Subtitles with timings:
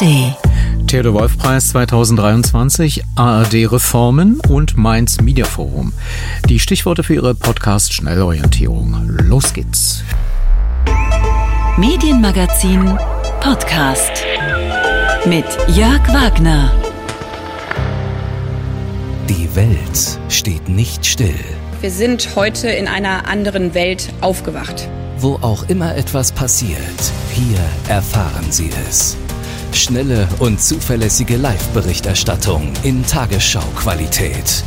[0.00, 0.34] ARD.
[0.86, 5.92] Theodor Wolf Preis 2023, ARD Reformen und Mainz Media Forum.
[6.48, 9.08] Die Stichworte für Ihre Podcast Schnellorientierung.
[9.22, 10.02] Los geht's.
[11.76, 12.98] Medienmagazin
[13.40, 14.24] Podcast
[15.26, 15.44] mit
[15.76, 16.72] Jörg Wagner.
[19.28, 21.34] Die Welt steht nicht still.
[21.80, 24.88] Wir sind heute in einer anderen Welt aufgewacht.
[25.18, 26.78] Wo auch immer etwas passiert,
[27.34, 27.58] hier
[27.88, 29.16] erfahren Sie es.
[29.76, 34.64] Schnelle und zuverlässige Live-Berichterstattung in Tagesschau-Qualität.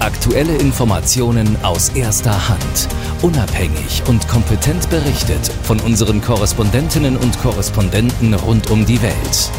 [0.00, 2.88] Aktuelle Informationen aus erster Hand,
[3.22, 9.50] unabhängig und kompetent berichtet von unseren Korrespondentinnen und Korrespondenten rund um die Welt.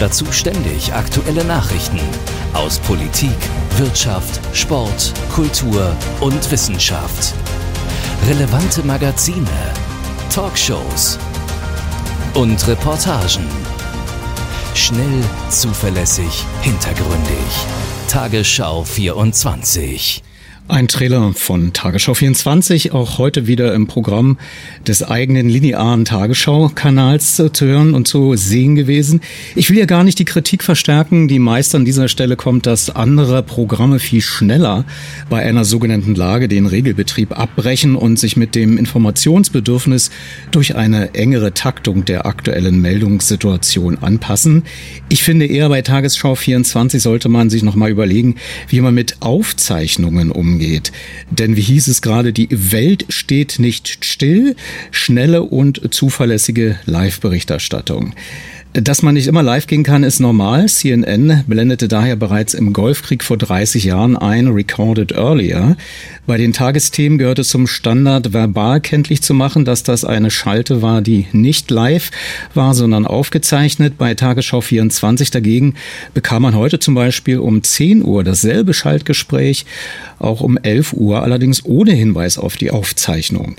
[0.00, 2.00] Dazu ständig aktuelle Nachrichten
[2.52, 3.36] aus Politik,
[3.76, 7.34] Wirtschaft, Sport, Kultur und Wissenschaft.
[8.28, 9.46] Relevante Magazine,
[10.30, 11.18] Talkshows
[12.34, 13.46] und Reportagen.
[14.74, 17.66] Schnell, zuverlässig, hintergründig.
[18.08, 20.22] Tagesschau 24.
[20.66, 24.38] Ein Trailer von Tagesschau 24, auch heute wieder im Programm
[24.88, 29.20] des eigenen linearen Tagesschau-Kanals zu hören und zu sehen gewesen.
[29.56, 32.88] Ich will ja gar nicht die Kritik verstärken, die meist an dieser Stelle kommt, dass
[32.88, 34.86] andere Programme viel schneller
[35.28, 40.10] bei einer sogenannten Lage den Regelbetrieb abbrechen und sich mit dem Informationsbedürfnis
[40.50, 44.62] durch eine engere Taktung der aktuellen Meldungssituation anpassen.
[45.10, 48.36] Ich finde eher bei Tagesschau 24 sollte man sich nochmal überlegen,
[48.68, 50.92] wie man mit Aufzeichnungen umgeht umgeht.
[51.30, 54.56] Denn wie hieß es gerade, die Welt steht nicht still,
[54.90, 58.14] schnelle und zuverlässige Live-Berichterstattung.
[58.76, 60.66] Dass man nicht immer live gehen kann, ist normal.
[60.68, 65.76] CNN blendete daher bereits im Golfkrieg vor 30 Jahren ein, recorded earlier.
[66.26, 70.82] Bei den Tagesthemen gehört es zum Standard, verbal kenntlich zu machen, dass das eine Schalte
[70.82, 72.10] war, die nicht live
[72.52, 73.96] war, sondern aufgezeichnet.
[73.96, 75.74] Bei Tagesschau 24 dagegen
[76.12, 79.66] bekam man heute zum Beispiel um 10 Uhr dasselbe Schaltgespräch,
[80.18, 83.54] auch um 11 Uhr, allerdings ohne Hinweis auf die Aufzeichnung.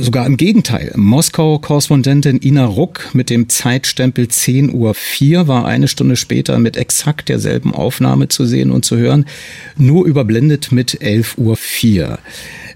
[0.00, 0.92] Sogar im Gegenteil.
[0.94, 7.28] Moskau-Korrespondentin Ina Ruck mit dem Zeitstempel 10 Uhr 4 war eine Stunde später mit exakt
[7.28, 9.26] derselben Aufnahme zu sehen und zu hören,
[9.76, 12.18] nur überblendet mit 11 Uhr 4.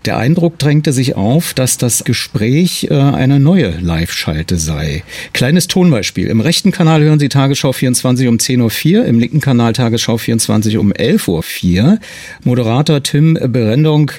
[0.05, 5.05] Der Eindruck drängte sich auf, dass das Gespräch äh, eine neue Live-Schalte sei.
[5.33, 6.27] Kleines Tonbeispiel.
[6.27, 10.77] Im rechten Kanal hören Sie Tagesschau 24 um 10.04 Uhr, im linken Kanal Tagesschau 24
[10.79, 11.99] um 11.04 Uhr.
[12.43, 14.11] Moderator Tim Berendung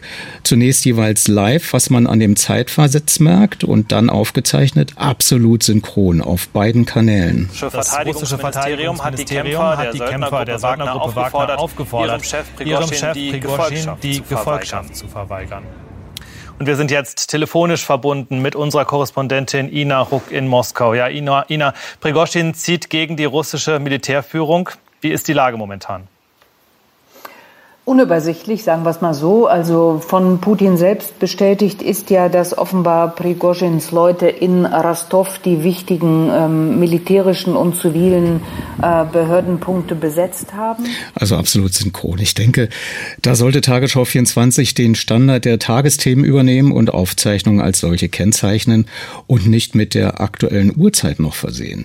[0.44, 6.48] zunächst jeweils live, was man an dem Zeitversatz merkt und dann aufgezeichnet, absolut synchron auf
[6.48, 7.50] beiden Kanälen.
[7.60, 12.46] Das russische Verteidigungsministerium hat die Kämpfer der, die Kämpfer der Wagner-Gruppe Wagner aufgefordert, ihrem Chef
[12.56, 15.64] Prigozhin die Gefolgschaft zu verweigern.
[16.60, 20.94] Und wir sind jetzt telefonisch verbunden mit unserer Korrespondentin Ina Ruck in Moskau.
[20.94, 24.70] Ja, Ina, Ina Prigozhin zieht gegen die russische Militärführung.
[25.02, 26.08] Wie ist die Lage momentan?
[27.86, 29.46] Unübersichtlich, sagen wir es mal so.
[29.46, 36.30] Also von Putin selbst bestätigt ist ja, dass offenbar Prigozhins Leute in Rostov die wichtigen
[36.32, 38.40] ähm, militärischen und zivilen
[38.82, 40.86] äh, Behördenpunkte besetzt haben.
[41.14, 42.20] Also absolut synchron.
[42.20, 42.70] Ich denke,
[43.22, 48.86] da sollte Tagesschau 24 den Standard der Tagesthemen übernehmen und Aufzeichnungen als solche kennzeichnen
[49.28, 51.84] und nicht mit der aktuellen Uhrzeit noch versehen.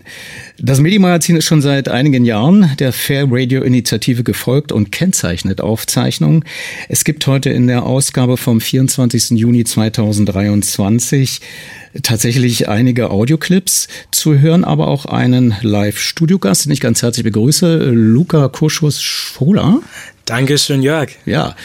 [0.61, 5.88] Das Medienmagazin ist schon seit einigen Jahren der Fair Radio Initiative gefolgt und kennzeichnet auf
[5.89, 6.45] Aufzeichnung.
[6.91, 9.31] Es gibt heute in der Ausgabe vom 24.
[9.31, 11.41] Juni 2023
[12.03, 18.49] tatsächlich einige Audioclips zu hören, aber auch einen Live-Studiogast, den ich ganz herzlich begrüße, Luca
[18.49, 19.81] Kurschus-Schola.
[20.29, 21.09] Dankeschön, Jörg.
[21.25, 21.57] Ja,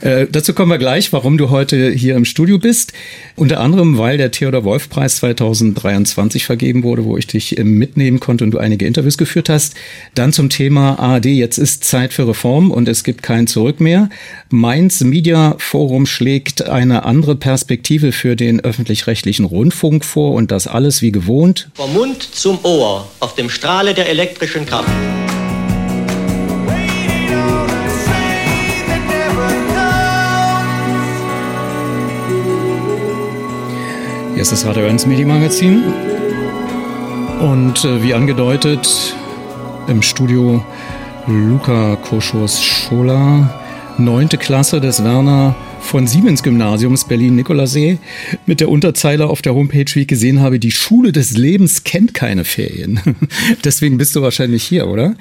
[0.00, 2.92] äh, dazu kommen wir gleich, warum du heute hier im Studio bist.
[3.34, 8.20] Unter anderem, weil der Theodor Wolf Preis 2023 vergeben wurde, wo ich dich äh, mitnehmen
[8.20, 9.74] konnte und du einige Interviews geführt hast.
[10.14, 14.08] Dann zum Thema ARD, jetzt ist Zeit für Reform und es gibt kein Zurück mehr.
[14.50, 21.02] Mainz Media Forum schlägt eine andere Perspektive für den öffentlich-rechtlichen Rundfunk vor und das alles
[21.02, 21.70] wie gewohnt.
[21.74, 24.88] Vom Mund zum Ohr auf dem Strahle der elektrischen Kraft.
[34.42, 35.84] Hier ist das Radio 1 Medienmagazin.
[37.38, 39.14] Und äh, wie angedeutet,
[39.86, 40.66] im Studio
[41.28, 47.98] Luca Koschus-Schola, neunte Klasse des Werner von Siemens Gymnasiums Berlin-Nikolassee
[48.44, 52.12] mit der Unterzeile auf der Homepage, wie ich gesehen habe, die Schule des Lebens kennt
[52.12, 52.98] keine Ferien.
[53.64, 55.14] Deswegen bist du wahrscheinlich hier, oder?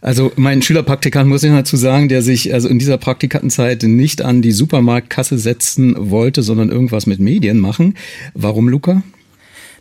[0.00, 4.40] Also mein Schülerpraktikant muss ich dazu sagen, der sich also in dieser Praktikantenzeit nicht an
[4.40, 7.96] die Supermarktkasse setzen wollte, sondern irgendwas mit Medien machen.
[8.34, 9.02] Warum, Luca?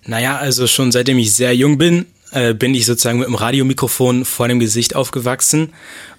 [0.06, 4.26] Naja, also schon seitdem ich sehr jung bin, äh, bin ich sozusagen mit dem Radiomikrofon
[4.26, 5.70] vor dem Gesicht aufgewachsen.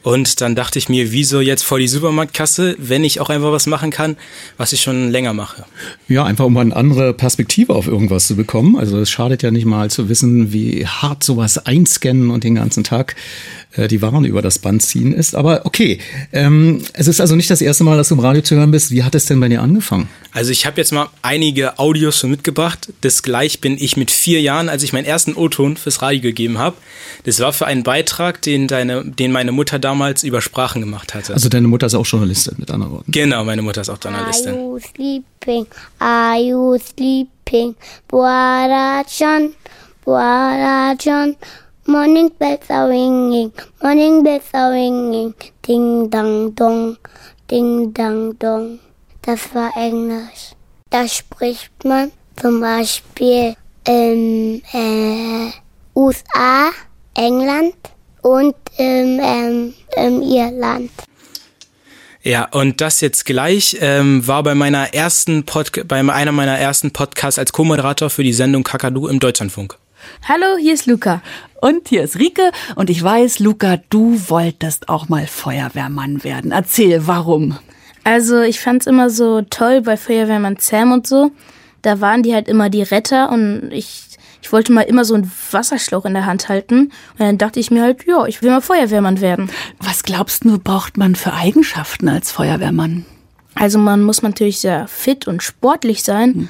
[0.02, 3.66] Und dann dachte ich mir, wieso jetzt vor die Supermarktkasse, wenn ich auch einfach was
[3.66, 4.16] machen kann,
[4.56, 5.64] was ich schon länger mache.
[6.08, 8.76] Ja, einfach um eine andere Perspektive auf irgendwas zu bekommen.
[8.76, 12.82] Also es schadet ja nicht mal zu wissen, wie hart sowas einscannen und den ganzen
[12.82, 13.14] Tag
[13.72, 15.34] äh, die Waren über das Band ziehen ist.
[15.34, 15.98] Aber okay,
[16.32, 18.90] ähm, es ist also nicht das erste Mal, dass du im Radio zu hören bist.
[18.90, 20.08] Wie hat es denn bei dir angefangen?
[20.32, 22.92] Also ich habe jetzt mal einige Audios schon mitgebracht.
[23.02, 26.58] Das gleich bin ich mit vier Jahren, als ich meinen ersten O-Ton fürs Radio gegeben
[26.58, 26.76] habe.
[27.24, 31.32] Das war für einen Beitrag, den, deine, den meine Mutter damals über Sprachen gemacht hatte.
[31.32, 33.10] Also deine Mutter ist auch Journalistin, mit anderen Worten.
[33.10, 34.54] Genau, meine Mutter ist auch Journalistin.
[34.54, 35.66] Are you sleeping?
[35.98, 37.74] Are you sleeping?
[38.08, 39.54] Boarajan,
[40.04, 41.36] Boarajan.
[41.86, 43.52] Morning bells are ringing,
[43.82, 45.34] morning bells are ringing.
[45.66, 46.96] Ding dang dong,
[47.50, 48.78] ding dang dong.
[49.22, 50.54] Das war Englisch.
[50.90, 53.56] Da spricht man zum Beispiel
[53.88, 55.50] in äh,
[55.96, 56.70] USA,
[57.14, 57.74] England
[58.22, 60.90] und in ähm, ähm, Irland.
[62.22, 66.90] Ja, und das jetzt gleich ähm, war bei meiner ersten Pod bei einer meiner ersten
[66.90, 69.78] Podcasts als Co-Moderator für die Sendung Kakadu im Deutschlandfunk.
[70.28, 71.22] Hallo, hier ist Luca.
[71.60, 72.52] Und hier ist Rike.
[72.74, 76.52] Und ich weiß, Luca, du wolltest auch mal Feuerwehrmann werden.
[76.52, 77.58] Erzähl, warum?
[78.04, 81.32] Also, ich fand's immer so toll bei Feuerwehrmann Sam und so.
[81.82, 84.09] Da waren die halt immer die Retter und ich,
[84.42, 86.92] ich wollte mal immer so einen Wasserschlauch in der Hand halten.
[87.12, 89.50] Und dann dachte ich mir halt, ja, ich will mal Feuerwehrmann werden.
[89.78, 93.04] Was glaubst du, braucht man für Eigenschaften als Feuerwehrmann?
[93.54, 96.34] Also, man muss natürlich sehr fit und sportlich sein.
[96.34, 96.48] Hm.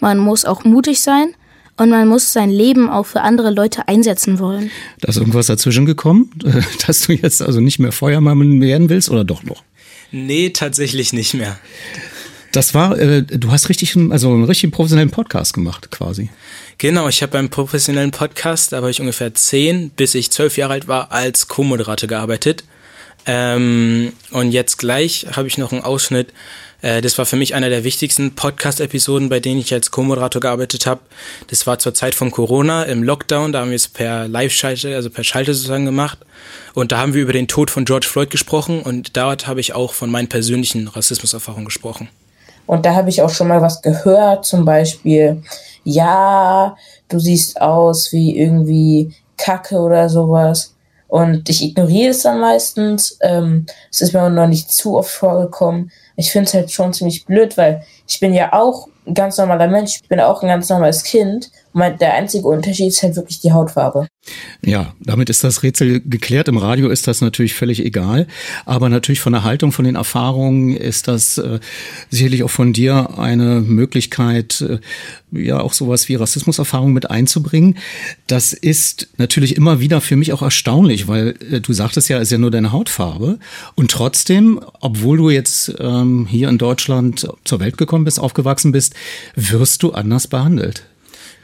[0.00, 1.34] Man muss auch mutig sein.
[1.78, 4.70] Und man muss sein Leben auch für andere Leute einsetzen wollen.
[5.00, 6.30] Da ist irgendwas dazwischen gekommen,
[6.86, 9.62] dass du jetzt also nicht mehr Feuermann werden willst oder doch noch?
[10.10, 11.58] Nee, tatsächlich nicht mehr.
[12.52, 16.30] Das war, äh, du hast richtig, also einen richtig professionellen Podcast gemacht, quasi.
[16.78, 20.74] Genau, ich habe beim professionellen Podcast, da war ich ungefähr zehn, bis ich zwölf Jahre
[20.74, 22.64] alt war, als Co-Moderator gearbeitet.
[23.24, 26.32] Ähm, und jetzt gleich habe ich noch einen Ausschnitt
[26.82, 30.84] äh, das war für mich einer der wichtigsten Podcast-Episoden, bei denen ich als Co-Moderator gearbeitet
[30.84, 31.00] habe.
[31.46, 33.52] Das war zur Zeit von Corona im Lockdown.
[33.52, 36.18] Da haben wir es per Live-Schalte, also per Schalte sozusagen gemacht.
[36.74, 38.82] Und da haben wir über den Tod von George Floyd gesprochen.
[38.82, 42.08] Und dort habe ich auch von meinen persönlichen Rassismuserfahrungen gesprochen.
[42.66, 45.42] Und da habe ich auch schon mal was gehört, zum Beispiel,
[45.84, 46.76] ja,
[47.08, 50.74] du siehst aus wie irgendwie Kacke oder sowas.
[51.08, 53.18] Und ich ignoriere es dann meistens.
[53.20, 56.92] Ähm, es ist mir auch noch nicht zu oft vorgekommen ich finde es halt schon
[56.92, 60.48] ziemlich blöd, weil ich bin ja auch ein ganz normaler Mensch, ich bin auch ein
[60.48, 61.50] ganz normales Kind.
[61.74, 64.06] Der einzige Unterschied ist halt wirklich die Hautfarbe.
[64.64, 66.48] Ja, damit ist das Rätsel geklärt.
[66.48, 68.26] Im Radio ist das natürlich völlig egal.
[68.66, 71.60] Aber natürlich von der Haltung, von den Erfahrungen ist das äh,
[72.10, 74.78] sicherlich auch von dir eine Möglichkeit, äh,
[75.32, 77.78] ja auch sowas wie Rassismuserfahrung mit einzubringen.
[78.26, 82.24] Das ist natürlich immer wieder für mich auch erstaunlich, weil äh, du sagtest ja, es
[82.24, 83.38] ist ja nur deine Hautfarbe.
[83.74, 88.94] Und trotzdem, obwohl du jetzt ähm, hier in Deutschland zur Welt gekommen bist, aufgewachsen bist,
[89.34, 90.84] wirst du anders behandelt.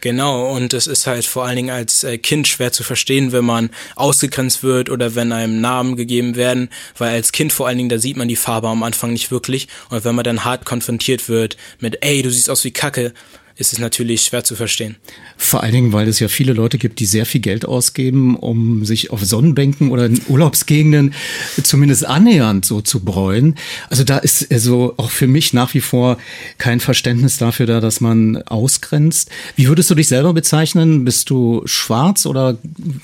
[0.00, 3.44] Genau, und es ist halt vor allen Dingen als äh, Kind schwer zu verstehen, wenn
[3.44, 7.88] man ausgegrenzt wird oder wenn einem Namen gegeben werden, weil als Kind vor allen Dingen,
[7.88, 9.66] da sieht man die Farbe am Anfang nicht wirklich.
[9.90, 13.12] Und wenn man dann hart konfrontiert wird mit, ey, du siehst aus wie Kacke,
[13.58, 14.96] ist es natürlich schwer zu verstehen.
[15.36, 18.84] Vor allen Dingen, weil es ja viele Leute gibt, die sehr viel Geld ausgeben, um
[18.84, 21.12] sich auf Sonnenbänken oder in Urlaubsgegenden
[21.64, 23.56] zumindest annähernd so zu bräuen.
[23.90, 26.18] Also da ist also auch für mich nach wie vor
[26.58, 29.28] kein Verständnis dafür da, dass man ausgrenzt.
[29.56, 31.04] Wie würdest du dich selber bezeichnen?
[31.04, 32.58] Bist du schwarz oder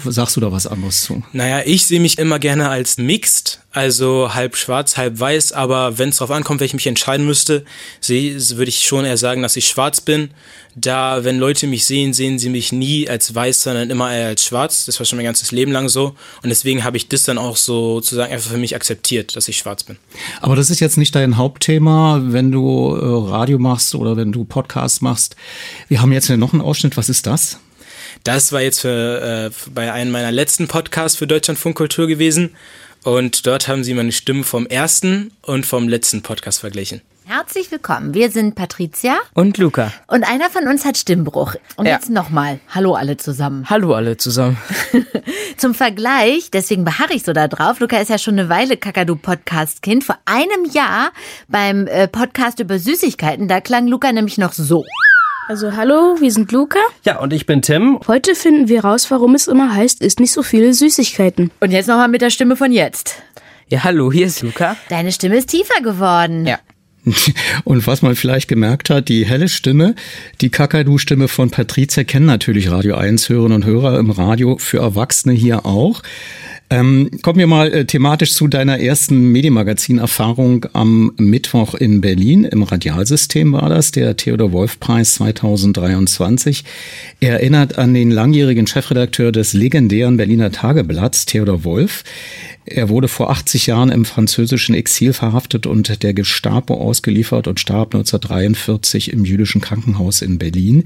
[0.04, 1.24] sagst du da was anderes zu?
[1.32, 6.10] Naja, ich sehe mich immer gerne als mixed, also halb schwarz, halb weiß, aber wenn
[6.10, 7.64] es darauf ankommt, wenn ich mich entscheiden müsste,
[8.06, 10.30] würde ich schon eher sagen, dass ich schwarz bin.
[10.76, 14.44] Da, wenn Leute mich sehen, sehen sie mich nie als weiß, sondern immer eher als
[14.44, 14.86] schwarz.
[14.86, 16.14] Das war schon mein ganzes Leben lang so.
[16.42, 19.56] Und deswegen habe ich das dann auch so sozusagen einfach für mich akzeptiert, dass ich
[19.56, 19.96] schwarz bin.
[20.40, 24.44] Aber das ist jetzt nicht dein Hauptthema, wenn du äh, Radio machst oder wenn du
[24.44, 25.36] Podcast machst.
[25.88, 26.96] Wir haben jetzt noch einen Ausschnitt.
[26.96, 27.58] Was ist das?
[28.22, 32.54] Das war jetzt für, äh, bei einem meiner letzten Podcasts für Deutschlandfunkkultur gewesen.
[33.04, 37.02] Und dort haben sie meine Stimmen vom ersten und vom letzten Podcast verglichen.
[37.26, 38.14] Herzlich willkommen.
[38.14, 39.92] Wir sind Patricia und Luca.
[40.06, 41.54] Und einer von uns hat Stimmbruch.
[41.76, 41.94] Und ja.
[41.94, 42.60] jetzt nochmal.
[42.70, 43.68] Hallo alle zusammen.
[43.68, 44.56] Hallo alle zusammen.
[45.58, 47.78] Zum Vergleich, deswegen beharre ich so da drauf.
[47.80, 50.02] Luca ist ja schon eine Weile Kakadu-Podcast-Kind.
[50.04, 51.12] Vor einem Jahr
[51.48, 54.84] beim äh, Podcast über Süßigkeiten, da klang Luca nämlich noch so.
[55.46, 56.78] Also hallo, wir sind Luca.
[57.04, 58.00] Ja, und ich bin Tim.
[58.06, 61.50] Heute finden wir raus, warum es immer heißt, isst nicht so viele Süßigkeiten.
[61.60, 63.22] Und jetzt nochmal mit der Stimme von jetzt.
[63.68, 64.76] Ja, hallo, hier ist Luca.
[64.88, 66.46] Deine Stimme ist tiefer geworden.
[66.46, 66.60] Ja.
[67.64, 69.94] Und was man vielleicht gemerkt hat, die helle Stimme,
[70.40, 75.34] die Kakadu-Stimme von Patricia kennen natürlich Radio 1 Hörerinnen und Hörer im Radio für Erwachsene
[75.34, 76.02] hier auch.
[76.70, 82.44] Ähm, kommen wir mal äh, thematisch zu deiner ersten Medienmagazin-Erfahrung am Mittwoch in Berlin.
[82.44, 86.64] Im Radialsystem war das, der Theodor Wolf Preis 2023.
[87.20, 92.02] Er erinnert an den langjährigen Chefredakteur des legendären Berliner Tageblatts, Theodor Wolf.
[92.66, 97.94] Er wurde vor 80 Jahren im französischen Exil verhaftet und der Gestapo ausgeliefert und starb
[97.94, 100.84] 1943 im jüdischen Krankenhaus in Berlin.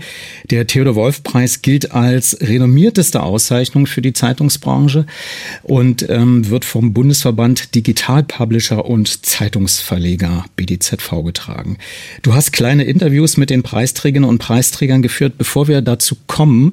[0.51, 5.07] Der Theodor Wolf Preis gilt als renommierteste Auszeichnung für die Zeitungsbranche
[5.69, 11.77] und ähm, wird vom Bundesverband Digital Publisher und Zeitungsverleger BDZV getragen.
[12.23, 16.73] Du hast kleine Interviews mit den Preisträgerinnen und Preisträgern geführt, bevor wir dazu kommen.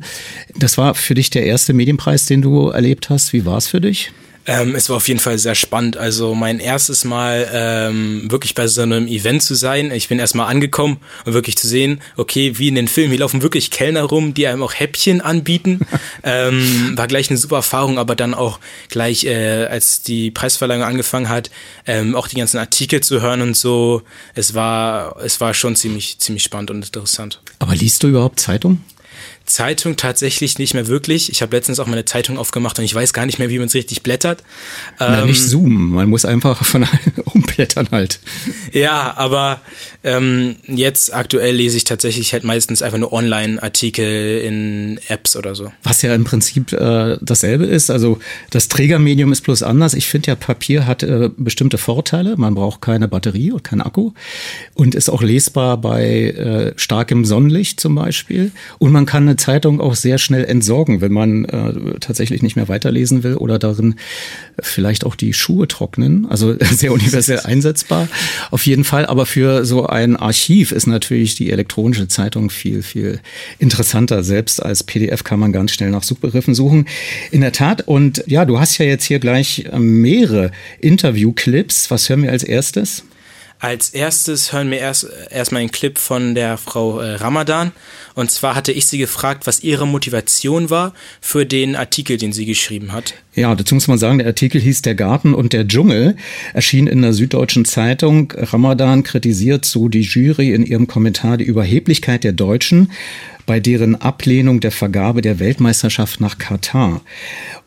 [0.57, 3.33] Das war für dich der erste Medienpreis, den du erlebt hast.
[3.33, 4.11] Wie war es für dich?
[4.47, 5.97] Ähm, es war auf jeden Fall sehr spannend.
[5.97, 9.91] Also mein erstes Mal ähm, wirklich bei so einem Event zu sein.
[9.91, 13.41] Ich bin erstmal angekommen und wirklich zu sehen, okay, wie in den Filmen, hier laufen
[13.41, 15.79] wirklich Kellner rum, die einem auch Häppchen anbieten.
[16.23, 18.59] ähm, war gleich eine super Erfahrung, aber dann auch
[18.89, 21.49] gleich, äh, als die Preisverleihung angefangen hat,
[21.87, 24.03] ähm, auch die ganzen Artikel zu hören und so.
[24.35, 27.41] Es war, es war schon ziemlich, ziemlich spannend und interessant.
[27.59, 28.83] Aber liest du überhaupt Zeitung?
[29.45, 31.31] Zeitung tatsächlich nicht mehr wirklich.
[31.31, 33.67] Ich habe letztens auch meine Zeitung aufgemacht und ich weiß gar nicht mehr, wie man
[33.67, 34.43] es richtig blättert.
[34.99, 36.87] Na, ähm, nicht zoomen, man muss einfach von
[37.25, 38.19] umblättern halt.
[38.71, 39.61] Ja, aber
[40.03, 45.71] ähm, jetzt aktuell lese ich tatsächlich halt meistens einfach nur Online-Artikel in Apps oder so.
[45.83, 47.89] Was ja im Prinzip äh, dasselbe ist.
[47.89, 49.93] Also das Trägermedium ist bloß anders.
[49.93, 52.35] Ich finde ja, Papier hat äh, bestimmte Vorteile.
[52.37, 54.11] Man braucht keine Batterie und keinen Akku
[54.73, 58.51] und ist auch lesbar bei äh, starkem Sonnenlicht zum Beispiel.
[58.79, 62.68] Und man kann eine Zeitung auch sehr schnell entsorgen, wenn man äh, tatsächlich nicht mehr
[62.68, 63.96] weiterlesen will oder darin
[64.60, 66.27] vielleicht auch die Schuhe trocknen.
[66.30, 68.08] Also sehr universell einsetzbar
[68.51, 69.06] auf jeden Fall.
[69.06, 73.20] Aber für so ein Archiv ist natürlich die elektronische Zeitung viel, viel
[73.60, 74.24] interessanter.
[74.24, 76.88] Selbst als PDF kann man ganz schnell nach Suchbegriffen suchen.
[77.32, 77.88] In der Tat.
[77.88, 81.92] Und ja, du hast ja jetzt hier gleich mehrere Interviewclips.
[81.92, 83.04] Was hören wir als erstes?
[83.59, 87.71] Als erstes hören wir erst erstmal einen Clip von der Frau äh, Ramadan.
[88.13, 92.45] Und zwar hatte ich sie gefragt, was ihre Motivation war für den Artikel, den sie
[92.45, 93.13] geschrieben hat.
[93.33, 96.15] Ja, dazu muss man sagen, der Artikel hieß Der Garten und der Dschungel,
[96.53, 98.33] erschien in der Süddeutschen Zeitung.
[98.35, 102.91] Ramadan kritisiert so die Jury in ihrem Kommentar die Überheblichkeit der Deutschen
[103.45, 107.01] bei deren Ablehnung der Vergabe der Weltmeisterschaft nach Katar.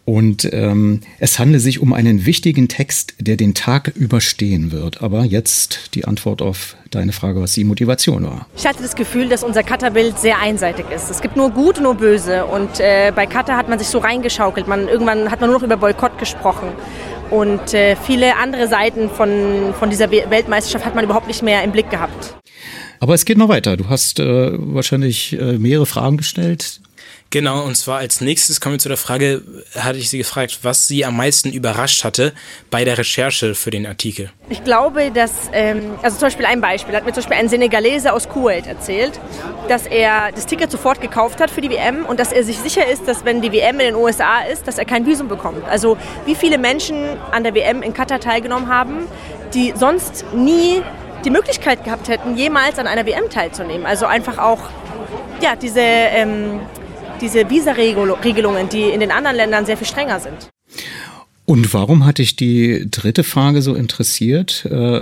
[0.08, 5.02] Und ähm, es handelt sich um einen wichtigen Text, der den Tag überstehen wird.
[5.02, 8.46] Aber jetzt die Antwort auf deine Frage, was die Motivation war.
[8.56, 11.10] Ich hatte das Gefühl, dass unser Katar-Bild sehr einseitig ist.
[11.10, 12.46] Es gibt nur Gut und nur Böse.
[12.46, 14.66] Und äh, bei Katar hat man sich so reingeschaukelt.
[14.66, 16.68] Man, irgendwann hat man nur noch über Boykott gesprochen.
[17.28, 21.72] Und äh, viele andere Seiten von, von dieser Weltmeisterschaft hat man überhaupt nicht mehr im
[21.72, 22.34] Blick gehabt.
[23.00, 23.76] Aber es geht noch weiter.
[23.76, 26.80] Du hast äh, wahrscheinlich äh, mehrere Fragen gestellt.
[27.30, 29.42] Genau, und zwar als nächstes kommen wir zu der Frage,
[29.78, 32.32] hatte ich sie gefragt, was sie am meisten überrascht hatte
[32.70, 34.30] bei der Recherche für den Artikel.
[34.48, 38.14] Ich glaube, dass, ähm, also zum Beispiel ein Beispiel, hat mir zum Beispiel ein Senegalese
[38.14, 39.20] aus Kuwait erzählt,
[39.68, 42.86] dass er das Ticket sofort gekauft hat für die WM und dass er sich sicher
[42.86, 45.68] ist, dass wenn die WM in den USA ist, dass er kein Visum bekommt.
[45.68, 49.06] Also wie viele Menschen an der WM in Katar teilgenommen haben,
[49.52, 50.82] die sonst nie
[51.26, 53.84] die Möglichkeit gehabt hätten, jemals an einer WM teilzunehmen.
[53.84, 54.60] Also einfach auch
[55.42, 56.60] ja, diese ähm,
[57.20, 60.48] diese Visa-Regelungen, die in den anderen Ländern sehr viel strenger sind.
[61.44, 65.00] Und warum hat dich die dritte Frage so interessiert, äh,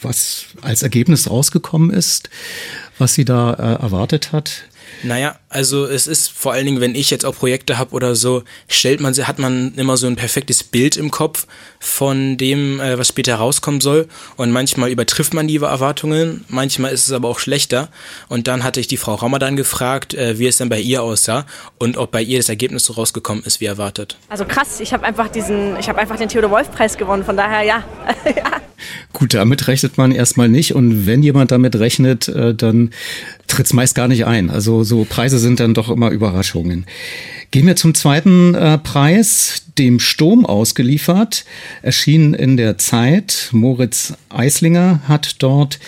[0.00, 2.30] was als Ergebnis rausgekommen ist,
[2.96, 4.64] was sie da äh, erwartet hat?
[5.02, 8.42] Naja, also es ist vor allen Dingen, wenn ich jetzt auch Projekte habe oder so,
[8.66, 11.46] stellt man, hat man immer so ein perfektes Bild im Kopf
[11.78, 14.08] von dem, äh, was später rauskommen soll.
[14.36, 17.88] Und manchmal übertrifft man die Erwartungen, manchmal ist es aber auch schlechter.
[18.28, 21.46] Und dann hatte ich die Frau Ramadan gefragt, äh, wie es denn bei ihr aussah
[21.78, 24.18] und ob bei ihr das Ergebnis so rausgekommen ist, wie erwartet.
[24.28, 27.36] Also krass, ich habe einfach diesen, ich habe einfach den Theodor Wolf Preis gewonnen, von
[27.36, 27.84] daher ja.
[28.24, 28.60] ja.
[29.12, 30.74] Gut, damit rechnet man erstmal nicht.
[30.74, 32.90] Und wenn jemand damit rechnet, äh, dann
[33.46, 34.50] tritt es meist gar nicht ein.
[34.50, 36.86] Also so Preise sind dann doch immer Überraschungen.
[37.54, 41.44] Gehen wir zum zweiten äh, Preis, dem Sturm ausgeliefert,
[41.82, 43.50] erschien in der Zeit.
[43.52, 45.78] Moritz Eislinger hat dort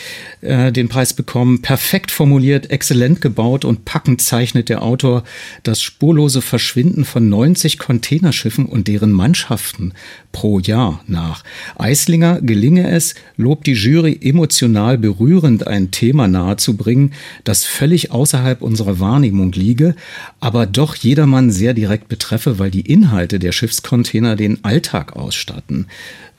[0.42, 1.62] äh, den Preis bekommen.
[1.62, 5.24] Perfekt formuliert, exzellent gebaut und packend zeichnet der Autor
[5.64, 9.92] das spurlose Verschwinden von 90 Containerschiffen und deren Mannschaften
[10.32, 11.42] pro Jahr nach.
[11.76, 17.12] Eislinger gelinge es, lobt die Jury emotional berührend ein Thema nahezubringen,
[17.44, 19.96] das völlig außerhalb unserer Wahrnehmung liege,
[20.38, 25.86] aber doch jedermann sehr direkt betreffe, weil die Inhalte der Schiffs Hilfscontainer den Alltag ausstatten.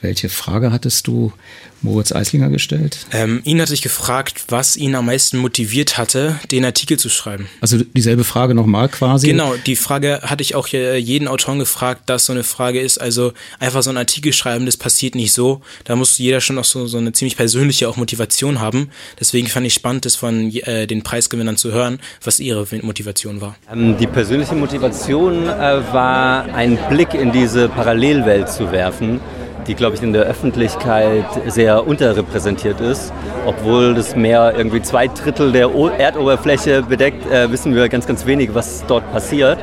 [0.01, 1.33] Welche Frage hattest du
[1.81, 3.05] Moritz Eislinger gestellt?
[3.11, 7.47] Ähm, ihn hatte ich gefragt, was ihn am meisten motiviert hatte, den Artikel zu schreiben.
[7.61, 9.27] Also dieselbe Frage nochmal quasi?
[9.27, 12.99] Genau, die Frage hatte ich auch jeden Autoren gefragt, dass so eine Frage ist.
[12.99, 15.61] Also einfach so einen Artikel schreiben, das passiert nicht so.
[15.83, 18.89] Da muss jeder schon auch so, so eine ziemlich persönliche auch Motivation haben.
[19.19, 23.55] Deswegen fand ich spannend, das von äh, den Preisgewinnern zu hören, was ihre Motivation war.
[23.71, 29.19] Ähm, die persönliche Motivation äh, war, einen Blick in diese Parallelwelt zu werfen
[29.67, 33.11] die, glaube ich, in der Öffentlichkeit sehr unterrepräsentiert ist.
[33.45, 38.53] Obwohl das Meer irgendwie zwei Drittel der Erdoberfläche bedeckt, äh, wissen wir ganz, ganz wenig,
[38.53, 39.59] was dort passiert.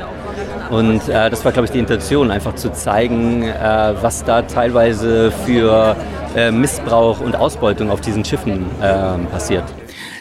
[0.70, 5.32] Und äh, das war, glaube ich, die Intention, einfach zu zeigen, äh, was da teilweise
[5.44, 5.96] für
[6.34, 9.64] äh, Missbrauch und Ausbeutung auf diesen Schiffen ähm, passiert.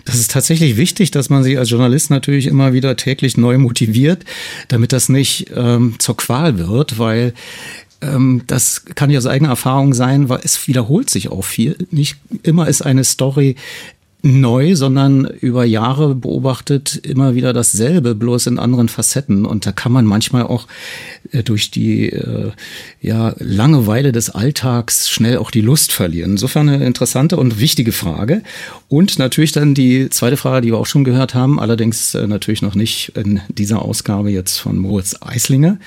[0.06, 4.26] Das ist tatsächlich wichtig, dass man sich als Journalist natürlich immer wieder täglich neu motiviert,
[4.68, 7.34] damit das nicht ähm, zur Qual wird, weil
[8.48, 11.78] das kann ja aus eigener Erfahrung sein, weil es wiederholt sich auch viel.
[11.92, 13.56] Nicht immer ist eine Story
[14.26, 19.46] neu, sondern über Jahre beobachtet immer wieder dasselbe, bloß in anderen Facetten.
[19.46, 20.68] Und da kann man manchmal auch
[21.34, 22.52] äh, durch die äh,
[23.02, 26.32] ja, Langeweile des Alltags schnell auch die Lust verlieren.
[26.32, 28.44] Insofern eine interessante und wichtige Frage.
[28.88, 32.62] Und natürlich dann die zweite Frage, die wir auch schon gehört haben, allerdings äh, natürlich
[32.62, 35.80] noch nicht in dieser Ausgabe jetzt von Moritz Eislinger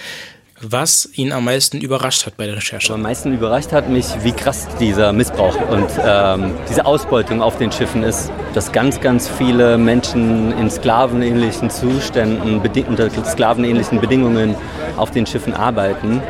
[0.61, 2.95] was ihn am meisten überrascht hat bei der Recherche.
[2.95, 7.71] Am meisten überrascht hat mich, wie krass dieser Missbrauch und ähm, diese Ausbeutung auf den
[7.71, 8.31] Schiffen ist.
[8.55, 14.55] Dass ganz, ganz viele Menschen in sklavenähnlichen Zuständen, unter sklavenähnlichen Bedingungen
[14.97, 16.23] auf den Schiffen arbeiten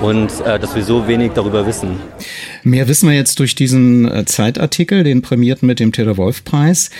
[0.00, 2.00] und äh, dass wir so wenig darüber wissen.
[2.62, 6.90] Mehr wissen wir jetzt durch diesen äh, Zeitartikel, den prämierten mit dem Theodor-Wolf-Preis.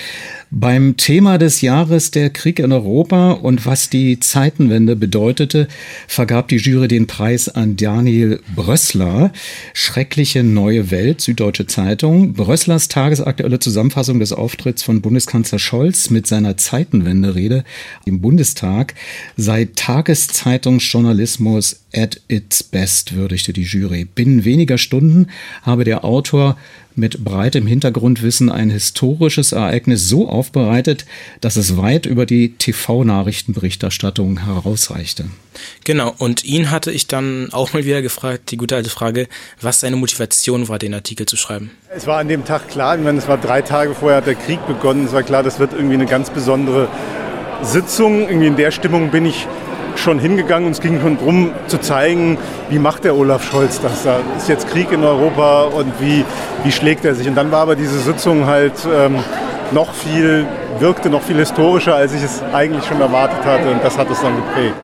[0.51, 5.69] Beim Thema des Jahres der Krieg in Europa und was die Zeitenwende bedeutete,
[6.07, 9.31] vergab die Jury den Preis an Daniel Brössler.
[9.75, 12.33] Schreckliche neue Welt, Süddeutsche Zeitung.
[12.33, 17.65] Brösslers tagesaktuelle Zusammenfassung des Auftritts von Bundeskanzler Scholz mit seiner Zeitenwende-Rede
[18.07, 18.95] im Bundestag
[19.37, 24.07] sei Tageszeitungsjournalismus at its best, würdigte die Jury.
[24.07, 25.27] Binnen weniger Stunden
[25.63, 26.57] habe der Autor
[26.99, 31.07] mit breitem Hintergrundwissen ein historisches Ereignis so aufbereitet,
[31.41, 35.27] dass es weit über die TV-Nachrichtenberichterstattung herausreichte.
[35.85, 39.29] Genau, und ihn hatte ich dann auch mal wieder gefragt, die gute alte Frage,
[39.61, 41.71] was seine Motivation war, den Artikel zu schreiben.
[41.95, 44.35] Es war an dem Tag klar, ich meine, es war drei Tage vorher hat der
[44.35, 46.89] Krieg begonnen, es war klar, das wird irgendwie eine ganz besondere
[47.63, 48.29] Sitzung.
[48.29, 49.47] Irgendwie in der Stimmung bin ich
[49.97, 52.39] schon hingegangen und es ging schon darum zu zeigen,
[52.71, 54.05] wie macht der Olaf Scholz das?
[54.05, 56.25] Da ist jetzt Krieg in Europa und wie,
[56.65, 57.27] wie schlägt er sich?
[57.29, 59.17] Und dann war aber diese Sitzung halt ähm,
[59.73, 60.47] noch viel,
[60.79, 64.21] wirkte noch viel historischer, als ich es eigentlich schon erwartet hatte und das hat es
[64.21, 64.75] dann geprägt.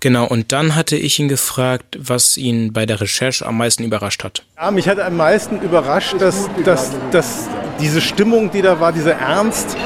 [0.00, 4.24] Genau, und dann hatte ich ihn gefragt, was ihn bei der Recherche am meisten überrascht
[4.24, 4.44] hat.
[4.56, 7.48] Ja, mich hat am meisten überrascht, dass, dass, dass
[7.80, 9.76] diese Stimmung, die da war, dieser Ernst,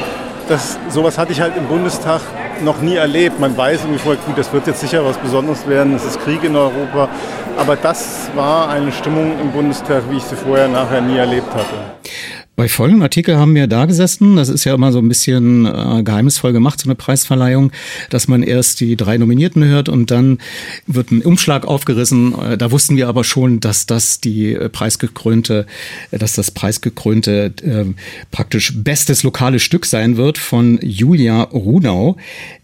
[0.48, 2.20] das, sowas hatte ich halt im Bundestag
[2.62, 3.40] noch nie erlebt.
[3.40, 6.42] Man weiß irgendwie vorher, gut, das wird jetzt sicher was Besonderes werden, es ist Krieg
[6.44, 7.08] in Europa.
[7.56, 12.43] Aber das war eine Stimmung im Bundestag, wie ich sie vorher nachher nie erlebt hatte.
[12.56, 14.36] Bei folgendem Artikel haben wir da gesessen.
[14.36, 17.72] Das ist ja immer so ein bisschen äh, geheimnisvoll gemacht, so eine Preisverleihung,
[18.10, 20.38] dass man erst die drei Nominierten hört und dann
[20.86, 22.32] wird ein Umschlag aufgerissen.
[22.38, 25.66] Äh, da wussten wir aber schon, dass das die äh, preisgekrönte,
[26.12, 27.86] äh, dass das preisgekrönte äh,
[28.30, 32.16] praktisch bestes lokale Stück sein wird von Julia Runau.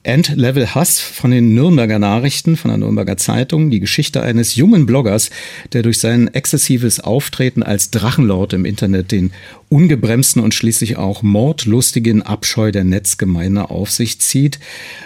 [0.02, 5.28] Endlevel Hass von den Nürnberger Nachrichten, von der Nürnberger Zeitung, die Geschichte eines jungen Bloggers,
[5.74, 9.32] der durch sein exzessives Auftreten als Drachenlord im Internet den
[9.70, 14.58] ungebremsten und schließlich auch mordlustigen Abscheu der Netzgemeinde auf sich zieht,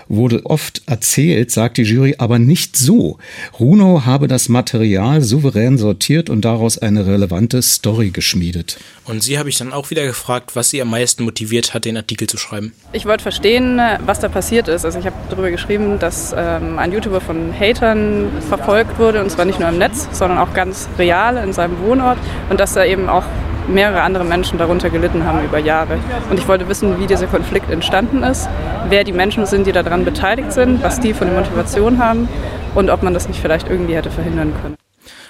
[0.08, 3.18] wurde oft erzählt, sagt die Jury, aber nicht so.
[3.60, 8.78] Runo habe das Material souverän sortiert und daraus eine relevante Story geschmiedet.
[9.04, 11.98] Und sie habe ich dann auch wieder gefragt, was sie am meisten motiviert hat, den
[11.98, 12.72] Artikel zu schreiben.
[12.94, 14.86] Ich wollte verstehen, was da passiert ist.
[14.86, 19.44] Also ich habe darüber geschrieben, dass ähm, ein YouTuber von Hatern verfolgt wurde, und zwar
[19.44, 23.10] nicht nur im Netz, sondern auch ganz real in seinem Wohnort und dass da eben
[23.10, 23.24] auch
[23.68, 25.98] mehrere andere Menschen darunter gelitten haben über Jahre.
[26.30, 28.48] Und ich wollte wissen, wie dieser Konflikt entstanden ist,
[28.88, 32.28] wer die Menschen sind, die daran beteiligt sind, was die für eine Motivation haben
[32.74, 34.76] und ob man das nicht vielleicht irgendwie hätte verhindern können.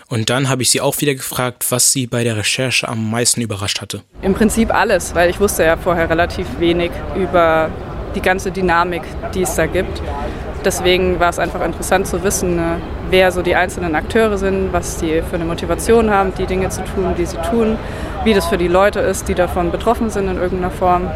[0.08, 3.40] Und dann habe ich sie auch wieder gefragt, was sie bei der Recherche am meisten
[3.40, 4.02] überrascht hatte.
[4.22, 7.70] Im Prinzip alles, weil ich wusste ja vorher relativ wenig über
[8.14, 9.02] die ganze Dynamik,
[9.34, 10.02] die es da gibt.
[10.64, 14.96] Deswegen war es einfach interessant zu wissen, ne, wer so die einzelnen Akteure sind, was
[14.96, 17.76] die für eine Motivation haben, die Dinge zu tun, die sie tun,
[18.24, 21.10] wie das für die Leute ist, die davon betroffen sind in irgendeiner Form.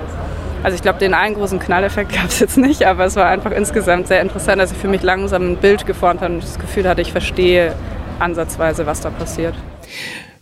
[0.62, 3.52] Also ich glaube, den einen großen Knalleffekt gab es jetzt nicht, aber es war einfach
[3.52, 6.86] insgesamt sehr interessant, dass ich für mich langsam ein Bild geformt habe und das Gefühl
[6.88, 7.74] hatte, ich verstehe
[8.18, 9.54] ansatzweise, was da passiert.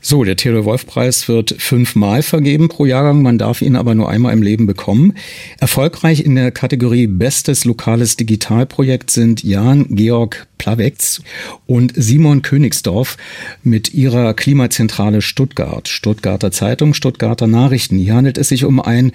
[0.08, 3.22] So, der Theodor-Wolf-Preis wird fünfmal vergeben pro Jahrgang.
[3.22, 5.14] Man darf ihn aber nur einmal im Leben bekommen.
[5.58, 11.22] Erfolgreich in der Kategorie Bestes lokales Digitalprojekt sind Jan Georg Plawetz
[11.66, 13.16] und Simon Königsdorf
[13.64, 15.88] mit ihrer Klimazentrale Stuttgart.
[15.88, 17.98] Stuttgarter Zeitung, Stuttgarter Nachrichten.
[17.98, 19.10] Hier handelt es sich um ein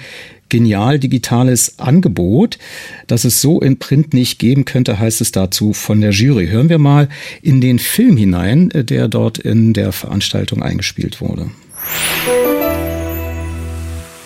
[0.52, 2.60] genial digitales Angebot,
[3.08, 6.48] das es so in Print nicht geben könnte, heißt es dazu von der Jury.
[6.48, 7.10] Hören wir mal
[7.42, 11.50] in den Film hinein, der dort in der Veranstaltung eingespielt wurde.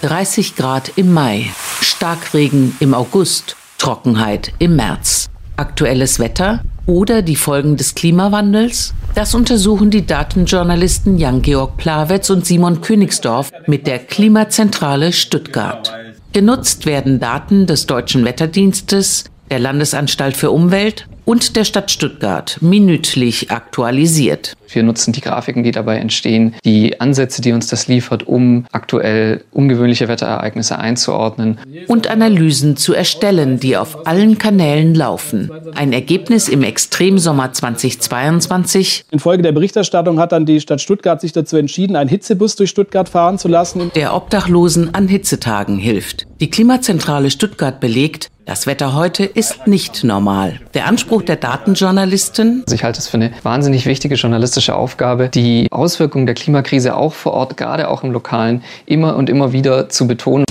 [0.01, 1.45] 30 Grad im Mai,
[1.81, 5.29] Starkregen im August, Trockenheit im März.
[5.57, 8.93] Aktuelles Wetter oder die Folgen des Klimawandels?
[9.15, 15.91] Das untersuchen die Datenjournalisten Jan-Georg Plawetz und Simon Königsdorf mit der Klimazentrale Stuttgart.
[16.35, 23.51] Genutzt werden Daten des Deutschen Wetterdienstes, der Landesanstalt für Umwelt und der Stadt Stuttgart minütlich
[23.51, 24.55] aktualisiert.
[24.67, 29.43] Wir nutzen die Grafiken, die dabei entstehen, die Ansätze, die uns das liefert, um aktuell
[29.51, 31.59] ungewöhnliche Wetterereignisse einzuordnen.
[31.87, 35.51] Und Analysen zu erstellen, die auf allen Kanälen laufen.
[35.75, 39.05] Ein Ergebnis im Extremsommer 2022.
[39.11, 43.09] Infolge der Berichterstattung hat dann die Stadt Stuttgart sich dazu entschieden, einen Hitzebus durch Stuttgart
[43.09, 43.91] fahren zu lassen.
[43.95, 46.25] Der Obdachlosen an Hitzetagen hilft.
[46.41, 50.59] Die Klimazentrale Stuttgart belegt, das Wetter heute ist nicht normal.
[50.75, 52.63] Der Anspruch der Datenjournalisten?
[52.71, 57.33] Ich halte es für eine wahnsinnig wichtige journalistische Aufgabe, die Auswirkungen der Klimakrise auch vor
[57.33, 60.45] Ort, gerade auch im Lokalen, immer und immer wieder zu betonen.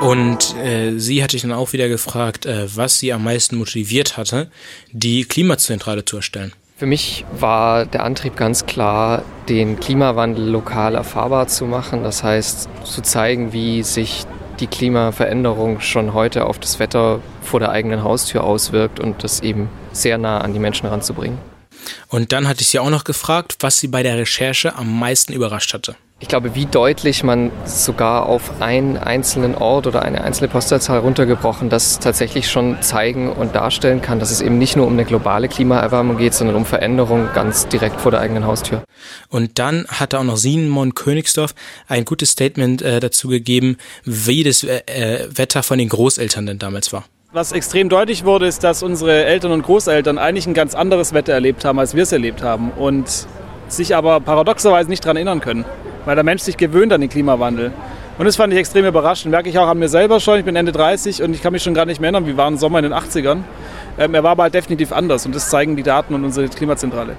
[0.00, 4.16] Und äh, sie hatte ich dann auch wieder gefragt, äh, was sie am meisten motiviert
[4.16, 4.50] hatte,
[4.92, 6.52] die Klimazentrale zu erstellen.
[6.78, 12.02] Für mich war der Antrieb ganz klar, den Klimawandel lokal erfahrbar zu machen.
[12.02, 14.24] Das heißt, zu zeigen, wie sich
[14.60, 19.70] die Klimaveränderung schon heute auf das Wetter vor der eigenen Haustür auswirkt und das eben
[19.92, 21.38] sehr nah an die Menschen ranzubringen.
[22.08, 25.32] Und dann hatte ich sie auch noch gefragt, was sie bei der Recherche am meisten
[25.32, 25.96] überrascht hatte.
[26.18, 31.68] Ich glaube, wie deutlich man sogar auf einen einzelnen Ort oder eine einzelne Postleitzahl runtergebrochen
[31.68, 35.46] das tatsächlich schon zeigen und darstellen kann, dass es eben nicht nur um eine globale
[35.46, 38.82] Klimaerwärmung geht, sondern um Veränderungen ganz direkt vor der eigenen Haustür.
[39.28, 41.54] Und dann hat auch noch Simon Königsdorf
[41.86, 46.58] ein gutes Statement äh, dazu gegeben, wie das äh, äh, Wetter von den Großeltern denn
[46.58, 47.04] damals war.
[47.32, 51.34] Was extrem deutlich wurde, ist, dass unsere Eltern und Großeltern eigentlich ein ganz anderes Wetter
[51.34, 53.04] erlebt haben, als wir es erlebt haben und
[53.68, 55.66] sich aber paradoxerweise nicht daran erinnern können
[56.06, 57.72] weil der Mensch sich gewöhnt an den Klimawandel.
[58.16, 59.30] Und das fand ich extrem überraschend.
[59.30, 60.38] Merke ich auch an mir selber schon.
[60.38, 62.50] Ich bin Ende 30 und ich kann mich schon gar nicht mehr erinnern, wie war
[62.50, 63.40] ein Sommer in den 80ern.
[63.98, 67.18] Ähm, er war aber halt definitiv anders und das zeigen die Daten und unsere Klimazentrale.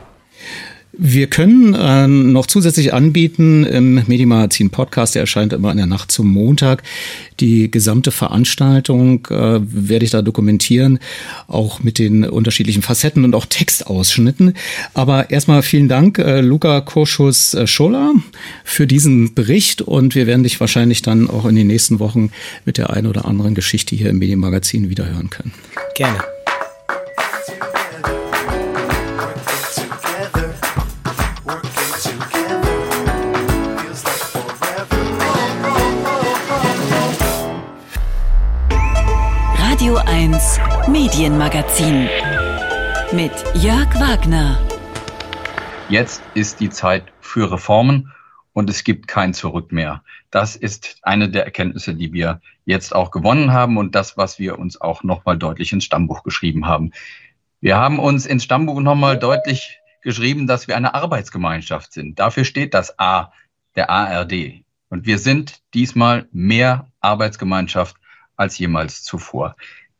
[0.99, 6.11] Wir können äh, noch zusätzlich anbieten im Medienmagazin Podcast, der erscheint immer in der Nacht
[6.11, 6.81] zum Montag.
[7.39, 10.97] Die gesamte Veranstaltung äh, werde ich da dokumentieren,
[11.47, 14.55] auch mit den unterschiedlichen Facetten und auch Textausschnitten.
[14.95, 18.13] Aber erstmal vielen Dank, äh, Luca Korschus-Scholler,
[18.63, 22.31] für diesen Bericht und wir werden dich wahrscheinlich dann auch in den nächsten Wochen
[22.65, 25.53] mit der einen oder anderen Geschichte hier im Medienmagazin wiederhören können.
[25.95, 26.36] Gerne.
[39.97, 42.07] Radio 1 Medienmagazin
[43.11, 44.59] mit Jörg Wagner.
[45.89, 48.13] Jetzt ist die Zeit für Reformen
[48.53, 50.03] und es gibt kein Zurück mehr.
[50.29, 54.59] Das ist eine der Erkenntnisse, die wir jetzt auch gewonnen haben und das, was wir
[54.59, 56.91] uns auch nochmal deutlich ins Stammbuch geschrieben haben.
[57.59, 62.19] Wir haben uns ins Stammbuch nochmal deutlich geschrieben, dass wir eine Arbeitsgemeinschaft sind.
[62.19, 63.31] Dafür steht das A
[63.75, 64.63] der ARD.
[64.89, 67.95] Und wir sind diesmal mehr Arbeitsgemeinschaft
[68.35, 69.55] als jemals zuvor.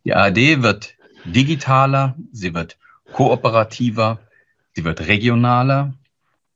[0.08, 2.78] Die ARD wird digitaler, sie wird
[3.12, 4.20] kooperativer,
[4.74, 5.96] sie wird regionaler,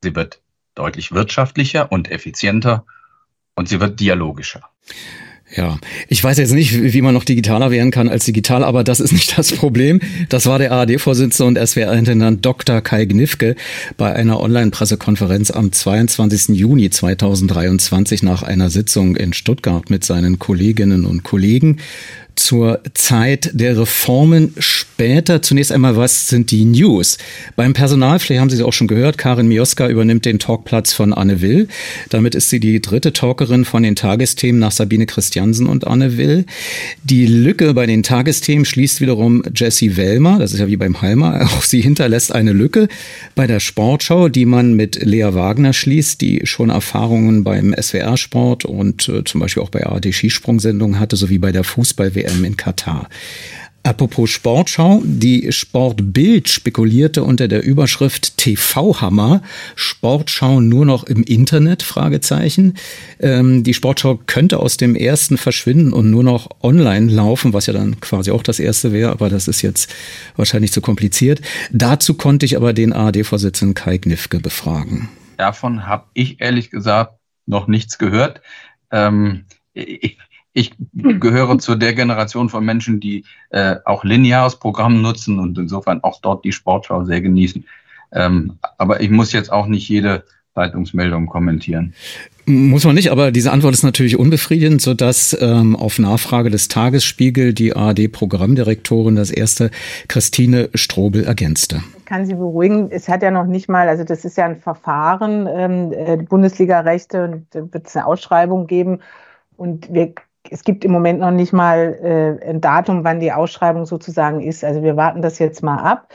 [0.02, 0.40] sie wird
[0.74, 2.86] deutlich wirtschaftlicher und effizienter
[3.54, 4.70] und sie wird dialogischer.
[5.54, 9.00] Ja, ich weiß jetzt nicht, wie man noch digitaler werden kann als digital, aber das
[9.00, 10.00] ist nicht das Problem.
[10.30, 12.80] Das war der ARD-Vorsitzende und SWR-Intendant Dr.
[12.80, 13.54] Kai Gnifke
[13.98, 16.56] bei einer Online-Pressekonferenz am 22.
[16.56, 21.80] Juni 2023 nach einer Sitzung in Stuttgart mit seinen Kolleginnen und Kollegen
[22.36, 25.42] zur Zeit der Reformen später.
[25.42, 27.18] Zunächst einmal, was sind die News?
[27.56, 31.12] Beim Personal, vielleicht haben Sie sie auch schon gehört, Karin Mioska übernimmt den Talkplatz von
[31.12, 31.68] Anne Will.
[32.08, 36.46] Damit ist sie die dritte Talkerin von den Tagesthemen nach Sabine Christiansen und Anne Will.
[37.04, 41.42] Die Lücke bei den Tagesthemen schließt wiederum Jessie Wellmer, das ist ja wie beim Halmer,
[41.56, 42.88] auch sie hinterlässt eine Lücke
[43.34, 49.08] bei der Sportschau, die man mit Lea Wagner schließt, die schon Erfahrungen beim SWR-Sport und
[49.08, 53.08] äh, zum Beispiel auch bei ARD Skisprungsendungen hatte, sowie bei der Fußball-WM in Katar.
[53.84, 59.42] Apropos Sportschau, die Sportbild spekulierte unter der Überschrift TV-Hammer,
[59.74, 62.74] Sportschau nur noch im Internet, Fragezeichen.
[63.18, 67.72] Ähm, die Sportschau könnte aus dem ersten verschwinden und nur noch online laufen, was ja
[67.72, 69.92] dann quasi auch das erste wäre, aber das ist jetzt
[70.36, 71.40] wahrscheinlich zu kompliziert.
[71.72, 75.08] Dazu konnte ich aber den ARD-Vorsitzenden Kai Gnifke befragen.
[75.38, 78.42] Davon habe ich ehrlich gesagt noch nichts gehört.
[78.92, 80.18] Ähm, ich,
[80.52, 86.02] ich gehöre zu der Generation von Menschen, die äh, auch lineares Programm nutzen und insofern
[86.02, 87.64] auch dort die Sportschau sehr genießen.
[88.12, 91.94] Ähm, aber ich muss jetzt auch nicht jede Zeitungsmeldung kommentieren.
[92.44, 97.54] Muss man nicht, aber diese Antwort ist natürlich unbefriedigend, sodass ähm, auf Nachfrage des Tagesspiegel
[97.54, 99.70] die ARD-Programmdirektorin das erste
[100.08, 101.82] Christine Strobel ergänzte.
[101.96, 104.60] Ich kann Sie beruhigen, es hat ja noch nicht mal, also das ist ja ein
[104.60, 108.98] Verfahren, ähm, äh, Bundesliga-Rechte und da wird es eine Ausschreibung geben
[109.56, 110.12] und wir
[110.52, 114.64] es gibt im Moment noch nicht mal äh, ein Datum, wann die Ausschreibung sozusagen ist.
[114.64, 116.08] Also wir warten das jetzt mal ab.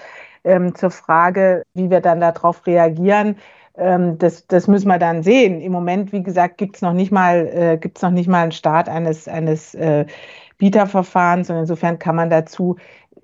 [0.44, 3.38] Ähm, zur Frage, wie wir dann darauf reagieren,
[3.78, 5.62] ähm, das, das müssen wir dann sehen.
[5.62, 8.90] Im Moment, wie gesagt, gibt es noch nicht mal äh, noch nicht mal einen Start
[8.90, 10.06] eines eines äh,
[10.58, 12.78] Bieterverfahrens und insofern kann man dazu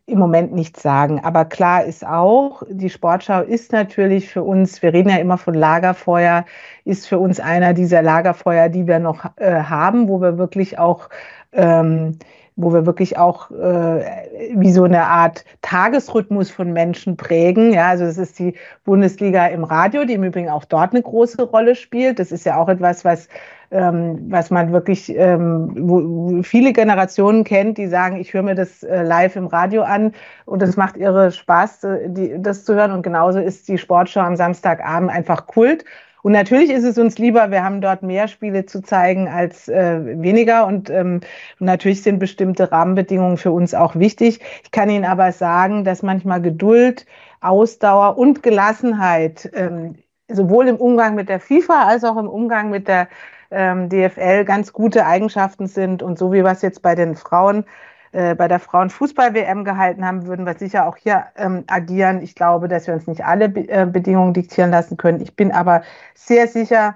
[0.06, 1.24] im Moment nichts sagen.
[1.24, 5.54] Aber klar ist auch, die Sportschau ist natürlich für uns, wir reden ja immer von
[5.54, 6.46] Lagerfeuer,
[6.84, 11.10] ist für uns einer dieser Lagerfeuer, die wir noch äh, haben, wo wir wirklich auch
[11.54, 12.18] ähm,
[12.56, 14.06] wo wir wirklich auch äh,
[14.56, 17.74] wie so eine Art Tagesrhythmus von Menschen prägen.
[17.74, 21.44] Ja, also das ist die Bundesliga im Radio, die im Übrigen auch dort eine große
[21.44, 22.20] Rolle spielt.
[22.20, 23.28] Das ist ja auch etwas, was
[23.74, 28.84] ähm, was man wirklich, ähm, wo viele Generationen kennt, die sagen, ich höre mir das
[28.84, 30.13] äh, live im Radio an
[30.46, 32.92] und es macht irre Spaß, äh, die, das zu hören.
[32.92, 35.86] Und genauso ist die Sportschau am Samstagabend einfach Kult.
[36.23, 39.99] Und natürlich ist es uns lieber, wir haben dort mehr Spiele zu zeigen als äh,
[40.21, 40.65] weniger.
[40.65, 41.19] Und ähm,
[41.59, 44.39] natürlich sind bestimmte Rahmenbedingungen für uns auch wichtig.
[44.63, 47.05] Ich kann Ihnen aber sagen, dass manchmal Geduld,
[47.41, 49.95] Ausdauer und Gelassenheit ähm,
[50.29, 53.09] sowohl im Umgang mit der FIFA als auch im Umgang mit der
[53.51, 56.01] ähm, DFL ganz gute Eigenschaften sind.
[56.01, 57.65] Und so wie es jetzt bei den Frauen,
[58.13, 62.21] äh, bei der Frauenfußball-WM gehalten haben, würden wir sicher auch hier ähm, agieren.
[62.21, 65.19] Ich glaube, dass wir uns nicht alle Be äh, Bedingungen diktieren lassen können.
[65.19, 65.82] Ich bin aber
[66.13, 66.95] sehr sicher,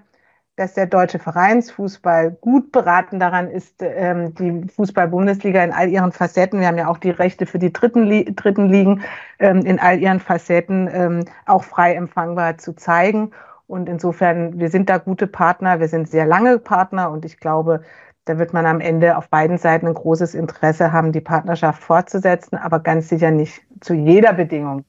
[0.57, 6.59] dass der deutsche Vereinsfußball gut beraten daran ist, ähm, die Fußball-Bundesliga in all ihren Facetten,
[6.59, 9.01] wir haben ja auch die Rechte für die dritten, Li dritten Ligen,
[9.39, 13.31] ähm, in all ihren Facetten ähm, auch frei empfangbar zu zeigen.
[13.67, 17.81] Und insofern, wir sind da gute Partner, wir sind sehr lange Partner und ich glaube,
[18.27, 22.57] da wird man am Ende auf beiden Seiten ein großes Interesse haben, die Partnerschaft fortzusetzen,
[22.57, 24.83] aber ganz sicher nicht zu jeder Bedingung.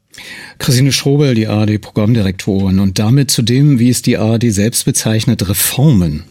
[0.59, 6.25] Christine Strobel, die ARD-Programmdirektorin, und damit zu dem, wie es die ARD selbst bezeichnet, Reformen.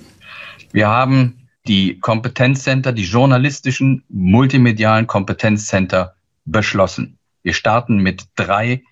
[0.73, 6.15] Wir haben die Kompetenzcenter, die journalistischen, multimedialen Kompetenzcenter
[6.45, 7.17] beschlossen.
[7.43, 8.83] Wir starten mit drei,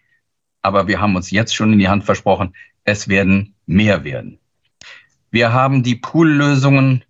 [0.62, 4.40] aber wir haben uns jetzt schon in die Hand versprochen, es werden mehr werden.
[5.32, 7.04] Wir haben die Poollösungen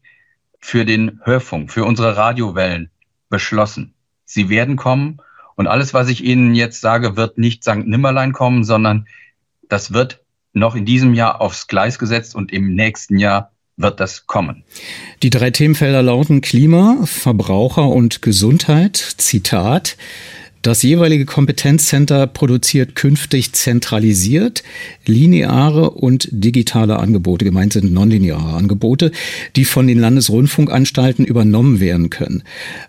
[0.65, 2.89] für den Hörfunk, für unsere Radiowellen
[3.29, 3.93] beschlossen.
[4.25, 5.19] Sie werden kommen
[5.53, 7.85] und alles, was ich Ihnen jetzt sage, wird nicht St.
[7.85, 9.07] Nimmerlein kommen, sondern
[9.69, 10.23] das wird
[10.53, 14.63] noch in diesem Jahr aufs Gleis gesetzt und im nächsten Jahr wird das kommen.
[15.21, 18.97] Die drei Themenfelder lauten Klima, Verbraucher und Gesundheit.
[18.97, 19.97] Zitat.
[20.65, 24.63] Das jeweilige Kompetenzcenter produziert künftig zentralisiert
[25.05, 27.45] lineare und digitale Angebote.
[27.45, 29.11] Gemeint sind nonlineare Angebote,
[29.55, 32.41] die von den Landesrundfunkanstalten übernommen werden können.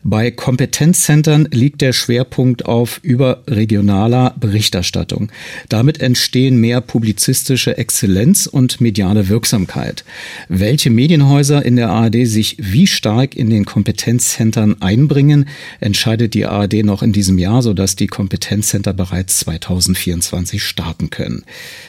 [0.02, 5.30] Bei Kompetenzzentern liegt der Schwerpunkt auf überregionaler Berichterstattung.
[5.68, 10.02] Damit entstehen mehr publizistische Exzellenz und mediale Wirksamkeit.
[10.48, 15.46] Welche Medienhäuser in der ARD sich wie stark in den Kompetenzzentren einbringen,
[15.80, 21.44] entscheidet die ARD noch in diesem Jahr sodass die Kompetenzcenter bereits 2024 starten können.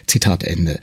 [0.07, 0.79] Zitat Ende.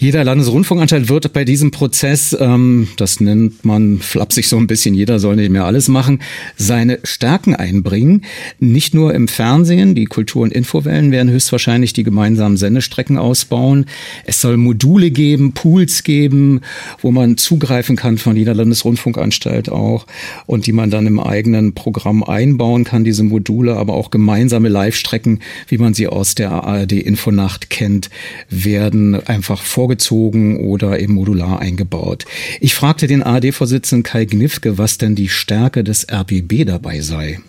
[0.00, 5.18] Jeder Landesrundfunkanstalt wird bei diesem Prozess, ähm, das nennt man flapsig so ein bisschen, jeder
[5.18, 6.20] soll nicht mehr alles machen,
[6.56, 8.22] seine Stärken einbringen.
[8.60, 13.86] Nicht nur im Fernsehen, die Kultur- und Infowellen werden höchstwahrscheinlich die gemeinsamen Sendestrecken ausbauen.
[14.24, 16.60] Es soll Module geben, Pools geben,
[17.02, 20.06] wo man zugreifen kann von jeder Landesrundfunkanstalt auch
[20.46, 25.40] und die man dann im eigenen Programm einbauen kann, diese Module, aber auch gemeinsame Live-Strecken,
[25.66, 28.10] wie man sie aus der ARD Infonacht kennt,
[28.48, 32.26] werden einfach vor vorgezogen oder eben modular eingebaut.
[32.60, 37.40] Ich fragte den ARD-Vorsitzenden Kai Gnifke, was denn die Stärke des RBB dabei sei.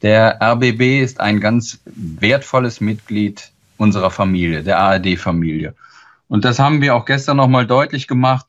[0.00, 5.74] Der RBB ist ein ganz wertvolles Mitglied unserer Familie, der ARD-Familie.
[6.28, 8.46] Und das haben wir auch gestern nochmal deutlich gemacht,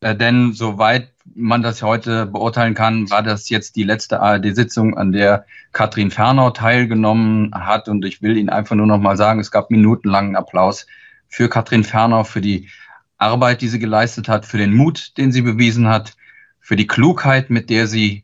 [0.00, 5.12] äh, denn soweit man das heute beurteilen kann, war das jetzt die letzte ARD-Sitzung, an
[5.12, 7.88] der Katrin Fernau teilgenommen hat.
[7.88, 10.86] Und ich will Ihnen einfach nur noch mal sagen, es gab minutenlangen Applaus
[11.32, 12.68] für Katrin Fernau, für die
[13.16, 16.14] Arbeit, die sie geleistet hat, für den Mut, den sie bewiesen hat,
[16.60, 18.22] für die Klugheit, mit der sie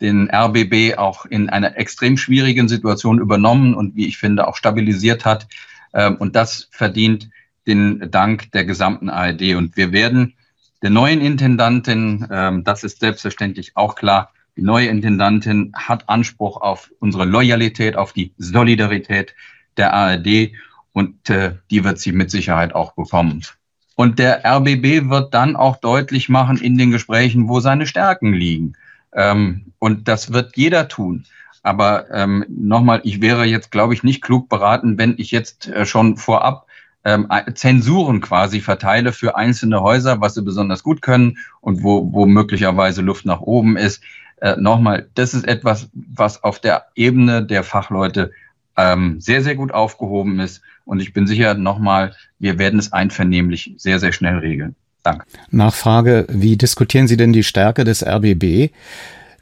[0.00, 5.24] den RBB auch in einer extrem schwierigen Situation übernommen und wie ich finde auch stabilisiert
[5.24, 5.48] hat.
[5.94, 7.30] Ähm, und das verdient
[7.66, 9.54] den Dank der gesamten ARD.
[9.54, 10.34] Und wir werden
[10.82, 16.90] der neuen Intendantin, ähm, das ist selbstverständlich auch klar, die neue Intendantin hat Anspruch auf
[16.98, 19.34] unsere Loyalität, auf die Solidarität
[19.76, 20.52] der ARD
[21.00, 23.42] und äh, die wird sie mit Sicherheit auch bekommen.
[23.96, 28.74] Und der RBB wird dann auch deutlich machen in den Gesprächen, wo seine Stärken liegen.
[29.14, 31.24] Ähm, und das wird jeder tun.
[31.62, 35.86] Aber ähm, nochmal, ich wäre jetzt, glaube ich, nicht klug beraten, wenn ich jetzt äh,
[35.86, 36.66] schon vorab
[37.02, 42.26] ähm, Zensuren quasi verteile für einzelne Häuser, was sie besonders gut können und wo, wo
[42.26, 44.02] möglicherweise Luft nach oben ist.
[44.42, 48.32] Äh, nochmal, das ist etwas, was auf der Ebene der Fachleute
[48.76, 50.62] ähm, sehr, sehr gut aufgehoben ist.
[50.90, 54.74] Und ich bin sicher, nochmal, wir werden es einvernehmlich sehr, sehr schnell regeln.
[55.04, 55.24] Danke.
[55.50, 58.72] Nachfrage, wie diskutieren Sie denn die Stärke des RBB?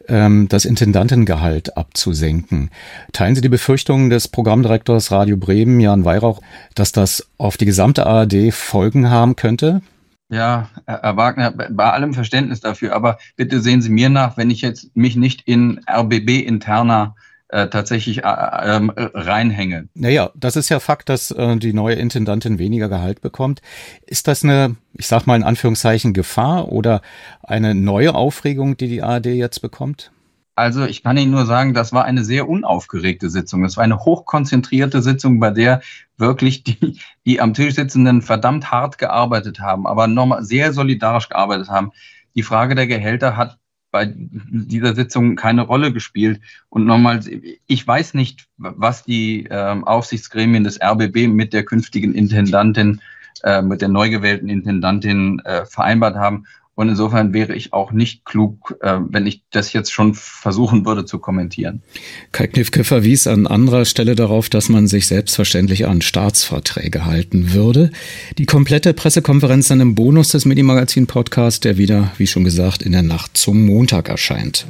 [0.09, 2.71] ähm, das Intendantengehalt abzusenken.
[3.13, 6.41] Teilen Sie die Befürchtungen des Programmdirektors Radio Bremen, Jan Weihrauch,
[6.75, 9.83] dass das auf die gesamte ARD Folgen haben könnte?
[10.31, 14.61] Ja, Herr Wagner, bei allem Verständnis dafür, aber bitte sehen Sie mir nach, wenn ich
[14.61, 17.15] jetzt mich nicht in RBB-interner
[17.49, 19.89] äh, tatsächlich äh, äh, reinhänge.
[19.95, 23.63] Naja, das ist ja Fakt, dass äh, die neue Intendantin weniger Gehalt bekommt.
[24.07, 27.01] Ist das eine, ich sag mal in Anführungszeichen, Gefahr oder
[27.43, 30.13] eine neue Aufregung, die die ARD jetzt bekommt?
[30.57, 33.65] Also ich kann Ihnen nur sagen, das war eine sehr unaufgeregte Sitzung.
[33.65, 35.83] Es war eine hochkonzentrierte Sitzung, bei der
[36.17, 41.69] wirklich die, die am Tisch sitzenden verdammt hart gearbeitet haben, aber nochmal sehr solidarisch gearbeitet
[41.69, 41.93] haben.
[42.35, 43.59] Die Frage der Gehälter hat
[43.91, 46.41] bei dieser Sitzung keine Rolle gespielt.
[46.69, 47.21] Und nochmal,
[47.67, 53.01] ich weiß nicht, was die äh, Aufsichtsgremien des RBB mit der künftigen Intendantin,
[53.45, 56.45] äh, mit der neu gewählten Intendantin äh, vereinbart haben.
[56.79, 61.05] Und insofern wäre ich auch nicht klug, äh, wenn ich das jetzt schon versuchen würde
[61.05, 61.83] zu kommentieren.
[62.31, 67.91] Kai Knifke verwies an anderer Stelle darauf, dass man sich selbstverständlich an Staatsverträge halten würde.
[68.39, 72.93] Die komplette Pressekonferenz dann im Bonus des Medimagazin Podcast, der wieder, wie schon gesagt, in
[72.93, 74.65] der Nacht zum Montag erscheint.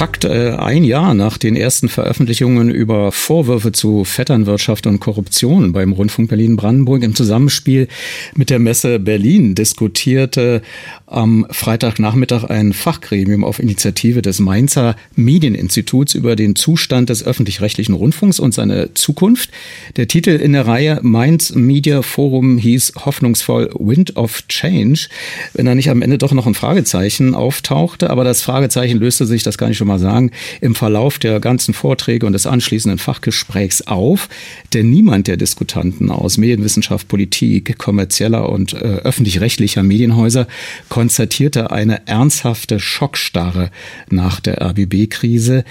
[0.00, 5.72] さっ exakt äh, ein Jahr nach den ersten Veröffentlichungen über Vorwürfe zu Vetternwirtschaft und Korruption
[5.72, 7.88] beim Rundfunk Berlin-Brandenburg im Zusammenspiel
[8.34, 10.62] mit der Messe Berlin diskutierte
[11.06, 18.38] am Freitagnachmittag ein Fachgremium auf Initiative des Mainzer Medieninstituts über den Zustand des öffentlich-rechtlichen Rundfunks
[18.38, 19.50] und seine Zukunft.
[19.96, 25.08] Der Titel in der Reihe Mainz Media Forum hieß hoffnungsvoll Wind of Change,
[25.54, 29.42] wenn da nicht am Ende doch noch ein Fragezeichen auftauchte, aber das Fragezeichen löste sich,
[29.42, 30.09] das kann ich schon mal sagen,
[30.60, 34.28] im Verlauf der ganzen Vorträge und des anschließenden Fachgesprächs auf,
[34.74, 40.46] denn niemand der Diskutanten aus Medienwissenschaft, Politik, kommerzieller und äh, öffentlich-rechtlicher Medienhäuser
[40.88, 43.70] konstatierte eine ernsthafte Schockstarre
[44.10, 45.64] nach der RBB-Krise.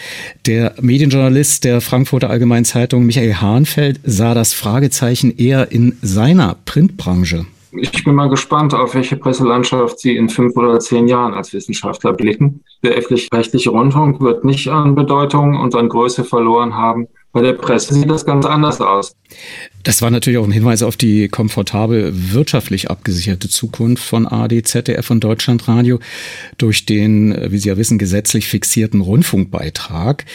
[0.46, 7.46] Der Medienjournalist der Frankfurter Allgemeinen Zeitung Michael Hahnfeld sah das Fragezeichen eher in seiner Printbranche.
[7.72, 12.14] Ich bin mal gespannt, auf welche Presselandschaft Sie in fünf oder zehn Jahren als Wissenschaftler
[12.14, 12.64] blicken.
[12.84, 17.08] Der öffentlich-rechtliche Rundfunk wird nicht an Bedeutung und an Größe verloren haben.
[17.32, 19.16] Bei der Presse sieht das ganz anders aus.
[19.84, 25.12] Das war natürlich auch ein Hinweis auf die komfortabel wirtschaftlich abgesicherte Zukunft von AD, ZDF
[25.12, 26.00] und Deutschlandradio
[26.58, 30.26] durch den, wie Sie ja wissen, gesetzlich fixierten Rundfunkbeitrag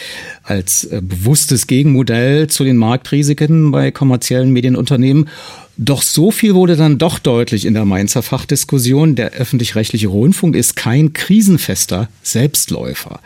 [0.43, 5.27] als äh, bewusstes Gegenmodell zu den Marktrisiken bei kommerziellen Medienunternehmen
[5.77, 9.15] doch so viel wurde dann doch deutlich in der Mainzer Fachdiskussion.
[9.15, 13.19] Der öffentlich-rechtliche Rundfunk ist kein krisenfester Selbstläufer.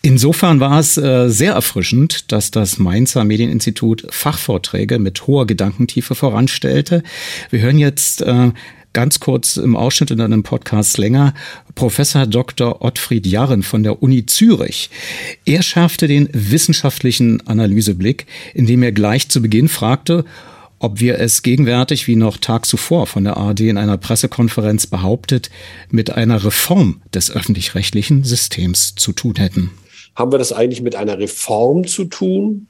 [0.00, 7.02] Insofern war es äh, sehr erfrischend, dass das Mainzer Medieninstitut Fachvorträge mit hoher Gedankentiefe voranstellte.
[7.50, 8.50] Wir hören jetzt äh,
[8.92, 11.34] ganz kurz im Ausschnitt in einem Podcast länger
[11.74, 12.82] Professor Dr.
[12.82, 14.90] Ottfried Jarren von der Uni Zürich.
[15.44, 20.24] Er schärfte den wissenschaftlichen Analyseblick, indem er gleich zu Beginn fragte,
[20.82, 25.48] ob wir es gegenwärtig, wie noch Tag zuvor von der ARD in einer Pressekonferenz behauptet,
[25.90, 29.70] mit einer Reform des öffentlich-rechtlichen Systems zu tun hätten.
[30.16, 32.68] Haben wir das eigentlich mit einer Reform zu tun?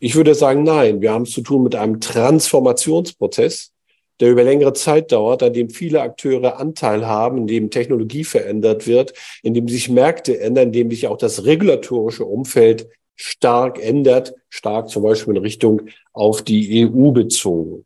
[0.00, 1.02] Ich würde sagen, nein.
[1.02, 3.72] Wir haben es zu tun mit einem Transformationsprozess,
[4.20, 8.86] der über längere Zeit dauert, an dem viele Akteure Anteil haben, in dem Technologie verändert
[8.86, 14.34] wird, in dem sich Märkte ändern, in dem sich auch das regulatorische Umfeld stark ändert,
[14.48, 17.84] stark zum Beispiel in Richtung auf die EU bezogen.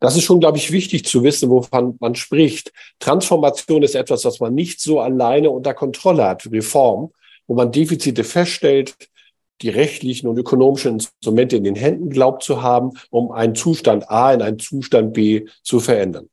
[0.00, 2.72] Das ist schon, glaube ich, wichtig zu wissen, wovon man spricht.
[3.00, 6.46] Transformation ist etwas, was man nicht so alleine unter Kontrolle hat.
[6.50, 7.10] Reform,
[7.48, 8.96] wo man Defizite feststellt,
[9.60, 14.32] die rechtlichen und ökonomischen Instrumente in den Händen glaubt zu haben, um einen Zustand A
[14.32, 16.28] in einen Zustand B zu verändern.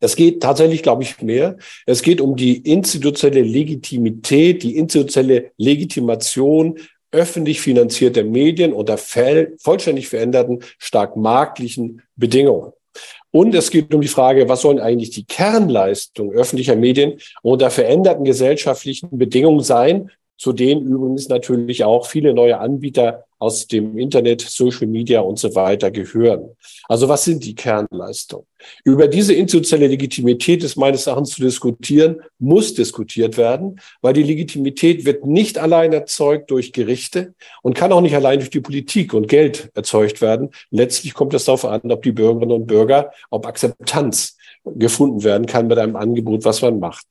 [0.00, 1.58] Es geht tatsächlich, glaube ich, mehr.
[1.84, 6.78] Es geht um die institutionelle Legitimität, die institutionelle Legitimation
[7.16, 12.72] öffentlich finanzierter Medien unter vollständig veränderten, stark marktlichen Bedingungen.
[13.30, 18.24] Und es geht um die Frage, was sollen eigentlich die Kernleistungen öffentlicher Medien unter veränderten
[18.24, 24.86] gesellschaftlichen Bedingungen sein, zu denen übrigens natürlich auch viele neue Anbieter aus dem Internet, Social
[24.86, 26.56] Media und so weiter gehören.
[26.88, 28.46] Also was sind die Kernleistungen?
[28.84, 35.04] Über diese institutionelle Legitimität ist meines Erachtens zu diskutieren, muss diskutiert werden, weil die Legitimität
[35.04, 39.28] wird nicht allein erzeugt durch Gerichte und kann auch nicht allein durch die Politik und
[39.28, 40.50] Geld erzeugt werden.
[40.70, 45.66] Letztlich kommt es darauf an, ob die Bürgerinnen und Bürger, ob Akzeptanz gefunden werden kann
[45.66, 47.06] mit einem Angebot, was man macht.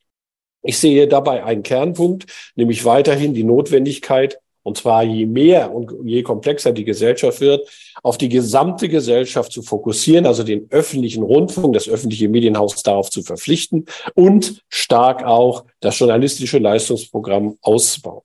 [0.62, 6.24] Ich sehe dabei einen Kernpunkt, nämlich weiterhin die Notwendigkeit, und zwar je mehr und je
[6.24, 7.68] komplexer die Gesellschaft wird,
[8.02, 13.22] auf die gesamte Gesellschaft zu fokussieren, also den öffentlichen Rundfunk, das öffentliche Medienhaus darauf zu
[13.22, 13.84] verpflichten
[14.16, 18.22] und stark auch das journalistische Leistungsprogramm auszubauen.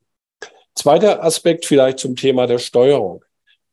[0.74, 3.22] Zweiter Aspekt vielleicht zum Thema der Steuerung.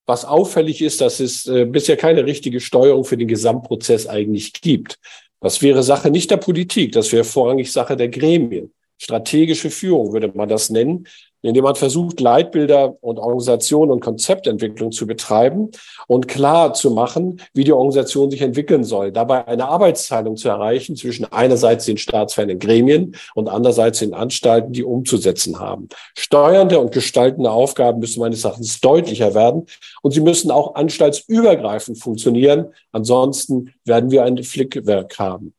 [0.05, 4.99] Was auffällig ist, dass es äh, bisher keine richtige Steuerung für den Gesamtprozess eigentlich gibt.
[5.41, 8.71] Das wäre Sache nicht der Politik, das wäre vorrangig Sache der Gremien.
[8.99, 11.07] Strategische Führung würde man das nennen
[11.41, 15.71] indem man versucht, Leitbilder und Organisation und Konzeptentwicklung zu betreiben
[16.07, 19.11] und klar zu machen, wie die Organisation sich entwickeln soll.
[19.11, 24.83] Dabei eine Arbeitsteilung zu erreichen zwischen einerseits den staatsfernen Gremien und andererseits den Anstalten, die
[24.83, 25.89] umzusetzen haben.
[26.17, 29.65] Steuernde und gestaltende Aufgaben müssen meines Erachtens deutlicher werden
[30.01, 32.73] und sie müssen auch anstaltsübergreifend funktionieren.
[32.91, 35.53] Ansonsten werden wir ein Flickwerk haben.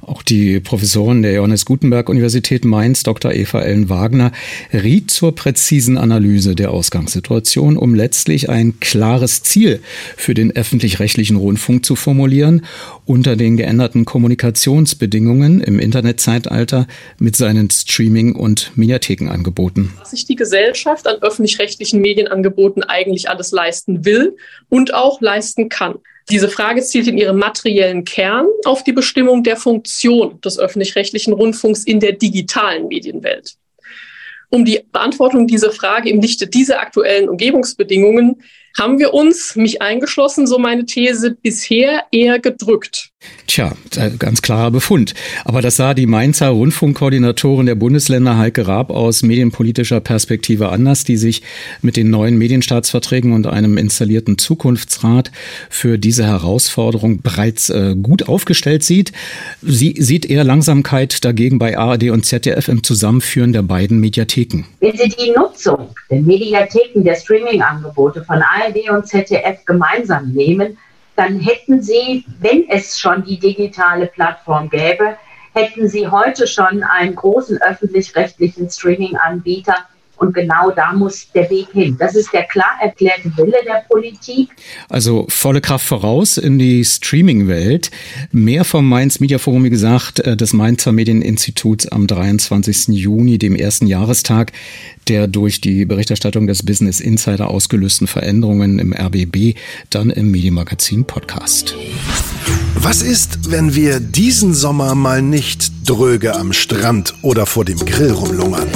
[0.00, 3.32] Auch die Professorin der Johannes Gutenberg Universität Mainz, Dr.
[3.32, 4.32] Eva Ellen Wagner,
[4.72, 9.80] riet zur präzisen Analyse der Ausgangssituation, um letztlich ein klares Ziel
[10.16, 12.64] für den öffentlich-rechtlichen Rundfunk zu formulieren,
[13.04, 16.88] unter den geänderten Kommunikationsbedingungen im Internetzeitalter
[17.18, 19.92] mit seinen Streaming- und Mediathekenangeboten.
[20.00, 24.36] Was sich die Gesellschaft an öffentlich-rechtlichen Medienangeboten eigentlich alles leisten will
[24.68, 25.98] und auch leisten kann.
[26.30, 31.84] Diese Frage zielt in ihrem materiellen Kern auf die Bestimmung der Funktion des öffentlich-rechtlichen Rundfunks
[31.84, 33.54] in der digitalen Medienwelt.
[34.50, 38.42] Um die Beantwortung dieser Frage im Lichte dieser aktuellen Umgebungsbedingungen
[38.78, 43.11] haben wir uns, mich eingeschlossen, so meine These, bisher eher gedrückt.
[43.46, 43.72] Tja,
[44.18, 45.14] ganz klarer Befund.
[45.44, 51.16] Aber das sah die Mainzer Rundfunkkoordinatorin der Bundesländer Heike Raab aus medienpolitischer Perspektive anders, die
[51.16, 51.42] sich
[51.82, 55.32] mit den neuen Medienstaatsverträgen und einem installierten Zukunftsrat
[55.68, 59.12] für diese Herausforderung bereits äh, gut aufgestellt sieht.
[59.60, 64.64] Sie sieht eher Langsamkeit dagegen bei ARD und ZDF im Zusammenführen der beiden Mediatheken.
[64.80, 70.78] Wenn Sie die Nutzung der Mediatheken der Streaming-Angebote von ARD und ZDF gemeinsam nehmen,
[71.16, 75.16] dann hätten Sie, wenn es schon die digitale Plattform gäbe,
[75.52, 79.76] hätten Sie heute schon einen großen öffentlich-rechtlichen Streaming-Anbieter,
[80.22, 81.96] und genau da muss der Weg hin.
[81.98, 84.50] Das ist der klar erklärte Wille der Politik.
[84.88, 87.90] Also volle Kraft voraus in die Streaming-Welt.
[88.30, 92.88] Mehr vom Mainz Media Forum, wie gesagt, äh, des Mainzer Medieninstituts am 23.
[92.96, 94.52] Juni, dem ersten Jahrestag
[95.08, 99.56] der durch die Berichterstattung des Business Insider ausgelösten Veränderungen im RBB,
[99.90, 101.74] dann im Medienmagazin Podcast.
[102.74, 108.12] Was ist, wenn wir diesen Sommer mal nicht dröge am Strand oder vor dem Grill
[108.12, 108.68] rumlungern?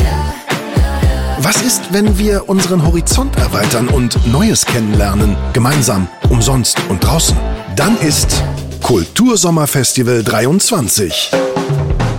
[1.38, 7.36] Was ist, wenn wir unseren Horizont erweitern und Neues kennenlernen, gemeinsam, umsonst und draußen?
[7.76, 8.42] Dann ist
[8.82, 11.30] Kultursommerfestival 23.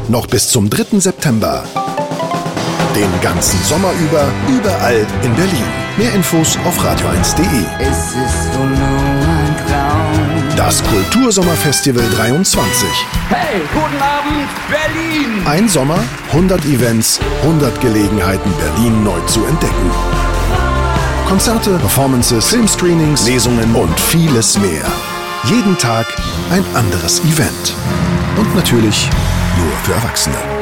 [0.08, 1.00] Noch bis zum 3.
[1.00, 1.64] September.
[2.96, 5.66] Den ganzen Sommer über, überall in Berlin.
[5.98, 7.66] Mehr Infos auf radio1.de.
[10.58, 12.90] Das Kultursommerfestival 23.
[13.30, 15.46] Hey, guten Abend, Berlin!
[15.46, 16.00] Ein Sommer,
[16.32, 19.92] 100 Events, 100 Gelegenheiten, Berlin neu zu entdecken.
[21.28, 24.84] Konzerte, Performances, Filmscreenings, Lesungen und vieles mehr.
[25.44, 26.08] Jeden Tag
[26.50, 27.76] ein anderes Event.
[28.36, 29.12] Und natürlich
[29.60, 30.57] nur für Erwachsene.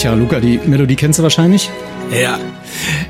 [0.00, 1.68] Tja, Luca, die Melodie kennst du wahrscheinlich?
[2.10, 2.38] Ja.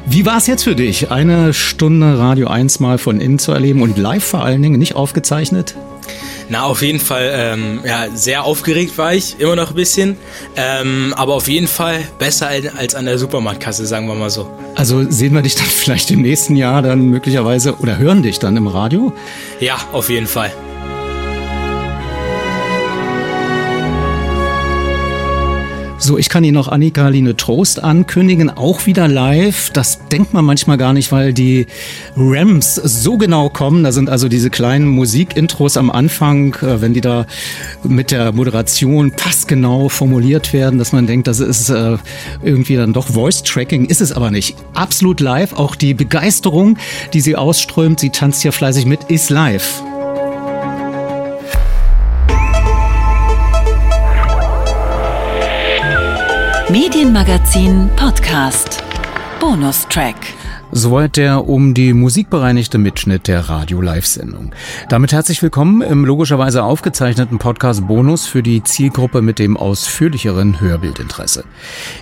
[0.07, 3.83] Wie war es jetzt für dich, eine Stunde Radio 1 mal von innen zu erleben
[3.83, 5.77] und live vor allen Dingen, nicht aufgezeichnet?
[6.49, 10.17] Na, auf jeden Fall, ähm, ja, sehr aufgeregt war ich, immer noch ein bisschen.
[10.57, 14.51] Ähm, aber auf jeden Fall besser als an der Supermarktkasse, sagen wir mal so.
[14.75, 18.57] Also sehen wir dich dann vielleicht im nächsten Jahr dann möglicherweise oder hören dich dann
[18.57, 19.13] im Radio?
[19.61, 20.53] Ja, auf jeden Fall.
[26.03, 29.69] So, ich kann Ihnen noch Annika Line Trost ankündigen, auch wieder live.
[29.69, 31.67] Das denkt man manchmal gar nicht, weil die
[32.17, 33.85] Rams so genau kommen.
[33.85, 37.27] Da sind also diese kleinen Musikintros am Anfang, äh, wenn die da
[37.83, 41.99] mit der Moderation passgenau formuliert werden, dass man denkt, das ist äh,
[42.43, 43.85] irgendwie dann doch Voice-Tracking.
[43.85, 44.57] Ist es aber nicht.
[44.73, 45.53] Absolut live.
[45.53, 46.79] Auch die Begeisterung,
[47.13, 49.83] die sie ausströmt, sie tanzt hier fleißig mit, ist live.
[56.71, 58.81] Medienmagazin Podcast.
[59.41, 60.40] Bonustrack.
[60.73, 64.55] Soweit der um die Musik bereinigte Mitschnitt der Radio-Live-Sendung.
[64.89, 71.45] Damit herzlich willkommen im logischerweise aufgezeichneten Podcast Bonus für die Zielgruppe mit dem ausführlicheren Hörbildinteresse.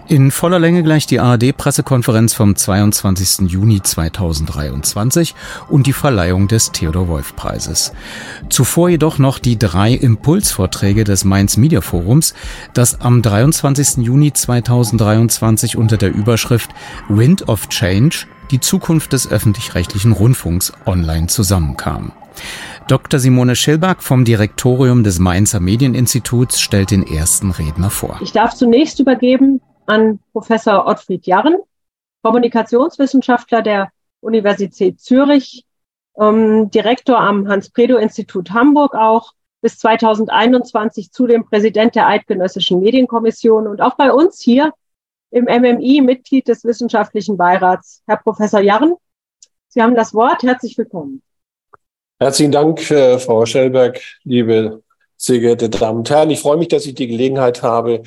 [0.07, 3.51] In voller Länge gleich die ARD-Pressekonferenz vom 22.
[3.51, 5.35] Juni 2023
[5.71, 7.93] und die Verleihung des Theodor-Wolf-Preises.
[8.51, 12.35] Zuvor jedoch noch die drei Impulsvorträge des Mainz Media Forums,
[12.75, 14.05] das am 23.
[14.05, 16.69] Juni 2023 unter der Überschrift
[17.09, 22.13] Wind of Change die Zukunft des öffentlich-rechtlichen Rundfunks online zusammenkam.
[22.89, 23.21] Dr.
[23.21, 28.19] Simone Schillberg vom Direktorium des Mainzer Medieninstituts stellt den ersten Redner vor.
[28.23, 31.57] Ich darf zunächst übergeben an Professor Ottfried Jarren,
[32.23, 33.91] Kommunikationswissenschaftler der
[34.21, 35.65] Universität Zürich,
[36.19, 43.97] ähm, Direktor am Hans-Predo-Institut Hamburg auch, bis 2021 zudem Präsident der Eidgenössischen Medienkommission und auch
[43.97, 44.73] bei uns hier
[45.31, 48.03] im MMI Mitglied des Wissenschaftlichen Beirats.
[48.07, 48.95] Herr Professor Jarren,
[49.69, 50.43] Sie haben das Wort.
[50.43, 51.23] Herzlich willkommen.
[52.19, 54.83] Herzlichen Dank, äh, Frau Schellberg, liebe
[55.17, 56.31] sehr geehrte Damen und Herren.
[56.31, 58.03] Ich freue mich, dass ich die Gelegenheit habe,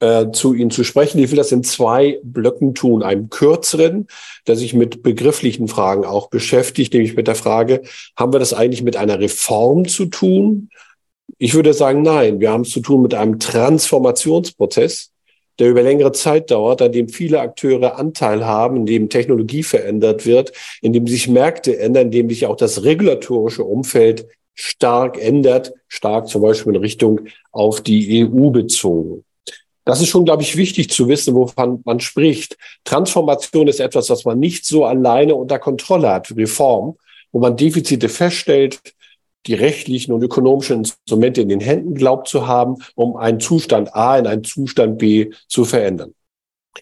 [0.00, 1.18] äh, zu Ihnen zu sprechen.
[1.18, 3.02] Ich will das in zwei Blöcken tun.
[3.02, 4.08] Einem kürzeren,
[4.46, 7.82] der sich mit begrifflichen Fragen auch beschäftigt, nämlich mit der Frage,
[8.16, 10.68] haben wir das eigentlich mit einer Reform zu tun?
[11.38, 15.13] Ich würde sagen, nein, wir haben es zu tun mit einem Transformationsprozess
[15.58, 20.26] der über längere Zeit dauert, an dem viele Akteure Anteil haben, in dem Technologie verändert
[20.26, 20.52] wird,
[20.82, 26.28] in dem sich Märkte ändern, in dem sich auch das regulatorische Umfeld stark ändert, stark
[26.28, 27.20] zum Beispiel in Richtung
[27.52, 29.24] auf die EU bezogen.
[29.84, 32.56] Das ist schon, glaube ich, wichtig zu wissen, wovon man spricht.
[32.84, 36.34] Transformation ist etwas, was man nicht so alleine unter Kontrolle hat.
[36.36, 36.96] Reform,
[37.32, 38.80] wo man Defizite feststellt,
[39.46, 44.18] die rechtlichen und ökonomischen Instrumente in den Händen glaubt zu haben, um einen Zustand A
[44.18, 46.14] in einen Zustand B zu verändern.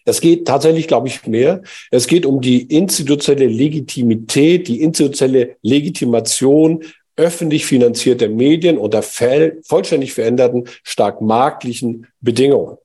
[0.05, 1.63] Es geht tatsächlich, glaube ich, mehr.
[1.91, 6.83] Es geht um die institutionelle Legitimität, die institutionelle Legitimation
[7.17, 12.79] öffentlich finanzierter Medien unter vollständig veränderten, stark marktlichen Bedingungen.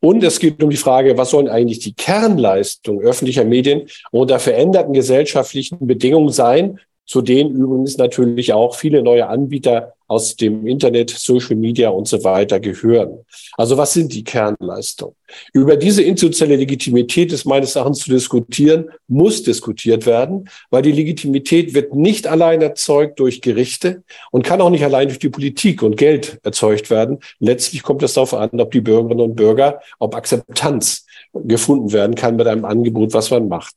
[0.00, 4.92] Und es geht um die Frage, was sollen eigentlich die Kernleistungen öffentlicher Medien unter veränderten
[4.92, 11.56] gesellschaftlichen Bedingungen sein, zu denen übrigens natürlich auch viele neue Anbieter aus dem Internet, Social
[11.56, 13.24] Media und so weiter gehören.
[13.56, 15.14] Also was sind die Kernleistungen?
[15.52, 21.74] Über diese institutionelle Legitimität ist meines Erachtens zu diskutieren, muss diskutiert werden, weil die Legitimität
[21.74, 25.96] wird nicht allein erzeugt durch Gerichte und kann auch nicht allein durch die Politik und
[25.96, 27.18] Geld erzeugt werden.
[27.40, 32.36] Letztlich kommt es darauf an, ob die Bürgerinnen und Bürger, ob Akzeptanz gefunden werden kann
[32.36, 33.74] mit einem Angebot, was man macht.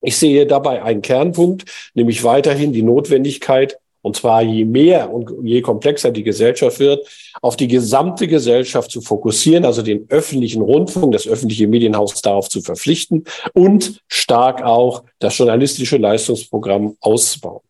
[0.00, 5.60] Ich sehe dabei einen Kernpunkt, nämlich weiterhin die Notwendigkeit, und zwar je mehr und je
[5.62, 7.08] komplexer die Gesellschaft wird,
[7.42, 12.60] auf die gesamte Gesellschaft zu fokussieren, also den öffentlichen Rundfunk, das öffentliche Medienhaus darauf zu
[12.60, 17.62] verpflichten und stark auch das journalistische Leistungsprogramm auszubauen.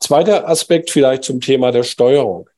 [0.00, 2.48] Zweiter Aspekt vielleicht zum Thema der Steuerung.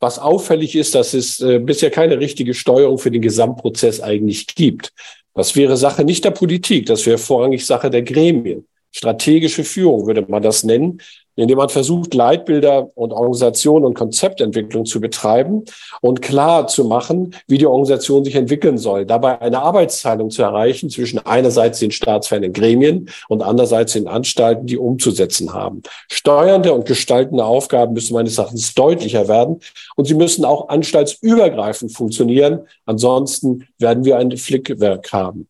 [0.00, 4.92] Was auffällig ist, dass es äh, bisher keine richtige Steuerung für den Gesamtprozess eigentlich gibt.
[5.34, 8.66] Das wäre Sache nicht der Politik, das wäre vorrangig Sache der Gremien.
[8.92, 11.00] Strategische Führung würde man das nennen
[11.36, 15.64] indem man versucht, Leitbilder und Organisation und Konzeptentwicklung zu betreiben
[16.00, 19.06] und klar zu machen, wie die Organisation sich entwickeln soll.
[19.06, 24.78] Dabei eine Arbeitsteilung zu erreichen zwischen einerseits den staatsfernen Gremien und andererseits den Anstalten, die
[24.78, 25.82] umzusetzen haben.
[26.10, 29.60] Steuernde und gestaltende Aufgaben müssen meines Erachtens deutlicher werden
[29.96, 32.66] und sie müssen auch anstaltsübergreifend funktionieren.
[32.86, 35.48] Ansonsten werden wir ein Flickwerk haben.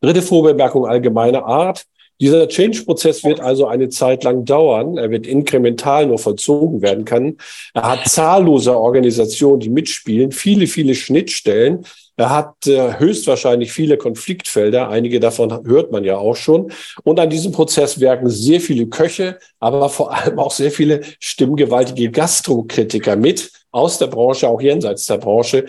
[0.00, 1.84] Dritte Vorbemerkung allgemeiner Art.
[2.20, 4.98] Dieser Change-Prozess wird also eine Zeit lang dauern.
[4.98, 7.38] Er wird inkremental nur vollzogen werden können.
[7.74, 11.84] Er hat zahllose Organisationen, die mitspielen, viele, viele Schnittstellen.
[12.16, 14.88] Er hat äh, höchstwahrscheinlich viele Konfliktfelder.
[14.88, 16.72] Einige davon hört man ja auch schon.
[17.04, 22.10] Und an diesem Prozess wirken sehr viele Köche, aber vor allem auch sehr viele stimmgewaltige
[22.10, 25.66] Gastrokritiker mit aus der Branche, auch jenseits der Branche,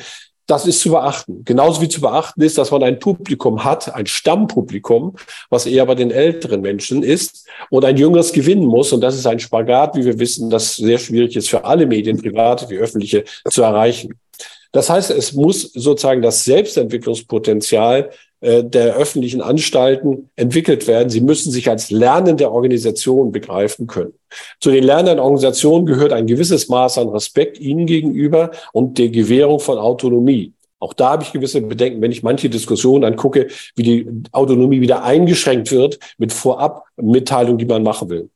[0.49, 1.43] das ist zu beachten.
[1.45, 5.15] Genauso wie zu beachten ist, dass man ein Publikum hat, ein Stammpublikum,
[5.49, 8.91] was eher bei den älteren Menschen ist und ein jüngeres gewinnen muss.
[8.91, 12.19] Und das ist ein Spagat, wie wir wissen, das sehr schwierig ist für alle Medien,
[12.19, 14.19] private wie öffentliche, zu erreichen.
[14.71, 21.09] Das heißt, es muss sozusagen das Selbstentwicklungspotenzial der öffentlichen Anstalten entwickelt werden.
[21.09, 24.13] Sie müssen sich als lernende Organisation begreifen können.
[24.59, 29.59] Zu den lernenden Organisationen gehört ein gewisses Maß an Respekt ihnen gegenüber und der Gewährung
[29.59, 30.53] von Autonomie.
[30.79, 35.03] Auch da habe ich gewisse Bedenken, wenn ich manche Diskussionen angucke, wie die Autonomie wieder
[35.03, 38.29] eingeschränkt wird mit Vorab-Mitteilungen, die man machen will.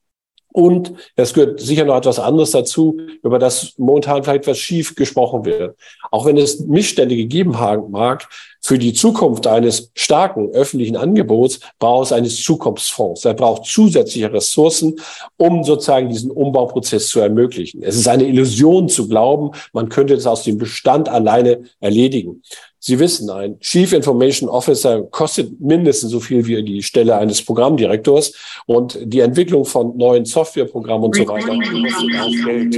[0.53, 5.45] Und es gehört sicher noch etwas anderes dazu, über das momentan vielleicht was schief gesprochen
[5.45, 5.75] wird.
[6.11, 8.29] Auch wenn es Missstände gegeben haben mag,
[8.61, 13.25] für die Zukunft eines starken öffentlichen Angebots braucht es eines Zukunftsfonds.
[13.25, 14.95] Er braucht zusätzliche Ressourcen,
[15.35, 17.83] um sozusagen diesen Umbauprozess zu ermöglichen.
[17.83, 22.41] Es ist eine Illusion zu glauben, man könnte es aus dem Bestand alleine erledigen.
[22.86, 28.34] Sie wissen, ein Chief Information Officer kostet mindestens so viel wie die Stelle eines Programmdirektors
[28.65, 32.75] und die Entwicklung von neuen Softwareprogrammen und so weiter kostet auch Geld.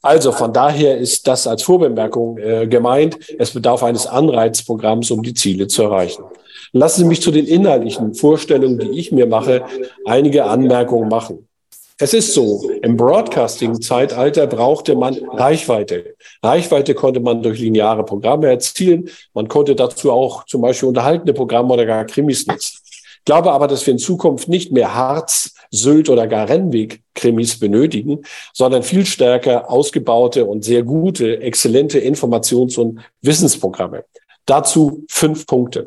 [0.00, 3.18] Also von daher ist das als Vorbemerkung äh, gemeint.
[3.36, 6.22] Es bedarf eines Anreizprogramms, um die Ziele zu erreichen.
[6.70, 9.64] Lassen Sie mich zu den inhaltlichen Vorstellungen, die ich mir mache,
[10.04, 11.48] einige Anmerkungen machen.
[11.96, 16.16] Es ist so, im Broadcasting-Zeitalter brauchte man Reichweite.
[16.42, 19.08] Reichweite konnte man durch lineare Programme erzielen.
[19.32, 22.80] Man konnte dazu auch zum Beispiel unterhaltende Programme oder gar Krimis nutzen.
[22.84, 28.22] Ich glaube aber, dass wir in Zukunft nicht mehr Harz, Sylt oder gar Rennweg-Krimis benötigen,
[28.52, 34.04] sondern viel stärker ausgebaute und sehr gute, exzellente Informations- und Wissensprogramme.
[34.46, 35.86] Dazu fünf Punkte.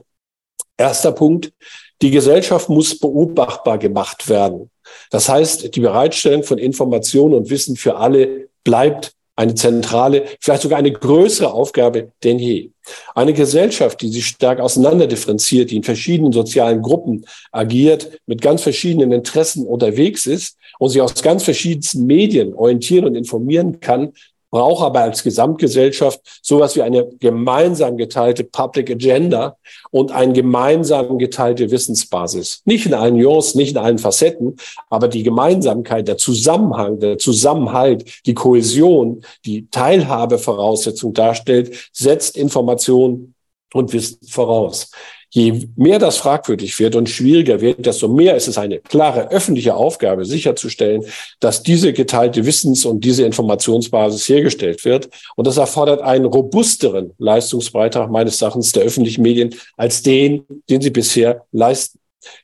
[0.78, 1.52] Erster Punkt.
[2.02, 4.70] Die Gesellschaft muss beobachtbar gemacht werden.
[5.10, 10.80] Das heißt, die Bereitstellung von Informationen und Wissen für alle bleibt eine zentrale, vielleicht sogar
[10.80, 12.72] eine größere Aufgabe denn je.
[13.14, 19.12] Eine Gesellschaft, die sich stark auseinanderdifferenziert, die in verschiedenen sozialen Gruppen agiert, mit ganz verschiedenen
[19.12, 24.14] Interessen unterwegs ist und sich aus ganz verschiedensten Medien orientieren und informieren kann,
[24.50, 29.58] braucht aber als Gesamtgesellschaft sowas wie eine gemeinsam geteilte Public Agenda
[29.92, 32.62] und eine gemeinsam geteilte Wissensbasis.
[32.66, 34.56] Nicht in allen Nuancen, nicht in allen Facetten,
[34.90, 43.34] aber die Gemeinsamkeit, der Zusammenhang, der Zusammenhalt, die Kohäsion, die Teilhabevoraussetzung darstellt, setzt Information
[43.74, 44.92] und Wissen voraus.
[45.30, 49.76] Je mehr das fragwürdig wird und schwieriger wird, desto mehr ist es eine klare öffentliche
[49.76, 51.04] Aufgabe, sicherzustellen,
[51.40, 55.10] dass diese geteilte Wissens- und diese Informationsbasis hergestellt wird.
[55.36, 60.92] Und das erfordert einen robusteren Leistungsbeitrag meines Erachtens der öffentlichen Medien als den, den sie
[60.92, 62.00] bisher leisten.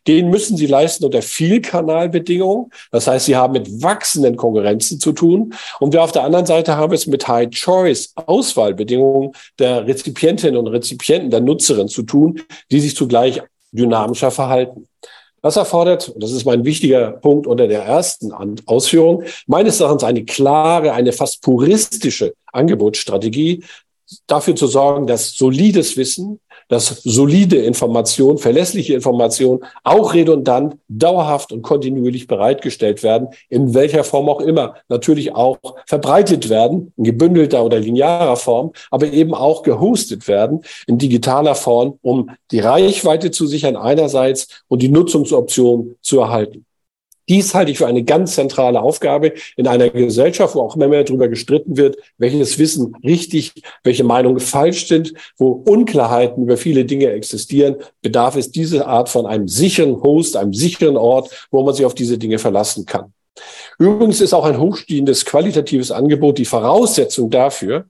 [0.07, 2.71] Den müssen sie leisten unter Vielkanalbedingungen.
[2.91, 5.53] Das heißt, sie haben mit wachsenden Konkurrenzen zu tun.
[5.79, 11.41] Und wir auf der anderen Seite haben es mit High-Choice-Auswahlbedingungen der Rezipientinnen und Rezipienten, der
[11.41, 14.87] Nutzerinnen zu tun, die sich zugleich dynamischer verhalten.
[15.41, 18.31] Das erfordert, und das ist mein wichtiger Punkt unter der ersten
[18.65, 23.61] Ausführung, meines Erachtens eine klare, eine fast puristische Angebotsstrategie,
[24.25, 26.39] dafür zu sorgen, dass solides Wissen,
[26.69, 34.29] dass solide Information, verlässliche Information auch redundant, dauerhaft und kontinuierlich bereitgestellt werden, in welcher Form
[34.29, 34.75] auch immer.
[34.89, 40.97] Natürlich auch verbreitet werden, in gebündelter oder linearer Form, aber eben auch gehostet werden in
[40.97, 46.65] digitaler Form, um die Reichweite zu sichern einerseits und die Nutzungsoption zu erhalten.
[47.29, 51.03] Dies halte ich für eine ganz zentrale Aufgabe in einer Gesellschaft, wo auch immer mehr
[51.03, 53.53] darüber gestritten wird, welches Wissen richtig,
[53.83, 59.25] welche Meinungen falsch sind, wo Unklarheiten über viele Dinge existieren, bedarf es diese Art von
[59.25, 63.13] einem sicheren Host, einem sicheren Ort, wo man sich auf diese Dinge verlassen kann.
[63.79, 67.85] Übrigens ist auch ein hochstehendes qualitatives Angebot die Voraussetzung dafür,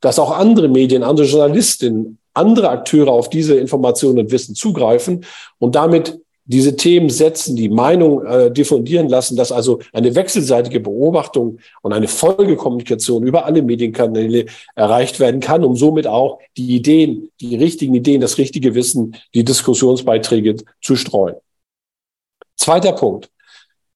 [0.00, 5.24] dass auch andere Medien, andere Journalistinnen, andere Akteure auf diese Informationen und Wissen zugreifen
[5.58, 11.58] und damit diese Themen setzen, die Meinung äh, diffundieren lassen, dass also eine wechselseitige Beobachtung
[11.82, 17.56] und eine Folgekommunikation über alle Medienkanäle erreicht werden kann, um somit auch die Ideen, die
[17.56, 21.36] richtigen Ideen, das richtige Wissen, die Diskussionsbeiträge zu streuen.
[22.56, 23.30] Zweiter Punkt.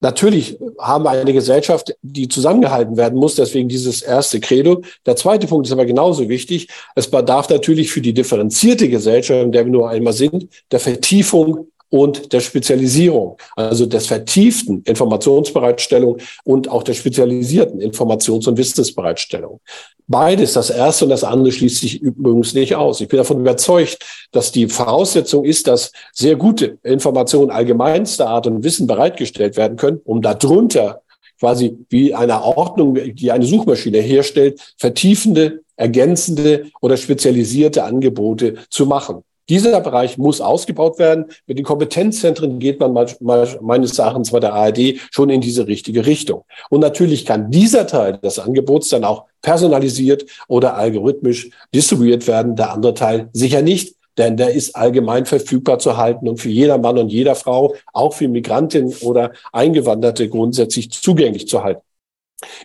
[0.01, 4.83] Natürlich haben wir eine Gesellschaft, die zusammengehalten werden muss, deswegen dieses erste Credo.
[5.05, 6.69] Der zweite Punkt ist aber genauso wichtig.
[6.95, 11.67] Es bedarf natürlich für die differenzierte Gesellschaft, in der wir nur einmal sind, der Vertiefung
[11.91, 19.61] und der Spezialisierung, also des vertieften Informationsbereitstellung und auch der spezialisierten Informations- und Wissensbereitstellung.
[20.07, 23.01] Beides, das erste und das andere, schließt sich übrigens nicht aus.
[23.01, 23.99] Ich bin davon überzeugt,
[24.33, 30.01] dass die Voraussetzung ist, dass sehr gute Informationen allgemeinster Art und Wissen bereitgestellt werden können,
[30.05, 31.03] um darunter
[31.39, 39.23] quasi wie eine Ordnung, die eine Suchmaschine herstellt, vertiefende, ergänzende oder spezialisierte Angebote zu machen.
[39.49, 41.27] Dieser Bereich muss ausgebaut werden.
[41.47, 46.45] Mit den Kompetenzzentren geht man meines Erachtens bei der ARD schon in diese richtige Richtung.
[46.71, 52.73] Und natürlich kann dieser Teil des Angebots dann auch personalisiert oder algorithmisch distribuiert werden, der
[52.73, 56.99] andere Teil sicher nicht denn der ist allgemein verfügbar zu halten und für jeder Mann
[56.99, 61.83] und jeder Frau, auch für Migrantinnen oder Eingewanderte grundsätzlich zugänglich zu halten.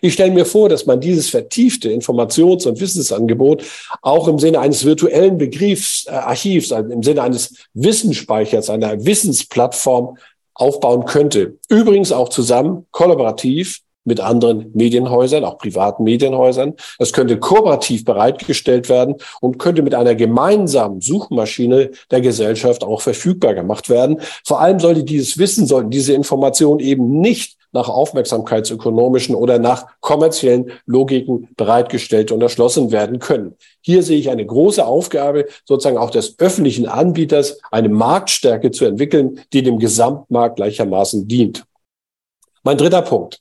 [0.00, 3.64] Ich stelle mir vor, dass man dieses vertiefte Informations- und Wissensangebot
[4.02, 10.16] auch im Sinne eines virtuellen Begriffsarchivs, also im Sinne eines Wissensspeichers, einer Wissensplattform
[10.54, 11.58] aufbauen könnte.
[11.68, 16.74] Übrigens auch zusammen, kollaborativ mit anderen Medienhäusern, auch privaten Medienhäusern.
[16.98, 23.54] Das könnte kooperativ bereitgestellt werden und könnte mit einer gemeinsamen Suchmaschine der Gesellschaft auch verfügbar
[23.54, 24.20] gemacht werden.
[24.44, 30.70] Vor allem sollte dieses Wissen, sollten diese Informationen eben nicht nach aufmerksamkeitsökonomischen oder nach kommerziellen
[30.86, 33.56] Logiken bereitgestellt und erschlossen werden können.
[33.82, 39.40] Hier sehe ich eine große Aufgabe sozusagen auch des öffentlichen Anbieters, eine Marktstärke zu entwickeln,
[39.52, 41.64] die dem Gesamtmarkt gleichermaßen dient.
[42.62, 43.40] Mein dritter Punkt.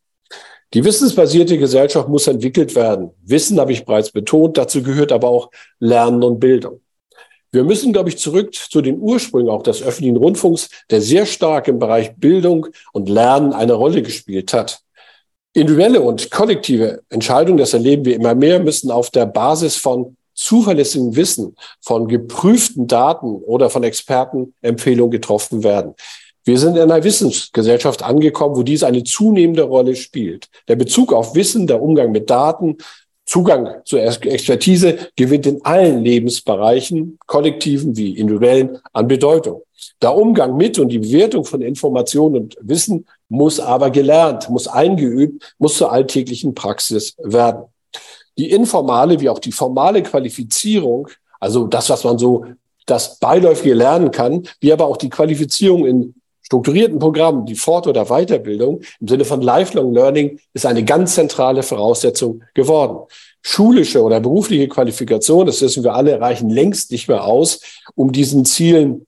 [0.74, 3.12] Die wissensbasierte Gesellschaft muss entwickelt werden.
[3.24, 4.58] Wissen habe ich bereits betont.
[4.58, 6.83] Dazu gehört aber auch Lernen und Bildung.
[7.54, 11.68] Wir müssen, glaube ich, zurück zu den Ursprüngen auch des öffentlichen Rundfunks, der sehr stark
[11.68, 14.80] im Bereich Bildung und Lernen eine Rolle gespielt hat.
[15.54, 21.16] Individuelle und kollektive Entscheidungen, das erleben wir immer mehr, müssen auf der Basis von zuverlässigem
[21.16, 25.94] Wissen, von geprüften Daten oder von Expertenempfehlungen getroffen werden.
[26.46, 30.50] Wir sind in einer Wissensgesellschaft angekommen, wo dies eine zunehmende Rolle spielt.
[30.68, 32.78] Der Bezug auf Wissen, der Umgang mit Daten,
[33.34, 39.64] Zugang zur Expertise gewinnt in allen Lebensbereichen, kollektiven wie individuellen, an Bedeutung.
[40.04, 45.56] Der Umgang mit und die Bewertung von Informationen und Wissen muss aber gelernt, muss eingeübt,
[45.58, 47.64] muss zur alltäglichen Praxis werden.
[48.38, 51.08] Die informale wie auch die formale Qualifizierung,
[51.40, 52.46] also das, was man so
[52.86, 56.14] das beiläufige lernen kann, wie aber auch die Qualifizierung in
[56.44, 61.64] strukturierten Programmen, die Fort- oder Weiterbildung im Sinne von Lifelong Learning ist eine ganz zentrale
[61.64, 63.08] Voraussetzung geworden.
[63.42, 67.60] Schulische oder berufliche Qualifikation, das wissen wir alle, reichen längst nicht mehr aus,
[67.96, 69.06] um diesen Zielen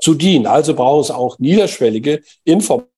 [0.00, 0.46] zu dienen.
[0.46, 2.88] Also brauchen es auch niederschwellige, informale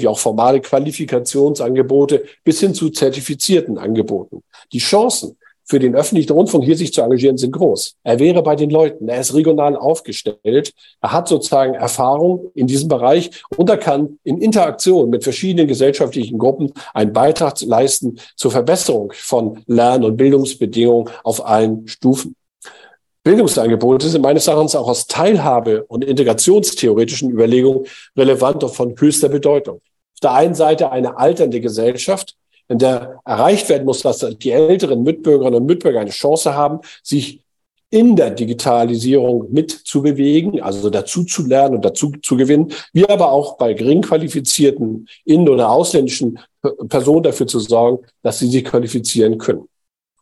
[0.00, 4.42] wie auch formale Qualifikationsangebote bis hin zu zertifizierten Angeboten.
[4.72, 5.36] Die Chancen,
[5.66, 7.96] für den öffentlichen Rundfunk hier sich zu engagieren, sind groß.
[8.04, 12.88] Er wäre bei den Leuten, er ist regional aufgestellt, er hat sozusagen Erfahrung in diesem
[12.88, 19.12] Bereich und er kann in Interaktion mit verschiedenen gesellschaftlichen Gruppen einen Beitrag leisten zur Verbesserung
[19.14, 22.36] von Lern- und Bildungsbedingungen auf allen Stufen.
[23.24, 27.84] Bildungsangebote sind meines Erachtens auch aus Teilhabe- und integrationstheoretischen Überlegungen
[28.16, 29.80] relevant und von höchster Bedeutung.
[30.14, 32.36] Auf der einen Seite eine alternde Gesellschaft,
[32.68, 37.40] in der erreicht werden muss, dass die älteren Mitbürgerinnen und Mitbürger eine Chance haben, sich
[37.90, 43.56] in der Digitalisierung mitzubewegen, also dazu zu lernen und dazu zu gewinnen, wie aber auch
[43.56, 46.38] bei gering qualifizierten in- oder ausländischen
[46.88, 49.68] Personen dafür zu sorgen, dass sie sich qualifizieren können.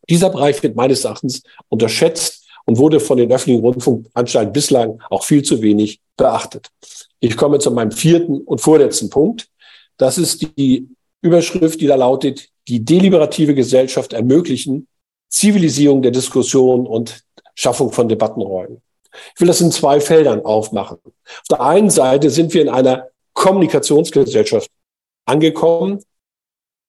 [0.07, 5.41] Dieser Bereich wird meines Erachtens unterschätzt und wurde von den öffentlichen Rundfunkanstalten bislang auch viel
[5.41, 6.69] zu wenig beachtet.
[7.19, 9.47] Ich komme zu meinem vierten und vorletzten Punkt.
[9.97, 10.87] Das ist die
[11.21, 14.87] Überschrift, die da lautet, die deliberative Gesellschaft ermöglichen,
[15.29, 17.23] Zivilisierung der Diskussion und
[17.55, 18.81] Schaffung von Debattenräumen.
[19.33, 20.97] Ich will das in zwei Feldern aufmachen.
[21.03, 24.69] Auf der einen Seite sind wir in einer Kommunikationsgesellschaft
[25.25, 26.01] angekommen.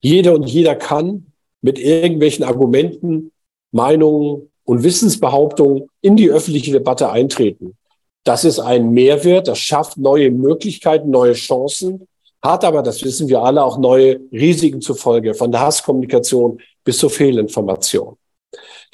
[0.00, 3.32] Jeder und jeder kann mit irgendwelchen Argumenten,
[3.72, 7.76] Meinungen und Wissensbehauptungen in die öffentliche Debatte eintreten.
[8.24, 12.08] Das ist ein Mehrwert, das schafft neue Möglichkeiten, neue Chancen
[12.42, 16.98] hat aber, das wissen wir alle, auch neue Risiken zur Folge, von der Hasskommunikation bis
[16.98, 18.16] zur Fehlinformation.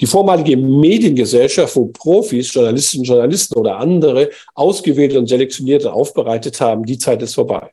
[0.01, 6.97] Die vormalige Mediengesellschaft, wo Profis, Journalistinnen, Journalisten oder andere ausgewählte und selektionierte aufbereitet haben, die
[6.97, 7.69] Zeit ist vorbei.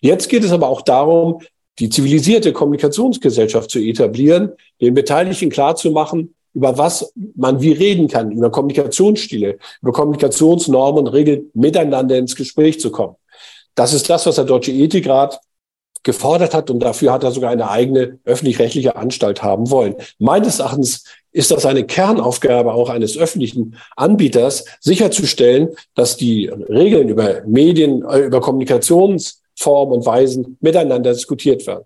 [0.00, 1.40] Jetzt geht es aber auch darum,
[1.78, 8.50] die zivilisierte Kommunikationsgesellschaft zu etablieren, den Beteiligten klarzumachen, über was man wie reden kann, über
[8.50, 13.16] Kommunikationsstile, über Kommunikationsnormen und Regeln miteinander ins Gespräch zu kommen.
[13.74, 15.40] Das ist das, was der Deutsche Ethikrat
[16.02, 19.94] gefordert hat und dafür hat er sogar eine eigene öffentlich-rechtliche Anstalt haben wollen.
[20.18, 27.42] Meines Erachtens ist das eine Kernaufgabe auch eines öffentlichen Anbieters, sicherzustellen, dass die Regeln über
[27.46, 31.84] Medien, äh, über Kommunikationsformen und Weisen miteinander diskutiert werden.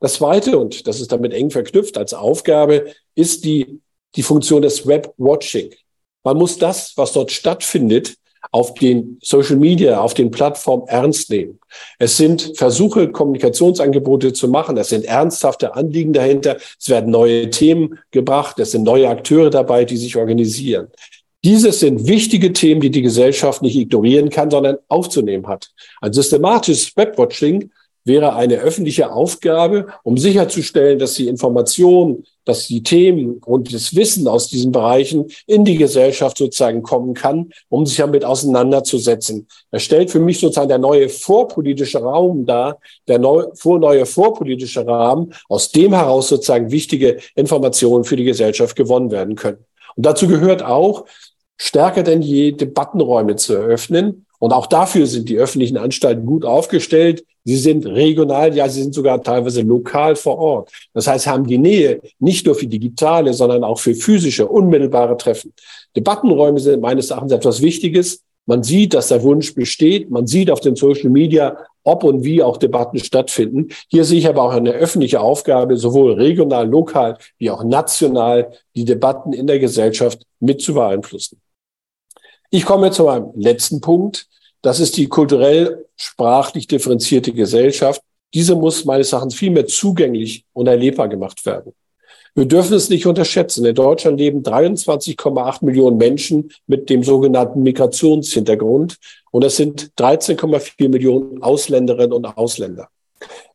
[0.00, 3.80] Das Zweite, und das ist damit eng verknüpft als Aufgabe, ist die,
[4.14, 5.74] die Funktion des Web-Watching.
[6.22, 8.14] Man muss das, was dort stattfindet,
[8.50, 11.58] auf den Social Media, auf den Plattformen ernst nehmen.
[11.98, 14.76] Es sind Versuche, Kommunikationsangebote zu machen.
[14.76, 16.56] Es sind ernsthafte Anliegen dahinter.
[16.78, 18.58] Es werden neue Themen gebracht.
[18.58, 20.88] Es sind neue Akteure dabei, die sich organisieren.
[21.44, 25.70] Dieses sind wichtige Themen, die die Gesellschaft nicht ignorieren kann, sondern aufzunehmen hat.
[26.00, 27.70] Ein systematisches Webwatching
[28.04, 34.26] wäre eine öffentliche Aufgabe, um sicherzustellen, dass die Informationen, dass die Themen und das Wissen
[34.26, 39.46] aus diesen Bereichen in die Gesellschaft sozusagen kommen kann, um sich damit auseinanderzusetzen.
[39.70, 44.86] Er stellt für mich sozusagen der neue vorpolitische Raum dar, der neu, vor, neue vorpolitische
[44.86, 49.64] Rahmen, aus dem heraus sozusagen wichtige Informationen für die Gesellschaft gewonnen werden können.
[49.96, 51.04] Und dazu gehört auch,
[51.58, 57.24] stärker denn je Debattenräume zu eröffnen, und auch dafür sind die öffentlichen Anstalten gut aufgestellt.
[57.44, 60.70] Sie sind regional, ja, sie sind sogar teilweise lokal vor Ort.
[60.94, 65.52] Das heißt, haben die Nähe nicht nur für digitale, sondern auch für physische, unmittelbare Treffen.
[65.96, 68.22] Debattenräume sind meines Erachtens etwas Wichtiges.
[68.46, 70.10] Man sieht, dass der Wunsch besteht.
[70.10, 73.68] Man sieht auf den Social Media, ob und wie auch Debatten stattfinden.
[73.88, 78.84] Hier sehe ich aber auch eine öffentliche Aufgabe, sowohl regional, lokal wie auch national, die
[78.84, 81.40] Debatten in der Gesellschaft mit zu beeinflussen.
[82.50, 84.26] Ich komme zu meinem letzten Punkt.
[84.62, 88.00] Das ist die kulturell sprachlich differenzierte Gesellschaft.
[88.32, 91.72] Diese muss meines Erachtens viel mehr zugänglich und erlebbar gemacht werden.
[92.34, 93.64] Wir dürfen es nicht unterschätzen.
[93.64, 98.96] In Deutschland leben 23,8 Millionen Menschen mit dem sogenannten Migrationshintergrund
[99.30, 102.88] und es sind 13,4 Millionen Ausländerinnen und Ausländer.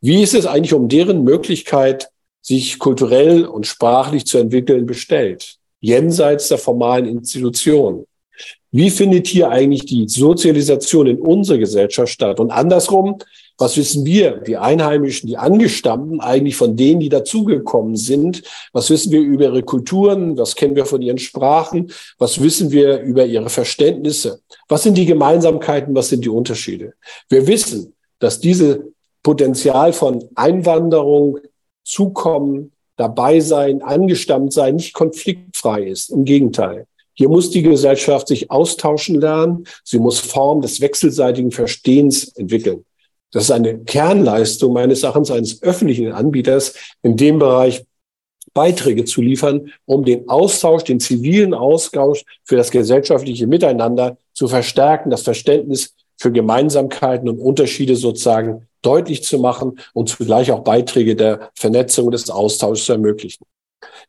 [0.02, 2.10] Wie ist es eigentlich um deren Möglichkeit,
[2.42, 5.56] sich kulturell und sprachlich zu entwickeln, bestellt?
[5.80, 8.06] Jenseits der formalen Institutionen.
[8.76, 12.40] Wie findet hier eigentlich die Sozialisation in unserer Gesellschaft statt?
[12.40, 13.20] Und andersrum,
[13.60, 18.42] was wissen wir, die Einheimischen, die Angestammten, eigentlich von denen, die dazugekommen sind?
[18.72, 20.40] Was wissen wir über ihre Kulturen?
[20.40, 21.92] Was kennen wir von ihren Sprachen?
[22.18, 24.42] Was wissen wir über ihre Verständnisse?
[24.68, 25.94] Was sind die Gemeinsamkeiten?
[25.94, 26.96] Was sind die Unterschiede?
[27.30, 28.88] Wir wissen, dass diese
[29.22, 31.38] Potenzial von Einwanderung,
[31.84, 36.10] Zukommen, dabei sein, angestammt sein, nicht konfliktfrei ist.
[36.10, 36.88] Im Gegenteil.
[37.14, 39.66] Hier muss die Gesellschaft sich austauschen lernen.
[39.84, 42.86] Sie muss Form des wechselseitigen Verstehens entwickeln.
[43.32, 47.84] Das ist eine Kernleistung meines Erachtens eines öffentlichen Anbieters, in dem Bereich
[48.54, 55.10] Beiträge zu liefern, um den Austausch, den zivilen Austausch für das gesellschaftliche Miteinander zu verstärken,
[55.10, 61.50] das Verständnis für Gemeinsamkeiten und Unterschiede sozusagen deutlich zu machen und zugleich auch Beiträge der
[61.56, 63.46] Vernetzung des Austauschs zu ermöglichen.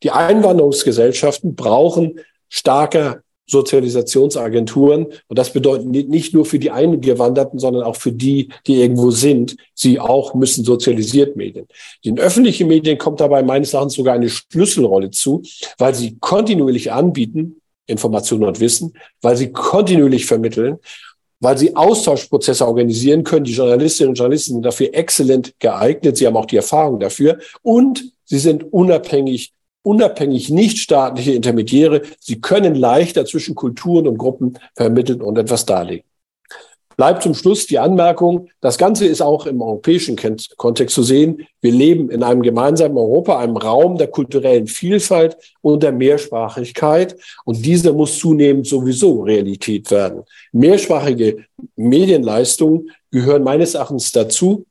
[0.02, 2.20] Die Einwanderungsgesellschaften brauchen
[2.54, 5.06] starke Sozialisationsagenturen.
[5.26, 9.56] Und das bedeutet nicht nur für die Eingewanderten, sondern auch für die, die irgendwo sind.
[9.74, 11.66] Sie auch müssen sozialisiert Medien.
[12.04, 15.42] Den öffentlichen Medien kommt dabei meines Erachtens sogar eine Schlüsselrolle zu,
[15.78, 20.78] weil sie kontinuierlich anbieten, Informationen und Wissen, weil sie kontinuierlich vermitteln,
[21.40, 23.44] weil sie Austauschprozesse organisieren können.
[23.44, 26.16] Die Journalistinnen und Journalisten sind dafür exzellent geeignet.
[26.16, 29.52] Sie haben auch die Erfahrung dafür und sie sind unabhängig
[29.84, 32.02] unabhängig nichtstaatliche Intermediäre.
[32.18, 36.04] Sie können leichter zwischen Kulturen und Gruppen vermitteln und etwas darlegen.
[36.96, 40.16] Bleibt zum Schluss die Anmerkung, das Ganze ist auch im europäischen
[40.56, 41.46] Kontext zu sehen.
[41.60, 47.16] Wir leben in einem gemeinsamen Europa, einem Raum der kulturellen Vielfalt und der Mehrsprachigkeit.
[47.44, 50.22] Und diese muss zunehmend sowieso Realität werden.
[50.52, 54.64] Mehrsprachige Medienleistungen gehören meines Erachtens dazu.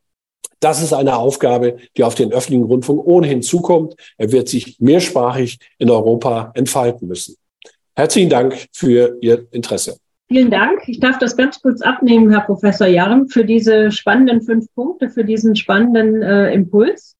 [0.63, 3.95] Das ist eine Aufgabe, die auf den öffentlichen Rundfunk ohnehin zukommt.
[4.17, 7.35] Er wird sich mehrsprachig in Europa entfalten müssen.
[7.95, 9.97] Herzlichen Dank für Ihr Interesse.
[10.29, 10.87] Vielen Dank.
[10.87, 15.25] Ich darf das ganz kurz abnehmen, Herr Professor Jarm, für diese spannenden fünf Punkte, für
[15.25, 17.17] diesen spannenden äh, Impuls.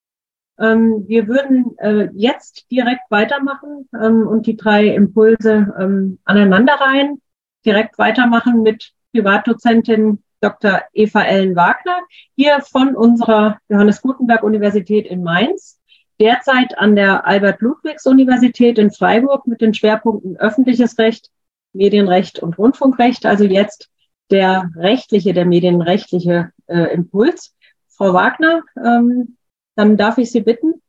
[0.57, 7.21] Ähm, wir würden äh, jetzt direkt weitermachen ähm, und die drei Impulse ähm, aneinanderreihen,
[7.65, 10.81] direkt weitermachen mit Privatdozentin Dr.
[10.91, 11.99] Eva Ellen Wagner,
[12.35, 15.79] hier von unserer Johannes Gutenberg Universität in Mainz,
[16.19, 21.29] derzeit an der Albert-Ludwigs-Universität in Freiburg mit den Schwerpunkten öffentliches Recht,
[21.71, 23.89] Medienrecht und Rundfunkrecht, also jetzt
[24.31, 27.55] der rechtliche, der medienrechtliche äh, Impuls.
[27.87, 29.37] Frau Wagner, ähm,
[29.75, 30.81] dann darf ich Sie bitten,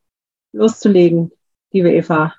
[0.53, 1.31] loszulegen,
[1.73, 2.35] liebe Eva.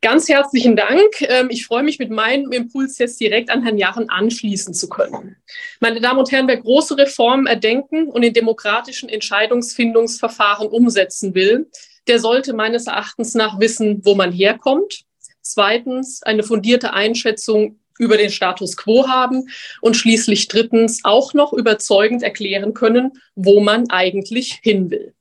[0.00, 1.20] Ganz herzlichen Dank.
[1.20, 5.36] Ähm, ich freue mich, mit meinem Impuls jetzt direkt an Herrn Jachen anschließen zu können.
[5.80, 11.70] Meine Damen und Herren, wer große Reformen erdenken und in demokratischen Entscheidungsfindungsverfahren umsetzen will,
[12.08, 15.04] der sollte meines Erachtens nach wissen, wo man herkommt.
[15.40, 19.48] Zweitens, eine fundierte Einschätzung über den Status quo haben
[19.80, 25.14] und schließlich drittens auch noch überzeugend erklären können, wo man eigentlich hin will.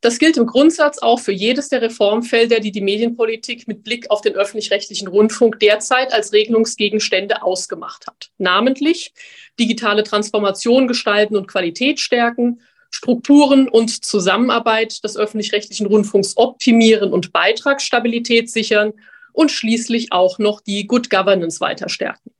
[0.00, 4.22] Das gilt im Grundsatz auch für jedes der Reformfelder, die die Medienpolitik mit Blick auf
[4.22, 8.30] den öffentlich-rechtlichen Rundfunk derzeit als Regelungsgegenstände ausgemacht hat.
[8.38, 9.12] Namentlich
[9.58, 18.50] digitale Transformation gestalten und Qualität stärken, Strukturen und Zusammenarbeit des öffentlich-rechtlichen Rundfunks optimieren und Beitragsstabilität
[18.50, 18.94] sichern
[19.32, 22.32] und schließlich auch noch die Good Governance weiter stärken.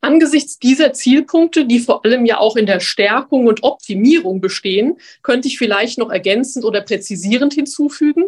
[0.00, 5.48] Angesichts dieser Zielpunkte, die vor allem ja auch in der Stärkung und Optimierung bestehen, könnte
[5.48, 8.24] ich vielleicht noch ergänzend oder präzisierend hinzufügen.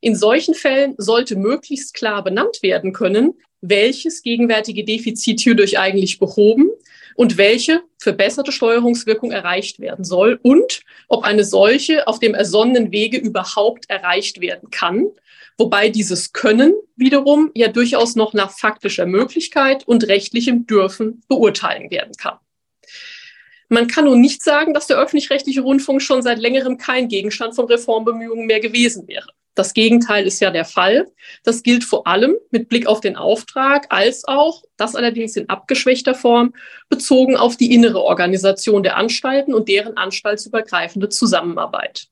[0.00, 6.70] In solchen Fällen sollte möglichst klar benannt werden können, welches gegenwärtige Defizit hierdurch eigentlich behoben
[7.14, 13.18] und welche verbesserte Steuerungswirkung erreicht werden soll und ob eine solche auf dem ersonnenen Wege
[13.18, 15.08] überhaupt erreicht werden kann
[15.60, 22.14] wobei dieses Können wiederum ja durchaus noch nach faktischer Möglichkeit und rechtlichem Dürfen beurteilen werden
[22.18, 22.38] kann.
[23.68, 27.66] Man kann nun nicht sagen, dass der öffentlich-rechtliche Rundfunk schon seit längerem kein Gegenstand von
[27.66, 29.28] Reformbemühungen mehr gewesen wäre.
[29.54, 31.06] Das Gegenteil ist ja der Fall.
[31.44, 36.14] Das gilt vor allem mit Blick auf den Auftrag, als auch, das allerdings in abgeschwächter
[36.14, 36.54] Form,
[36.88, 42.08] bezogen auf die innere Organisation der Anstalten und deren anstaltsübergreifende Zusammenarbeit.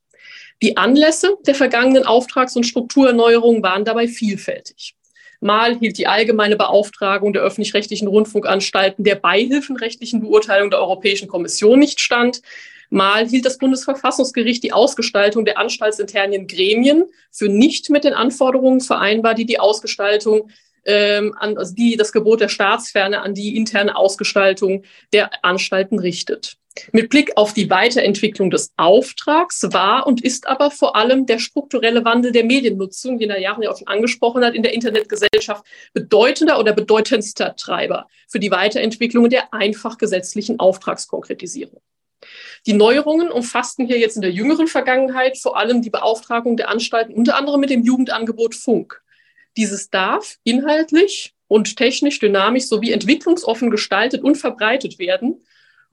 [0.62, 4.94] Die Anlässe der vergangenen Auftrags- und Strukturerneuerungen waren dabei vielfältig.
[5.40, 12.00] Mal hielt die allgemeine Beauftragung der öffentlich-rechtlichen Rundfunkanstalten der beihilfenrechtlichen Beurteilung der Europäischen Kommission nicht
[12.00, 12.42] stand.
[12.90, 19.34] Mal hielt das Bundesverfassungsgericht die Ausgestaltung der anstaltsinternen Gremien für nicht mit den Anforderungen vereinbar,
[19.34, 20.50] die die Ausgestaltung
[20.84, 26.56] ähm, an, also die das Gebot der Staatsferne an die interne Ausgestaltung der Anstalten richtet.
[26.92, 32.04] Mit Blick auf die Weiterentwicklung des Auftrags war und ist aber vor allem der strukturelle
[32.04, 36.58] Wandel der Mediennutzung, den Herr Jahren ja auch schon angesprochen hat, in der Internetgesellschaft bedeutender
[36.58, 41.80] oder bedeutendster Treiber für die Weiterentwicklung der einfach gesetzlichen Auftragskonkretisierung.
[42.66, 47.14] Die Neuerungen umfassten hier jetzt in der jüngeren Vergangenheit vor allem die Beauftragung der Anstalten,
[47.14, 49.00] unter anderem mit dem Jugendangebot Funk.
[49.56, 55.44] Dieses darf inhaltlich und technisch dynamisch sowie entwicklungsoffen gestaltet und verbreitet werden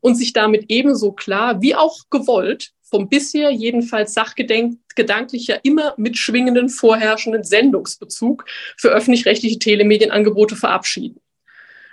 [0.06, 6.70] und sich damit ebenso klar wie auch gewollt vom bisher jedenfalls sachgedanklich ja immer mitschwingenden
[6.70, 8.46] vorherrschenden Sendungsbezug
[8.78, 11.20] für öffentlich-rechtliche Telemedienangebote verabschieden.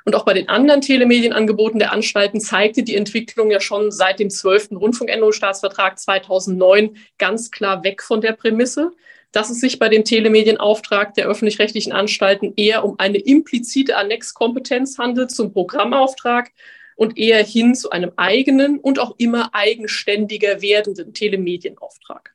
[0.05, 4.29] Und auch bei den anderen Telemedienangeboten der Anstalten zeigte die Entwicklung ja schon seit dem
[4.29, 4.73] 12.
[4.73, 8.91] Rundfunkänderungsstaatsvertrag 2009 ganz klar weg von der Prämisse,
[9.31, 15.31] dass es sich bei dem Telemedienauftrag der öffentlich-rechtlichen Anstalten eher um eine implizite Annexkompetenz handelt
[15.31, 16.51] zum Programmauftrag
[16.97, 22.35] und eher hin zu einem eigenen und auch immer eigenständiger werdenden Telemedienauftrag.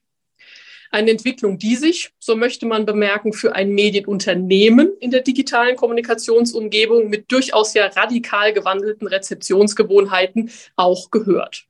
[0.90, 7.10] Eine Entwicklung, die sich, so möchte man bemerken, für ein Medienunternehmen in der digitalen Kommunikationsumgebung
[7.10, 11.68] mit durchaus ja radikal gewandelten Rezeptionsgewohnheiten auch gehört.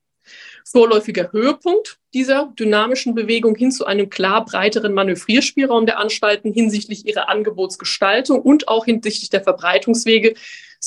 [0.66, 7.30] Vorläufiger Höhepunkt dieser dynamischen Bewegung hin zu einem klar breiteren Manövrierspielraum der Anstalten hinsichtlich ihrer
[7.30, 10.34] Angebotsgestaltung und auch hinsichtlich der Verbreitungswege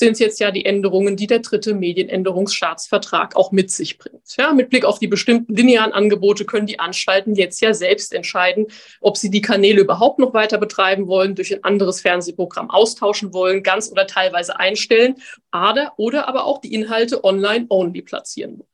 [0.01, 4.37] sind jetzt ja die Änderungen, die der dritte Medienänderungsstaatsvertrag auch mit sich bringt.
[4.37, 8.67] Ja, mit Blick auf die bestimmten linearen Angebote können die Anstalten jetzt ja selbst entscheiden,
[9.01, 13.63] ob sie die Kanäle überhaupt noch weiter betreiben wollen, durch ein anderes Fernsehprogramm austauschen wollen,
[13.63, 15.15] ganz oder teilweise einstellen,
[15.53, 18.69] oder, oder aber auch die Inhalte online-only platzieren wollen.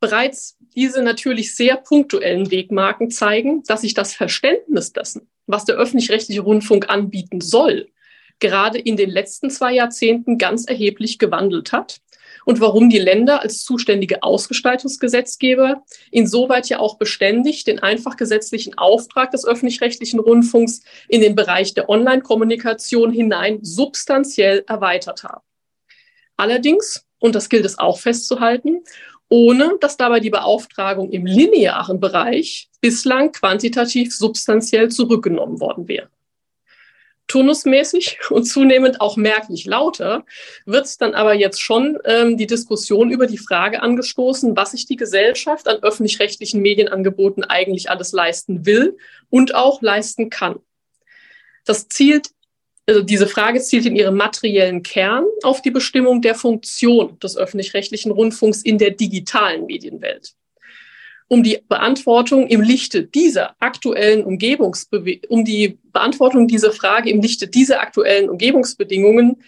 [0.00, 6.42] Bereits diese natürlich sehr punktuellen Wegmarken zeigen, dass sich das Verständnis dessen, was der öffentlich-rechtliche
[6.42, 7.88] Rundfunk anbieten soll,
[8.40, 12.00] gerade in den letzten zwei Jahrzehnten ganz erheblich gewandelt hat
[12.48, 19.32] und warum die Länder als zuständige Ausgestaltungsgesetzgeber insoweit ja auch beständig den einfach gesetzlichen Auftrag
[19.32, 25.42] des öffentlich-rechtlichen Rundfunks in den Bereich der Online-Kommunikation hinein substanziell erweitert haben.
[26.38, 28.82] Allerdings, und das gilt es auch festzuhalten,
[29.28, 36.08] ohne dass dabei die Beauftragung im linearen Bereich bislang quantitativ substanziell zurückgenommen worden wäre
[37.28, 40.24] turnusmäßig und zunehmend auch merklich lauter,
[40.66, 44.96] wird dann aber jetzt schon ähm, die Diskussion über die Frage angestoßen, was sich die
[44.96, 48.96] Gesellschaft an öffentlich-rechtlichen Medienangeboten eigentlich alles leisten will
[49.30, 50.56] und auch leisten kann.
[51.64, 52.30] Das zielt,
[52.86, 58.10] also diese Frage zielt in ihrem materiellen Kern auf die Bestimmung der Funktion des öffentlich-rechtlichen
[58.10, 60.32] Rundfunks in der digitalen Medienwelt.
[61.28, 67.46] Um die Beantwortung im Lichte dieser aktuellen Umgebungsbewe um die Beantwortung dieser Frage im Lichte
[67.46, 69.42] dieser aktuellen Umgebungsbedingungen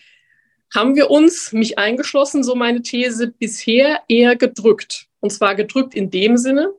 [0.74, 5.06] haben wir uns, mich eingeschlossen, so meine These, bisher eher gedrückt.
[5.18, 6.70] Und zwar gedrückt in dem Sinne,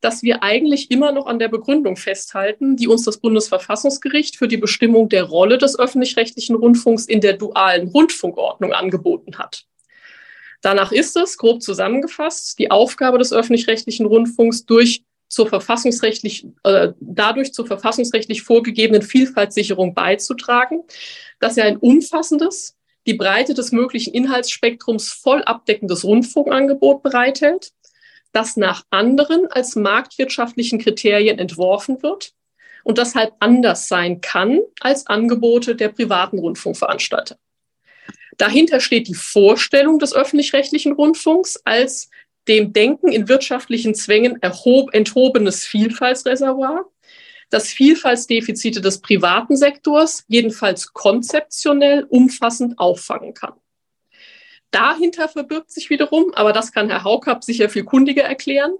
[0.00, 4.56] dass wir eigentlich immer noch an der Begründung festhalten, die uns das Bundesverfassungsgericht für die
[4.56, 9.64] Bestimmung der Rolle des öffentlich-rechtlichen Rundfunks in der dualen Rundfunkordnung angeboten hat.
[10.60, 17.52] Danach ist es, grob zusammengefasst, die Aufgabe des öffentlich-rechtlichen Rundfunks durch zur verfassungsrechtlich, äh, dadurch
[17.52, 20.84] zur verfassungsrechtlich vorgegebenen Vielfaltssicherung beizutragen,
[21.38, 27.72] dass er ein umfassendes, die Breite des möglichen Inhaltsspektrums voll abdeckendes Rundfunkangebot bereithält,
[28.32, 32.32] das nach anderen als marktwirtschaftlichen Kriterien entworfen wird
[32.84, 37.38] und deshalb anders sein kann als Angebote der privaten Rundfunkveranstalter.
[38.38, 42.08] Dahinter steht die Vorstellung des öffentlich-rechtlichen Rundfunks als
[42.46, 46.90] dem Denken in wirtschaftlichen Zwängen erhob, enthobenes Vielfaltsreservoir,
[47.50, 53.54] das Vielfaltsdefizite des privaten Sektors jedenfalls konzeptionell umfassend auffangen kann.
[54.70, 58.72] Dahinter verbirgt sich wiederum, aber das kann Herr Haukapp sicher viel kundiger erklären,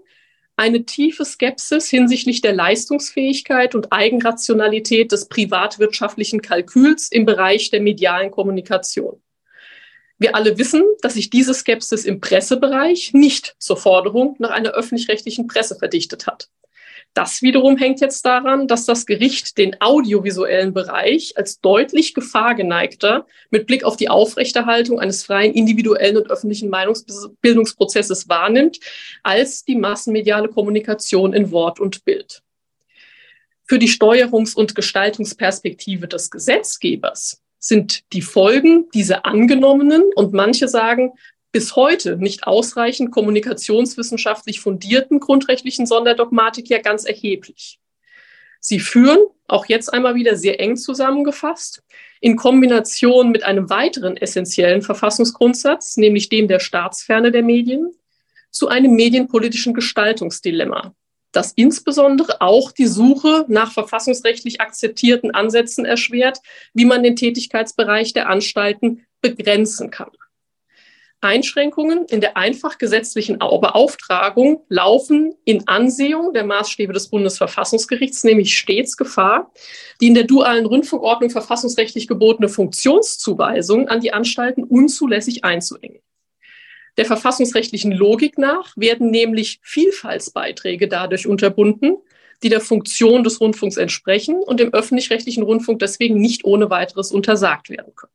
[0.55, 8.29] eine tiefe Skepsis hinsichtlich der Leistungsfähigkeit und Eigenrationalität des privatwirtschaftlichen Kalküls im Bereich der medialen
[8.29, 9.21] Kommunikation.
[10.19, 15.47] Wir alle wissen, dass sich diese Skepsis im Pressebereich nicht zur Forderung nach einer öffentlich-rechtlichen
[15.47, 16.49] Presse verdichtet hat.
[17.13, 23.65] Das wiederum hängt jetzt daran, dass das Gericht den audiovisuellen Bereich als deutlich gefahrgeneigter mit
[23.65, 28.79] Blick auf die Aufrechterhaltung eines freien individuellen und öffentlichen Meinungsbildungsprozesses wahrnimmt,
[29.23, 32.43] als die massenmediale Kommunikation in Wort und Bild.
[33.63, 41.13] Für die Steuerungs- und Gestaltungsperspektive des Gesetzgebers sind die Folgen dieser angenommenen und manche sagen
[41.51, 47.79] bis heute nicht ausreichend kommunikationswissenschaftlich fundierten grundrechtlichen Sonderdogmatik ja ganz erheblich.
[48.59, 51.81] Sie führen, auch jetzt einmal wieder sehr eng zusammengefasst,
[52.21, 57.91] in Kombination mit einem weiteren essentiellen Verfassungsgrundsatz, nämlich dem der Staatsferne der Medien,
[58.51, 60.93] zu einem medienpolitischen Gestaltungsdilemma,
[61.31, 66.39] das insbesondere auch die Suche nach verfassungsrechtlich akzeptierten Ansätzen erschwert,
[66.73, 70.09] wie man den Tätigkeitsbereich der Anstalten begrenzen kann.
[71.21, 78.95] Einschränkungen in der einfach gesetzlichen Beauftragung laufen in Ansehung der Maßstäbe des Bundesverfassungsgerichts nämlich stets
[78.95, 79.51] Gefahr,
[79.99, 85.99] die in der dualen Rundfunkordnung verfassungsrechtlich gebotene Funktionszuweisung an die Anstalten unzulässig einzuengen.
[86.97, 91.97] Der verfassungsrechtlichen Logik nach werden nämlich Vielfaltsbeiträge dadurch unterbunden,
[92.43, 97.69] die der Funktion des Rundfunks entsprechen und dem öffentlich-rechtlichen Rundfunk deswegen nicht ohne weiteres untersagt
[97.69, 98.13] werden können.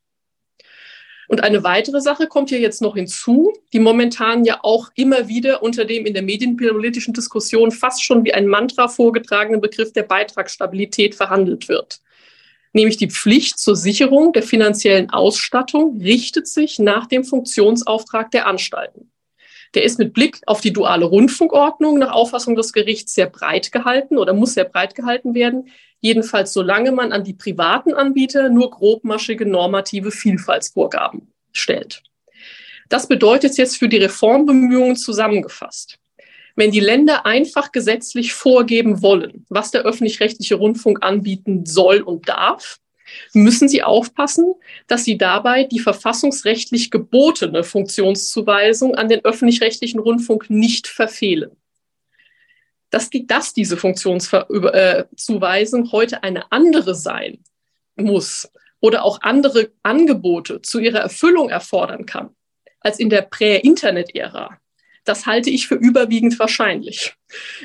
[1.26, 5.62] Und eine weitere Sache kommt hier jetzt noch hinzu, die momentan ja auch immer wieder
[5.62, 11.14] unter dem in der medienpolitischen Diskussion fast schon wie ein Mantra vorgetragenen Begriff der Beitragsstabilität
[11.14, 12.00] verhandelt wird.
[12.74, 19.12] Nämlich die Pflicht zur Sicherung der finanziellen Ausstattung richtet sich nach dem Funktionsauftrag der Anstalten.
[19.74, 24.18] Der ist mit Blick auf die duale Rundfunkordnung nach Auffassung des Gerichts sehr breit gehalten
[24.18, 25.68] oder muss sehr breit gehalten werden,
[26.00, 32.02] jedenfalls solange man an die privaten Anbieter nur grobmaschige normative Vielfaltsvorgaben stellt.
[32.88, 35.98] Das bedeutet jetzt für die Reformbemühungen zusammengefasst.
[36.56, 42.78] Wenn die Länder einfach gesetzlich vorgeben wollen, was der öffentlich-rechtliche Rundfunk anbieten soll und darf,
[43.32, 44.54] müssen sie aufpassen,
[44.86, 51.56] dass sie dabei die verfassungsrechtlich gebotene Funktionszuweisung an den öffentlich-rechtlichen Rundfunk nicht verfehlen
[52.94, 57.42] dass, die, dass diese Funktionszuweisung heute eine andere sein
[57.96, 58.48] muss
[58.80, 62.36] oder auch andere Angebote zu ihrer Erfüllung erfordern kann
[62.78, 64.60] als in der Prä-Internet-Ära.
[65.04, 67.14] Das halte ich für überwiegend wahrscheinlich.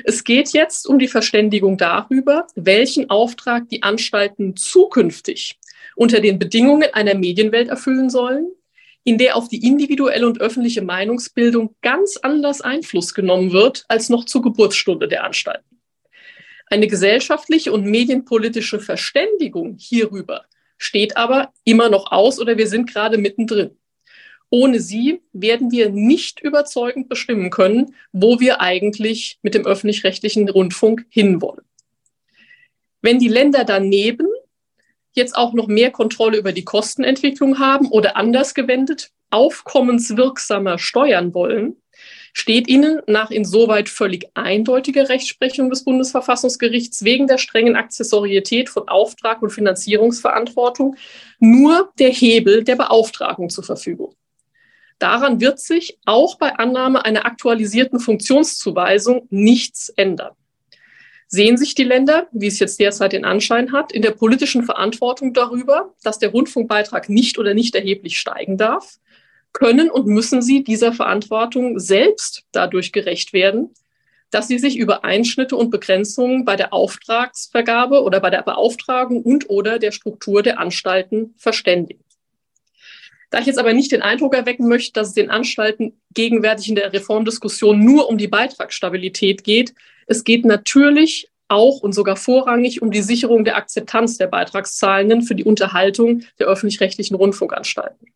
[0.04, 5.58] Es geht jetzt um die Verständigung darüber, welchen Auftrag die Anstalten zukünftig
[5.96, 8.50] unter den Bedingungen einer Medienwelt erfüllen sollen
[9.04, 14.24] in der auf die individuelle und öffentliche Meinungsbildung ganz anders Einfluss genommen wird als noch
[14.24, 15.80] zur Geburtsstunde der Anstalten.
[16.66, 20.44] Eine gesellschaftliche und medienpolitische Verständigung hierüber
[20.78, 23.76] steht aber immer noch aus oder wir sind gerade mittendrin.
[24.50, 31.06] Ohne sie werden wir nicht überzeugend bestimmen können, wo wir eigentlich mit dem öffentlich-rechtlichen Rundfunk
[31.08, 31.64] hinwollen.
[33.00, 34.26] Wenn die Länder daneben
[35.12, 41.76] jetzt auch noch mehr Kontrolle über die Kostenentwicklung haben oder anders gewendet, aufkommenswirksamer steuern wollen,
[42.32, 49.42] steht ihnen nach insoweit völlig eindeutiger Rechtsprechung des Bundesverfassungsgerichts wegen der strengen Accessorietät von Auftrag
[49.42, 50.96] und Finanzierungsverantwortung
[51.38, 54.14] nur der Hebel der Beauftragung zur Verfügung.
[55.00, 60.34] Daran wird sich auch bei Annahme einer aktualisierten Funktionszuweisung nichts ändern.
[61.26, 65.32] Sehen sich die Länder, wie es jetzt derzeit den Anschein hat, in der politischen Verantwortung
[65.32, 68.98] darüber, dass der Rundfunkbeitrag nicht oder nicht erheblich steigen darf,
[69.54, 73.70] können und müssen sie dieser Verantwortung selbst dadurch gerecht werden,
[74.30, 79.48] dass sie sich über Einschnitte und Begrenzungen bei der Auftragsvergabe oder bei der Beauftragung und
[79.48, 82.04] oder der Struktur der Anstalten verständigen.
[83.30, 86.74] Da ich jetzt aber nicht den Eindruck erwecken möchte, dass es den Anstalten gegenwärtig in
[86.74, 89.72] der Reformdiskussion nur um die Beitragsstabilität geht,
[90.06, 95.34] es geht natürlich auch und sogar vorrangig um die Sicherung der Akzeptanz der Beitragszahlenden für
[95.34, 98.08] die Unterhaltung der öffentlich-rechtlichen Rundfunkanstalten.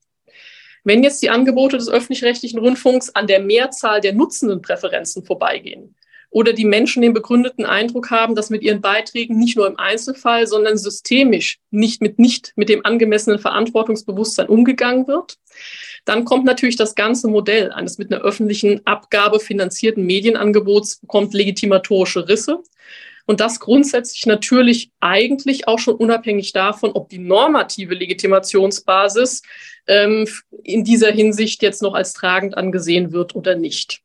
[0.82, 5.94] Wenn jetzt die Angebote des öffentlich-rechtlichen Rundfunks an der Mehrzahl der nutzenden Präferenzen vorbeigehen,
[6.34, 10.48] oder die Menschen den begründeten Eindruck haben, dass mit ihren Beiträgen nicht nur im Einzelfall,
[10.48, 15.36] sondern systemisch nicht mit, nicht mit dem angemessenen Verantwortungsbewusstsein umgegangen wird,
[16.04, 22.26] dann kommt natürlich das ganze Modell eines mit einer öffentlichen Abgabe finanzierten Medienangebots bekommt legitimatorische
[22.26, 22.58] Risse.
[23.26, 29.42] Und das grundsätzlich natürlich eigentlich auch schon unabhängig davon, ob die normative Legitimationsbasis
[29.86, 30.26] ähm,
[30.64, 34.00] in dieser Hinsicht jetzt noch als tragend angesehen wird oder nicht.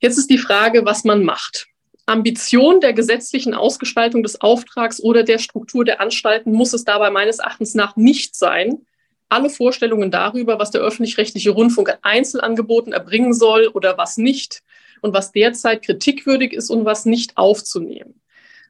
[0.00, 1.66] Jetzt ist die Frage, was man macht.
[2.06, 7.38] Ambition der gesetzlichen Ausgestaltung des Auftrags oder der Struktur der Anstalten muss es dabei meines
[7.38, 8.86] Erachtens nach nicht sein,
[9.28, 14.62] alle Vorstellungen darüber, was der öffentlich-rechtliche Rundfunk an Einzelangeboten erbringen soll oder was nicht
[15.02, 18.22] und was derzeit kritikwürdig ist und was nicht aufzunehmen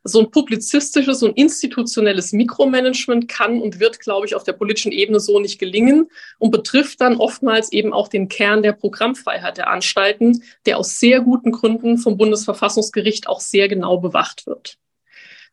[0.04, 5.20] so ein publizistisches und institutionelles Mikromanagement kann und wird, glaube ich, auf der politischen Ebene
[5.20, 10.42] so nicht gelingen und betrifft dann oftmals eben auch den Kern der Programmfreiheit der Anstalten,
[10.66, 14.78] der aus sehr guten Gründen vom Bundesverfassungsgericht auch sehr genau bewacht wird.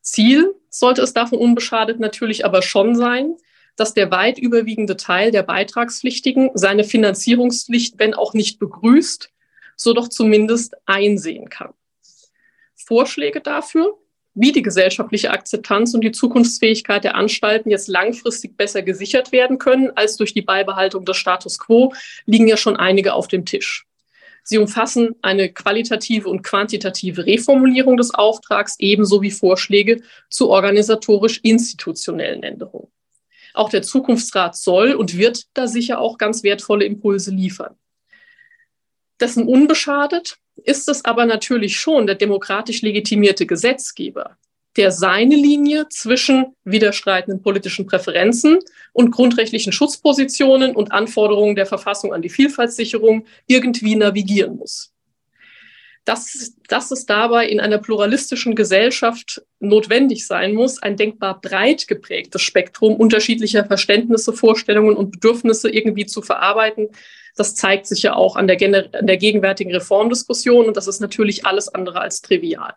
[0.02, 3.36] Ziel sollte es davon unbeschadet natürlich aber schon sein,
[3.76, 9.32] dass der weit überwiegende Teil der Beitragspflichtigen seine Finanzierungspflicht, wenn auch nicht begrüßt,
[9.76, 11.74] so doch zumindest einsehen kann.
[12.76, 13.98] Vorschläge dafür
[14.36, 19.92] wie die gesellschaftliche Akzeptanz und die Zukunftsfähigkeit der Anstalten jetzt langfristig besser gesichert werden können
[19.96, 21.94] als durch die Beibehaltung des Status quo,
[22.26, 23.88] liegen ja schon einige auf dem Tisch.
[24.44, 32.92] Sie umfassen eine qualitative und quantitative Reformulierung des Auftrags ebenso wie Vorschläge zu organisatorisch-institutionellen Änderungen.
[33.56, 37.76] Auch der Zukunftsrat soll und wird da sicher auch ganz wertvolle Impulse liefern.
[39.20, 44.38] Dessen unbeschadet ist es aber natürlich schon der demokratisch legitimierte Gesetzgeber,
[44.78, 48.60] der seine Linie zwischen widerstreitenden politischen Präferenzen
[48.94, 54.92] und grundrechtlichen Schutzpositionen und Anforderungen der Verfassung an die Vielfaltssicherung irgendwie navigieren muss.
[56.04, 62.44] Dass, dass es dabei in einer pluralistischen Gesellschaft notwendig sein muss, ein denkbar breit geprägtes
[62.44, 66.90] Spektrum unterschiedlicher Verständnisse, Vorstellungen und Bedürfnisse irgendwie zu verarbeiten,
[67.36, 68.58] das zeigt sich ja auch an der,
[68.94, 72.74] an der gegenwärtigen Reformdiskussion und das ist natürlich alles andere als trivial.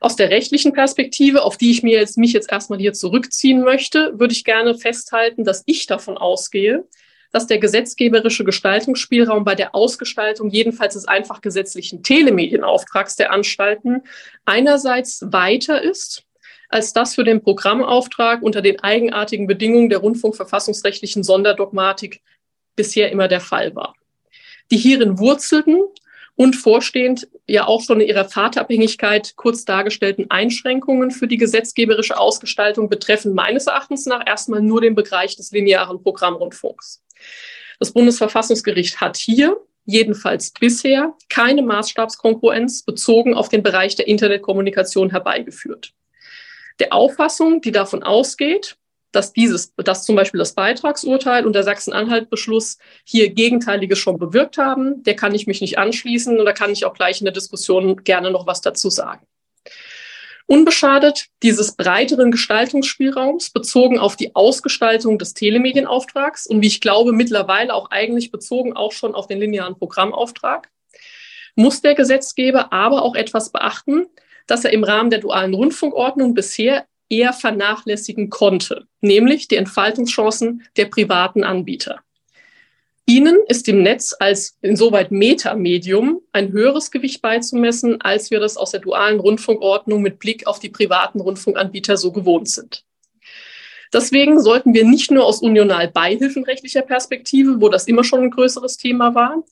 [0.00, 4.12] Aus der rechtlichen Perspektive, auf die ich mir jetzt, mich jetzt erstmal hier zurückziehen möchte,
[4.18, 6.84] würde ich gerne festhalten, dass ich davon ausgehe,
[7.32, 14.02] dass der gesetzgeberische Gestaltungsspielraum bei der Ausgestaltung jedenfalls des einfach gesetzlichen Telemedienauftrags der Anstalten
[14.44, 16.26] einerseits weiter ist
[16.68, 22.22] als das für den Programmauftrag unter den eigenartigen Bedingungen der rundfunkverfassungsrechtlichen Sonderdogmatik
[22.76, 23.94] bisher immer der Fall war.
[24.70, 25.82] Die hierin wurzelten
[26.36, 32.88] und vorstehend ja auch schon in ihrer Vaterabhängigkeit kurz dargestellten Einschränkungen für die gesetzgeberische Ausgestaltung
[32.88, 37.02] betreffen meines Erachtens nach erstmal nur den Bereich des linearen Programmrundfunks.
[37.78, 45.92] Das Bundesverfassungsgericht hat hier jedenfalls bisher keine Maßstabskongruenz bezogen auf den Bereich der Internetkommunikation herbeigeführt.
[46.80, 48.76] Der Auffassung, die davon ausgeht,
[49.16, 55.02] dass dieses, dass zum Beispiel das Beitragsurteil und der Sachsen-Anhalt-Beschluss hier Gegenteiliges schon bewirkt haben.
[55.04, 58.04] Der kann ich mich nicht anschließen und da kann ich auch gleich in der Diskussion
[58.04, 59.26] gerne noch was dazu sagen.
[60.48, 67.74] Unbeschadet dieses breiteren Gestaltungsspielraums bezogen auf die Ausgestaltung des Telemedienauftrags und wie ich glaube mittlerweile
[67.74, 70.68] auch eigentlich bezogen auch schon auf den linearen Programmauftrag,
[71.56, 74.06] muss der Gesetzgeber aber auch etwas beachten,
[74.46, 80.86] dass er im Rahmen der dualen Rundfunkordnung bisher eher vernachlässigen konnte, nämlich die Entfaltungschancen der
[80.86, 82.00] privaten Anbieter.
[83.08, 88.72] Ihnen ist im Netz als insoweit Metamedium ein höheres Gewicht beizumessen, als wir das aus
[88.72, 92.84] der dualen Rundfunkordnung mit Blick auf die privaten Rundfunkanbieter so gewohnt sind.
[93.92, 98.76] Deswegen sollten wir nicht nur aus unional beihilfenrechtlicher Perspektive, wo das immer schon ein größeres
[98.76, 99.44] Thema war,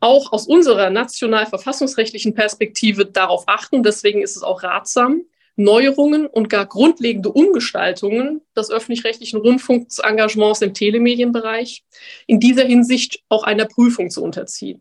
[0.00, 3.84] auch aus unserer national verfassungsrechtlichen Perspektive darauf achten.
[3.84, 5.22] Deswegen ist es auch ratsam,
[5.62, 11.84] Neuerungen und gar grundlegende Umgestaltungen des öffentlich-rechtlichen Rundfunksengagements im Telemedienbereich
[12.26, 14.80] in dieser Hinsicht auch einer Prüfung zu unterziehen.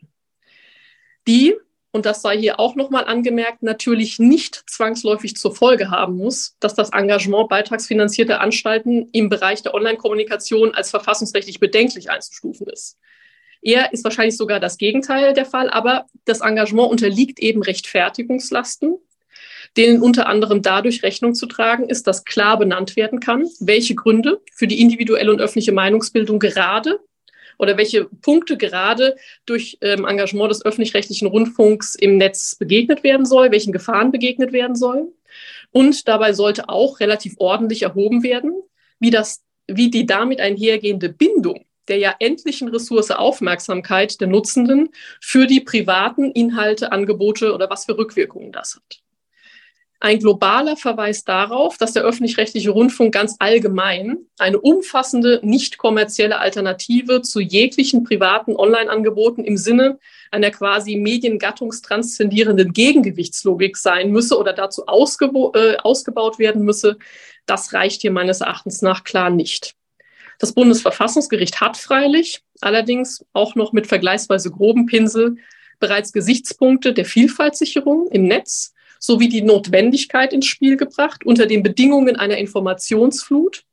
[1.28, 1.56] Die,
[1.92, 6.76] und das sei hier auch nochmal angemerkt, natürlich nicht zwangsläufig zur Folge haben muss, dass
[6.76, 12.98] das Engagement beitragsfinanzierter Anstalten im Bereich der Online-Kommunikation als verfassungsrechtlich bedenklich einzustufen ist.
[13.62, 18.98] Eher ist wahrscheinlich sogar das Gegenteil der Fall, aber das Engagement unterliegt eben Rechtfertigungslasten,
[19.78, 24.42] denen unter anderem dadurch Rechnung zu tragen ist, dass klar benannt werden kann, welche Gründe
[24.54, 27.00] für die individuelle und öffentliche Meinungsbildung gerade
[27.58, 29.16] oder welche Punkte gerade
[29.46, 34.76] durch ähm, Engagement des öffentlich-rechtlichen Rundfunks im Netz begegnet werden soll, welchen Gefahren begegnet werden
[34.76, 35.14] soll.
[35.72, 38.64] Und dabei sollte auch relativ ordentlich erhoben werden,
[39.00, 44.90] wie, das, wie die damit einhergehende Bindung der ja endlichen Ressource Aufmerksamkeit der Nutzenden
[45.20, 49.02] für die privaten Inhalte, Angebote oder was für Rückwirkungen das hat.
[50.02, 57.22] Ein globaler Verweis darauf, dass der öffentlich-rechtliche Rundfunk ganz allgemein eine umfassende, nicht kommerzielle Alternative
[57.22, 60.00] zu jeglichen privaten Online-Angeboten im Sinne
[60.32, 66.98] einer quasi mediengattungstranszendierenden Gegengewichtslogik sein müsse oder dazu äh, ausgebaut werden müsse,
[67.46, 69.76] das reicht hier meines Erachtens nach klar nicht.
[70.38, 75.36] Das Bundesverfassungsgericht hat freilich allerdings auch noch mit vergleichsweise groben Pinsel
[75.80, 82.18] bereits Gesichtspunkte der Vielfaltssicherung im Netz sowie die Notwendigkeit ins Spiel gebracht, unter den Bedingungen
[82.18, 83.64] einer Informationsflut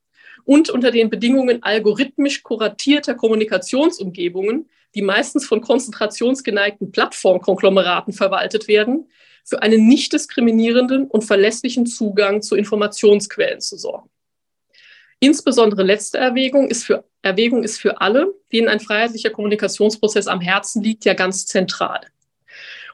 [0.45, 9.11] und unter den Bedingungen algorithmisch kuratierter Kommunikationsumgebungen, die meistens von konzentrationsgeneigten Plattformkonglomeraten verwaltet werden,
[9.45, 14.09] für einen nicht diskriminierenden und verlässlichen Zugang zu Informationsquellen zu sorgen.
[15.19, 20.83] Insbesondere letzte Erwägung ist für, Erwägung ist für alle, denen ein freiheitlicher Kommunikationsprozess am Herzen
[20.83, 22.01] liegt, ja ganz zentral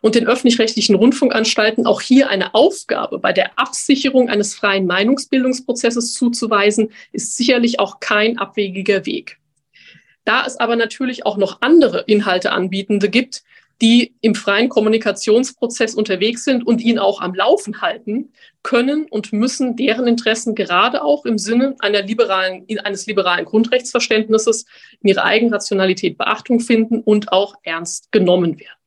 [0.03, 6.91] und den öffentlich-rechtlichen Rundfunkanstalten auch hier eine Aufgabe bei der Absicherung eines freien Meinungsbildungsprozesses zuzuweisen,
[7.13, 9.39] ist sicherlich auch kein abwegiger Weg.
[10.25, 13.43] Da es aber natürlich auch noch andere Inhalteanbietende gibt,
[13.81, 19.77] die im freien Kommunikationsprozess unterwegs sind und ihn auch am Laufen halten, können und müssen
[19.77, 24.67] deren Interessen gerade auch im Sinne einer liberalen, eines liberalen Grundrechtsverständnisses
[25.01, 28.82] in ihrer Eigenrationalität Beachtung finden und auch ernst genommen werden.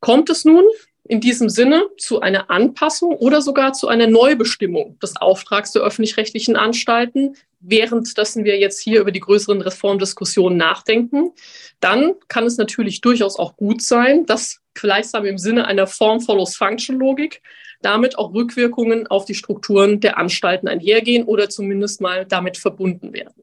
[0.00, 0.64] Kommt es nun
[1.08, 6.54] in diesem Sinne zu einer Anpassung oder sogar zu einer Neubestimmung des Auftrags der öffentlich-rechtlichen
[6.54, 11.32] Anstalten, währenddessen wir jetzt hier über die größeren Reformdiskussionen nachdenken,
[11.80, 17.42] dann kann es natürlich durchaus auch gut sein, dass gleichsam im Sinne einer Form-Follows-Function-Logik
[17.80, 23.42] damit auch Rückwirkungen auf die Strukturen der Anstalten einhergehen oder zumindest mal damit verbunden werden.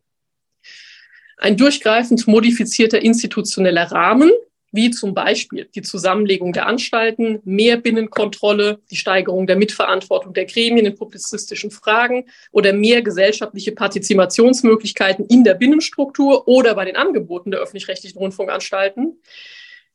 [1.38, 4.32] Ein durchgreifend modifizierter institutioneller Rahmen
[4.76, 10.86] wie zum Beispiel die Zusammenlegung der Anstalten, mehr Binnenkontrolle, die Steigerung der Mitverantwortung der Gremien
[10.86, 17.62] in publizistischen Fragen oder mehr gesellschaftliche Partizipationsmöglichkeiten in der Binnenstruktur oder bei den Angeboten der
[17.62, 19.20] öffentlich-rechtlichen Rundfunkanstalten.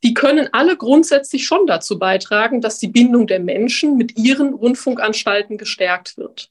[0.03, 5.59] Die können alle grundsätzlich schon dazu beitragen, dass die Bindung der Menschen mit ihren Rundfunkanstalten
[5.59, 6.51] gestärkt wird.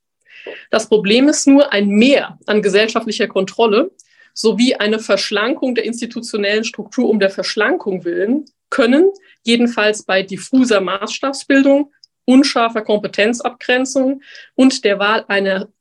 [0.70, 3.92] Das Problem ist nur ein Mehr an gesellschaftlicher Kontrolle,
[4.40, 9.12] sowie eine Verschlankung der institutionellen Struktur um der Verschlankung willen können,
[9.44, 11.92] jedenfalls bei diffuser Maßstabsbildung,
[12.24, 14.22] unscharfer Kompetenzabgrenzung
[14.56, 15.26] und der Wahl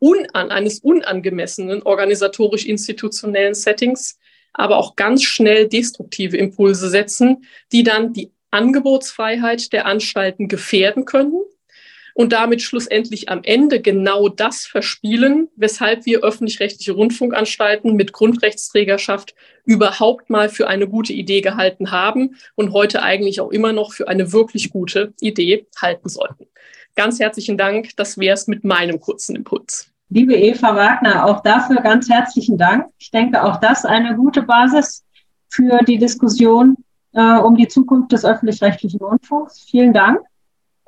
[0.00, 4.18] unan, eines unangemessenen organisatorisch-institutionellen Settings,
[4.54, 11.44] aber auch ganz schnell destruktive Impulse setzen, die dann die Angebotsfreiheit der Anstalten gefährden können
[12.18, 20.28] und damit schlussendlich am Ende genau das verspielen, weshalb wir öffentlich-rechtliche Rundfunkanstalten mit Grundrechtsträgerschaft überhaupt
[20.28, 24.32] mal für eine gute Idee gehalten haben und heute eigentlich auch immer noch für eine
[24.32, 26.48] wirklich gute Idee halten sollten.
[26.96, 27.94] Ganz herzlichen Dank.
[27.94, 29.88] Das wäre es mit meinem kurzen Impuls.
[30.08, 32.86] Liebe Eva Wagner, auch dafür ganz herzlichen Dank.
[32.98, 35.04] Ich denke, auch das eine gute Basis
[35.50, 36.78] für die Diskussion
[37.12, 39.60] äh, um die Zukunft des öffentlich-rechtlichen Rundfunks.
[39.70, 40.18] Vielen Dank.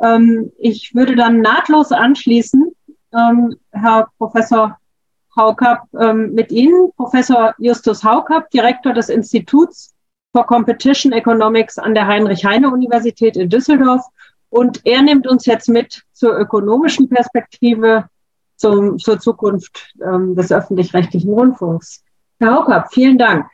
[0.03, 2.73] Ähm, ich würde dann nahtlos anschließen,
[3.13, 4.79] ähm, Herr Professor
[5.37, 9.95] Haukapp, ähm, mit Ihnen, Professor Justus Haukapp, Direktor des Instituts
[10.33, 14.05] for Competition Economics an der Heinrich-Heine-Universität in Düsseldorf.
[14.49, 18.09] Und er nimmt uns jetzt mit zur ökonomischen Perspektive
[18.57, 22.03] zum, zur Zukunft ähm, des öffentlich-rechtlichen Rundfunks.
[22.41, 23.47] Herr Haukapp, vielen Dank.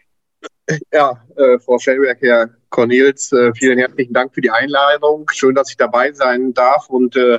[0.93, 5.31] Ja, äh, Frau Schellberg, Herr Cornels, äh, vielen herzlichen Dank für die Einladung.
[5.33, 6.91] Schön, dass ich dabei sein darf.
[6.91, 7.39] Und äh,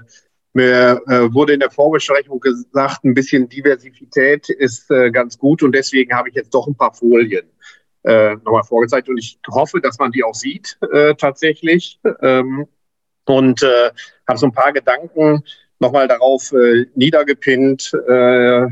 [0.53, 5.61] mir äh, wurde in der Vorbesprechung gesagt, ein bisschen Diversität ist äh, ganz gut.
[5.61, 7.45] Und deswegen habe ich jetzt doch ein paar Folien
[8.01, 9.09] äh, nochmal vorgezeigt.
[9.09, 10.79] Und ich hoffe, dass man die auch sieht
[11.19, 11.99] tatsächlich.
[12.23, 12.65] Ähm,
[13.25, 15.43] und habe so ein paar Gedanken
[15.79, 18.65] nochmal darauf äh, niedergepinnt, äh,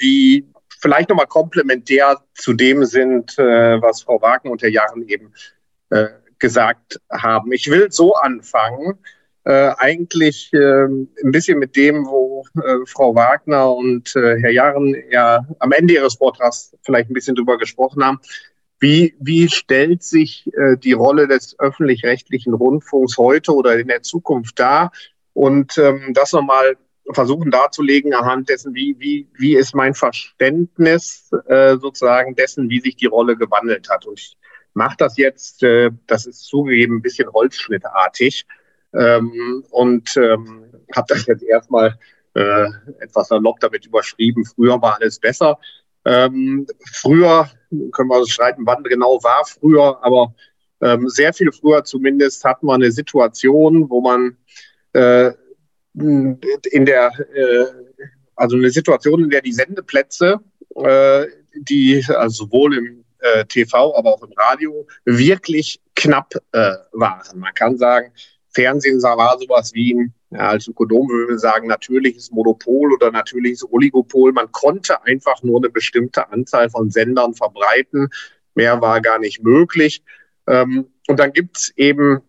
[0.00, 0.48] die
[0.80, 5.32] vielleicht nochmal komplementär zu dem sind, äh, was Frau Wagner und Herr Jahren eben
[5.92, 6.08] äh,
[6.38, 7.52] gesagt haben.
[7.52, 8.98] Ich will so anfangen,
[9.44, 14.94] äh, eigentlich äh, ein bisschen mit dem, wo äh, Frau Wagner und äh, Herr Jahren
[15.10, 18.20] ja am Ende ihres Vortrags vielleicht ein bisschen drüber gesprochen haben.
[18.78, 24.58] Wie, wie stellt sich äh, die Rolle des öffentlich-rechtlichen Rundfunks heute oder in der Zukunft
[24.58, 24.90] dar?
[25.34, 26.76] Und ähm, das nochmal
[27.12, 32.96] versuchen darzulegen anhand dessen, wie, wie, wie ist mein Verständnis äh, sozusagen dessen, wie sich
[32.96, 34.06] die Rolle gewandelt hat.
[34.06, 34.36] Und ich
[34.74, 38.46] mache das jetzt, äh, das ist zugegeben ein bisschen holzschnittartig
[38.94, 41.98] ähm, und ähm, habe das jetzt erstmal
[42.34, 42.66] äh,
[43.00, 44.44] etwas salopp damit überschrieben.
[44.44, 45.58] Früher war alles besser.
[46.04, 47.50] Ähm, früher
[47.92, 50.34] können wir uns streiten, wann genau war früher, aber
[50.80, 54.36] ähm, sehr viel früher zumindest hatten wir eine Situation, wo man
[54.94, 55.32] äh,
[55.94, 57.66] in der, äh,
[58.34, 60.40] also eine Situation, in der die Sendeplätze,
[60.74, 67.38] äh, die also sowohl im äh, TV, aber auch im Radio wirklich knapp äh, waren.
[67.38, 68.12] Man kann sagen,
[68.54, 73.64] Fernsehen war sowas wie ein, ja, als Ökonom würde man sagen, natürliches Monopol oder natürliches
[73.70, 74.32] Oligopol.
[74.32, 78.08] Man konnte einfach nur eine bestimmte Anzahl von Sendern verbreiten.
[78.54, 80.02] Mehr war gar nicht möglich.
[80.46, 82.20] Ähm, und dann gibt's eben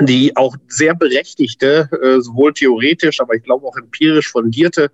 [0.00, 4.90] die auch sehr berechtigte, äh, sowohl theoretisch, aber ich glaube auch empirisch fundierte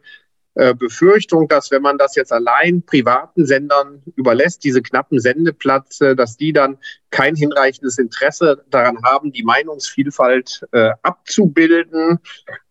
[0.75, 6.53] Befürchtung, dass wenn man das jetzt allein privaten Sendern überlässt, diese knappen Sendeplätze, dass die
[6.53, 6.79] dann
[7.11, 12.19] kein hinreichendes Interesse daran haben, die Meinungsvielfalt äh, abzubilden.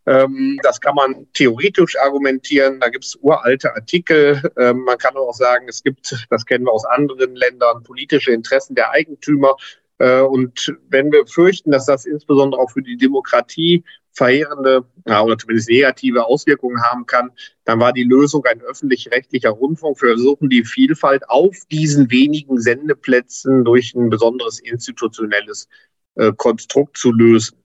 [0.06, 2.80] Ähm, das kann man theoretisch argumentieren.
[2.80, 4.42] Da gibt es uralte Artikel.
[4.58, 8.76] Ähm, man kann auch sagen, es gibt, das kennen wir aus anderen Ländern, politische Interessen
[8.76, 9.56] der Eigentümer.
[10.00, 13.84] Äh, und wenn wir fürchten, dass das insbesondere auch für die Demokratie
[14.18, 17.32] verheerende oder zumindest negative Auswirkungen haben kann,
[17.66, 20.02] dann war die Lösung ein öffentlich-rechtlicher Rundfunk.
[20.02, 25.70] Wir versuchen die Vielfalt auf diesen wenigen Sendeplätzen durch ein besonderes institutionelles
[26.16, 27.64] äh, Konstrukt zu lösen.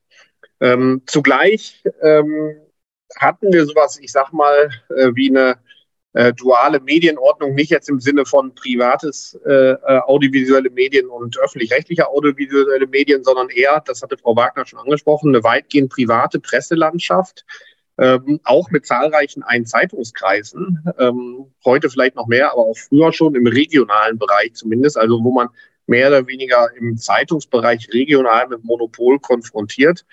[0.61, 2.57] Ähm, zugleich ähm,
[3.17, 5.57] hatten wir sowas, ich sag mal, äh, wie eine
[6.14, 12.09] äh, duale Medienordnung, nicht jetzt im Sinne von privates äh, äh, audiovisuelle Medien und öffentlich-rechtliche
[12.09, 17.44] audiovisuelle Medien, sondern eher, das hatte Frau Wagner schon angesprochen, eine weitgehend private Presselandschaft,
[17.98, 23.47] ähm, auch mit zahlreichen Einzeitungskreisen, ähm, heute vielleicht noch mehr, aber auch früher schon im
[23.47, 25.48] regionalen Bereich zumindest, also wo man
[25.86, 30.05] mehr oder weniger im Zeitungsbereich regional mit Monopol konfrontiert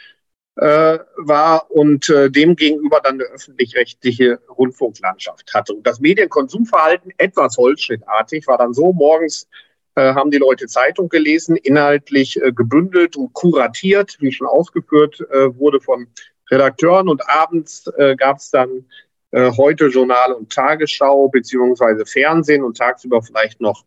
[0.59, 5.73] äh, war und äh, dem gegenüber dann eine öffentlich-rechtliche Rundfunklandschaft hatte.
[5.73, 9.47] Und das Medienkonsumverhalten, etwas holzschnittartig, war dann so, morgens
[9.95, 15.57] äh, haben die Leute Zeitung gelesen, inhaltlich äh, gebündelt und kuratiert, wie schon ausgeführt äh,
[15.57, 16.07] wurde von
[16.51, 17.07] Redakteuren.
[17.07, 18.85] Und abends äh, gab es dann
[19.31, 23.85] äh, heute Journal und Tagesschau beziehungsweise Fernsehen und tagsüber vielleicht noch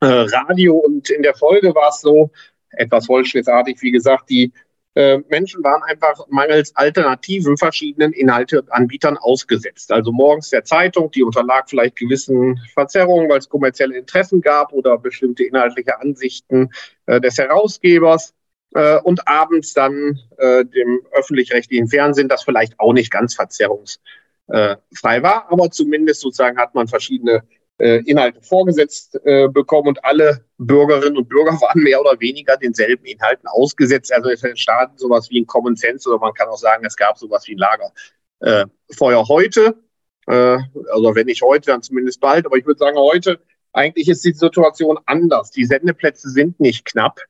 [0.00, 0.78] äh, Radio.
[0.78, 2.32] Und in der Folge war es so,
[2.70, 4.50] etwas holzschnittartig, wie gesagt, die
[4.94, 9.90] äh, Menschen waren einfach mangels alternativen verschiedenen Inhalteanbietern ausgesetzt.
[9.90, 14.98] Also morgens der Zeitung, die unterlag vielleicht gewissen Verzerrungen, weil es kommerzielle Interessen gab oder
[14.98, 16.70] bestimmte inhaltliche Ansichten
[17.06, 18.34] äh, des Herausgebers.
[18.74, 25.50] Äh, und abends dann äh, dem öffentlich-rechtlichen Fernsehen, das vielleicht auch nicht ganz verzerrungsfrei war,
[25.50, 27.42] aber zumindest sozusagen hat man verschiedene
[27.78, 33.48] Inhalte vorgesetzt äh, bekommen und alle Bürgerinnen und Bürger waren mehr oder weniger denselben Inhalten
[33.48, 34.12] ausgesetzt.
[34.12, 37.18] Also es entstand sowas wie ein Common Sense oder man kann auch sagen, es gab
[37.18, 39.82] sowas wie ein Lagerfeuer äh, heute.
[40.26, 40.58] Äh,
[40.92, 42.46] also wenn nicht heute, dann zumindest bald.
[42.46, 43.40] Aber ich würde sagen, heute
[43.72, 45.50] eigentlich ist die Situation anders.
[45.50, 47.20] Die Sendeplätze sind nicht knapp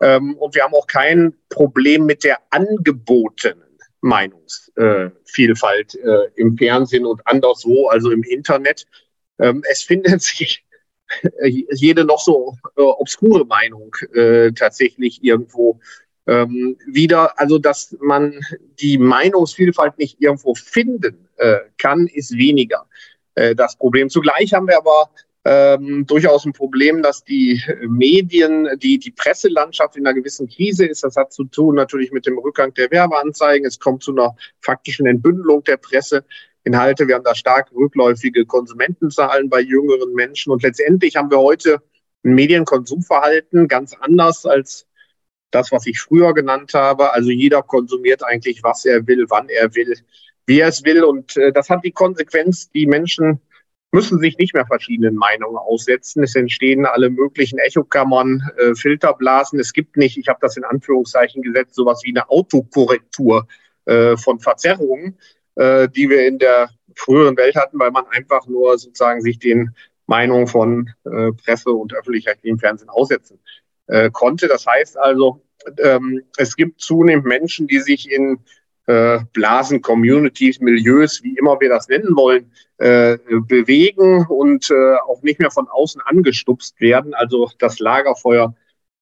[0.00, 7.26] ähm, und wir haben auch kein Problem mit der angebotenen Meinungsvielfalt äh, im Fernsehen und
[7.26, 8.86] anderswo, also im Internet.
[9.40, 10.64] Ähm, es findet sich
[11.42, 15.80] jede noch so äh, obskure Meinung äh, tatsächlich irgendwo
[16.26, 17.38] ähm, wieder.
[17.38, 18.40] Also, dass man
[18.80, 22.86] die Meinungsvielfalt nicht irgendwo finden äh, kann, ist weniger
[23.34, 24.08] äh, das Problem.
[24.10, 25.10] Zugleich haben wir aber
[25.44, 31.02] ähm, durchaus ein Problem, dass die Medien, die, die Presselandschaft in einer gewissen Krise ist.
[31.02, 33.66] Das hat zu tun natürlich mit dem Rückgang der Werbeanzeigen.
[33.66, 36.24] Es kommt zu einer faktischen Entbündelung der Presse.
[36.64, 37.08] Inhalte.
[37.08, 40.52] Wir haben da stark rückläufige Konsumentenzahlen bei jüngeren Menschen.
[40.52, 41.82] Und letztendlich haben wir heute
[42.24, 44.86] ein Medienkonsumverhalten ganz anders als
[45.50, 47.12] das, was ich früher genannt habe.
[47.12, 49.94] Also jeder konsumiert eigentlich, was er will, wann er will,
[50.46, 51.02] wie er es will.
[51.04, 53.40] Und äh, das hat die Konsequenz, die Menschen
[53.92, 56.22] müssen sich nicht mehr verschiedenen Meinungen aussetzen.
[56.22, 59.58] Es entstehen alle möglichen Echokammern, äh, Filterblasen.
[59.58, 63.48] Es gibt nicht, ich habe das in Anführungszeichen gesetzt, sowas wie eine Autokorrektur
[63.86, 65.18] äh, von Verzerrungen.
[65.56, 69.74] Äh, die wir in der früheren Welt hatten, weil man einfach nur sozusagen sich den
[70.06, 73.38] Meinungen von äh, Presse und öffentlich-rechtlichem Fernsehen aussetzen
[73.86, 74.48] äh, konnte.
[74.48, 75.42] Das heißt also,
[75.78, 78.38] ähm, es gibt zunehmend Menschen, die sich in
[78.86, 85.22] äh, Blasen, Communities, Milieus, wie immer wir das nennen wollen, äh, bewegen und äh, auch
[85.22, 87.14] nicht mehr von außen angestupst werden.
[87.14, 88.54] Also das Lagerfeuer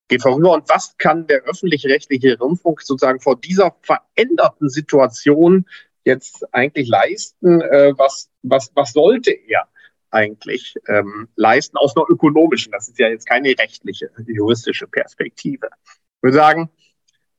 [0.08, 0.52] geht vorüber.
[0.52, 5.66] Und was kann der öffentlich-rechtliche Rundfunk sozusagen vor dieser veränderten Situation
[6.08, 7.60] jetzt eigentlich leisten?
[7.60, 9.68] Äh, was, was, was sollte er
[10.10, 12.72] eigentlich ähm, leisten aus einer ökonomischen?
[12.72, 15.68] Das ist ja jetzt keine rechtliche, juristische Perspektive.
[15.86, 16.70] Ich würde sagen,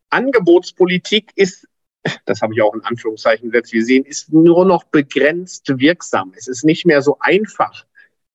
[0.09, 1.67] Angebotspolitik ist,
[2.25, 6.33] das habe ich auch in Anführungszeichen gesetzt, wir sehen, ist nur noch begrenzt wirksam.
[6.35, 7.85] Es ist nicht mehr so einfach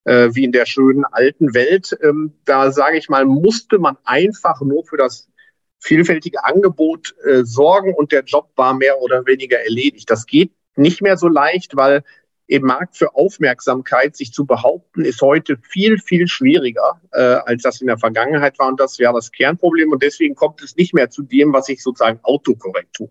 [0.04, 1.96] äh, wie in der schönen alten Welt.
[2.02, 5.28] Ähm, da sage ich mal, musste man einfach nur für das
[5.84, 10.10] vielfältige Angebot äh, sorgen und der Job war mehr oder weniger erledigt.
[10.10, 12.02] Das geht nicht mehr so leicht, weil
[12.46, 17.80] im Markt für Aufmerksamkeit sich zu behaupten, ist heute viel, viel schwieriger, äh, als das
[17.80, 18.68] in der Vergangenheit war.
[18.68, 19.92] Und das wäre das Kernproblem.
[19.92, 23.10] Und deswegen kommt es nicht mehr zu dem, was ich sozusagen Autokorrektur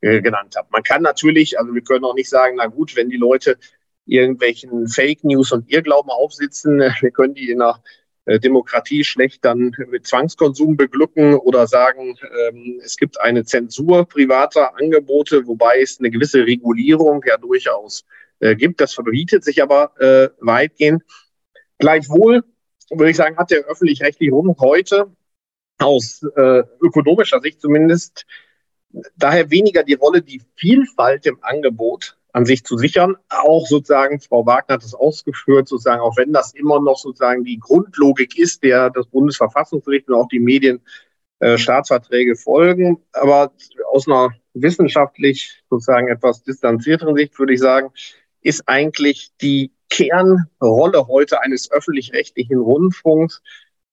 [0.00, 0.68] äh, genannt habe.
[0.70, 3.58] Man kann natürlich, also wir können auch nicht sagen, na gut, wenn die Leute
[4.06, 7.82] irgendwelchen Fake News und Irrglauben aufsitzen, wir können die in einer
[8.26, 12.16] Demokratie schlecht dann mit Zwangskonsum beglücken oder sagen,
[12.48, 18.04] ähm, es gibt eine Zensur privater Angebote, wobei es eine gewisse Regulierung ja durchaus
[18.40, 18.80] äh, gibt.
[18.80, 21.02] Das verbietet sich aber äh, weitgehend.
[21.78, 22.44] Gleichwohl
[22.90, 25.12] würde ich sagen, hat der öffentlich-rechtliche Rundfunk heute
[25.78, 28.26] aus äh, ökonomischer Sicht zumindest
[29.16, 33.16] daher weniger die Rolle, die Vielfalt im Angebot an sich zu sichern.
[33.28, 37.58] Auch sozusagen, Frau Wagner hat es ausgeführt, sozusagen, auch wenn das immer noch sozusagen die
[37.58, 40.82] Grundlogik ist, der das Bundesverfassungsgericht und auch die Medien
[41.38, 42.98] äh, Staatsverträge folgen.
[43.12, 43.52] Aber
[43.90, 47.90] aus einer wissenschaftlich sozusagen etwas distanzierteren Sicht würde ich sagen,
[48.42, 53.42] ist eigentlich die Kernrolle heute eines öffentlich-rechtlichen Rundfunks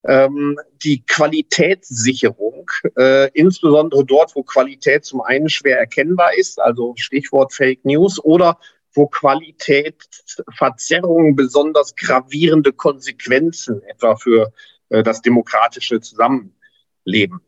[0.04, 7.54] ähm, die Qualitätssicherung, äh, insbesondere dort, wo Qualität zum einen schwer erkennbar ist, also Stichwort
[7.54, 8.58] Fake News, oder
[8.94, 14.52] wo Qualitätsverzerrungen besonders gravierende Konsequenzen etwa für
[14.90, 17.42] äh, das demokratische Zusammenleben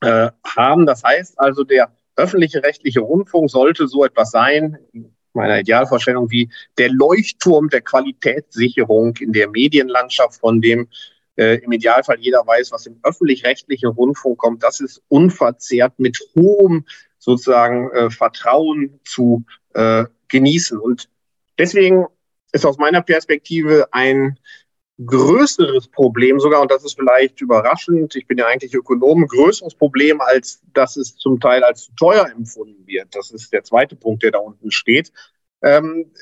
[0.00, 0.86] äh, haben.
[0.86, 4.78] Das heißt also, der öffentliche rechtliche Rundfunk sollte so etwas sein,
[5.32, 6.48] meiner Idealvorstellung, wie
[6.78, 10.88] der Leuchtturm der Qualitätssicherung in der Medienlandschaft, von dem
[11.36, 14.62] äh, im Idealfall jeder weiß, was im öffentlich-rechtlichen Rundfunk kommt.
[14.62, 16.84] Das ist unverzerrt mit hohem
[17.18, 19.44] sozusagen äh, Vertrauen zu
[19.74, 20.78] äh, genießen.
[20.78, 21.08] Und
[21.58, 22.06] deswegen
[22.52, 24.38] ist aus meiner Perspektive ein
[25.04, 30.20] größeres Problem sogar, und das ist vielleicht überraschend, ich bin ja eigentlich Ökonom, größeres Problem,
[30.20, 33.08] als dass es zum Teil als zu teuer empfunden wird.
[33.12, 35.12] Das ist der zweite Punkt, der da unten steht.
[35.62, 36.12] Ähm,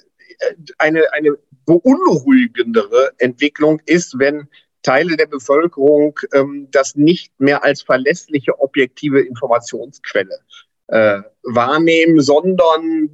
[0.79, 1.37] eine, eine
[1.67, 4.49] beunruhigendere Entwicklung ist, wenn
[4.83, 10.41] Teile der Bevölkerung ähm, das nicht mehr als verlässliche objektive Informationsquelle
[10.89, 13.11] äh, wahrnehmen, sondern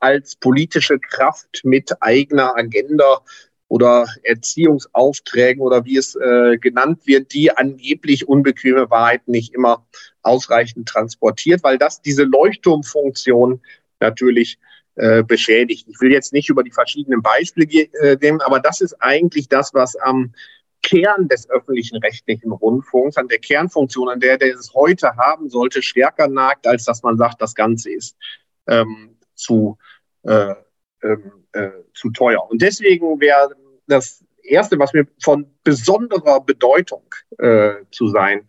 [0.00, 3.20] als politische Kraft mit eigener Agenda
[3.68, 9.86] oder Erziehungsaufträgen oder wie es äh, genannt wird, die angeblich unbequeme Wahrheit nicht immer
[10.22, 13.62] ausreichend transportiert, weil das diese Leuchtturmfunktion
[14.00, 14.58] natürlich
[14.96, 15.86] äh, beschädigt.
[15.88, 19.72] Ich will jetzt nicht über die verschiedenen Beispiele äh, gehen, aber das ist eigentlich das,
[19.72, 20.34] was am
[20.82, 25.82] Kern des öffentlichen rechtlichen Rundfunks, an der Kernfunktion, an der der es heute haben sollte,
[25.82, 28.16] stärker nagt, als dass man sagt, das Ganze ist
[28.66, 29.78] ähm, zu,
[30.24, 30.54] äh,
[31.02, 32.48] ähm, äh, zu teuer.
[32.50, 33.54] Und deswegen wäre
[33.86, 37.04] das Erste, was mir von besonderer Bedeutung
[37.38, 38.48] äh, zu sein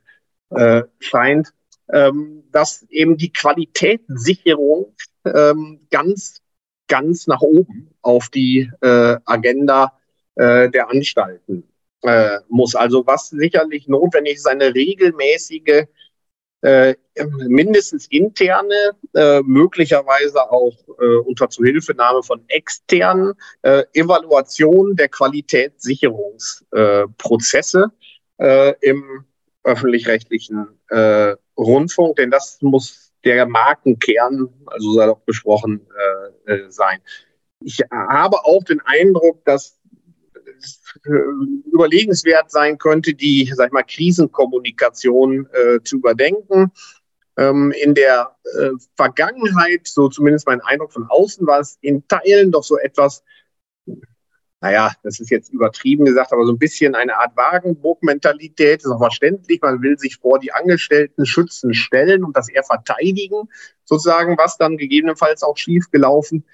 [0.50, 1.54] äh, scheint,
[1.92, 4.96] ähm, dass eben die Qualitätssicherung
[5.26, 6.42] ähm, ganz,
[6.88, 9.94] ganz nach oben auf die äh, Agenda
[10.36, 11.68] äh, der Anstalten
[12.04, 12.76] äh, muss.
[12.76, 15.86] Also was sicherlich notwendig ist, eine regelmäßige
[16.64, 16.96] äh,
[17.48, 18.74] mindestens interne,
[19.14, 27.92] äh, möglicherweise auch äh, unter Zuhilfenahme von externen äh, Evaluation der Qualitätssicherungsprozesse
[28.82, 29.26] im
[29.64, 30.68] öffentlich-rechtlichen
[31.56, 35.86] Rundfunk, denn das muss der Markenkern, also sei doch besprochen,
[36.68, 37.00] sein.
[37.62, 39.80] Ich habe auch den Eindruck, dass
[41.72, 46.72] überlegenswert sein könnte, die, sag ich mal, Krisenkommunikation äh, zu überdenken.
[47.36, 52.52] Ähm, in der äh, Vergangenheit, so zumindest mein Eindruck von außen, war es in Teilen
[52.52, 53.24] doch so etwas
[54.64, 58.98] naja, das ist jetzt übertrieben gesagt, aber so ein bisschen eine Art Wagenburg-Mentalität, ist auch
[58.98, 59.62] verständlich.
[59.62, 63.50] Man will sich vor die Angestellten schützen stellen und das eher verteidigen,
[63.84, 66.46] sozusagen, was dann gegebenenfalls auch schiefgelaufen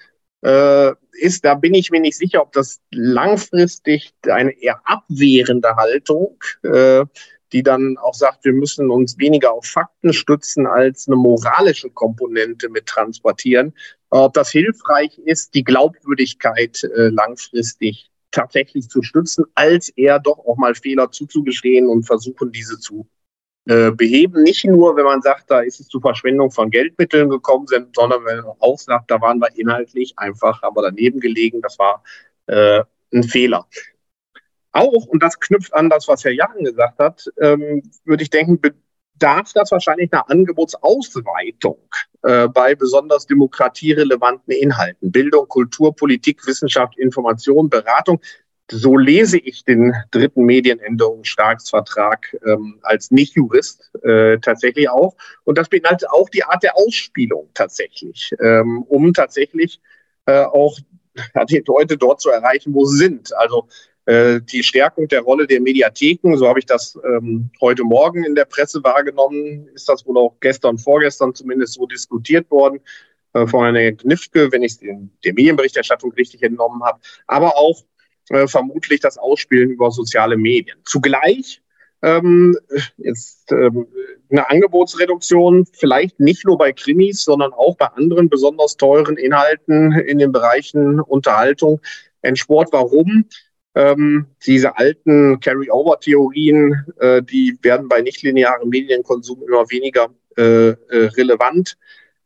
[0.42, 1.44] äh, ist.
[1.44, 7.04] Da bin ich mir nicht sicher, ob das langfristig eine eher abwehrende Haltung, äh,
[7.52, 12.68] die dann auch sagt, wir müssen uns weniger auf Fakten stützen als eine moralische Komponente
[12.68, 13.74] mit transportieren,
[14.10, 20.56] ob das hilfreich ist, die Glaubwürdigkeit äh, langfristig tatsächlich zu stützen, als eher doch auch
[20.56, 23.08] mal Fehler zuzugestehen und versuchen, diese zu
[23.66, 24.42] äh, beheben.
[24.42, 28.38] Nicht nur, wenn man sagt, da ist es zu Verschwendung von Geldmitteln gekommen, sondern wenn
[28.38, 32.02] man auch sagt, da waren wir inhaltlich einfach aber daneben gelegen, das war
[32.46, 32.82] äh,
[33.12, 33.66] ein Fehler.
[34.72, 38.60] Auch, und das knüpft an das, was Herr Jachen gesagt hat, ähm, würde ich denken,
[38.60, 41.78] bedarf das wahrscheinlich einer Angebotsausweitung
[42.22, 45.10] äh, bei besonders demokratierelevanten Inhalten.
[45.12, 48.20] Bildung, Kultur, Politik, Wissenschaft, Information, Beratung.
[48.70, 55.16] So lese ich den dritten Medienänderungsstaatsvertrag ähm, als Nicht-Jurist äh, tatsächlich auch.
[55.44, 59.80] Und das beinhaltet auch die Art der Ausspielung tatsächlich, ähm, um tatsächlich
[60.26, 60.78] äh, auch
[61.48, 63.36] die Leute dort zu erreichen, wo sie sind.
[63.36, 63.66] Also
[64.06, 68.34] äh, die Stärkung der Rolle der Mediatheken, so habe ich das ähm, heute Morgen in
[68.34, 72.80] der Presse wahrgenommen, ist das wohl auch gestern, vorgestern zumindest so diskutiert worden
[73.34, 77.82] äh, von einer Knifke, wenn ich es in der Medienberichterstattung richtig entnommen habe, aber auch
[78.30, 80.78] äh, vermutlich das Ausspielen über soziale Medien.
[80.84, 81.60] Zugleich
[82.02, 82.56] ähm,
[82.96, 83.86] jetzt ähm,
[84.30, 90.18] eine Angebotsreduktion, vielleicht nicht nur bei Krimis, sondern auch bei anderen besonders teuren Inhalten in
[90.18, 91.80] den Bereichen Unterhaltung,
[92.34, 92.68] Sport.
[92.72, 93.26] Warum?
[93.74, 100.76] Ähm, diese alten Carry-over-Theorien, äh, die werden bei nichtlinearem Medienkonsum immer weniger äh, äh,
[101.16, 101.76] relevant.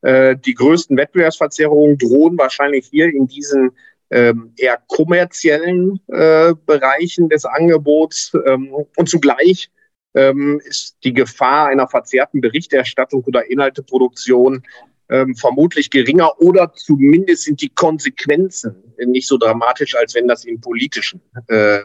[0.03, 3.73] Äh, die größten Wettbewerbsverzerrungen drohen wahrscheinlich hier in diesen
[4.15, 8.33] ähm, eher kommerziellen äh, Bereichen des Angebots.
[8.47, 9.71] Ähm, und zugleich
[10.15, 14.63] ähm, ist die Gefahr einer verzerrten Berichterstattung oder Inhalteproduktion
[15.11, 20.61] ähm, vermutlich geringer oder zumindest sind die Konsequenzen nicht so dramatisch, als wenn das in
[20.61, 21.81] politischen äh,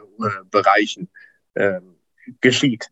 [0.51, 1.09] Bereichen
[1.55, 1.81] äh,
[2.41, 2.91] geschieht.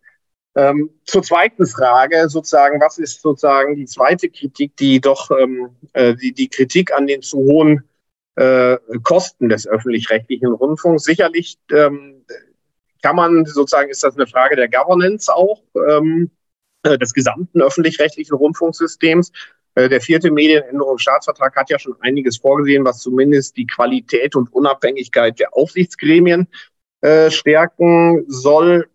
[0.55, 6.15] Ähm, zur zweiten Frage sozusagen, was ist sozusagen die zweite Kritik, die doch ähm, äh,
[6.15, 7.83] die, die Kritik an den zu hohen
[8.37, 11.03] äh, Kosten des öffentlich-rechtlichen Rundfunks.
[11.03, 12.23] Sicherlich ähm,
[13.01, 16.29] kann man sozusagen, ist das eine Frage der Governance auch ähm,
[16.83, 19.31] äh, des gesamten öffentlich-rechtlichen Rundfunksystems.
[19.73, 25.39] Äh, der vierte Medienänderungsstaatsvertrag hat ja schon einiges vorgesehen, was zumindest die Qualität und Unabhängigkeit
[25.39, 26.47] der Aufsichtsgremien
[27.01, 28.87] äh, stärken soll.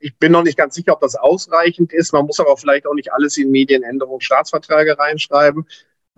[0.00, 2.12] Ich bin noch nicht ganz sicher, ob das ausreichend ist.
[2.12, 5.66] Man muss aber vielleicht auch nicht alles in Medienänderungsstaatsverträge reinschreiben.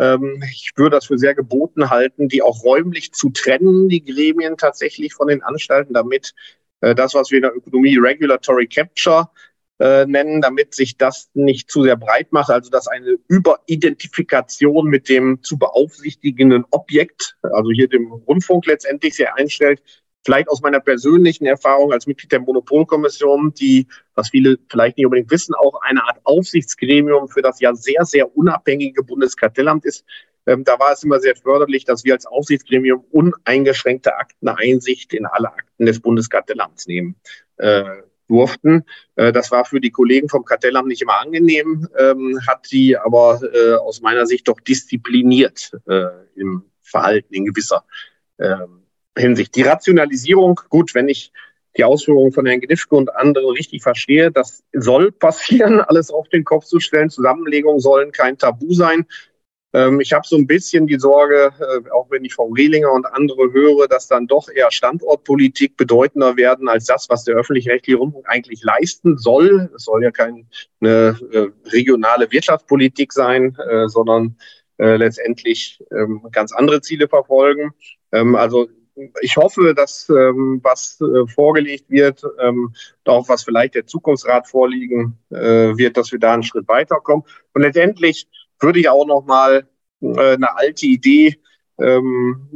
[0.03, 4.57] Ähm, ich würde das für sehr geboten halten, die auch räumlich zu trennen, die Gremien
[4.57, 6.35] tatsächlich von den Anstalten, damit
[6.81, 9.31] äh, das, was wir in der Ökonomie Regulatory Capture
[9.79, 15.09] äh, nennen, damit sich das nicht zu sehr breit macht, also dass eine Überidentifikation mit
[15.09, 19.83] dem zu beaufsichtigenden Objekt, also hier dem Rundfunk letztendlich sehr einstellt,
[20.25, 25.31] vielleicht aus meiner persönlichen Erfahrung als Mitglied der Monopolkommission, die, was viele vielleicht nicht unbedingt
[25.31, 30.05] wissen, auch eine Art Aufsichtsgremium für das ja sehr, sehr unabhängige Bundeskartellamt ist.
[30.47, 35.53] Ähm, da war es immer sehr förderlich, dass wir als Aufsichtsgremium uneingeschränkte Akteneinsicht in alle
[35.53, 37.17] Akten des Bundeskartellamts nehmen.
[37.57, 37.85] Äh,
[38.29, 38.85] durften.
[39.17, 43.41] Äh, das war für die Kollegen vom Kartellamt nicht immer angenehm, ähm, hat sie aber
[43.43, 47.85] äh, aus meiner Sicht doch diszipliniert äh, im Verhalten in gewisser
[48.39, 48.82] ähm,
[49.17, 49.55] Hinsicht.
[49.57, 51.33] Die Rationalisierung, gut, wenn ich
[51.77, 56.45] die Ausführungen von Herrn Gnifke und anderen richtig verstehe, das soll passieren, alles auf den
[56.45, 57.11] Kopf zu stellen.
[57.11, 59.07] Zusammenlegungen sollen kein Tabu sein.
[59.75, 63.07] Ähm, ich habe so ein bisschen die Sorge, äh, auch wenn ich Frau Rehlinger und
[63.07, 68.27] andere höre, dass dann doch eher Standortpolitik bedeutender werden als das, was der öffentlich-rechtliche Rundfunk
[68.29, 69.71] eigentlich leisten soll.
[69.75, 70.45] Es soll ja keine
[70.81, 71.15] äh,
[71.71, 74.37] regionale Wirtschaftspolitik sein, äh, sondern
[74.79, 77.71] äh, letztendlich ähm, ganz andere Ziele verfolgen.
[78.13, 78.69] Ähm, also
[79.21, 82.75] ich hoffe, dass ähm, was äh, vorgelegt wird, ähm,
[83.07, 87.25] auch was vielleicht der Zukunftsrat vorliegen äh, wird, dass wir da einen Schritt weiterkommen.
[87.55, 88.29] Und letztendlich
[88.61, 89.67] würde ich auch noch mal
[90.01, 91.39] äh, eine alte Idee
[91.81, 92.49] ähm,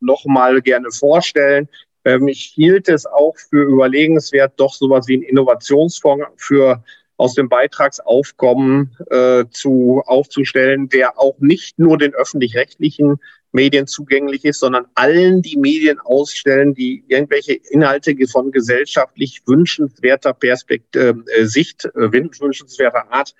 [0.00, 1.68] noch mal gerne vorstellen.
[2.04, 6.82] Ähm, ich hielt es auch für überlegenswert, doch sowas wie ein Innovationsfonds für
[7.16, 13.18] aus dem Beitragsaufkommen äh, zu aufzustellen, der auch nicht nur den öffentlich-rechtlichen
[13.52, 20.96] Medien zugänglich ist, sondern allen die Medien ausstellen, die irgendwelche Inhalte von gesellschaftlich wünschenswerter Perspekt
[20.96, 23.34] äh, Sicht, äh, wünschenswerter Art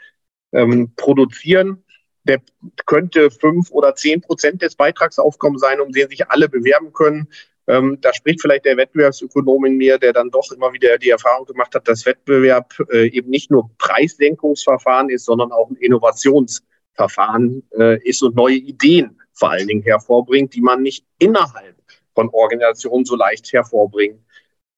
[0.52, 1.84] ähm, produzieren
[2.24, 2.40] der
[2.86, 7.28] könnte fünf oder zehn Prozent des Beitragsaufkommens sein, um den sich alle bewerben können.
[7.66, 11.46] Ähm, da spricht vielleicht der Wettbewerbsökonom in mir, der dann doch immer wieder die Erfahrung
[11.46, 18.02] gemacht hat, dass Wettbewerb äh, eben nicht nur Preissenkungsverfahren ist, sondern auch ein Innovationsverfahren äh,
[18.08, 21.74] ist und neue Ideen vor allen Dingen hervorbringt, die man nicht innerhalb
[22.14, 24.24] von Organisationen so leicht hervorbringen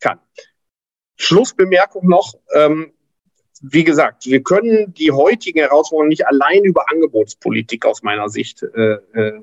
[0.01, 0.19] kann.
[1.17, 2.33] Schlussbemerkung noch.
[2.55, 2.95] Ähm,
[3.61, 8.95] wie gesagt, wir können die heutigen Herausforderungen nicht allein über Angebotspolitik aus meiner Sicht äh,
[9.13, 9.41] äh,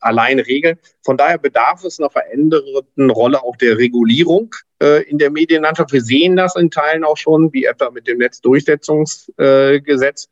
[0.00, 0.78] allein regeln.
[1.02, 5.92] Von daher bedarf es einer veränderten Rolle auch der Regulierung äh, in der Medienlandschaft.
[5.92, 10.28] Wir sehen das in Teilen auch schon, wie etwa mit dem Netzdurchsetzungsgesetz.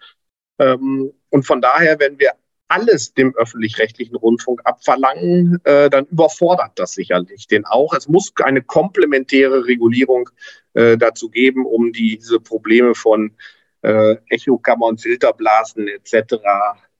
[0.58, 2.32] Ähm, und von daher, wenn wir
[2.68, 7.92] alles dem öffentlich-rechtlichen Rundfunk abverlangen, äh, dann überfordert das sicherlich den auch.
[7.94, 10.30] Es muss eine komplementäre Regulierung
[10.74, 13.36] äh, dazu geben, um diese Probleme von
[13.82, 16.34] äh, Echokammern, Filterblasen etc.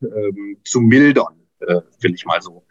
[0.03, 2.65] Ähm, zu mildern, äh, will ich mal so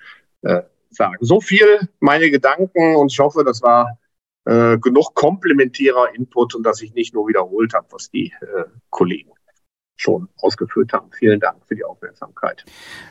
[0.43, 1.17] äh, sagen.
[1.21, 3.97] So viel meine Gedanken und ich hoffe, das war
[4.45, 9.31] äh, genug komplementärer Input und dass ich nicht nur wiederholt habe, was die äh, Kollegen
[10.01, 11.09] schon ausgeführt haben.
[11.17, 12.63] Vielen Dank für die Aufmerksamkeit.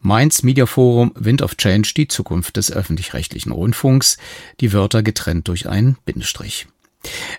[0.00, 4.18] Mainz Media Forum Wind of Change, die Zukunft des öffentlich-rechtlichen Rundfunks,
[4.60, 6.66] die Wörter getrennt durch einen Bindestrich.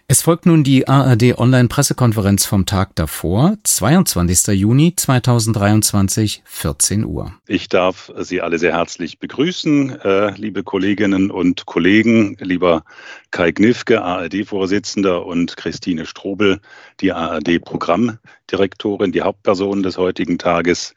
[0.07, 4.59] Es folgt nun die ARD Online-Pressekonferenz vom Tag davor, 22.
[4.59, 7.33] Juni 2023, 14 Uhr.
[7.47, 12.83] Ich darf Sie alle sehr herzlich begrüßen, äh, liebe Kolleginnen und Kollegen, lieber
[13.31, 16.59] Kai Gnifke, ARD-Vorsitzender und Christine Strobel,
[17.01, 20.93] die ARD-Programmdirektorin, die Hauptperson des heutigen Tages.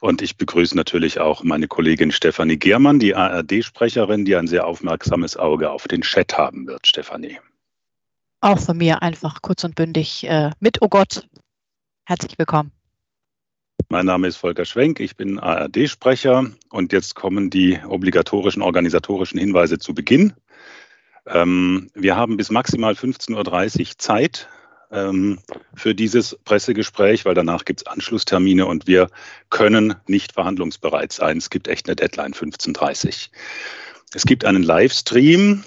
[0.00, 5.36] Und ich begrüße natürlich auch meine Kollegin Stefanie Germann, die ARD-Sprecherin, die ein sehr aufmerksames
[5.36, 6.86] Auge auf den Chat haben wird.
[6.86, 7.38] Stefanie.
[8.42, 11.28] Auch von mir einfach kurz und bündig äh, mit Oh Gott.
[12.06, 12.72] Herzlich willkommen.
[13.90, 19.78] Mein Name ist Volker Schwenk, ich bin ARD-Sprecher und jetzt kommen die obligatorischen organisatorischen Hinweise
[19.78, 20.32] zu Beginn.
[21.26, 24.48] Ähm, wir haben bis maximal 15.30 Uhr Zeit
[24.90, 25.40] ähm,
[25.74, 29.08] für dieses Pressegespräch, weil danach gibt es Anschlusstermine und wir
[29.50, 31.36] können nicht verhandlungsbereit sein.
[31.36, 33.12] Es gibt echt eine Deadline 15.30 Uhr.
[34.14, 35.64] Es gibt einen Livestream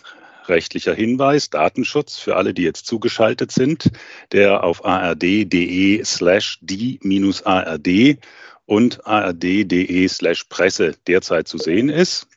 [0.49, 3.91] rechtlicher Hinweis, Datenschutz für alle, die jetzt zugeschaltet sind,
[4.31, 8.17] der auf ard.de slash die-ard
[8.65, 12.27] und ard.de slash Presse derzeit zu sehen ist.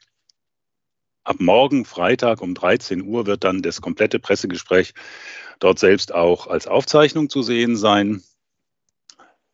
[1.25, 4.95] Ab morgen, Freitag um 13 Uhr, wird dann das komplette Pressegespräch
[5.59, 8.23] dort selbst auch als Aufzeichnung zu sehen sein.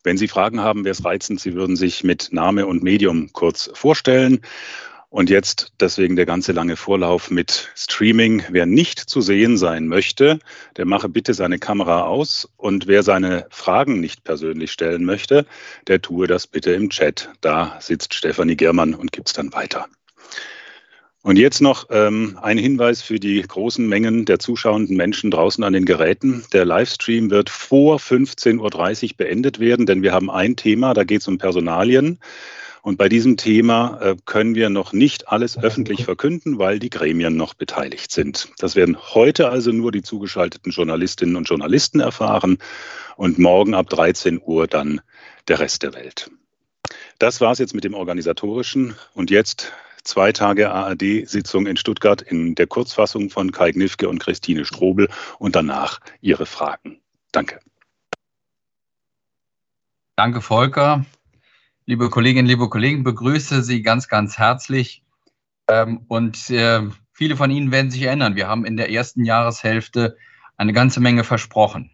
[0.04, 3.70] Wenn Sie Fragen haben, wäre es reizend, Sie würden sich mit Name und Medium kurz
[3.72, 4.42] vorstellen
[5.12, 8.44] und jetzt deswegen der ganze lange Vorlauf mit Streaming.
[8.48, 10.38] Wer nicht zu sehen sein möchte,
[10.78, 12.48] der mache bitte seine Kamera aus.
[12.56, 15.44] Und wer seine Fragen nicht persönlich stellen möchte,
[15.86, 17.28] der tue das bitte im Chat.
[17.42, 19.86] Da sitzt Stefanie Germann und gibt es dann weiter.
[21.20, 25.74] Und jetzt noch ähm, ein Hinweis für die großen Mengen der zuschauenden Menschen draußen an
[25.74, 26.46] den Geräten.
[26.54, 31.20] Der Livestream wird vor 15.30 Uhr beendet werden, denn wir haben ein Thema, da geht
[31.20, 32.18] es um Personalien.
[32.82, 37.36] Und bei diesem Thema äh, können wir noch nicht alles öffentlich verkünden, weil die Gremien
[37.36, 38.48] noch beteiligt sind.
[38.58, 42.58] Das werden heute also nur die zugeschalteten Journalistinnen und Journalisten erfahren
[43.16, 45.00] und morgen ab 13 Uhr dann
[45.46, 46.32] der Rest der Welt.
[47.20, 49.72] Das war es jetzt mit dem Organisatorischen und jetzt
[50.02, 55.54] zwei Tage ARD-Sitzung in Stuttgart in der Kurzfassung von Kai Gnifke und Christine Strobel und
[55.54, 57.00] danach Ihre Fragen.
[57.30, 57.60] Danke.
[60.16, 61.06] Danke, Volker
[61.86, 65.02] liebe Kolleginnen, liebe Kollegen, begrüße Sie ganz, ganz herzlich.
[65.68, 66.82] Ähm, und äh,
[67.12, 70.16] viele von Ihnen werden sich erinnern, wir haben in der ersten Jahreshälfte
[70.56, 71.90] eine ganze Menge versprochen.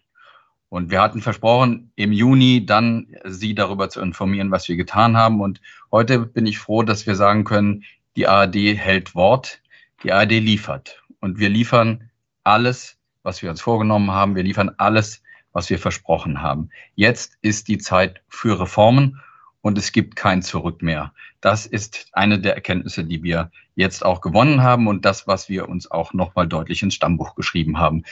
[0.68, 5.40] Und wir hatten versprochen, im Juni dann Sie darüber zu informieren, was wir getan haben.
[5.40, 7.84] Und heute bin ich froh, dass wir sagen können,
[8.16, 9.62] die ARD hält Wort,
[10.02, 11.02] die ARD liefert.
[11.20, 12.10] Und wir liefern
[12.44, 14.36] alles, was wir uns vorgenommen haben.
[14.36, 16.68] Wir liefern alles, was wir versprochen haben.
[16.94, 19.18] Jetzt ist die Zeit für Reformen
[19.60, 21.12] und es gibt kein Zurück mehr.
[21.40, 25.68] Das ist eine der Erkenntnisse, die wir jetzt auch gewonnen haben und das, was wir
[25.68, 28.04] uns auch nochmal deutlich ins Stammbuch geschrieben haben.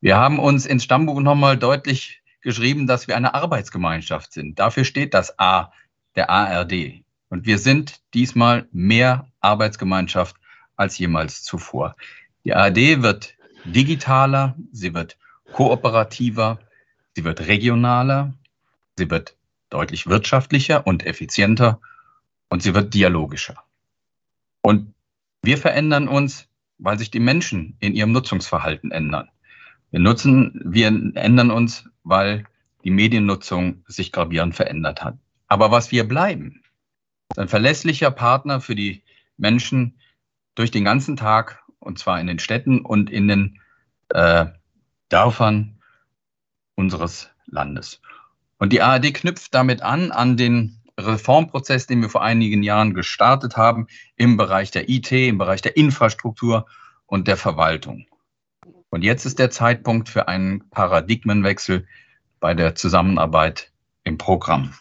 [0.00, 4.58] Wir haben uns ins Stammbuch nochmal deutlich geschrieben, dass wir eine Arbeitsgemeinschaft sind.
[4.58, 5.72] Dafür steht das A
[6.14, 7.02] der ARD.
[7.28, 10.36] Und wir sind diesmal mehr Arbeitsgemeinschaft
[10.76, 11.96] als jemals zuvor.
[12.44, 13.34] Die ARD wird
[13.64, 15.16] digitaler, sie wird
[15.52, 16.60] kooperativer,
[17.14, 18.32] sie wird regionaler,
[18.96, 19.36] sie wird
[19.70, 21.80] deutlich wirtschaftlicher und effizienter
[22.48, 23.64] und sie wird dialogischer.
[24.62, 24.94] Und
[25.42, 26.48] wir verändern uns,
[26.78, 29.28] weil sich die Menschen in ihrem Nutzungsverhalten ändern.
[29.90, 32.44] Wir nutzen, wir ändern uns, weil
[32.84, 35.16] die Mediennutzung sich gravierend verändert hat.
[35.48, 36.62] Aber was wir bleiben,
[37.30, 39.02] ist ein verlässlicher Partner für die
[39.36, 39.98] Menschen
[40.54, 43.60] durch den ganzen Tag, und zwar in den Städten und in den
[44.10, 44.46] äh,
[45.08, 45.78] Dörfern
[46.74, 48.00] unseres Landes.
[48.58, 53.56] Und die ARD knüpft damit an, an den Reformprozess, den wir vor einigen Jahren gestartet
[53.56, 56.66] haben im Bereich der IT, im Bereich der Infrastruktur
[57.06, 58.06] und der Verwaltung.
[58.88, 61.86] Und jetzt ist der Zeitpunkt für einen Paradigmenwechsel
[62.40, 63.72] bei der Zusammenarbeit
[64.04, 64.72] im Programm.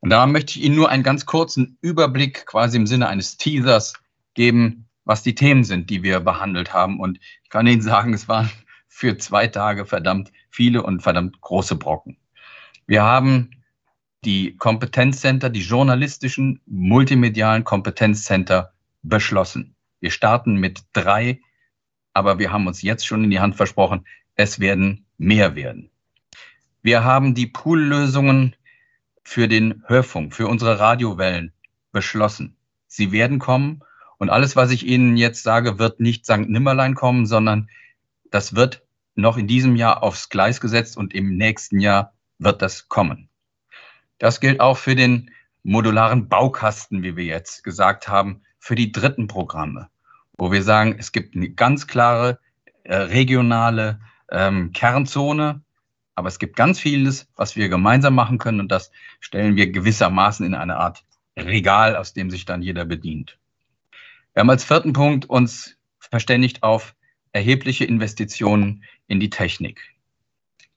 [0.00, 3.94] Und da möchte ich Ihnen nur einen ganz kurzen Überblick quasi im Sinne eines Teasers
[4.34, 6.98] geben, was die Themen sind, die wir behandelt haben.
[6.98, 8.50] Und ich kann Ihnen sagen, es waren
[8.88, 12.16] für zwei Tage verdammt viele und verdammt große Brocken.
[12.86, 13.50] Wir haben
[14.24, 18.72] die Kompetenzcenter, die journalistischen, multimedialen Kompetenzcenter
[19.02, 19.74] beschlossen.
[20.00, 21.40] Wir starten mit drei,
[22.12, 25.90] aber wir haben uns jetzt schon in die Hand versprochen, es werden mehr werden.
[26.82, 28.56] Wir haben die Poollösungen
[29.22, 31.52] für den Hörfunk, für unsere Radiowellen
[31.92, 32.56] beschlossen.
[32.86, 33.82] Sie werden kommen
[34.18, 36.48] und alles, was ich Ihnen jetzt sage, wird nicht St.
[36.48, 37.68] Nimmerlein kommen, sondern
[38.30, 38.82] das wird
[39.14, 42.12] noch in diesem Jahr aufs Gleis gesetzt und im nächsten Jahr
[42.44, 43.28] wird das kommen.
[44.18, 45.30] Das gilt auch für den
[45.62, 49.88] modularen Baukasten, wie wir jetzt gesagt haben, für die dritten Programme,
[50.36, 52.38] wo wir sagen, es gibt eine ganz klare
[52.84, 54.00] äh, regionale
[54.30, 55.62] ähm, Kernzone,
[56.14, 58.90] aber es gibt ganz vieles, was wir gemeinsam machen können und das
[59.20, 61.04] stellen wir gewissermaßen in eine Art
[61.36, 63.38] Regal, aus dem sich dann jeder bedient.
[64.34, 66.94] Wir haben als vierten Punkt uns verständigt auf
[67.32, 69.80] erhebliche Investitionen in die Technik.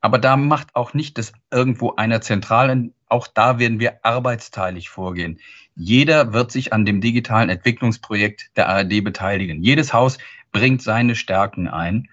[0.06, 5.40] Aber da macht auch nicht das irgendwo einer zentralen, auch da werden wir arbeitsteilig vorgehen.
[5.76, 9.64] Jeder wird sich an dem digitalen Entwicklungsprojekt der ARD beteiligen.
[9.64, 10.19] Jedes Haus
[10.52, 12.07] bringt seine Stärken ein.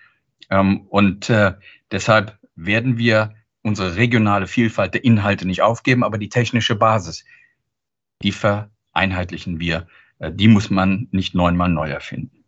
[0.49, 1.53] Ähm, und äh,
[1.91, 7.27] deshalb werden wir unsere regionale Vielfalt der Inhalte nicht aufgeben, aber die technische Basis,
[8.23, 9.87] die vereinheitlichen wir.
[10.19, 12.43] Äh, die muss man nicht neunmal neu erfinden.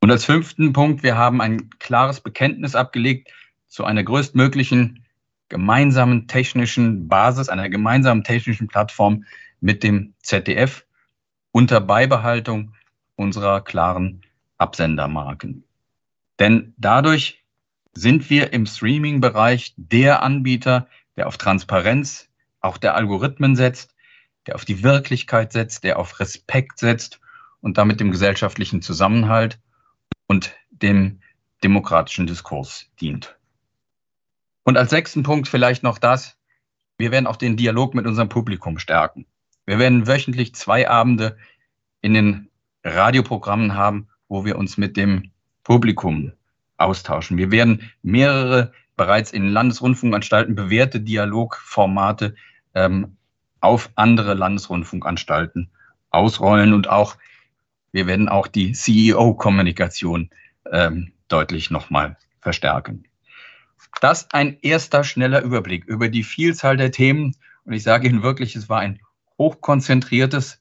[0.00, 3.30] Und als fünften Punkt, wir haben ein klares Bekenntnis abgelegt
[3.68, 5.04] zu einer größtmöglichen
[5.48, 9.24] gemeinsamen technischen Basis, einer gemeinsamen technischen Plattform
[9.60, 10.84] mit dem ZDF
[11.52, 12.74] unter Beibehaltung
[13.16, 14.22] unserer klaren
[14.58, 15.64] Absendermarken.
[16.38, 17.44] Denn dadurch
[17.94, 22.28] sind wir im Streaming-Bereich der Anbieter, der auf Transparenz,
[22.60, 23.94] auch der Algorithmen setzt,
[24.46, 27.20] der auf die Wirklichkeit setzt, der auf Respekt setzt
[27.60, 29.58] und damit dem gesellschaftlichen Zusammenhalt
[30.26, 31.20] und dem
[31.62, 33.37] demokratischen Diskurs dient.
[34.68, 36.36] Und als sechsten Punkt vielleicht noch das,
[36.98, 39.24] wir werden auch den Dialog mit unserem Publikum stärken.
[39.64, 41.38] Wir werden wöchentlich zwei Abende
[42.02, 42.50] in den
[42.84, 45.30] Radioprogrammen haben, wo wir uns mit dem
[45.64, 46.32] Publikum
[46.76, 47.38] austauschen.
[47.38, 52.34] Wir werden mehrere bereits in Landesrundfunkanstalten bewährte Dialogformate
[52.74, 53.16] ähm,
[53.62, 55.70] auf andere Landesrundfunkanstalten
[56.10, 57.16] ausrollen und auch
[57.92, 60.28] wir werden auch die CEO-Kommunikation
[60.70, 63.08] ähm, deutlich nochmal verstärken.
[64.00, 67.34] Das ein erster schneller Überblick über die Vielzahl der Themen.
[67.64, 69.00] Und ich sage Ihnen wirklich, es war ein
[69.38, 70.60] hochkonzentriertes,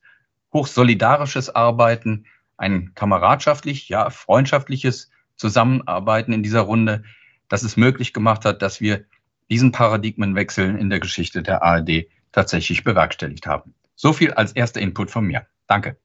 [0.54, 2.26] hochsolidarisches Arbeiten,
[2.58, 7.04] ein kameradschaftlich, ja, freundschaftliches Zusammenarbeiten in dieser Runde,
[7.48, 9.06] das es möglich gemacht hat, dass wir
[9.50, 13.74] diesen Paradigmenwechsel in der Geschichte der ARD tatsächlich bewerkstelligt haben.
[13.96, 15.48] So viel als erster Input von mir.
[15.68, 15.98] Danke.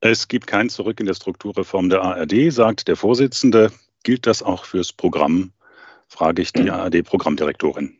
[0.00, 3.70] Es gibt kein Zurück in der Strukturreform der ARD, sagt der Vorsitzende.
[4.02, 5.52] Gilt das auch fürs Programm?
[6.08, 7.96] Frage ich die ARD-Programmdirektorin.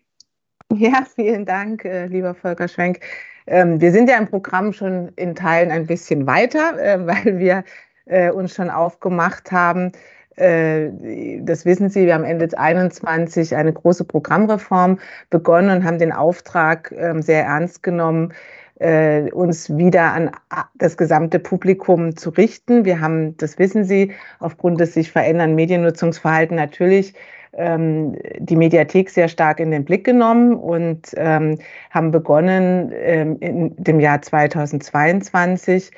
[0.73, 3.01] Ja, vielen Dank, äh, lieber Volker Schwenk.
[3.47, 7.65] Ähm, wir sind ja im Programm schon in Teilen ein bisschen weiter, äh, weil wir
[8.07, 9.93] äh, uns schon aufgemacht haben.
[10.37, 14.99] Das wissen Sie, wir haben Ende 2021 eine große Programmreform
[15.29, 18.33] begonnen und haben den Auftrag äh, sehr ernst genommen,
[18.81, 20.31] äh, uns wieder an
[20.75, 22.85] das gesamte Publikum zu richten.
[22.85, 27.15] Wir haben, das wissen Sie, aufgrund des sich verändernden Mediennutzungsverhalten natürlich
[27.53, 31.59] ähm, die Mediathek sehr stark in den Blick genommen und ähm,
[31.91, 35.91] haben begonnen ähm, in dem Jahr 2022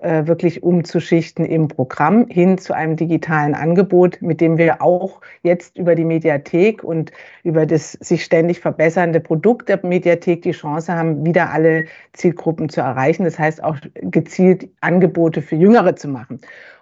[0.00, 5.76] äh, wirklich umzuschichten im Programm hin zu einem digitalen Angebot, mit dem wir auch jetzt
[5.76, 7.10] über die Mediathek und
[7.42, 12.80] über das sich ständig verbessernde Produkt der Mediathek die Chance haben, wieder alle Zielgruppen zu
[12.80, 13.24] erreichen.
[13.24, 16.40] Das heißt auch gezielt Angebote für Jüngere zu machen.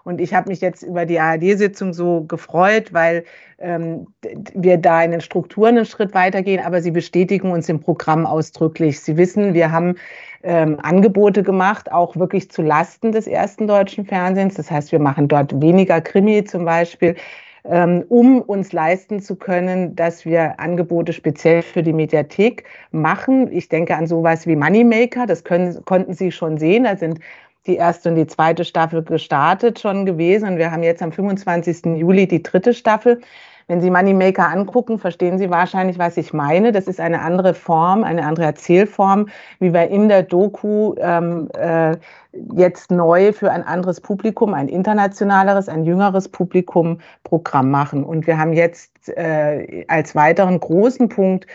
[0.09, 3.25] Und ich habe mich jetzt über die ARD-Sitzung so gefreut, weil
[3.59, 4.07] ähm,
[4.55, 9.01] wir da in den Strukturen einen Schritt weitergehen, aber sie bestätigen uns im Programm ausdrücklich.
[9.01, 9.97] Sie wissen, wir haben
[10.43, 14.55] ähm, Angebote gemacht, auch wirklich zu Lasten des ersten deutschen Fernsehens.
[14.55, 17.15] Das heißt, wir machen dort weniger Krimi zum Beispiel
[17.65, 23.53] ähm, um uns leisten zu können, dass wir Angebote speziell für die Mediathek machen.
[23.53, 26.85] Ich denke an sowas wie Moneymaker, das können, konnten Sie schon sehen.
[26.85, 27.21] Da sind
[27.69, 30.49] die erste und die zweite Staffel gestartet schon gewesen.
[30.49, 31.97] Und wir haben jetzt am 25.
[31.97, 33.21] Juli die dritte Staffel.
[33.69, 36.73] Wenn Sie Moneymaker angucken, verstehen Sie wahrscheinlich, was ich meine.
[36.73, 39.29] Das ist eine andere Form, eine andere Erzählform,
[39.61, 41.95] wie wir in der Doku ähm, äh,
[42.55, 48.05] jetzt neu für ein anderes Publikum, ein internationaleres, ein jüngeres Publikum Programm machen.
[48.05, 51.47] Und wir haben jetzt äh, als weiteren großen Punkt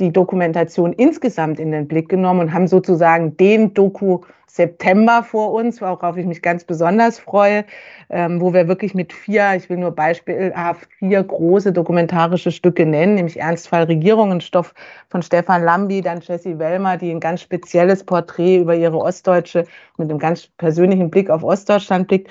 [0.00, 4.20] die Dokumentation insgesamt in den Blick genommen und haben sozusagen den Doku
[4.50, 7.64] September vor uns, worauf ich mich ganz besonders freue,
[8.08, 13.14] ähm, wo wir wirklich mit vier, ich will nur beispielhaft vier große dokumentarische Stücke nennen,
[13.14, 14.74] nämlich Ernstfall Regierungenstoff
[15.08, 19.66] von Stefan Lambi, dann Jessie Wellmer, die ein ganz spezielles Porträt über ihre Ostdeutsche
[19.96, 22.30] mit einem ganz persönlichen Blick auf Ostdeutschland blickt.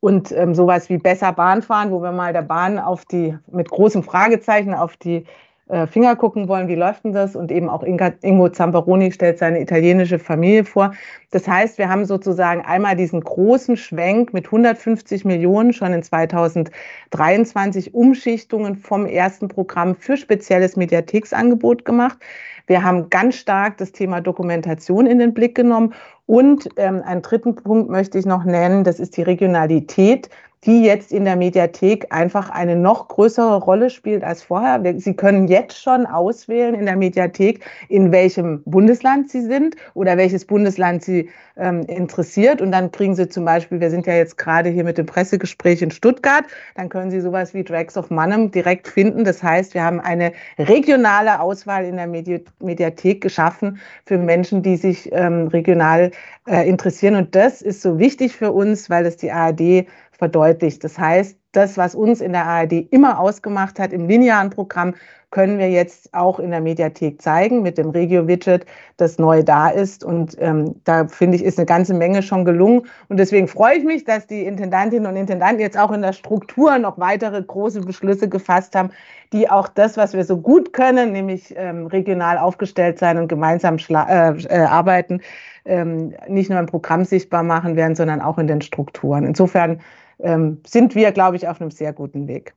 [0.00, 3.70] Und ähm, sowas wie besser Bahn fahren, wo wir mal der Bahn auf die mit
[3.70, 5.24] großem Fragezeichen auf die
[5.68, 7.34] äh, Finger gucken wollen, wie läuft denn das?
[7.34, 10.92] Und eben auch Inga, Ingo Zamperoni stellt seine italienische Familie vor.
[11.30, 17.94] Das heißt, wir haben sozusagen einmal diesen großen Schwenk mit 150 Millionen schon in 2023
[17.94, 22.18] Umschichtungen vom ersten Programm für spezielles Mediatheksangebot gemacht.
[22.66, 25.94] Wir haben ganz stark das Thema Dokumentation in den Blick genommen.
[26.26, 30.30] Und ähm, einen dritten Punkt möchte ich noch nennen, das ist die Regionalität
[30.66, 34.80] die jetzt in der Mediathek einfach eine noch größere Rolle spielt als vorher.
[34.98, 40.44] Sie können jetzt schon auswählen in der Mediathek, in welchem Bundesland Sie sind oder welches
[40.46, 42.60] Bundesland Sie ähm, interessiert.
[42.60, 45.82] Und dann kriegen Sie zum Beispiel, wir sind ja jetzt gerade hier mit dem Pressegespräch
[45.82, 49.24] in Stuttgart, dann können Sie sowas wie Drags of Mannheim direkt finden.
[49.24, 54.76] Das heißt, wir haben eine regionale Auswahl in der Medi Mediathek geschaffen für Menschen, die
[54.76, 56.10] sich ähm, regional
[56.46, 57.14] äh, interessieren.
[57.14, 59.86] Und das ist so wichtig für uns, weil es die ARD
[60.18, 60.84] verdeutlicht.
[60.84, 64.94] Das heißt, das, was uns in der ARD immer ausgemacht hat im linearen Programm,
[65.34, 68.66] können wir jetzt auch in der Mediathek zeigen mit dem Regio-Widget,
[68.98, 70.04] das neu da ist.
[70.04, 72.82] Und ähm, da finde ich, ist eine ganze Menge schon gelungen.
[73.08, 76.78] Und deswegen freue ich mich, dass die Intendantinnen und Intendanten jetzt auch in der Struktur
[76.78, 78.90] noch weitere große Beschlüsse gefasst haben,
[79.32, 83.78] die auch das, was wir so gut können, nämlich ähm, regional aufgestellt sein und gemeinsam
[83.88, 85.20] äh, äh, arbeiten,
[85.64, 89.24] ähm, nicht nur im Programm sichtbar machen werden, sondern auch in den Strukturen.
[89.24, 89.80] Insofern
[90.18, 92.54] ähm, sind wir, glaube ich, auf einem sehr guten Weg.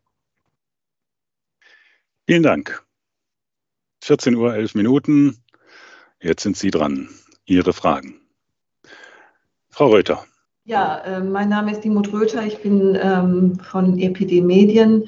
[2.25, 2.83] Vielen Dank.
[4.03, 5.37] 14 Uhr, 11 Minuten.
[6.21, 7.09] Jetzt sind Sie dran.
[7.45, 8.19] Ihre Fragen.
[9.69, 10.25] Frau Röther.
[10.65, 12.45] Ja, äh, mein Name ist Dimut Röther.
[12.45, 15.07] Ich bin ähm, von EPD Medien.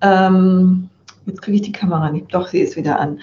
[0.00, 0.88] Ähm,
[1.26, 2.32] jetzt kriege ich die Kamera nicht.
[2.32, 3.20] Doch, sie ist wieder an.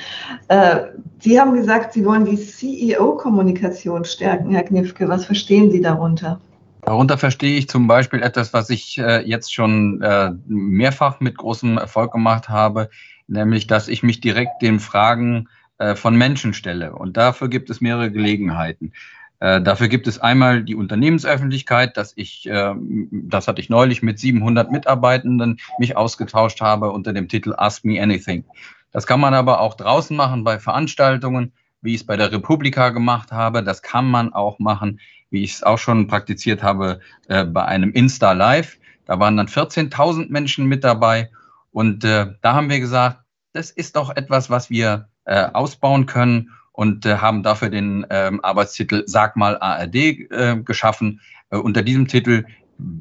[0.50, 0.88] Äh,
[1.20, 5.10] Sie haben gesagt, Sie wollen die CEO-Kommunikation stärken, Herr Knifke.
[5.10, 6.40] Was verstehen Sie darunter?
[6.88, 11.78] Darunter verstehe ich zum Beispiel etwas, was ich äh, jetzt schon äh, mehrfach mit großem
[11.78, 12.90] Erfolg gemacht habe,
[13.28, 15.50] nämlich, dass ich mich direkt den Fragen
[15.80, 16.96] äh, von Menschen stelle.
[16.96, 18.94] Und dafür gibt es mehrere Gelegenheiten.
[19.40, 22.74] Dafür gibt es einmal die Unternehmensöffentlichkeit, dass ich, äh,
[23.12, 28.02] das hatte ich neulich mit 700 Mitarbeitenden mich ausgetauscht habe unter dem Titel Ask Me
[28.02, 28.46] Anything.
[28.92, 31.52] Das kann man aber auch draußen machen bei Veranstaltungen,
[31.82, 33.62] wie ich es bei der Republika gemacht habe.
[33.62, 37.92] Das kann man auch machen wie ich es auch schon praktiziert habe, äh, bei einem
[37.92, 38.78] Insta Live.
[39.06, 41.30] Da waren dann 14.000 Menschen mit dabei.
[41.72, 43.20] Und äh, da haben wir gesagt,
[43.54, 48.44] das ist doch etwas, was wir äh, ausbauen können und äh, haben dafür den ähm,
[48.44, 51.22] Arbeitstitel Sag mal ARD äh, geschaffen.
[51.50, 52.46] Äh, unter diesem Titel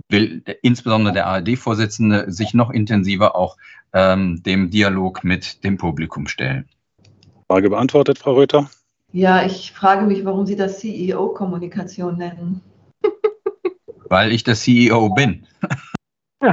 [0.08, 3.56] will insbesondere der ARD-Vorsitzende sich noch intensiver auch
[3.92, 6.68] ähm, dem Dialog mit dem Publikum stellen.
[7.48, 8.70] Frage beantwortet, Frau Röther.
[9.16, 12.60] Ja, ich frage mich, warum Sie das CEO-Kommunikation nennen.
[14.10, 15.46] Weil ich der CEO bin.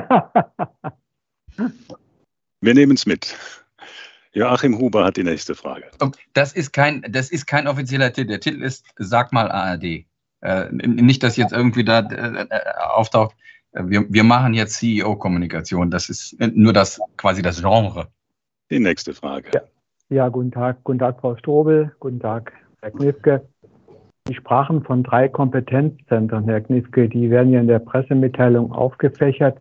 [2.61, 3.35] Wir nehmen es mit.
[4.31, 5.91] Joachim Huber hat die nächste Frage.
[6.31, 8.30] Das ist kein, das ist kein offizieller Titel.
[8.30, 10.06] Der Titel ist Sag mal ARD.
[10.40, 13.35] Äh, nicht, dass jetzt irgendwie da äh, auftaucht,
[13.73, 15.91] wir, wir machen jetzt CEO-Kommunikation.
[15.91, 18.07] Das ist nur das quasi das Genre.
[18.69, 19.52] Die nächste Frage.
[19.53, 19.64] Ja.
[20.14, 20.84] Ja, guten Tag.
[20.84, 21.91] Guten Tag, Frau Strobel.
[21.99, 22.53] Guten Tag,
[22.84, 23.41] Herr Knifke.
[24.27, 27.10] Sie sprachen von drei Kompetenzzentren, Herr Knifke.
[27.10, 29.57] Die werden ja in der Pressemitteilung aufgefächert.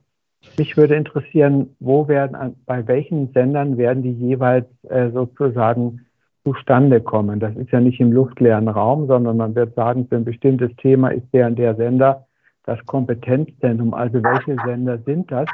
[0.59, 6.05] Mich würde interessieren, wo werden, bei welchen Sendern werden die jeweils äh, sozusagen
[6.45, 7.41] zustande kommen?
[7.41, 11.09] Das ist ja nicht im luftleeren Raum, sondern man wird sagen, für ein bestimmtes Thema
[11.09, 12.27] ist der und der Sender
[12.65, 13.95] das Kompetenzzentrum?
[13.95, 15.49] Also welche Sender sind das?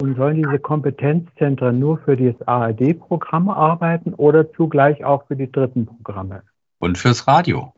[0.00, 5.84] Und sollen diese Kompetenzzentren nur für das ARD-Programm arbeiten oder zugleich auch für die dritten
[5.84, 6.42] Programme?
[6.78, 7.74] Und fürs Radio.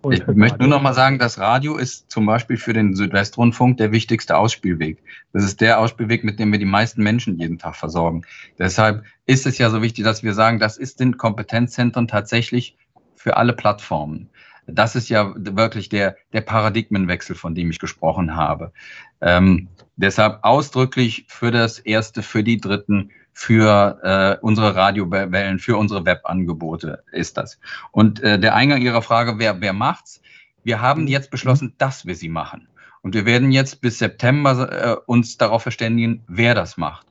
[0.00, 3.78] Und ich möchte nur noch mal sagen, das Radio ist zum Beispiel für den Südwestrundfunk
[3.78, 5.02] der wichtigste Ausspielweg.
[5.32, 8.22] Das ist der Ausspielweg, mit dem wir die meisten Menschen jeden Tag versorgen.
[8.60, 12.76] Deshalb ist es ja so wichtig, dass wir sagen, das ist den Kompetenzzentren tatsächlich
[13.16, 14.30] für alle Plattformen.
[14.66, 18.72] Das ist ja wirklich der, der Paradigmenwechsel, von dem ich gesprochen habe.
[19.20, 26.06] Ähm, deshalb ausdrücklich für das erste, für die dritten, für äh, unsere Radiowellen, für unsere
[26.06, 27.58] Webangebote ist das.
[27.92, 30.20] Und äh, der Eingang Ihrer Frage, wer, wer macht's?
[30.64, 31.08] Wir haben mhm.
[31.08, 32.66] jetzt beschlossen, dass wir sie machen.
[33.02, 37.06] Und wir werden jetzt bis September äh, uns darauf verständigen, wer das macht.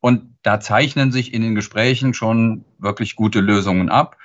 [0.00, 4.16] Und da zeichnen sich in den Gesprächen schon wirklich gute Lösungen ab.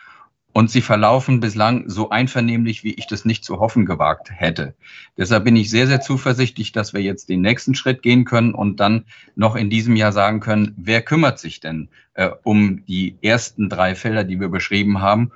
[0.58, 4.74] Und sie verlaufen bislang so einvernehmlich, wie ich das nicht zu hoffen gewagt hätte.
[5.18, 8.80] Deshalb bin ich sehr, sehr zuversichtlich, dass wir jetzt den nächsten Schritt gehen können und
[8.80, 9.04] dann
[9.36, 13.96] noch in diesem Jahr sagen können, wer kümmert sich denn äh, um die ersten drei
[13.96, 15.34] Felder, die wir beschrieben haben?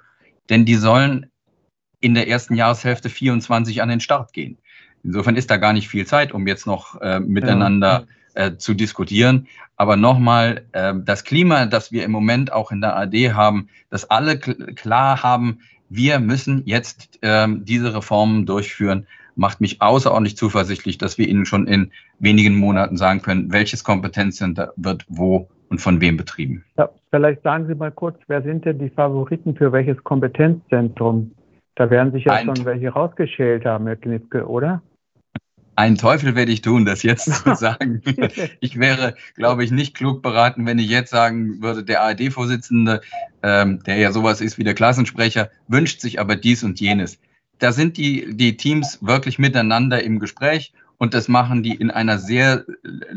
[0.49, 1.25] Denn die sollen
[1.99, 4.57] in der ersten Jahreshälfte 24 an den Start gehen.
[5.03, 8.07] Insofern ist da gar nicht viel Zeit, um jetzt noch äh, miteinander
[8.39, 9.47] äh, zu diskutieren.
[9.75, 14.09] Aber nochmal, äh, das Klima, das wir im Moment auch in der AD haben, dass
[14.09, 15.59] alle klar haben,
[15.89, 21.67] wir müssen jetzt äh, diese Reformen durchführen, macht mich außerordentlich zuversichtlich, dass wir Ihnen schon
[21.67, 26.63] in wenigen Monaten sagen können, welches Kompetenzcenter wird wo und von wem betrieben.
[26.77, 31.31] Ja, vielleicht sagen Sie mal kurz, wer sind denn die Favoriten für welches Kompetenzzentrum?
[31.75, 34.81] Da werden sich ja Ein schon welche rausgeschält haben, Herr Knipke, oder?
[35.79, 38.01] Ein Teufel werde ich tun, das jetzt zu sagen.
[38.59, 42.99] ich wäre, glaube ich, nicht klug beraten, wenn ich jetzt sagen würde, der ARD-Vorsitzende,
[43.43, 47.17] ähm, der ja sowas ist wie der Klassensprecher, wünscht sich aber dies und jenes.
[47.59, 52.19] Da sind die, die Teams wirklich miteinander im Gespräch und das machen die in einer
[52.19, 52.65] sehr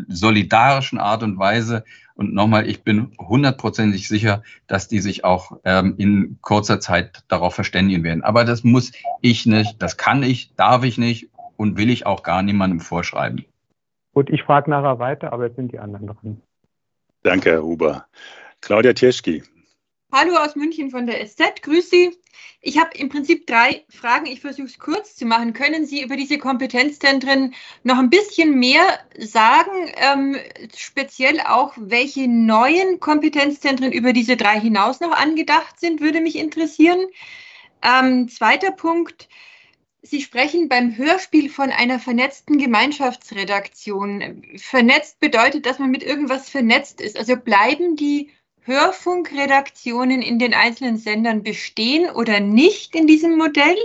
[0.07, 1.83] solidarischen Art und Weise.
[2.15, 7.57] Und nochmal, ich bin hundertprozentig sicher, dass die sich auch ähm, in kurzer Zeit darauf
[7.57, 8.23] verständigen werden.
[8.23, 12.23] Aber das muss ich nicht, das kann ich, darf ich nicht und will ich auch
[12.23, 13.45] gar niemandem vorschreiben.
[14.15, 16.43] Gut, ich frage nachher weiter, aber jetzt sind die anderen dran.
[17.23, 18.07] Danke, Herr Huber.
[18.61, 19.43] Claudia Tieschki.
[20.15, 21.63] Hallo aus München von der SZ.
[21.63, 22.15] Grüß Sie.
[22.61, 24.27] Ich habe im Prinzip drei Fragen.
[24.27, 25.55] Ich versuche es kurz zu machen.
[25.55, 28.85] Können Sie über diese Kompetenzzentren noch ein bisschen mehr
[29.19, 29.91] sagen?
[29.97, 30.37] Ähm,
[30.77, 37.01] speziell auch, welche neuen Kompetenzzentren über diese drei hinaus noch angedacht sind, würde mich interessieren.
[37.83, 39.29] Ähm, zweiter Punkt.
[40.05, 44.43] Sie sprechen beim Hörspiel von einer vernetzten Gemeinschaftsredaktion.
[44.57, 47.17] Vernetzt bedeutet, dass man mit irgendwas vernetzt ist.
[47.17, 48.31] Also bleiben die
[48.63, 53.77] Hörfunkredaktionen in den einzelnen Sendern bestehen oder nicht in diesem Modell?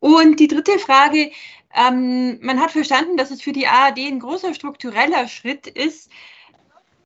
[0.00, 1.30] Und die dritte Frage,
[1.74, 6.10] ähm, man hat verstanden, dass es für die ARD ein großer struktureller Schritt ist.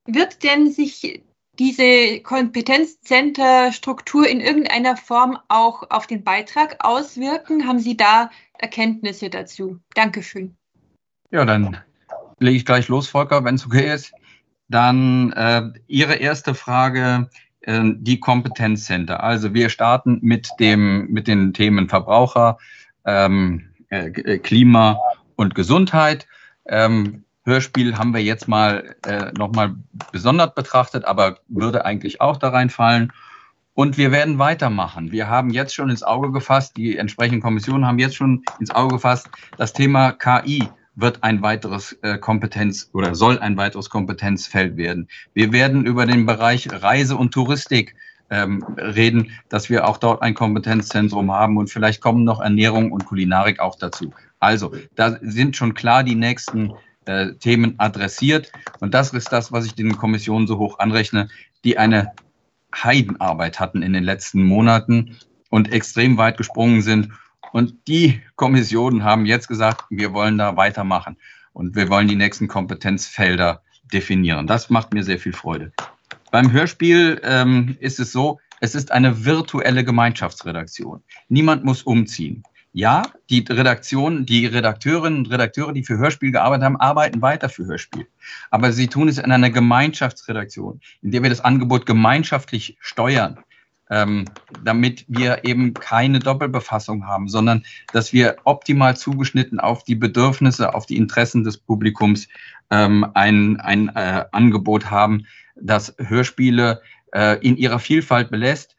[0.06, 1.22] Wird denn sich
[1.60, 7.68] diese Kompetenzcenter-Struktur in irgendeiner Form auch auf den Beitrag auswirken?
[7.68, 9.78] Haben Sie da Erkenntnisse dazu?
[9.94, 10.56] Dankeschön.
[11.30, 11.76] Ja, dann
[12.38, 14.14] lege ich gleich los, Volker, wenn es okay ist.
[14.68, 17.28] Dann äh, Ihre erste Frage,
[17.60, 19.22] äh, die Kompetenzcenter.
[19.22, 22.56] Also wir starten mit dem mit den Themen Verbraucher,
[23.04, 24.98] ähm, äh, Klima
[25.36, 26.26] und Gesundheit.
[26.66, 29.74] Ähm, Hörspiel haben wir jetzt mal äh, nochmal
[30.12, 33.12] besonders betrachtet, aber würde eigentlich auch da reinfallen.
[33.72, 35.10] Und wir werden weitermachen.
[35.10, 38.96] Wir haben jetzt schon ins Auge gefasst, die entsprechenden Kommissionen haben jetzt schon ins Auge
[38.96, 45.08] gefasst, das Thema KI wird ein weiteres äh, Kompetenz oder soll ein weiteres Kompetenzfeld werden.
[45.34, 47.94] Wir werden über den Bereich Reise und Touristik
[48.28, 53.06] ähm, reden, dass wir auch dort ein Kompetenzzentrum haben und vielleicht kommen noch Ernährung und
[53.06, 54.12] Kulinarik auch dazu.
[54.38, 56.72] Also, da sind schon klar die nächsten
[57.06, 58.52] äh, Themen adressiert.
[58.80, 61.28] Und das ist das, was ich den Kommissionen so hoch anrechne,
[61.64, 62.12] die eine
[62.74, 65.16] Heidenarbeit hatten in den letzten Monaten
[65.48, 67.10] und extrem weit gesprungen sind.
[67.52, 71.16] Und die Kommissionen haben jetzt gesagt, wir wollen da weitermachen
[71.52, 73.62] und wir wollen die nächsten Kompetenzfelder
[73.92, 74.46] definieren.
[74.46, 75.72] Das macht mir sehr viel Freude.
[76.30, 81.02] Beim Hörspiel ähm, ist es so, es ist eine virtuelle Gemeinschaftsredaktion.
[81.28, 82.44] Niemand muss umziehen.
[82.72, 87.66] Ja, die Redaktion, die Redakteurinnen und Redakteure, die für Hörspiel gearbeitet haben, arbeiten weiter für
[87.66, 88.06] Hörspiel.
[88.50, 93.40] Aber sie tun es in einer Gemeinschaftsredaktion, in der wir das Angebot gemeinschaftlich steuern,
[93.90, 94.26] ähm,
[94.62, 100.86] damit wir eben keine Doppelbefassung haben, sondern dass wir optimal zugeschnitten auf die Bedürfnisse, auf
[100.86, 102.28] die Interessen des Publikums
[102.70, 105.26] ähm, ein, ein äh, Angebot haben,
[105.56, 106.82] das Hörspiele
[107.12, 108.76] äh, in ihrer Vielfalt belässt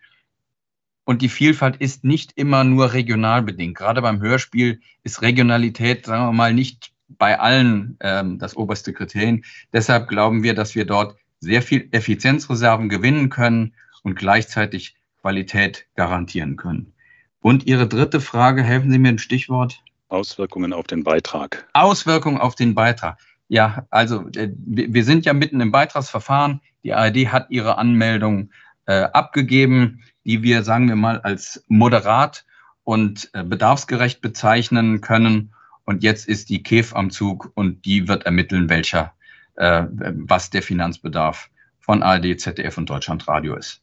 [1.03, 3.77] Und die Vielfalt ist nicht immer nur regional bedingt.
[3.77, 9.43] Gerade beim Hörspiel ist Regionalität, sagen wir mal, nicht bei allen ähm, das oberste Kriterium.
[9.73, 13.73] Deshalb glauben wir, dass wir dort sehr viel Effizienzreserven gewinnen können
[14.03, 16.93] und gleichzeitig Qualität garantieren können.
[17.41, 19.81] Und Ihre dritte Frage, helfen Sie mir ein Stichwort.
[20.09, 21.67] Auswirkungen auf den Beitrag.
[21.73, 23.17] Auswirkungen auf den Beitrag.
[23.47, 26.61] Ja, also äh, wir sind ja mitten im Beitragsverfahren.
[26.83, 28.51] Die ARD hat ihre Anmeldung
[28.85, 32.45] äh, abgegeben, die wir, sagen wir mal, als moderat
[32.83, 35.53] und äh, bedarfsgerecht bezeichnen können.
[35.85, 39.13] Und jetzt ist die KEF am Zug und die wird ermitteln, welcher,
[39.55, 41.49] äh, was der Finanzbedarf
[41.79, 43.81] von ARD, ZDF und Deutschlandradio ist.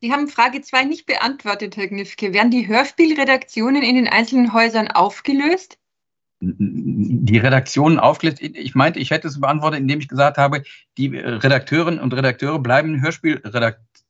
[0.00, 2.32] Sie haben Frage 2 nicht beantwortet, Herr Gnifke.
[2.32, 5.78] Werden die Hörspielredaktionen in den einzelnen Häusern aufgelöst?
[6.40, 8.40] Die Redaktionen aufgelöst.
[8.40, 10.62] Ich meinte, ich hätte es beantwortet, indem ich gesagt habe,
[10.96, 13.02] die Redakteurinnen und Redakteure bleiben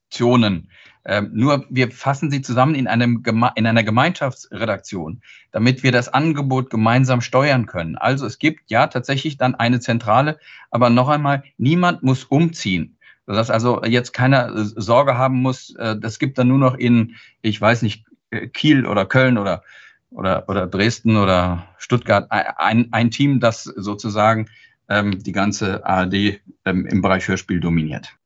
[0.08, 0.70] Hörspielredaktionen.
[1.04, 3.22] Ähm, nur wir fassen sie zusammen in, einem,
[3.54, 5.22] in einer Gemeinschaftsredaktion,
[5.52, 7.96] damit wir das Angebot gemeinsam steuern können.
[7.96, 10.38] Also es gibt ja tatsächlich dann eine Zentrale,
[10.70, 12.94] aber noch einmal, niemand muss umziehen
[13.26, 17.16] sodass also jetzt keiner äh, Sorge haben muss, äh, das gibt dann nur noch in,
[17.42, 19.62] ich weiß nicht, äh, Kiel oder Köln oder,
[20.08, 24.48] oder, oder Dresden oder Stuttgart ein, ein Team, das sozusagen
[24.88, 28.17] ähm, die ganze ARD ähm, im Bereich Hörspiel dominiert.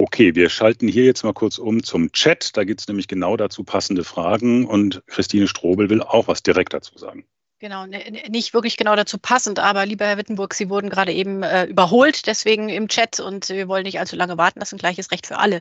[0.00, 2.56] Okay, wir schalten hier jetzt mal kurz um zum Chat.
[2.56, 6.72] Da gibt es nämlich genau dazu passende Fragen und Christine Strobel will auch was direkt
[6.72, 7.24] dazu sagen.
[7.60, 11.64] Genau, nicht wirklich genau dazu passend, aber lieber Herr Wittenburg, Sie wurden gerade eben äh,
[11.64, 14.78] überholt, deswegen im Chat und wir wollen nicht allzu lange warten lassen.
[14.78, 15.58] Gleiches Recht für alle.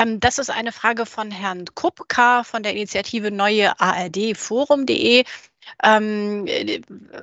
[0.00, 5.24] Ähm, das ist eine Frage von Herrn Kupka von der Initiative Neue ARD Forum.de.
[5.82, 6.80] Ähm, äh,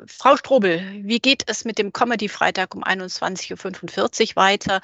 [0.07, 4.81] Frau Strobel, wie geht es mit dem Comedy-Freitag um 21.45 Uhr weiter?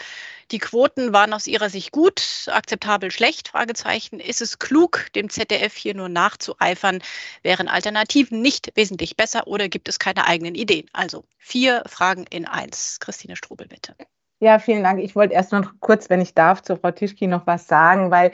[0.52, 3.49] Die Quoten waren aus Ihrer Sicht gut, akzeptabel schlecht?
[3.49, 4.19] Fragezeichen.
[4.19, 6.99] Ist es klug, dem ZDF hier nur nachzueifern?
[7.41, 10.88] Wären Alternativen nicht wesentlich besser oder gibt es keine eigenen Ideen?
[10.94, 12.99] Also vier Fragen in eins.
[12.99, 13.95] Christine Strobel, bitte.
[14.40, 15.02] Ja, vielen Dank.
[15.02, 18.32] Ich wollte erst noch kurz, wenn ich darf, zu Frau Tischki noch was sagen, weil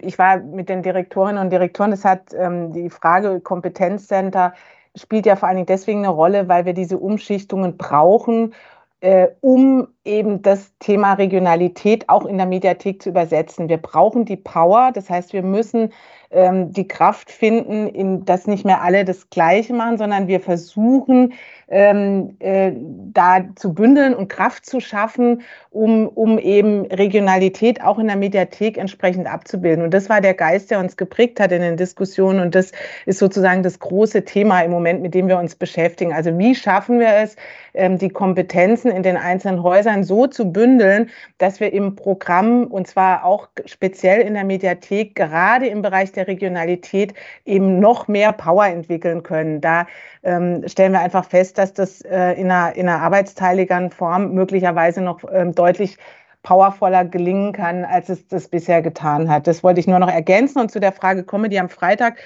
[0.00, 4.54] ich war mit den Direktorinnen und Direktoren, das hat ähm, die Frage Kompetenzcenter
[4.98, 8.54] spielt ja vor allen Dingen deswegen eine Rolle, weil wir diese Umschichtungen brauchen,
[9.00, 13.68] äh, um eben das Thema Regionalität auch in der Mediathek zu übersetzen.
[13.68, 15.92] Wir brauchen die Power, das heißt, wir müssen
[16.30, 21.32] ähm, die Kraft finden, in, dass nicht mehr alle das Gleiche machen, sondern wir versuchen,
[21.70, 22.72] ähm, äh,
[23.12, 28.78] da zu bündeln und Kraft zu schaffen, um, um eben Regionalität auch in der Mediathek
[28.78, 29.84] entsprechend abzubilden.
[29.84, 32.40] Und das war der Geist, der uns geprägt hat in den Diskussionen.
[32.40, 32.72] Und das
[33.04, 36.12] ist sozusagen das große Thema im Moment, mit dem wir uns beschäftigen.
[36.12, 37.36] Also wie schaffen wir es,
[37.74, 42.86] ähm, die Kompetenzen in den einzelnen Häusern so zu bündeln, dass wir im Programm und
[42.86, 47.14] zwar auch speziell in der Mediathek gerade im Bereich der Regionalität
[47.46, 49.62] eben noch mehr Power entwickeln können.
[49.62, 49.86] Da
[50.22, 55.00] ähm, stellen wir einfach fest, dass das äh, in, einer, in einer arbeitsteiligeren Form möglicherweise
[55.00, 55.96] noch ähm, deutlich
[56.42, 59.46] powervoller gelingen kann, als es das bisher getan hat.
[59.46, 60.60] Das wollte ich nur noch ergänzen.
[60.60, 62.18] Und zu der Frage Comedy am Freitag.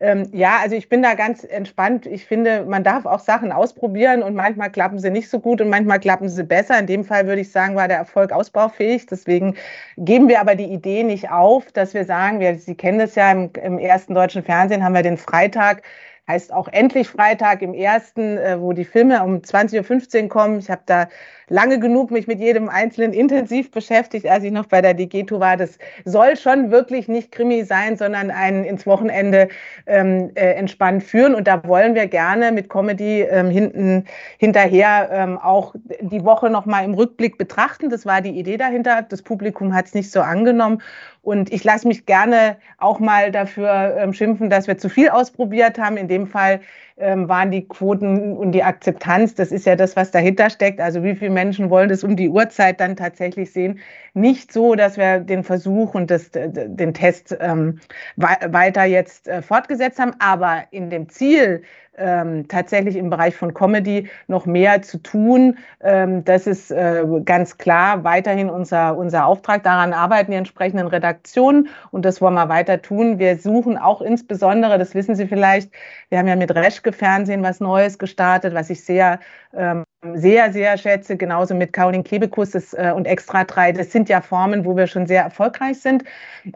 [0.00, 2.06] Ähm, ja, also ich bin da ganz entspannt.
[2.06, 5.68] Ich finde, man darf auch Sachen ausprobieren und manchmal klappen sie nicht so gut und
[5.68, 6.78] manchmal klappen sie besser.
[6.78, 9.06] In dem Fall würde ich sagen, war der Erfolg ausbaufähig.
[9.06, 9.56] Deswegen
[9.96, 13.30] geben wir aber die Idee nicht auf, dass wir sagen, wir, Sie kennen das ja
[13.32, 15.82] im, im ersten deutschen Fernsehen, haben wir den Freitag
[16.26, 20.58] heißt auch endlich Freitag im ersten, äh, wo die Filme um 20.15 Uhr kommen.
[20.58, 21.08] Ich habe da
[21.48, 25.56] lange genug mich mit jedem Einzelnen intensiv beschäftigt, als ich noch bei der Digeto war.
[25.56, 29.48] Das soll schon wirklich nicht Krimi sein, sondern einen ins Wochenende
[29.86, 31.34] ähm, äh, entspannt führen.
[31.34, 34.04] Und da wollen wir gerne mit Comedy ähm, hinten
[34.38, 37.90] hinterher ähm, auch die Woche nochmal im Rückblick betrachten.
[37.90, 39.02] Das war die Idee dahinter.
[39.02, 40.80] Das Publikum hat es nicht so angenommen.
[41.22, 45.78] Und ich lasse mich gerne auch mal dafür ähm, schimpfen, dass wir zu viel ausprobiert
[45.78, 45.96] haben.
[45.96, 46.60] In dem Fall
[46.96, 50.80] ähm, waren die Quoten und die Akzeptanz, das ist ja das, was dahinter steckt.
[50.80, 53.80] Also wie viele Menschen wollen das um die Uhrzeit dann tatsächlich sehen?
[54.14, 57.80] Nicht so, dass wir den Versuch und das, den Test ähm,
[58.16, 61.62] weiter jetzt äh, fortgesetzt haben, aber in dem Ziel,
[61.96, 65.58] ähm, tatsächlich im Bereich von Comedy noch mehr zu tun.
[65.80, 69.62] Ähm, das ist äh, ganz klar weiterhin unser, unser Auftrag.
[69.62, 73.18] Daran arbeiten die entsprechenden Redaktionen und das wollen wir weiter tun.
[73.18, 75.70] Wir suchen auch insbesondere, das wissen Sie vielleicht,
[76.08, 79.20] wir haben ja mit Reschke Fernsehen was Neues gestartet, was ich sehr
[79.54, 83.72] ähm, sehr, sehr schätze, genauso mit Caroline Kebekus das, äh, und Extra 3.
[83.72, 86.04] Das sind ja Formen, wo wir schon sehr erfolgreich sind.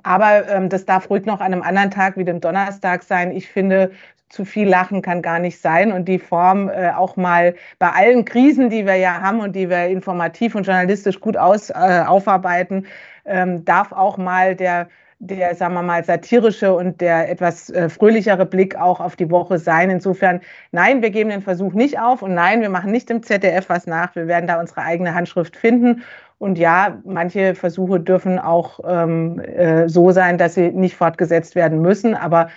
[0.02, 3.30] Aber ähm, das darf ruhig noch an einem anderen Tag wie dem Donnerstag sein.
[3.32, 3.90] Ich finde,
[4.28, 8.24] zu viel Lachen kann gar nicht sein und die Form äh, auch mal bei allen
[8.24, 12.86] Krisen, die wir ja haben und die wir informativ und journalistisch gut aus, äh, aufarbeiten,
[13.24, 14.88] ähm, darf auch mal der
[15.20, 19.58] der, sagen wir mal, satirische und der etwas äh, fröhlichere Blick auch auf die Woche
[19.58, 19.90] sein.
[19.90, 20.40] Insofern,
[20.70, 23.86] nein, wir geben den Versuch nicht auf und nein, wir machen nicht im ZDF was
[23.86, 24.14] nach.
[24.14, 26.02] Wir werden da unsere eigene Handschrift finden.
[26.38, 31.82] Und ja, manche Versuche dürfen auch ähm, äh, so sein, dass sie nicht fortgesetzt werden
[31.82, 32.14] müssen.
[32.14, 32.48] Aber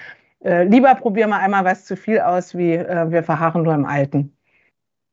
[0.43, 3.85] äh, lieber probieren wir einmal was zu viel aus, wie äh, wir verharren nur im
[3.85, 4.35] Alten.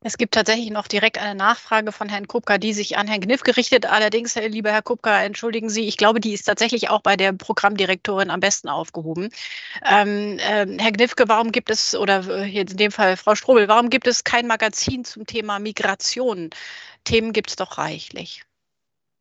[0.00, 3.42] Es gibt tatsächlich noch direkt eine Nachfrage von Herrn Kupka, die sich an Herrn Kniff
[3.42, 3.84] gerichtet.
[3.84, 8.30] Allerdings, lieber Herr Kupka, entschuldigen Sie, ich glaube, die ist tatsächlich auch bei der Programmdirektorin
[8.30, 9.30] am besten aufgehoben.
[9.84, 13.90] Ähm, äh, Herr Knifke, warum gibt es, oder äh, in dem Fall Frau Strobel, warum
[13.90, 16.50] gibt es kein Magazin zum Thema Migration?
[17.02, 18.44] Themen gibt es doch reichlich.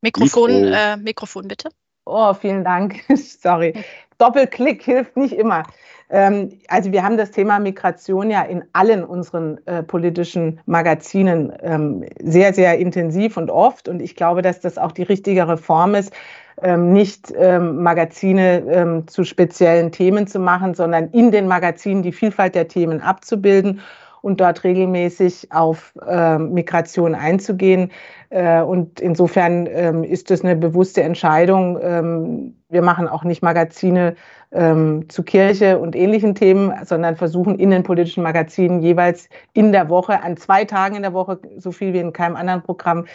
[0.01, 0.75] Mikrofon, Mikro.
[0.75, 1.69] äh, Mikrofon bitte.
[2.05, 3.03] Oh, vielen Dank.
[3.15, 3.73] Sorry.
[4.17, 5.63] Doppelklick hilft nicht immer.
[6.09, 12.05] Ähm, also wir haben das Thema Migration ja in allen unseren äh, politischen Magazinen ähm,
[12.21, 13.87] sehr, sehr intensiv und oft.
[13.89, 16.13] Und ich glaube, dass das auch die richtige Form ist,
[16.61, 22.13] ähm, nicht ähm, Magazine ähm, zu speziellen Themen zu machen, sondern in den Magazinen die
[22.13, 23.81] Vielfalt der Themen abzubilden
[24.21, 27.91] und dort regelmäßig auf äh, Migration einzugehen.
[28.29, 31.79] Äh, und insofern ähm, ist das eine bewusste Entscheidung.
[31.81, 34.15] Ähm, wir machen auch nicht Magazine
[34.51, 39.89] ähm, zu Kirche und ähnlichen Themen, sondern versuchen in den politischen Magazinen jeweils in der
[39.89, 43.05] Woche, an zwei Tagen in der Woche, so viel wie in keinem anderen Programm,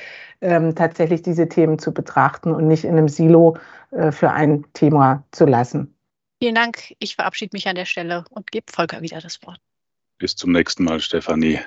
[0.41, 3.57] ähm, tatsächlich diese Themen zu betrachten und nicht in einem Silo
[3.91, 5.95] äh, für ein Thema zu lassen.
[6.41, 6.95] Vielen Dank.
[6.99, 9.61] Ich verabschiede mich an der Stelle und gebe Volker wieder das Wort.
[10.23, 11.59] Bis zum nächsten Mal, Stefanie.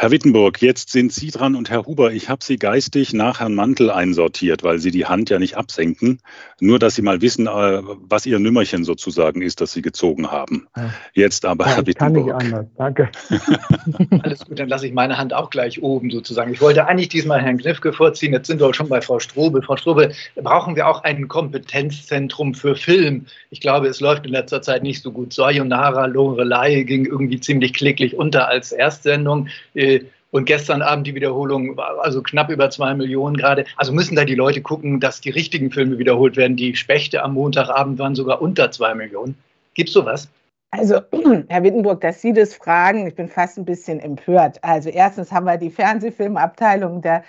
[0.00, 3.54] Herr Wittenburg, jetzt sind Sie dran und Herr Huber, ich habe Sie geistig nach Herrn
[3.54, 6.20] Mantel einsortiert, weil Sie die Hand ja nicht absenken.
[6.58, 10.66] Nur, dass Sie mal wissen, äh, was Ihr Nümmerchen sozusagen ist, das Sie gezogen haben.
[11.12, 12.30] Jetzt aber, ja, Herr Wittenburg.
[12.30, 13.10] Kann nicht anders, danke.
[14.22, 16.50] Alles gut, dann lasse ich meine Hand auch gleich oben sozusagen.
[16.50, 19.60] Ich wollte eigentlich diesmal Herrn Knifke vorziehen, jetzt sind wir schon bei Frau Strobel.
[19.60, 23.26] Frau Strobel, brauchen wir auch ein Kompetenzzentrum für Film?
[23.50, 25.34] Ich glaube, es läuft in letzter Zeit nicht so gut.
[25.34, 29.48] Sayonara, Lorelei ging irgendwie ziemlich kläglich unter als Erstsendung.
[29.74, 29.89] Äh,
[30.30, 33.64] und gestern Abend die Wiederholung also knapp über zwei Millionen gerade.
[33.76, 36.56] Also müssen da die Leute gucken, dass die richtigen Filme wiederholt werden.
[36.56, 39.36] Die Spechte am Montagabend waren sogar unter zwei Millionen.
[39.74, 40.28] Gibt es sowas?
[40.72, 41.00] Also,
[41.48, 44.62] Herr Wittenburg, dass Sie das fragen, ich bin fast ein bisschen empört.
[44.62, 47.24] Also, erstens haben wir die Fernsehfilmabteilung der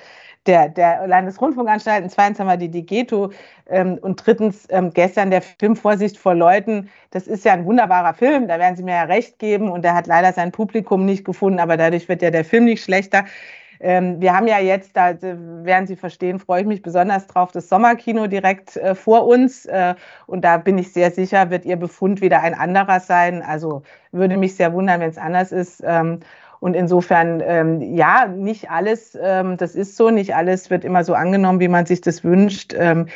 [0.47, 3.31] der, der Landesrundfunkanstalten, zweitens haben wir die Digeto
[3.67, 6.89] ähm, und drittens ähm, gestern der Film Vorsicht vor Leuten.
[7.11, 9.93] Das ist ja ein wunderbarer Film, da werden Sie mir ja recht geben und der
[9.93, 13.25] hat leider sein Publikum nicht gefunden, aber dadurch wird ja der Film nicht schlechter.
[13.83, 17.67] Ähm, wir haben ja jetzt, da werden Sie verstehen, freue ich mich besonders drauf, das
[17.67, 19.65] Sommerkino direkt äh, vor uns.
[19.65, 19.95] Äh,
[20.27, 23.41] und da bin ich sehr sicher, wird Ihr Befund wieder ein anderer sein.
[23.41, 23.81] Also
[24.11, 25.83] würde mich sehr wundern, wenn es anders ist.
[25.83, 26.19] Ähm,
[26.61, 31.15] und insofern, ähm, ja, nicht alles, ähm, das ist so, nicht alles wird immer so
[31.15, 32.75] angenommen, wie man sich das wünscht.
[32.77, 33.07] Ähm,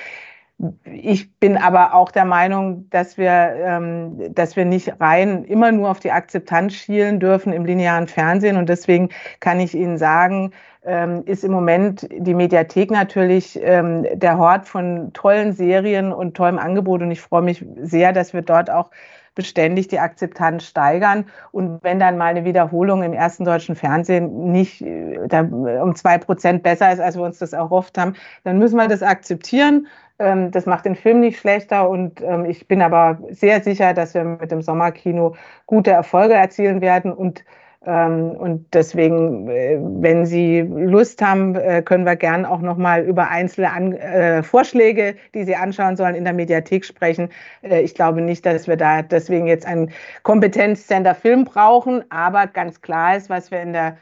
[0.84, 5.92] ich bin aber auch der Meinung, dass wir, ähm, dass wir nicht rein immer nur
[5.92, 8.58] auf die Akzeptanz schielen dürfen im linearen Fernsehen.
[8.58, 9.10] Und deswegen
[9.42, 10.52] kann ich Ihnen sagen,
[10.84, 16.58] ähm, ist im Moment die Mediathek natürlich ähm, der Hort von tollen Serien und tollem
[16.58, 17.04] Angebot.
[17.04, 18.90] Und ich freue mich sehr, dass wir dort auch
[19.36, 21.26] beständig die Akzeptanz steigern.
[21.52, 26.18] Und wenn dann mal eine Wiederholung im ersten deutschen Fernsehen nicht äh, da, um zwei
[26.18, 29.88] Prozent besser ist, als wir uns das erhofft haben, dann müssen wir das akzeptieren.
[30.18, 34.14] Ähm, das macht den Film nicht schlechter und ähm, ich bin aber sehr sicher, dass
[34.14, 35.36] wir mit dem Sommerkino
[35.66, 37.44] gute Erfolge erzielen werden und
[37.86, 43.30] und deswegen, äh, wenn Sie Lust haben, äh, können wir gern auch noch mal über
[43.30, 47.30] einzelne An äh, Vorschläge, die Sie anschauen sollen, in der Mediathek sprechen.
[47.62, 49.92] Äh, ich glaube nicht, dass wir da deswegen jetzt ein
[50.24, 53.98] Kompetenzcenter Film brauchen, aber ganz klar ist, was wir in der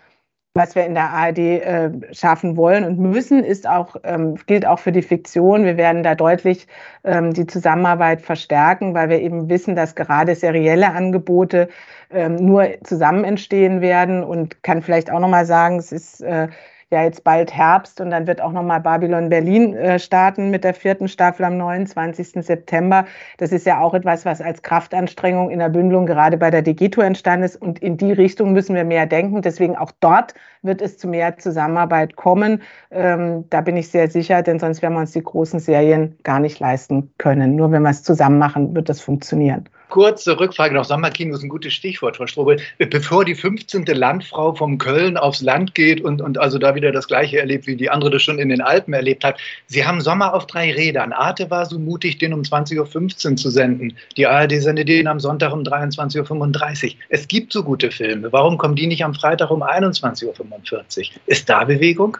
[0.56, 4.78] was wir in der ARD äh, schaffen wollen und müssen, ist auch, ähm, gilt auch
[4.78, 5.66] für die Fiktion.
[5.66, 6.68] Wir werden da deutlich
[7.04, 11.70] ähm, die Zusammenarbeit verstärken, weil wir eben wissen, dass gerade serielle Angebote
[12.12, 16.50] ähm, nur zusammen entstehen werden und kann vielleicht auch nochmal sagen, es ist äh,
[16.94, 20.74] ja jetzt bald Herbst und dann wird auch nochmal Babylon Berlin äh, starten mit der
[20.74, 22.45] vierten Staffel am 29.
[22.45, 23.06] September.
[23.38, 27.02] Das ist ja auch etwas, was als Kraftanstrengung in der Bündelung gerade bei der Digito
[27.02, 29.41] entstanden ist und in die Richtung müssen wir mehr denken.
[29.41, 32.61] Deswegen auch dort wird es zu mehr Zusammenarbeit kommen.
[32.91, 36.40] Ähm, da bin ich sehr sicher, denn sonst werden wir uns die großen Serien gar
[36.40, 37.56] nicht leisten können.
[37.56, 40.86] Nur wenn wir es zusammen machen, wird das funktionieren kurze Rückfrage noch.
[40.86, 42.60] Sommerkino ist ein gutes Stichwort, Frau Strobel.
[42.80, 43.86] Bevor die 15.
[43.86, 47.76] Landfrau vom Köln aufs Land geht und, und also da wieder das Gleiche erlebt, wie
[47.76, 49.40] die andere das schon in den Alpen erlebt hat.
[49.68, 51.14] Sie haben Sommer auf drei Rädern.
[51.14, 53.95] Arte war so mutig, den um 20.15 Uhr zu senden.
[54.18, 56.91] Die ARD sendet den am Sonntag um 23.35 Uhr.
[57.10, 58.34] Es gibt so gute Filme.
[58.34, 60.86] Warum kommen die nicht am Freitag um 21.45 Uhr?
[61.28, 62.18] Ist da Bewegung?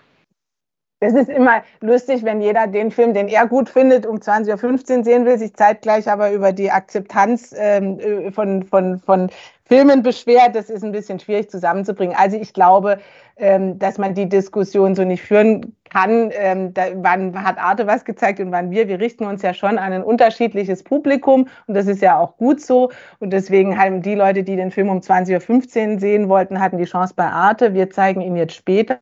[1.04, 5.04] Das ist immer lustig, wenn jeder den Film, den er gut findet, um 20.15 Uhr
[5.04, 9.30] sehen will, sich zeitgleich aber über die Akzeptanz ähm, äh, von, von, von
[9.66, 10.56] Filmen beschwert.
[10.56, 12.16] Das ist ein bisschen schwierig zusammenzubringen.
[12.18, 13.00] Also ich glaube,
[13.36, 16.32] ähm, dass man die Diskussion so nicht führen kann.
[16.34, 18.88] Ähm, da, wann hat Arte was gezeigt und wann wir?
[18.88, 22.62] Wir richten uns ja schon an ein unterschiedliches Publikum und das ist ja auch gut
[22.62, 22.92] so.
[23.20, 26.86] Und deswegen haben die Leute, die den Film um 20.15 Uhr sehen wollten, hatten die
[26.86, 27.74] Chance bei Arte.
[27.74, 29.00] Wir zeigen ihn jetzt später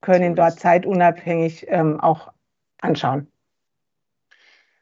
[0.00, 2.32] können ihn dort zeitunabhängig ähm, auch
[2.80, 3.26] anschauen.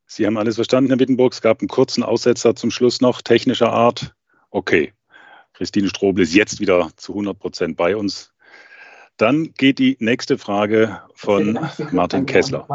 [0.06, 1.32] Sie haben alles verstanden, Herr Wittenburg.
[1.32, 4.14] Es gab einen kurzen Aussetzer zum Schluss noch, technischer Art.
[4.50, 4.92] Okay.
[5.52, 8.32] Christine Strobel ist jetzt wieder zu 100 Prozent bei uns.
[9.18, 11.58] Dann geht die nächste Frage von
[11.90, 12.66] Martin Kessler.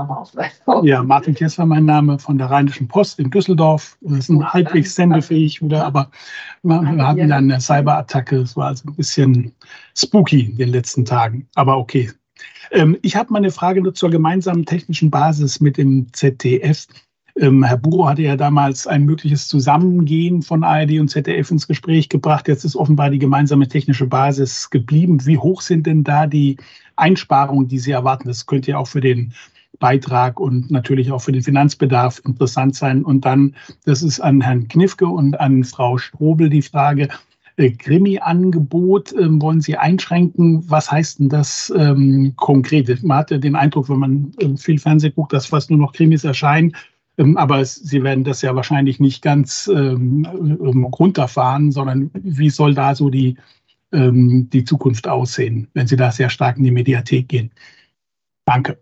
[0.83, 3.97] Ja, Martin Kessler, mein Name von der Rheinischen Post in Düsseldorf.
[4.01, 6.11] Wir sind halbwegs sendefähig wieder, aber
[6.61, 8.41] wir hatten dann eine Cyberattacke.
[8.41, 9.55] Es war also ein bisschen
[9.97, 11.47] spooky in den letzten Tagen.
[11.55, 12.11] Aber okay,
[12.71, 16.87] ähm, ich habe mal eine Frage nur zur gemeinsamen technischen Basis mit dem ZDF.
[17.35, 22.09] Ähm, Herr Buro hatte ja damals ein mögliches Zusammengehen von ARD und ZDF ins Gespräch
[22.09, 22.47] gebracht.
[22.47, 25.25] Jetzt ist offenbar die gemeinsame technische Basis geblieben.
[25.25, 26.57] Wie hoch sind denn da die
[26.95, 28.27] Einsparungen, die Sie erwarten?
[28.27, 29.33] Das könnte ja auch für den
[29.79, 33.03] Beitrag und natürlich auch für den Finanzbedarf interessant sein.
[33.03, 33.55] Und dann,
[33.85, 37.09] das ist an Herrn Knifke und an Frau Strobel die Frage,
[37.57, 40.63] Krimi-Angebot ähm, wollen Sie einschränken.
[40.69, 43.03] Was heißt denn das ähm, konkret?
[43.03, 45.93] Man hat ja den Eindruck, wenn man äh, viel Fernsehen guckt, dass fast nur noch
[45.93, 46.75] Krimis erscheinen.
[47.17, 52.73] Ähm, aber Sie werden das ja wahrscheinlich nicht ganz ähm, ähm runterfahren, sondern wie soll
[52.73, 53.37] da so die,
[53.91, 57.51] ähm, die Zukunft aussehen, wenn Sie da sehr stark in die Mediathek gehen?
[58.45, 58.79] Danke.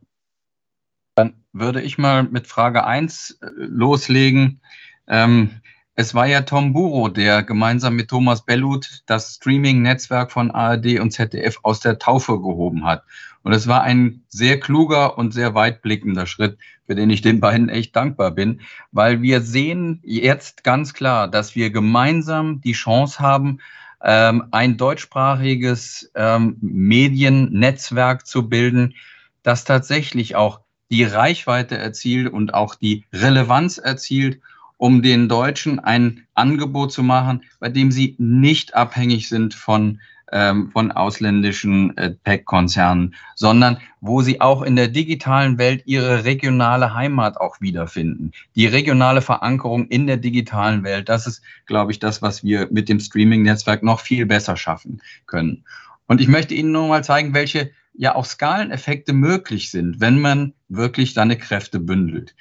[1.16, 4.62] Dann würde ich mal mit Frage 1 äh, loslegen.
[5.08, 5.50] Ähm,
[5.96, 11.12] es war ja Tom Buro, der gemeinsam mit Thomas Bellut das Streaming-Netzwerk von ARD und
[11.12, 13.04] ZDF aus der Taufe gehoben hat.
[13.44, 17.70] Und es war ein sehr kluger und sehr weitblickender Schritt, für den ich den beiden
[17.70, 18.62] echt dankbar bin,
[18.92, 23.60] weil wir sehen jetzt ganz klar, dass wir gemeinsam die Chance haben,
[24.04, 28.96] ähm, ein deutschsprachiges ähm, Mediennetzwerk zu bilden,
[29.44, 34.42] das tatsächlich auch die Reichweite erzielt und auch die Relevanz erzielt
[34.82, 40.02] um den Deutschen ein Angebot zu machen, bei dem sie nicht abhängig sind von,
[40.32, 46.96] ähm, von ausländischen äh, Tech-Konzernen, sondern wo sie auch in der digitalen Welt ihre regionale
[46.96, 48.32] Heimat auch wiederfinden.
[48.56, 52.90] Die regionale Verankerung in der digitalen Welt, das ist, glaube ich, das, was wir mit
[52.90, 55.64] dem Streaming-Netzwerk noch viel besser schaffen können.
[56.08, 60.54] Und ich möchte Ihnen nur mal zeigen, welche ja auch Skaleneffekte möglich sind, wenn man
[60.70, 62.34] wirklich seine Kräfte bündelt.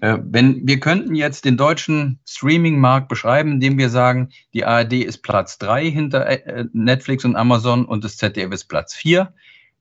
[0.00, 5.22] Äh, wenn wir könnten jetzt den deutschen Streaming-Markt beschreiben, indem wir sagen, die ARD ist
[5.22, 9.34] Platz drei hinter äh, Netflix und Amazon und das ZDF ist Platz vier.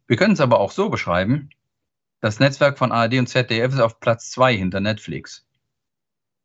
[0.07, 1.49] Wir können es aber auch so beschreiben,
[2.21, 5.45] das Netzwerk von ARD und ZDF ist auf Platz zwei hinter Netflix.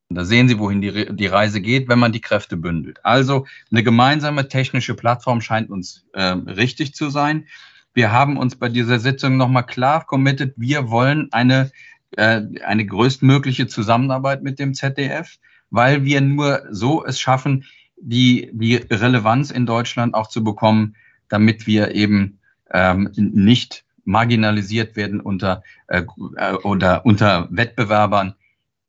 [0.08, 2.98] Und da sehen Sie, wohin die, die Reise geht, wenn man die Kräfte bündelt.
[3.04, 7.46] Also eine gemeinsame technische Plattform scheint uns äh, richtig zu sein.
[7.94, 11.70] Wir haben uns bei dieser Sitzung nochmal klar committed, wir wollen eine
[12.16, 15.38] äh, eine größtmögliche Zusammenarbeit mit dem ZDF,
[15.70, 17.64] weil wir nur so es schaffen,
[17.96, 20.96] die, die Relevanz in Deutschland auch zu bekommen,
[21.28, 22.38] damit wir eben
[22.72, 26.02] ähm, nicht marginalisiert werden unter, äh,
[26.36, 28.34] äh, oder unter Wettbewerbern,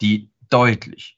[0.02, 1.18] die deutlich,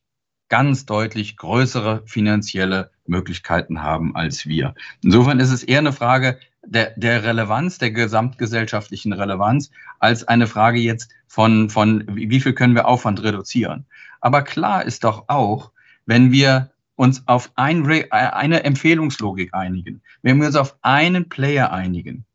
[0.49, 4.75] ganz deutlich größere finanzielle Möglichkeiten haben als wir.
[5.01, 10.79] Insofern ist es eher eine Frage der, der Relevanz, der gesamtgesellschaftlichen Relevanz, als eine Frage
[10.79, 13.85] jetzt von, von, wie viel können wir Aufwand reduzieren.
[14.21, 15.71] Aber klar ist doch auch,
[16.05, 22.25] wenn wir uns auf ein, eine Empfehlungslogik einigen, wenn wir uns auf einen Player einigen,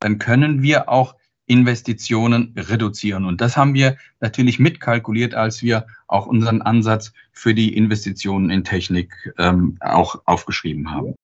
[0.00, 3.24] dann können wir auch Investitionen reduzieren.
[3.24, 8.64] Und das haben wir natürlich mitkalkuliert, als wir auch unseren Ansatz für die Investitionen in
[8.64, 11.14] Technik ähm, auch aufgeschrieben haben.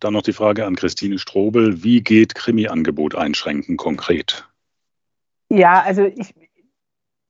[0.00, 1.82] Dann noch die Frage an Christine Strobel.
[1.82, 4.48] Wie geht Krimi-Angebot einschränken konkret?
[5.50, 6.34] Ja, also ich,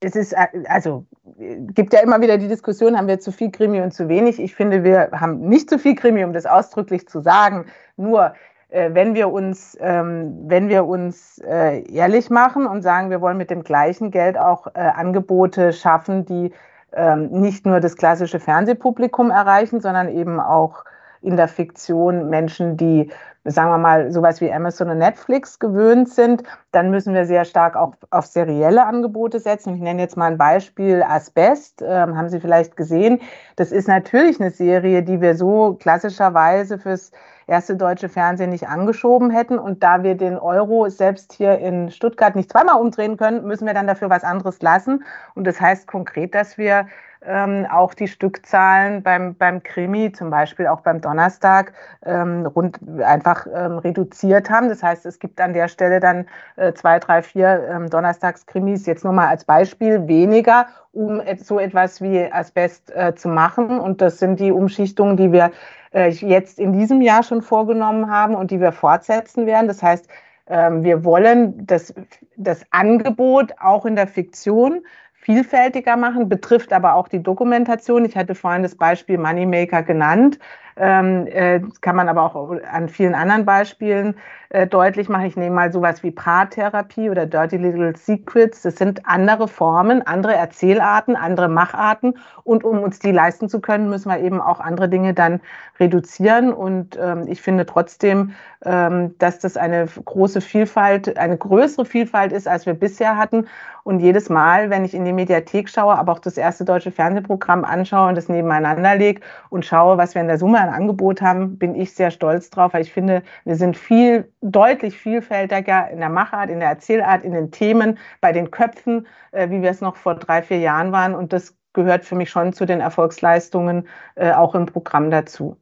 [0.01, 1.05] es ist, also
[1.37, 4.39] gibt ja immer wieder die Diskussion, haben wir zu viel Krimi und zu wenig.
[4.39, 7.65] Ich finde, wir haben nicht zu viel Krimi, um das ausdrücklich zu sagen.
[7.97, 8.33] Nur
[8.69, 13.37] äh, wenn wir uns, ähm, wenn wir uns äh, ehrlich machen und sagen, wir wollen
[13.37, 16.51] mit dem gleichen Geld auch äh, Angebote schaffen, die
[16.93, 20.85] ähm, nicht nur das klassische Fernsehpublikum erreichen, sondern eben auch
[21.21, 23.11] in der Fiktion Menschen, die,
[23.43, 27.75] sagen wir mal, sowas wie Amazon und Netflix gewöhnt sind, dann müssen wir sehr stark
[27.75, 29.75] auch auf serielle Angebote setzen.
[29.75, 33.19] Ich nenne jetzt mal ein Beispiel Asbest, ähm, haben Sie vielleicht gesehen.
[33.55, 37.11] Das ist natürlich eine Serie, die wir so klassischerweise fürs
[37.49, 39.59] erste deutsche Fernsehen nicht angeschoben hätten.
[39.59, 43.73] Und da wir den Euro selbst hier in Stuttgart nicht zweimal umdrehen können, müssen wir
[43.73, 45.03] dann dafür was anderes lassen.
[45.35, 46.87] Und das heißt konkret, dass wir
[47.25, 51.73] ähm, auch die Stückzahlen beim, beim Krimi, zum Beispiel auch beim Donnerstag,
[52.05, 54.69] ähm, rund einfach ähm, reduziert haben.
[54.69, 59.03] Das heißt, es gibt an der Stelle dann äh, zwei, drei, vier ähm, Donnerstagskrimis, jetzt
[59.03, 63.79] nur mal als Beispiel, weniger, um so etwas wie Asbest äh, zu machen.
[63.79, 65.51] Und das sind die Umschichtungen, die wir
[65.93, 69.67] äh, jetzt in diesem Jahr schon vorgenommen haben und die wir fortsetzen werden.
[69.67, 70.07] Das heißt,
[70.47, 71.93] ähm, wir wollen das,
[72.35, 74.81] das Angebot auch in der Fiktion
[75.13, 78.05] vielfältiger machen, betrifft aber auch die Dokumentation.
[78.05, 80.39] Ich hatte vorhin das Beispiel Moneymaker genannt.
[80.77, 84.15] Ähm, äh, kann man aber auch an vielen anderen Beispielen
[84.49, 85.25] äh, deutlich machen.
[85.25, 88.63] Ich nehme mal sowas wie Paartherapie oder Dirty Little Secrets.
[88.63, 92.17] Das sind andere Formen, andere Erzählarten, andere Macharten.
[92.43, 95.39] Und um uns die leisten zu können, müssen wir eben auch andere Dinge dann
[95.79, 96.51] reduzieren.
[96.51, 98.33] Und ähm, ich finde trotzdem,
[98.65, 103.47] ähm, dass das eine große Vielfalt, eine größere Vielfalt ist, als wir bisher hatten.
[103.83, 107.63] Und jedes Mal, wenn ich in die Mediathek schaue, aber auch das erste deutsche Fernsehprogramm
[107.63, 111.57] anschaue und das nebeneinander lege und schaue, was wir in der Summe an Angebot haben,
[111.57, 116.09] bin ich sehr stolz drauf, weil ich finde, wir sind viel, deutlich vielfältiger in der
[116.09, 119.95] Machart, in der Erzählart, in den Themen, bei den Köpfen, äh, wie wir es noch
[119.95, 121.15] vor drei, vier Jahren waren.
[121.15, 125.57] Und das gehört für mich schon zu den Erfolgsleistungen äh, auch im Programm dazu.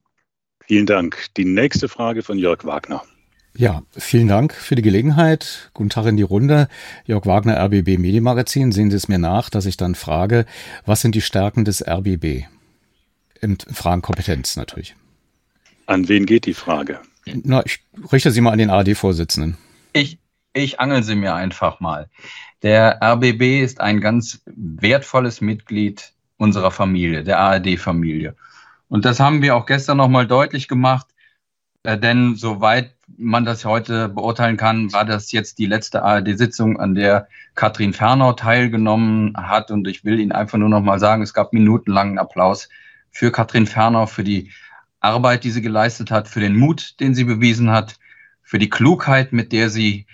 [0.61, 1.17] Vielen Dank.
[1.37, 3.01] Die nächste Frage von Jörg Wagner.
[3.55, 5.71] Ja, vielen Dank für die Gelegenheit.
[5.73, 6.67] Guten Tag in die Runde.
[7.05, 8.71] Jörg Wagner, RBB Medienmagazin.
[8.71, 10.45] Sehen Sie es mir nach, dass ich dann frage,
[10.85, 12.45] was sind die Stärken des RBB?
[13.41, 14.95] In Fragen Kompetenz natürlich.
[15.85, 16.99] An wen geht die Frage?
[17.25, 17.79] Na, ich
[18.11, 19.57] richte sie mal an den ARD-Vorsitzenden.
[19.93, 20.19] Ich,
[20.53, 22.09] ich angel sie mir einfach mal.
[22.63, 28.35] Der RBB ist ein ganz wertvolles Mitglied unserer Familie, der ARD-Familie.
[28.89, 31.07] Und das haben wir auch gestern nochmal deutlich gemacht,
[31.83, 36.95] äh, denn soweit man das heute beurteilen kann, war das jetzt die letzte ARD-Sitzung, an
[36.95, 39.71] der Katrin Fernau teilgenommen hat.
[39.71, 42.69] Und ich will Ihnen einfach nur noch mal sagen, es gab minutenlangen Applaus
[43.11, 44.51] für Katrin Fernau, für die
[44.99, 47.99] Arbeit, die sie geleistet hat, für den Mut, den sie bewiesen hat,
[48.41, 50.05] für die Klugheit, mit der sie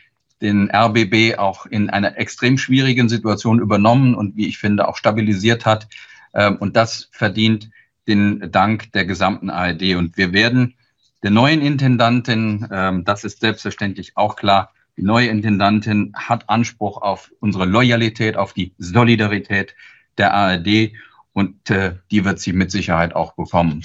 [0.41, 5.65] den RBB auch in einer extrem schwierigen Situation übernommen und wie ich finde auch stabilisiert
[5.65, 5.87] hat.
[6.33, 7.69] Ähm, und das verdient
[8.07, 9.95] den Dank der gesamten ARD.
[9.95, 10.75] Und wir werden
[11.23, 17.31] der neuen Intendantin, ähm, das ist selbstverständlich auch klar, die neue Intendantin hat Anspruch auf
[17.39, 19.75] unsere Loyalität, auf die Solidarität
[20.17, 20.91] der ARD
[21.33, 23.83] und äh, die wird sie mit Sicherheit auch bekommen.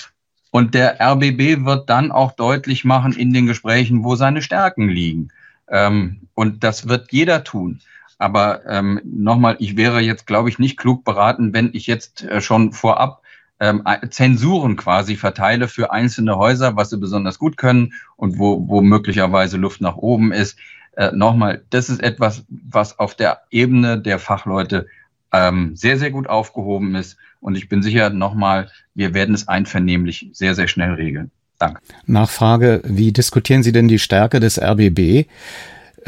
[0.51, 5.29] Und der RBB wird dann auch deutlich machen in den Gesprächen, wo seine Stärken liegen.
[5.69, 7.81] Ähm, und das wird jeder tun.
[8.19, 12.41] Aber ähm, nochmal, ich wäre jetzt, glaube ich, nicht klug beraten, wenn ich jetzt äh,
[12.41, 13.23] schon vorab
[13.61, 18.81] ähm, Zensuren quasi verteile für einzelne Häuser, was sie besonders gut können und wo, wo
[18.81, 20.59] möglicherweise Luft nach oben ist.
[20.97, 24.87] Äh, nochmal, das ist etwas, was auf der Ebene der Fachleute
[25.33, 27.17] ähm, sehr, sehr gut aufgehoben ist.
[27.41, 31.31] Und ich bin sicher, nochmal, wir werden es einvernehmlich sehr, sehr schnell regeln.
[31.59, 31.81] Danke.
[32.07, 35.27] Nachfrage, wie diskutieren Sie denn die Stärke des RBB?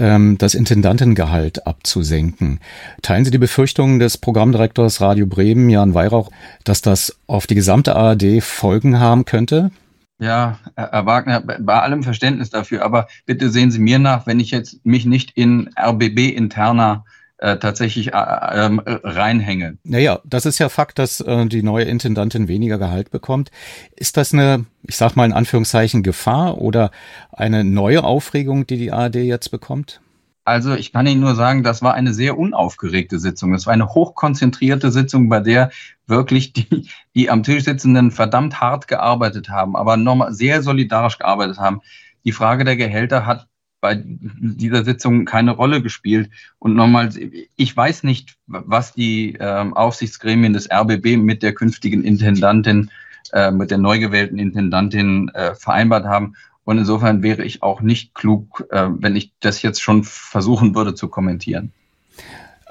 [0.00, 2.60] ähm, das Intendantengehalt abzusenken.
[3.02, 6.30] Teilen Sie die Befürchtungen des Programmdirektors Radio Bremen, Jan Weihrauch,
[6.64, 9.70] dass das auf die gesamte ARD Folgen haben könnte?
[10.18, 14.50] Ja, Herr Wagner, bei allem Verständnis dafür, aber bitte sehen Sie mir nach, wenn ich
[14.50, 17.04] jetzt mich nicht in RBB-interner
[17.40, 19.78] äh, tatsächlich äh, äh, reinhänge.
[19.82, 23.50] Naja, das ist ja Fakt, dass äh, die neue Intendantin weniger Gehalt bekommt.
[23.96, 26.90] Ist das eine, ich sag mal in Anführungszeichen, Gefahr oder
[27.32, 30.00] eine neue Aufregung, die die ARD jetzt bekommt?
[30.44, 33.54] Also ich kann Ihnen nur sagen, das war eine sehr unaufgeregte Sitzung.
[33.54, 35.70] Es war eine hochkonzentrierte Sitzung, bei der
[36.06, 41.58] wirklich die, die am Tisch sitzenden verdammt hart gearbeitet haben, aber nochmal sehr solidarisch gearbeitet
[41.58, 41.80] haben.
[42.24, 43.46] Die Frage der Gehälter hat
[43.80, 46.30] bei dieser Sitzung keine Rolle gespielt.
[46.58, 47.10] Und nochmal,
[47.56, 52.90] ich weiß nicht, was die äh, Aufsichtsgremien des RBB mit der künftigen Intendantin,
[53.32, 56.34] äh, mit der neu gewählten Intendantin äh, vereinbart haben.
[56.64, 60.94] Und insofern wäre ich auch nicht klug, äh, wenn ich das jetzt schon versuchen würde
[60.94, 61.72] zu kommentieren.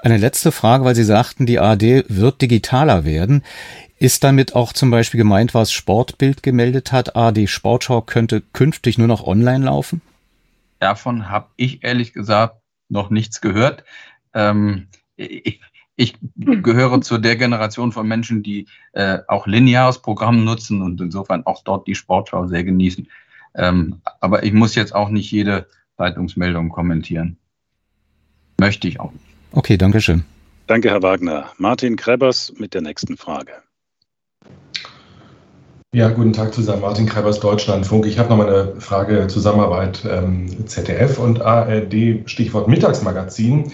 [0.02, 3.42] Eine letzte Frage, weil Sie sagten, die ARD wird digitaler werden.
[3.98, 9.08] Ist damit auch zum Beispiel gemeint, was Sportbild gemeldet hat, ARD Sportschau könnte künftig nur
[9.08, 10.00] noch online laufen?
[10.80, 12.56] Davon habe ich ehrlich gesagt
[12.88, 13.84] noch nichts gehört.
[14.34, 15.60] Ähm, ich,
[15.94, 21.44] ich, gehöre zu der Generation von Menschen, die äh, auch lineares Programm nutzen und insofern
[21.44, 23.08] auch dort die Sportschau sehr genießen.
[23.54, 27.36] Ähm, aber ich muss jetzt auch nicht jede Zeitungsmeldung kommentieren.
[28.58, 29.24] Möchte ich auch nicht.
[29.52, 30.24] Okay, danke schön.
[30.66, 31.50] Danke, Herr Wagner.
[31.58, 33.52] Martin Krebers mit der nächsten Frage.
[35.92, 36.82] Ja, guten Tag zusammen.
[36.82, 38.06] Martin Kreibers, Deutschlandfunk.
[38.06, 43.72] Ich habe noch mal eine Frage Zusammenarbeit ähm, ZDF und ARD, Stichwort Mittagsmagazin.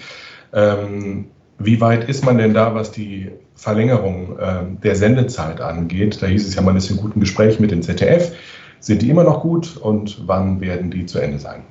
[0.55, 1.27] Ähm,
[1.59, 6.23] wie weit ist man denn da, was die Verlängerung ähm, der Sendezeit angeht?
[6.23, 8.35] Da hieß es ja, man ist in guten Gespräch mit dem ZDF.
[8.81, 11.65] Sind die immer noch gut und wann werden die zu Ende sein?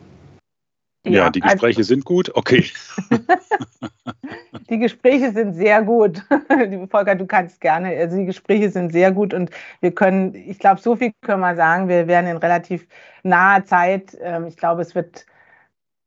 [1.07, 2.29] Ja, die Gespräche also, sind gut.
[2.35, 2.65] Okay.
[4.69, 6.23] die Gespräche sind sehr gut.
[6.49, 7.95] Liebe Volker, du kannst gerne.
[7.97, 9.51] Also die Gespräche sind sehr gut und
[9.81, 11.87] wir können, ich glaube, so viel können wir sagen.
[11.87, 12.87] Wir werden in relativ
[13.23, 15.25] naher Zeit, ähm, ich glaube, es wird,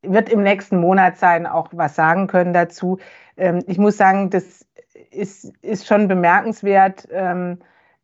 [0.03, 2.99] wird im nächsten Monat sein, auch was sagen können dazu.
[3.37, 4.67] Ähm, ich muss sagen, das
[5.11, 7.59] ist, ist schon bemerkenswert ähm,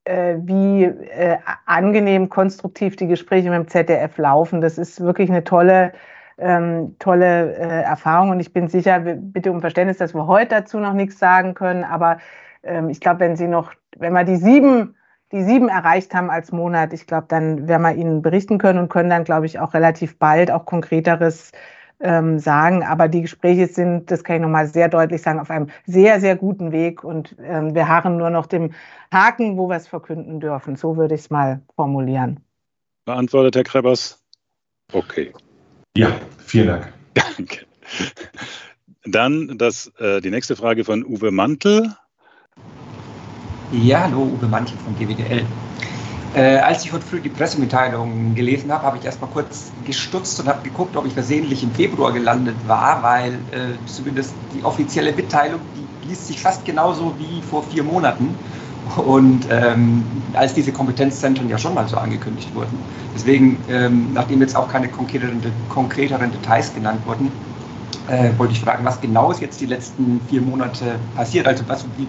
[0.05, 4.61] äh, wie äh, angenehm, konstruktiv die Gespräche mit dem ZDF laufen.
[4.61, 5.93] Das ist wirklich eine tolle
[6.39, 10.79] ähm, tolle äh, Erfahrung und ich bin sicher, bitte um Verständnis, dass wir heute dazu
[10.79, 12.19] noch nichts sagen können, aber
[12.65, 14.97] ähm, ich glaube, wenn Sie noch, wenn wir die sieben,
[15.33, 18.89] die sieben erreicht haben als Monat, ich glaube, dann werden wir Ihnen berichten können und
[18.89, 21.53] können dann, glaube ich, auch relativ bald auch konkreteres
[22.01, 22.83] ähm, sagen.
[22.83, 26.37] Aber die Gespräche sind, das kann ich nochmal sehr deutlich sagen, auf einem sehr, sehr
[26.37, 28.73] guten Weg und ähm, wir harren nur noch dem
[29.13, 30.77] Haken, wo wir es verkünden dürfen.
[30.77, 32.41] So würde ich es mal formulieren.
[33.05, 34.23] Beantwortet, Herr Krebers?
[34.93, 35.33] Okay.
[35.97, 36.09] Ja,
[36.45, 36.93] vielen Dank.
[37.15, 37.67] Danke.
[39.05, 41.95] Dann das, äh, die nächste Frage von Uwe Mantel.
[43.71, 45.47] Ja, hallo, Uwe Mantel von GWDL.
[46.35, 50.49] Äh, als ich heute früh die Pressemitteilung gelesen habe, habe ich erstmal kurz gestutzt und
[50.49, 55.61] habe geguckt, ob ich versehentlich im Februar gelandet war, weil äh, zumindest die offizielle Mitteilung,
[55.77, 58.35] die liest sich fast genauso wie vor vier Monaten.
[58.97, 60.05] Und ähm,
[60.35, 62.79] als diese Kompetenzzentren ja schon mal so angekündigt wurden.
[63.15, 67.31] Deswegen, ähm, nachdem jetzt auch keine konkreteren, konkreteren Details genannt wurden,
[68.09, 71.47] äh, wollte ich fragen, was genau ist jetzt die letzten vier Monate passiert?
[71.47, 72.07] Also was, wie,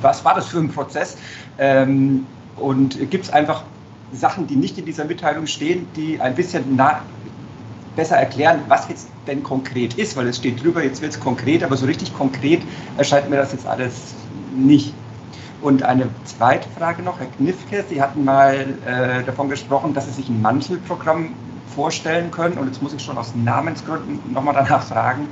[0.00, 1.16] was war das für ein Prozess?
[1.58, 2.26] Ähm,
[2.56, 3.62] und gibt es einfach
[4.12, 7.02] Sachen, die nicht in dieser Mitteilung stehen, die ein bisschen nah,
[7.96, 10.16] besser erklären, was jetzt denn konkret ist?
[10.16, 12.62] Weil es steht drüber, jetzt wird es konkret, aber so richtig konkret
[12.96, 14.14] erscheint mir das jetzt alles
[14.54, 14.94] nicht.
[15.62, 20.12] Und eine zweite Frage noch, Herr Knifke, Sie hatten mal äh, davon gesprochen, dass Sie
[20.12, 21.34] sich ein Mantelprogramm
[21.74, 22.58] vorstellen können.
[22.58, 25.28] Und jetzt muss ich schon aus Namensgründen nochmal danach fragen.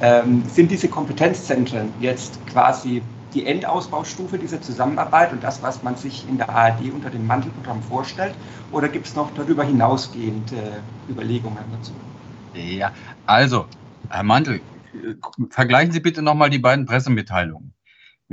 [0.00, 3.02] Ähm, sind diese Kompetenzzentren jetzt quasi
[3.34, 7.82] die Endausbaustufe dieser Zusammenarbeit und das, was man sich in der ARD unter dem Mantelprogramm
[7.82, 8.34] vorstellt?
[8.70, 11.92] Oder gibt es noch darüber hinausgehend äh, Überlegungen dazu?
[12.54, 12.92] Ja,
[13.26, 13.66] also,
[14.08, 14.60] Herr Mantel,
[15.50, 17.73] vergleichen Sie bitte nochmal die beiden Pressemitteilungen.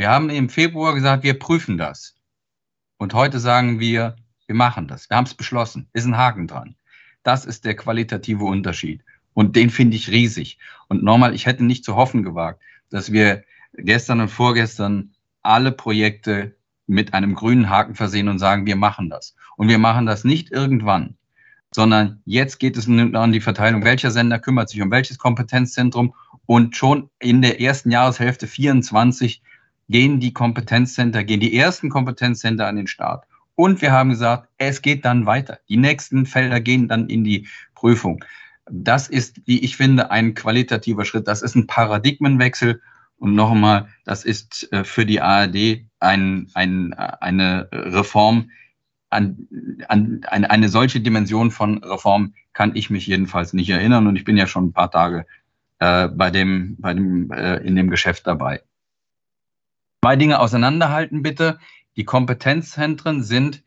[0.01, 2.15] Wir haben im Februar gesagt, wir prüfen das.
[2.97, 4.15] Und heute sagen wir,
[4.47, 5.07] wir machen das.
[5.11, 5.89] Wir haben es beschlossen.
[5.93, 6.75] Ist ein Haken dran.
[7.21, 9.03] Das ist der qualitative Unterschied.
[9.35, 10.57] Und den finde ich riesig.
[10.87, 13.43] Und nochmal, ich hätte nicht zu hoffen gewagt, dass wir
[13.75, 15.11] gestern und vorgestern
[15.43, 16.55] alle Projekte
[16.87, 19.35] mit einem grünen Haken versehen und sagen, wir machen das.
[19.55, 21.15] Und wir machen das nicht irgendwann,
[21.69, 26.15] sondern jetzt geht es an die Verteilung, welcher Sender kümmert sich um welches Kompetenzzentrum
[26.47, 29.43] und schon in der ersten Jahreshälfte 24
[29.91, 33.25] gehen die Kompetenzcenter, gehen die ersten Kompetenzcenter an den Start.
[33.55, 35.59] Und wir haben gesagt, es geht dann weiter.
[35.69, 38.23] Die nächsten Felder gehen dann in die Prüfung.
[38.69, 41.27] Das ist, wie ich finde, ein qualitativer Schritt.
[41.27, 42.81] Das ist ein Paradigmenwechsel.
[43.17, 48.49] Und noch einmal, das ist äh, für die ARD ein, ein, eine Reform,
[49.11, 49.47] an,
[49.89, 54.07] an eine, eine solche Dimension von Reform kann ich mich jedenfalls nicht erinnern.
[54.07, 55.25] Und ich bin ja schon ein paar Tage
[55.79, 58.61] äh, bei dem, bei dem, äh, in dem Geschäft dabei.
[60.03, 61.59] Zwei Dinge auseinanderhalten bitte.
[61.95, 63.63] Die Kompetenzzentren sind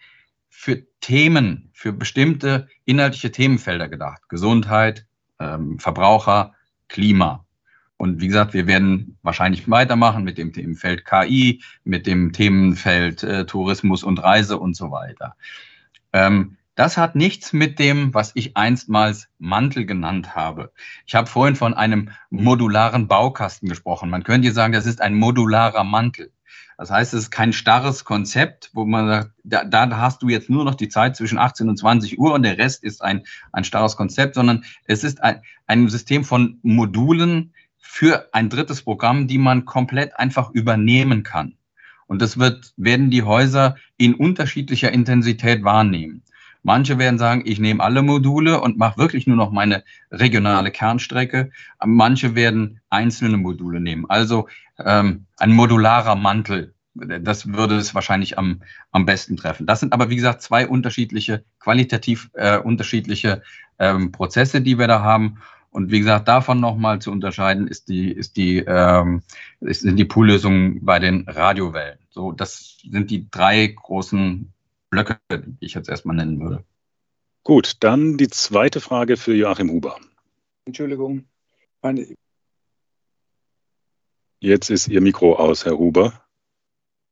[0.49, 4.29] für Themen, für bestimmte inhaltliche Themenfelder gedacht.
[4.29, 5.07] Gesundheit,
[5.39, 6.55] ähm, Verbraucher,
[6.89, 7.45] Klima.
[7.99, 13.47] Und wie gesagt, wir werden wahrscheinlich weitermachen mit dem Themenfeld KI, mit dem Themenfeld äh,
[13.47, 15.37] Tourismus und Reise und so weiter.
[16.13, 20.73] Ähm, das hat nichts mit dem, was ich einstmals Mantel genannt habe.
[21.07, 24.11] Ich habe vorhin von einem modularen Baukasten gesprochen.
[24.11, 26.33] Man könnte sagen, das ist ein modularer Mantel.
[26.77, 30.51] Das heißt, es ist kein starres Konzept, wo man sagt, da, da hast du jetzt
[30.51, 33.23] nur noch die Zeit zwischen 18 und 20 Uhr und der Rest ist ein,
[33.53, 39.29] ein starres Konzept, sondern es ist ein, ein System von Modulen für ein drittes Programm,
[39.29, 41.55] die man komplett einfach übernehmen kann.
[42.07, 46.23] Und das wird, werden die Häuser in unterschiedlicher Intensität wahrnehmen.
[46.65, 51.51] Manche werden sagen, ich nehme alle Module und mache wirklich nur noch meine regionale Kernstrecke.
[51.85, 54.07] Manche werden einzelne Module nehmen.
[54.09, 58.63] Also ähm, ein modularer Mantel, das würde es wahrscheinlich am,
[58.93, 59.67] am besten treffen.
[59.67, 63.43] Das sind aber, wie gesagt, zwei unterschiedliche, qualitativ äh, unterschiedliche
[63.79, 65.43] ähm, Prozesse, die wir da haben.
[65.69, 69.23] Und wie gesagt, davon nochmal zu unterscheiden ist die, ist die, ähm,
[69.61, 71.99] sind die Poollösungen bei den Radiowellen.
[72.09, 74.51] So, das sind die drei großen
[74.95, 76.65] Blöcke, die ich jetzt erstmal nennen würde.
[77.43, 79.99] Gut, dann die zweite Frage für Joachim Huber.
[80.65, 81.25] Entschuldigung.
[81.83, 82.15] Meine
[84.41, 86.25] jetzt ist Ihr Mikro aus, Herr Huber.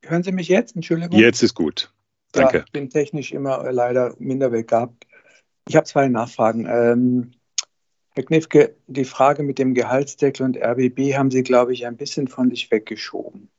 [0.04, 0.74] Hören Sie mich jetzt?
[0.74, 1.18] Entschuldigung.
[1.18, 1.92] Jetzt ist gut.
[2.32, 2.58] Danke.
[2.58, 5.06] Ja, ich bin technisch immer leider minder begabt.
[5.68, 6.66] Ich habe zwei Nachfragen.
[6.66, 7.32] Ähm,
[8.14, 12.28] Herr Knifke, die Frage mit dem Gehaltsdeckel und RBB haben Sie, glaube ich, ein bisschen
[12.28, 13.50] von sich weggeschoben.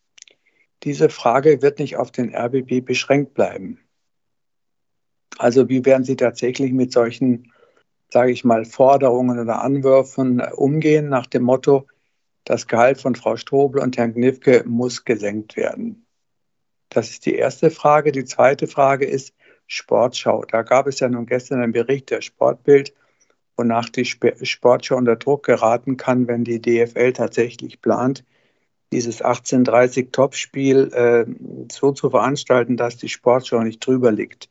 [0.84, 3.83] Diese Frage wird nicht auf den RBB beschränkt bleiben.
[5.38, 7.52] Also wie werden Sie tatsächlich mit solchen,
[8.10, 11.88] sage ich mal, Forderungen oder Anwürfen umgehen nach dem Motto,
[12.46, 16.06] das Gehalt von Frau Strobel und Herrn Knifke muss gesenkt werden?
[16.90, 18.12] Das ist die erste Frage.
[18.12, 19.34] Die zweite Frage ist
[19.68, 20.46] Sportschau.
[20.46, 22.94] Da gab es ja nun gestern einen Bericht der Sportbild,
[23.58, 28.24] wonach die Sportschau unter Druck geraten kann, wenn die DFL tatsächlich plant,
[28.92, 31.26] dieses 1830 Topspiel äh,
[31.72, 34.50] so zu veranstalten, dass die Sportschau nicht drüber liegt.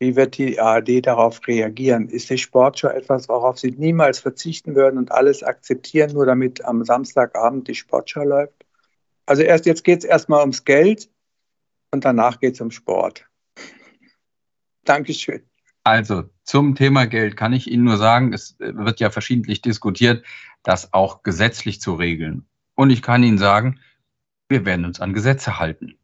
[0.00, 2.08] Wie wird die ARD darauf reagieren?
[2.08, 6.84] Ist die Sportschau etwas, worauf Sie niemals verzichten würden und alles akzeptieren, nur damit am
[6.84, 8.64] Samstagabend die Sportschau läuft?
[9.26, 11.10] Also erst jetzt geht es erstmal ums Geld
[11.90, 13.26] und danach geht es um Sport.
[14.84, 15.42] Dankeschön.
[15.82, 20.24] Also zum Thema Geld kann ich Ihnen nur sagen, es wird ja verschiedentlich diskutiert,
[20.62, 22.46] das auch gesetzlich zu regeln.
[22.74, 23.80] Und ich kann Ihnen sagen,
[24.48, 25.98] wir werden uns an Gesetze halten.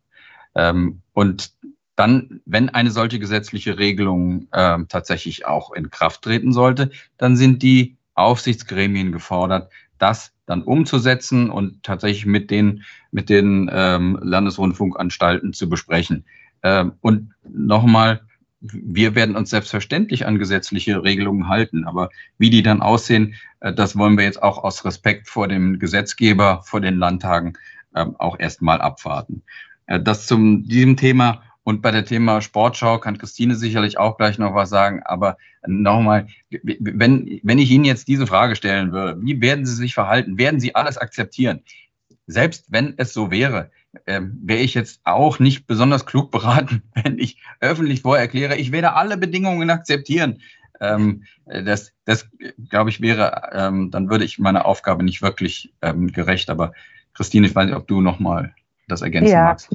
[0.55, 1.55] Ähm, und
[1.97, 7.63] dann, wenn eine solche gesetzliche Regelung äh, tatsächlich auch in Kraft treten sollte, dann sind
[7.63, 15.69] die Aufsichtsgremien gefordert, das dann umzusetzen und tatsächlich mit den, mit den ähm, Landesrundfunkanstalten zu
[15.69, 16.25] besprechen.
[16.63, 18.23] Ähm, und nochmal,
[18.61, 23.97] wir werden uns selbstverständlich an gesetzliche Regelungen halten, aber wie die dann aussehen, äh, das
[23.97, 27.55] wollen wir jetzt auch aus Respekt vor dem Gesetzgeber, vor den Landtagen
[27.95, 29.43] äh, auch erstmal abwarten.
[29.87, 34.39] Äh, das zum diesem Thema und bei der Thema Sportschau kann Christine sicherlich auch gleich
[34.39, 35.03] noch was sagen.
[35.03, 39.95] Aber nochmal, wenn, wenn ich Ihnen jetzt diese Frage stellen würde, wie werden Sie sich
[39.95, 40.37] verhalten?
[40.37, 41.63] Werden Sie alles akzeptieren?
[42.27, 43.71] Selbst wenn es so wäre,
[44.07, 48.71] ähm, wäre ich jetzt auch nicht besonders klug beraten, wenn ich öffentlich vorher erkläre, ich
[48.71, 50.41] werde alle Bedingungen akzeptieren.
[50.81, 52.29] Ähm, das, das
[52.69, 56.51] glaube ich, wäre, ähm, dann würde ich meiner Aufgabe nicht wirklich ähm, gerecht.
[56.51, 56.73] Aber
[57.15, 58.55] Christine, ich weiß nicht, ob du nochmal
[58.87, 59.45] das ergänzen ja.
[59.45, 59.75] magst.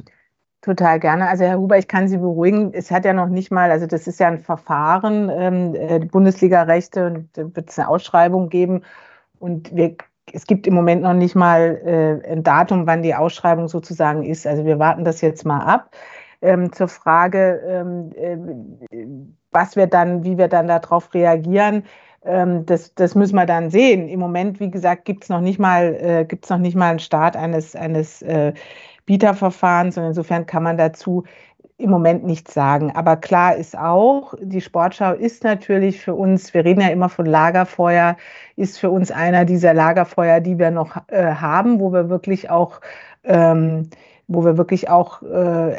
[0.62, 1.26] Total gerne.
[1.28, 2.74] Also Herr Huber, ich kann Sie beruhigen.
[2.74, 7.06] Es hat ja noch nicht mal, also das ist ja ein Verfahren, ähm, äh, Bundesliga-Rechte
[7.06, 8.82] und da wird es eine Ausschreibung geben.
[9.38, 9.96] Und wir,
[10.32, 14.46] es gibt im Moment noch nicht mal äh, ein Datum, wann die Ausschreibung sozusagen ist.
[14.46, 15.96] Also wir warten das jetzt mal ab.
[16.42, 18.10] Ähm, zur Frage, ähm,
[18.90, 19.06] äh,
[19.50, 21.84] was wir dann, wie wir dann darauf reagieren,
[22.24, 24.08] ähm, das, das müssen wir dann sehen.
[24.08, 26.98] Im Moment, wie gesagt, gibt es noch nicht mal, äh, gibt's noch nicht mal einen
[26.98, 28.52] Start eines, eines äh,
[29.10, 31.24] Bieterverfahrens und insofern kann man dazu
[31.78, 32.92] im Moment nichts sagen.
[32.94, 37.26] Aber klar ist auch, die Sportschau ist natürlich für uns, wir reden ja immer von
[37.26, 38.16] Lagerfeuer,
[38.54, 42.80] ist für uns einer dieser Lagerfeuer, die wir noch äh, haben, wo wir wirklich auch
[43.24, 43.90] ähm,
[44.30, 45.76] wo wir wirklich auch äh,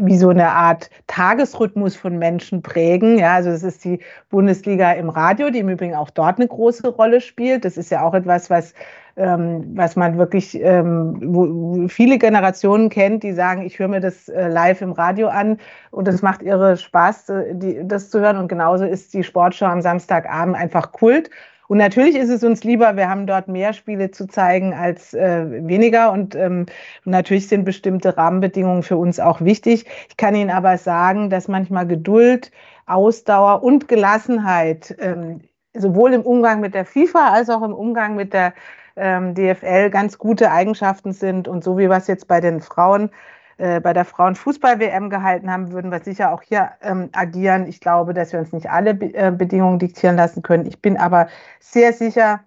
[0.00, 3.18] wie so eine Art Tagesrhythmus von Menschen prägen.
[3.18, 6.86] Ja, also es ist die Bundesliga im Radio, die im Übrigen auch dort eine große
[6.86, 7.64] Rolle spielt.
[7.64, 8.74] Das ist ja auch etwas, was
[9.16, 14.28] ähm, was man wirklich, ähm, wo viele Generationen kennt, die sagen, ich höre mir das
[14.28, 15.58] äh, live im Radio an
[15.92, 18.38] und es macht irre Spaß, äh, die, das zu hören.
[18.38, 21.30] Und genauso ist die Sportschau am Samstagabend einfach Kult.
[21.68, 25.66] Und natürlich ist es uns lieber, wir haben dort mehr Spiele zu zeigen als äh,
[25.66, 26.12] weniger.
[26.12, 26.66] Und ähm,
[27.04, 29.86] natürlich sind bestimmte Rahmenbedingungen für uns auch wichtig.
[30.08, 32.50] Ich kann Ihnen aber sagen, dass manchmal Geduld,
[32.86, 35.40] Ausdauer und Gelassenheit ähm,
[35.72, 38.52] sowohl im Umgang mit der FIFA als auch im Umgang mit der
[38.96, 41.48] ähm, DFL ganz gute Eigenschaften sind.
[41.48, 43.10] Und so wie es jetzt bei den Frauen,
[43.58, 47.66] äh, bei der Frauenfußball-WM gehalten haben, würden wir sicher auch hier ähm, agieren.
[47.66, 50.66] Ich glaube, dass wir uns nicht alle Be äh, Bedingungen diktieren lassen können.
[50.66, 51.28] Ich bin aber
[51.60, 52.40] sehr sicher,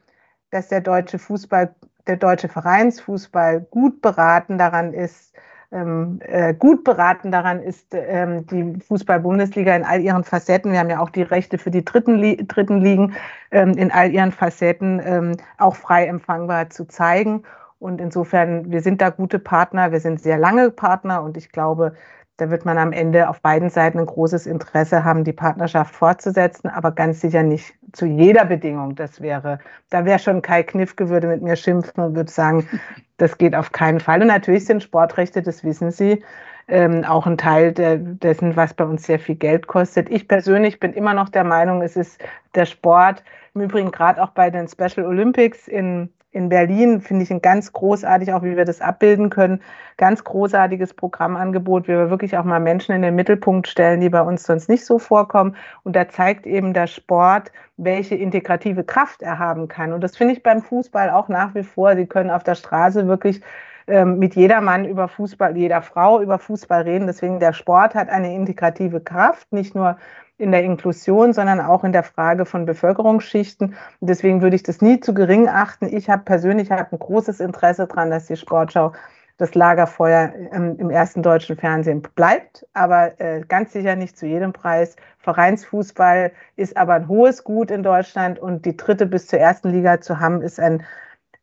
[0.52, 1.74] dass der deutsche Fußball,
[2.08, 5.34] der deutsche Vereinsfußball gut beraten daran ist,
[5.72, 10.72] ähm, äh, gut beraten daran ist ähm, die Fußball-Bundesliga in all ihren Facetten.
[10.72, 13.14] Wir haben ja auch die Rechte für die dritten, Li dritten Ligen
[13.52, 17.44] ähm, in all ihren Facetten ähm, auch frei empfangbar zu zeigen.
[17.80, 21.94] Und insofern, wir sind da gute Partner, wir sind sehr lange Partner und ich glaube,
[22.38, 26.70] da wird man am Ende auf beiden Seiten ein großes Interesse haben, die Partnerschaft fortzusetzen,
[26.70, 28.96] aber ganz sicher nicht zu jeder Bedingung.
[28.96, 29.58] Das wäre,
[29.90, 32.68] da wäre schon Kai Kniffke würde mit mir schimpfen und würde sagen,
[33.18, 34.22] das geht auf keinen Fall.
[34.22, 36.24] Und natürlich sind Sportrechte, das wissen Sie,
[36.68, 40.10] ähm, auch ein Teil der, dessen, was bei uns sehr viel Geld kostet.
[40.12, 42.22] Ich persönlich bin immer noch der Meinung, es ist
[42.54, 43.24] der Sport,
[43.56, 47.72] im Übrigen gerade auch bei den Special Olympics in in Berlin finde ich ein ganz
[47.72, 49.62] großartig, auch wie wir das abbilden können,
[49.98, 54.22] ganz großartiges Programmangebot, wie wir wirklich auch mal Menschen in den Mittelpunkt stellen, die bei
[54.22, 55.56] uns sonst nicht so vorkommen.
[55.84, 59.94] Und da zeigt eben der Sport, welche integrative Kraft er haben kann.
[59.94, 61.96] Und das finde ich beim Fußball auch nach wie vor.
[61.96, 63.42] Sie können auf der Straße wirklich
[63.88, 67.08] ähm, mit jedermann über Fußball, jeder Frau über Fußball reden.
[67.08, 69.98] Deswegen der Sport hat eine integrative Kraft, nicht nur
[70.38, 73.75] in der Inklusion, sondern auch in der Frage von Bevölkerungsschichten.
[73.99, 75.88] Und deswegen würde ich das nie zu gering achten.
[75.88, 78.93] Ich habe persönlich hab ein großes Interesse daran, dass die Sportschau
[79.38, 84.51] das Lagerfeuer ähm, im ersten deutschen Fernsehen bleibt, aber äh, ganz sicher nicht zu jedem
[84.51, 84.95] Preis.
[85.19, 90.01] Vereinsfußball ist aber ein hohes Gut in Deutschland und die dritte bis zur ersten Liga
[90.01, 90.83] zu haben, ist ein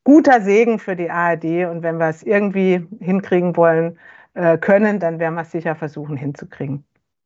[0.03, 1.67] guter Segen für die ARD.
[1.71, 3.99] Und wenn wir es irgendwie hinkriegen wollen,
[4.35, 6.85] äh, können, dann werden wir es sicher versuchen hinzukriegen.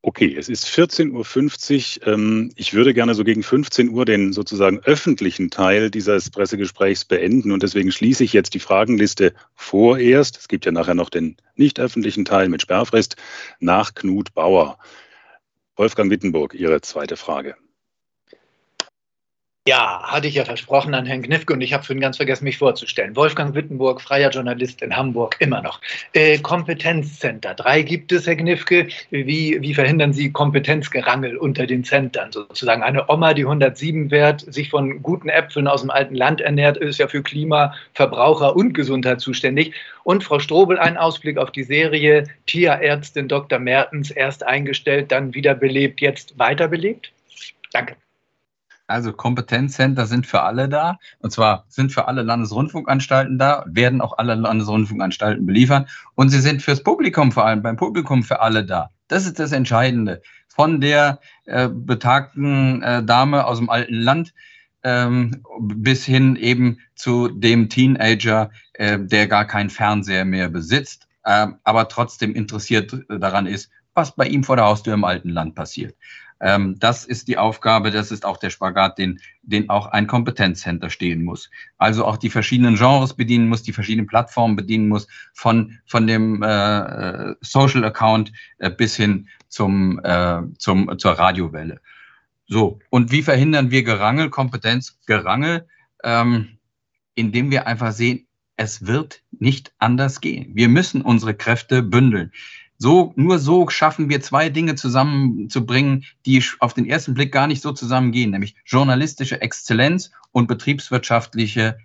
[0.09, 2.15] Okay, es ist 14.50 Uhr.
[2.15, 7.53] Ähm, ich würde gerne so gegen 15 Uhr den sozusagen öffentlichen Teil dieses Pressegesprächs beenden
[7.53, 10.39] und deswegen schließe ich jetzt die Fragenliste vorerst.
[10.39, 13.17] Es gibt ja nachher noch den nicht öffentlichen Teil mit Sperrfrist
[13.61, 14.79] nach Knut Bauer.
[15.77, 17.57] Wolfgang Wittenburg, Ihre zweite Frage.
[19.69, 22.57] Ja, hatte ich ja versprochen an Herrn Knifke und ich habe vorhin ganz vergessen, mich
[22.57, 23.15] vorzustellen.
[23.17, 25.83] Wolfgang Wittenburg, freier Journalist in Hamburg, immer noch.
[26.15, 28.89] Äh, Kompetenzcenter, drei gibt es, Herr Knifke.
[29.11, 32.83] Wie, wie verhindern Sie Kompetenzgerangel unter den Centern sozusagen?
[32.83, 36.97] Eine Oma, die 107 wert, sich von guten Äpfeln aus dem alten Land ernährt, ist
[36.97, 39.75] ja für Klima, Verbraucher und Gesundheit zuständig.
[40.03, 43.59] Und Frau Strobel, ein Ausblick auf die Serie Tierärztin Dr.
[43.59, 47.13] Mertens, erst eingestellt, dann wiederbelebt, jetzt weiterbelebt?
[47.75, 47.97] Danke.
[48.89, 50.99] Also Kompetenzcenter sind für alle da.
[51.19, 55.87] Und zwar sind für alle Landesrundfunkanstalten da, werden auch alle Landesrundfunkanstalten beliefern.
[56.15, 58.91] Und sie sind fürs Publikum vor allem, beim Publikum für alle da.
[59.07, 60.23] Das ist das Entscheidende.
[60.49, 64.33] Von der äh, betagten äh, Dame aus dem alten Land
[64.83, 71.49] ähm, bis hin eben zu dem Teenager, äh, der gar keinen Fernseher mehr besitzt, äh,
[71.63, 75.95] aber trotzdem interessiert daran ist, was bei ihm vor der Haustür im alten Land passiert.
[76.41, 80.91] Ähm, das ist die Aufgabe, das ist auch der Spagat, den, den auch ein Kompetenzcenter
[80.91, 81.51] stehen muss.
[81.79, 86.43] Also auch die verschiedenen Genres bedienen muss, die verschiedenen Plattformen bedienen muss, von, von dem
[86.43, 91.81] äh, Social Account äh, bis hin zum, äh, zum, zur Radiowelle.
[92.47, 95.67] So, und wie verhindern wir Gerangel, Kompetenz, Gerangel?
[96.05, 96.59] Ähm,
[97.15, 100.51] indem wir einfach sehen, es wird nicht anders gehen.
[100.55, 102.33] Wir müssen unsere Kräfte bündeln.
[102.81, 107.61] So, nur so schaffen wir zwei Dinge zusammenzubringen, die auf den ersten Blick gar nicht
[107.61, 111.77] so zusammengehen, nämlich journalistische Exzellenz und betriebswirtschaftliche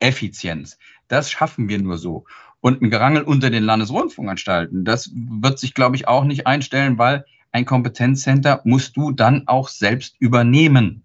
[0.00, 0.78] Effizienz.
[1.08, 2.24] Das schaffen wir nur so.
[2.60, 7.26] Und ein Gerangel unter den Landesrundfunkanstalten, das wird sich, glaube ich, auch nicht einstellen, weil
[7.50, 11.02] ein Kompetenzcenter musst du dann auch selbst übernehmen.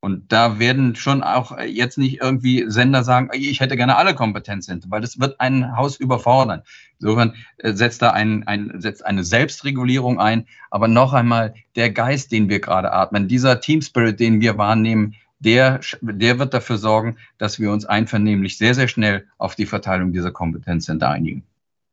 [0.00, 4.82] Und da werden schon auch jetzt nicht irgendwie Sender sagen, ich hätte gerne alle Kompetenzen,
[4.88, 6.62] weil das wird ein Haus überfordern.
[6.98, 10.46] Insofern äh, setzt da ein, ein, setzt eine Selbstregulierung ein.
[10.70, 15.16] Aber noch einmal, der Geist, den wir gerade atmen, dieser Team Spirit, den wir wahrnehmen,
[15.38, 20.12] der, der wird dafür sorgen, dass wir uns einvernehmlich sehr, sehr schnell auf die Verteilung
[20.12, 21.44] dieser Kompetenzen einigen.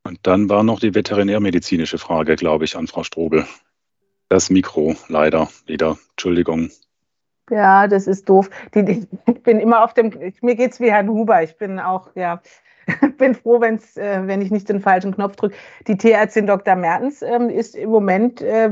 [0.03, 3.45] Und dann war noch die veterinärmedizinische Frage, glaube ich, an Frau Strobel.
[4.29, 5.97] Das Mikro, leider wieder.
[6.11, 6.71] Entschuldigung.
[7.49, 8.49] Ja, das ist doof.
[8.75, 10.11] Die, ich bin immer auf dem,
[10.41, 11.43] mir geht's wie Herrn Huber.
[11.43, 12.41] Ich bin auch, ja,
[13.17, 15.55] bin froh, wenn's, äh, wenn ich nicht den falschen Knopf drücke.
[15.87, 16.75] Die Tierärztin Dr.
[16.75, 18.69] Mertens ähm, ist im Moment äh,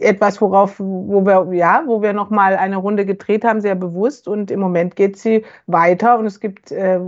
[0.00, 4.28] etwas, worauf, wo wir, ja, wo wir noch mal eine Runde gedreht haben, sehr bewusst.
[4.28, 7.00] Und im Moment geht sie weiter und es gibt äh,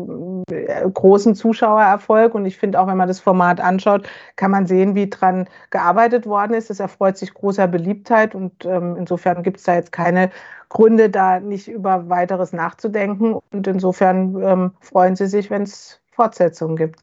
[0.95, 2.35] großen Zuschauererfolg.
[2.35, 6.27] Und ich finde auch, wenn man das Format anschaut, kann man sehen, wie dran gearbeitet
[6.27, 6.71] worden ist.
[6.71, 10.31] Es erfreut sich großer Beliebtheit und ähm, insofern gibt es da jetzt keine
[10.69, 13.35] Gründe, da nicht über weiteres nachzudenken.
[13.53, 17.01] Und insofern ähm, freuen Sie sich, wenn es Fortsetzungen gibt.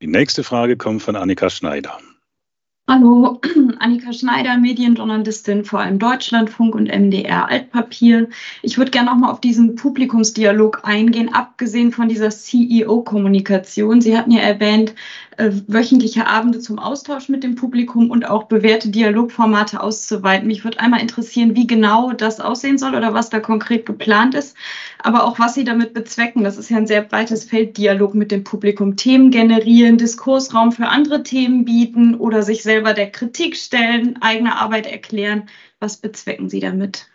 [0.00, 1.98] Die nächste Frage kommt von Annika Schneider.
[2.90, 3.38] Hallo,
[3.80, 8.30] Annika Schneider, Medienjournalistin vor allem Deutschlandfunk und MDR Altpapier.
[8.62, 14.00] Ich würde gerne noch mal auf diesen Publikumsdialog eingehen, abgesehen von dieser CEO-Kommunikation.
[14.00, 14.94] Sie hatten ja erwähnt,
[15.38, 20.48] äh, wöchentliche Abende zum Austausch mit dem Publikum und auch bewährte Dialogformate auszuweiten.
[20.48, 24.56] Mich würde einmal interessieren, wie genau das aussehen soll oder was da konkret geplant ist,
[24.98, 26.42] aber auch was Sie damit bezwecken.
[26.42, 30.88] Das ist ja ein sehr breites Feld, Dialog mit dem Publikum, Themen generieren, Diskursraum für
[30.88, 35.48] andere Themen bieten oder sich selber der Kritik stellen, eigene Arbeit erklären.
[35.78, 37.06] Was bezwecken Sie damit?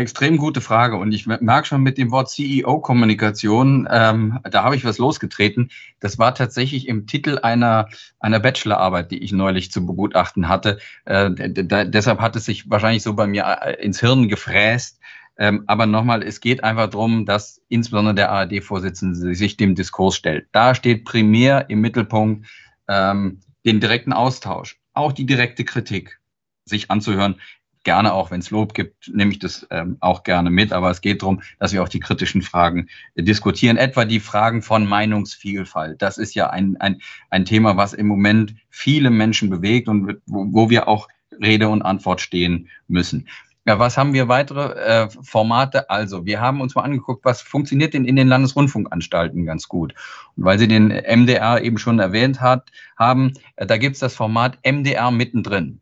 [0.00, 0.96] Extrem gute Frage.
[0.96, 5.70] Und ich merke schon mit dem Wort CEO-Kommunikation, ähm, da habe ich was losgetreten.
[6.00, 7.86] Das war tatsächlich im Titel einer,
[8.18, 10.78] einer Bachelorarbeit, die ich neulich zu begutachten hatte.
[11.04, 15.00] Äh, deshalb hat es sich wahrscheinlich so bei mir äh, ins Hirn gefräst.
[15.36, 20.48] Ähm, aber nochmal, es geht einfach darum, dass insbesondere der ARD-Vorsitzende sich dem Diskurs stellt.
[20.52, 22.46] Da steht primär im Mittelpunkt
[22.88, 26.20] ähm, den direkten Austausch, auch die direkte Kritik
[26.64, 27.36] sich anzuhören
[27.84, 30.72] gerne auch, wenn es Lob gibt, nehme ich das ähm, auch gerne mit.
[30.72, 33.76] Aber es geht darum, dass wir auch die kritischen Fragen äh, diskutieren.
[33.76, 36.02] Etwa die Fragen von Meinungsvielfalt.
[36.02, 37.00] Das ist ja ein, ein,
[37.30, 41.08] ein Thema, was im Moment viele Menschen bewegt und wo, wo wir auch
[41.42, 43.28] Rede und Antwort stehen müssen.
[43.66, 45.90] Ja, was haben wir weitere äh, Formate?
[45.90, 49.94] Also, wir haben uns mal angeguckt, was funktioniert denn in den Landesrundfunkanstalten ganz gut.
[50.36, 54.14] Und weil Sie den MDR eben schon erwähnt hat, haben, äh, da gibt es das
[54.14, 55.80] Format MDR mittendrin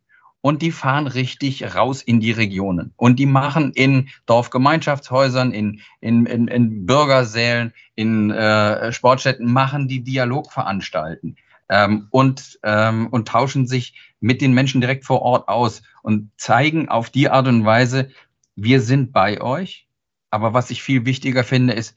[0.49, 2.95] und die fahren richtig raus in die Regionen.
[2.97, 10.01] Und die machen in Dorfgemeinschaftshäusern, in, in, in, in Bürgersälen, in äh, Sportstätten, machen die
[10.01, 11.37] Dialogveranstalten
[11.69, 16.89] ähm, und, ähm, und tauschen sich mit den Menschen direkt vor Ort aus und zeigen
[16.89, 18.09] auf die Art und Weise,
[18.57, 19.87] wir sind bei euch.
[20.31, 21.95] Aber was ich viel wichtiger finde, ist,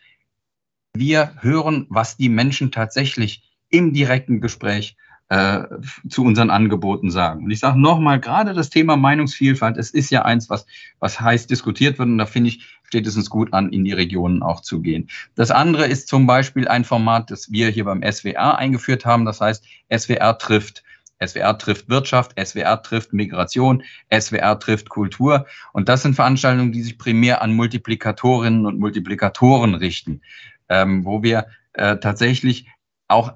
[0.94, 4.98] wir hören, was die Menschen tatsächlich im direkten Gespräch
[5.32, 5.64] äh,
[6.10, 7.46] zu unseren Angeboten sagen.
[7.46, 10.66] Und ich sage nochmal, gerade das Thema Meinungsvielfalt, es ist ja eins, was,
[11.00, 13.94] was heiß diskutiert wird und da finde ich, steht es uns gut an, in die
[13.94, 15.10] Regionen auch zu gehen.
[15.36, 19.40] Das andere ist zum Beispiel ein Format, das wir hier beim SWR eingeführt haben, das
[19.40, 20.84] heißt SWR trifft.
[21.26, 25.46] SWR trifft Wirtschaft, SWR trifft Migration, SWR trifft Kultur.
[25.72, 30.24] Und das sind Veranstaltungen, die sich primär an Multiplikatorinnen und Multiplikatoren richten,
[30.68, 32.66] ähm, wo wir äh, tatsächlich
[33.12, 33.34] auch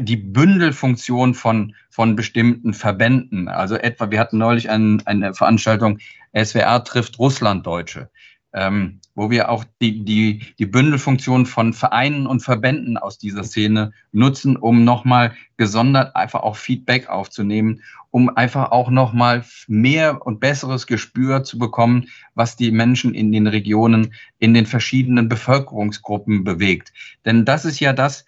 [0.00, 3.48] die Bündelfunktion von, von bestimmten Verbänden.
[3.48, 5.98] Also etwa, wir hatten neulich ein, eine Veranstaltung,
[6.34, 8.10] SWR trifft Russlanddeutsche,
[8.52, 13.92] ähm, wo wir auch die, die, die Bündelfunktion von Vereinen und Verbänden aus dieser Szene
[14.12, 20.86] nutzen, um nochmal gesondert einfach auch Feedback aufzunehmen, um einfach auch nochmal mehr und besseres
[20.86, 26.92] Gespür zu bekommen, was die Menschen in den Regionen, in den verschiedenen Bevölkerungsgruppen bewegt.
[27.24, 28.24] Denn das ist ja das,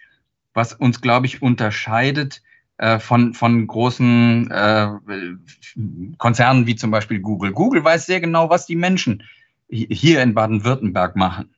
[0.55, 2.43] was uns, glaube ich, unterscheidet
[2.79, 4.89] äh, von, von großen äh,
[6.19, 7.53] Konzernen wie zum Beispiel Google.
[7.53, 9.23] Google weiß sehr genau, was die Menschen
[9.69, 11.55] hier in Baden-Württemberg machen.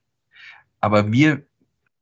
[0.81, 1.43] Aber wir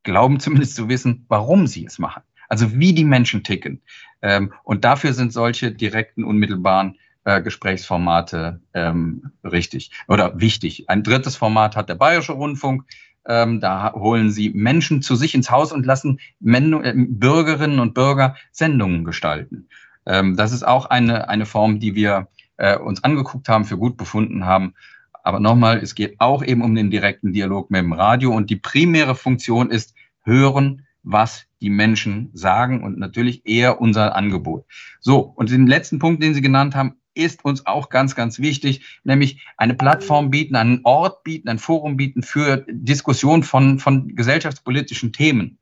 [0.03, 2.23] glauben zumindest zu wissen, warum sie es machen.
[2.49, 3.81] Also wie die Menschen ticken.
[4.23, 10.89] Ähm, und dafür sind solche direkten, unmittelbaren äh, Gesprächsformate ähm, richtig oder wichtig.
[10.89, 12.85] Ein drittes Format hat der Bayerische Rundfunk.
[13.27, 17.95] Ähm, da holen sie Menschen zu sich ins Haus und lassen Men äh, Bürgerinnen und
[17.95, 19.69] Bürger Sendungen gestalten.
[20.07, 23.97] Ähm, das ist auch eine, eine Form, die wir äh, uns angeguckt haben, für gut
[23.97, 24.75] befunden haben.
[25.23, 28.57] Aber nochmal, es geht auch eben um den direkten Dialog mit dem Radio und die
[28.57, 34.65] primäre Funktion ist hören, was die Menschen sagen und natürlich eher unser Angebot.
[35.01, 39.01] So, und den letzten Punkt, den Sie genannt haben, ist uns auch ganz, ganz wichtig,
[39.05, 45.13] nämlich eine Plattform bieten, einen Ort bieten, ein Forum bieten für Diskussion von, von gesellschaftspolitischen
[45.13, 45.59] Themen.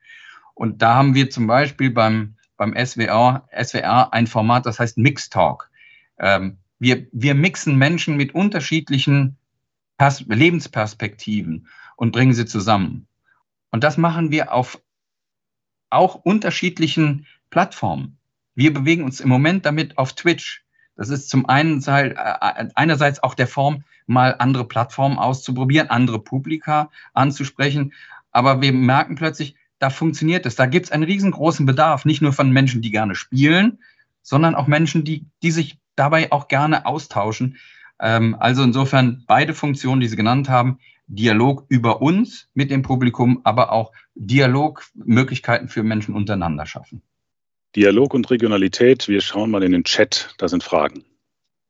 [0.54, 5.28] Und da haben wir zum Beispiel beim, beim SWR, SWR ein Format, das heißt Mix
[5.28, 5.70] Talk.
[6.18, 9.36] Ähm, wir, wir mixen Menschen mit unterschiedlichen
[9.96, 13.08] Pers Lebensperspektiven und bringen sie zusammen.
[13.70, 14.80] Und das machen wir auf
[15.90, 18.18] auch unterschiedlichen Plattformen.
[18.54, 20.64] Wir bewegen uns im Moment damit auf Twitch.
[20.98, 22.14] Das ist zum einen äh,
[22.74, 27.92] einerseits auch der Form, mal andere Plattformen auszuprobieren, andere Publika anzusprechen.
[28.32, 30.56] Aber wir merken plötzlich, da funktioniert es.
[30.56, 33.78] Da gibt es einen riesengroßen Bedarf, nicht nur von Menschen, die gerne spielen,
[34.22, 37.58] sondern auch Menschen, die, die sich dabei auch gerne austauschen.
[38.00, 43.40] Ähm, also insofern beide Funktionen, die Sie genannt haben, Dialog über uns mit dem Publikum,
[43.44, 47.02] aber auch Dialogmöglichkeiten für Menschen untereinander schaffen.
[47.76, 49.08] Dialog und Regionalität.
[49.08, 51.04] Wir schauen mal in den Chat, da sind Fragen.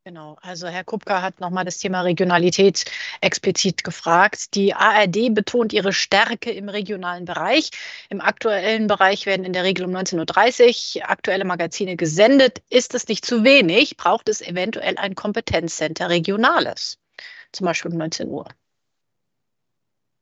[0.05, 2.85] Genau, also Herr Kupka hat nochmal das Thema Regionalität
[3.21, 4.55] explizit gefragt.
[4.55, 7.69] Die ARD betont ihre Stärke im regionalen Bereich.
[8.09, 12.63] Im aktuellen Bereich werden in der Regel um 19.30 Uhr aktuelle Magazine gesendet.
[12.69, 13.97] Ist es nicht zu wenig?
[13.97, 16.97] Braucht es eventuell ein Kompetenzcenter Regionales?
[17.51, 18.47] Zum Beispiel um 19 Uhr.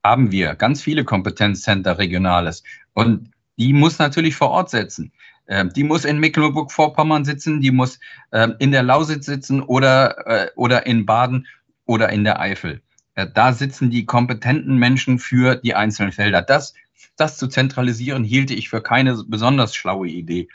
[0.04, 2.64] Haben wir ganz viele Kompetenzcenter Regionales.
[2.94, 5.14] Und die muss natürlich vor Ort setzen.
[5.48, 8.00] Ähm, die muss in Mecklenburg-Vorpommern sitzen, die muss
[8.32, 11.48] ähm, in der Lausitz sitzen oder, äh, oder in Baden
[11.86, 12.82] oder in der Eifel.
[13.16, 16.42] Äh, da sitzen die kompetenten Menschen für die einzelnen Felder.
[16.42, 16.74] Das,
[17.16, 20.50] das zu zentralisieren, hielte ich für keine besonders schlaue Idee.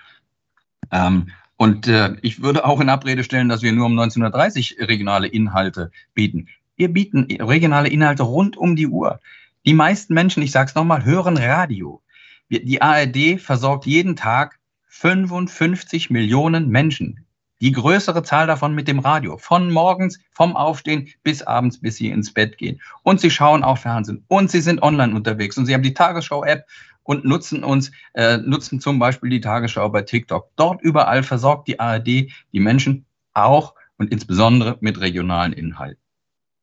[0.90, 5.26] Ähm, und äh, ich würde auch in Abrede stellen, dass wir nur um 1930 regionale
[5.26, 6.48] Inhalte bieten.
[6.76, 9.20] Wir bieten regionale Inhalte rund um die Uhr.
[9.64, 12.02] Die meisten Menschen, ich sage es nochmal, hören Radio.
[12.50, 14.58] Die ARD versorgt jeden Tag
[14.94, 17.24] 55 Millionen Menschen.
[17.62, 19.38] Die größere Zahl davon mit dem Radio.
[19.38, 22.80] Von morgens, vom Aufstehen bis abends, bis sie ins Bett gehen.
[23.02, 24.22] Und sie schauen auch Fernsehen.
[24.28, 25.56] Und sie sind online unterwegs.
[25.56, 26.66] Und sie haben die Tagesschau-App
[27.04, 30.50] und nutzen uns, äh, nutzen zum Beispiel die Tagesschau bei TikTok.
[30.56, 32.06] Dort überall versorgt die ARD
[32.52, 36.02] die Menschen auch und insbesondere mit regionalen Inhalten.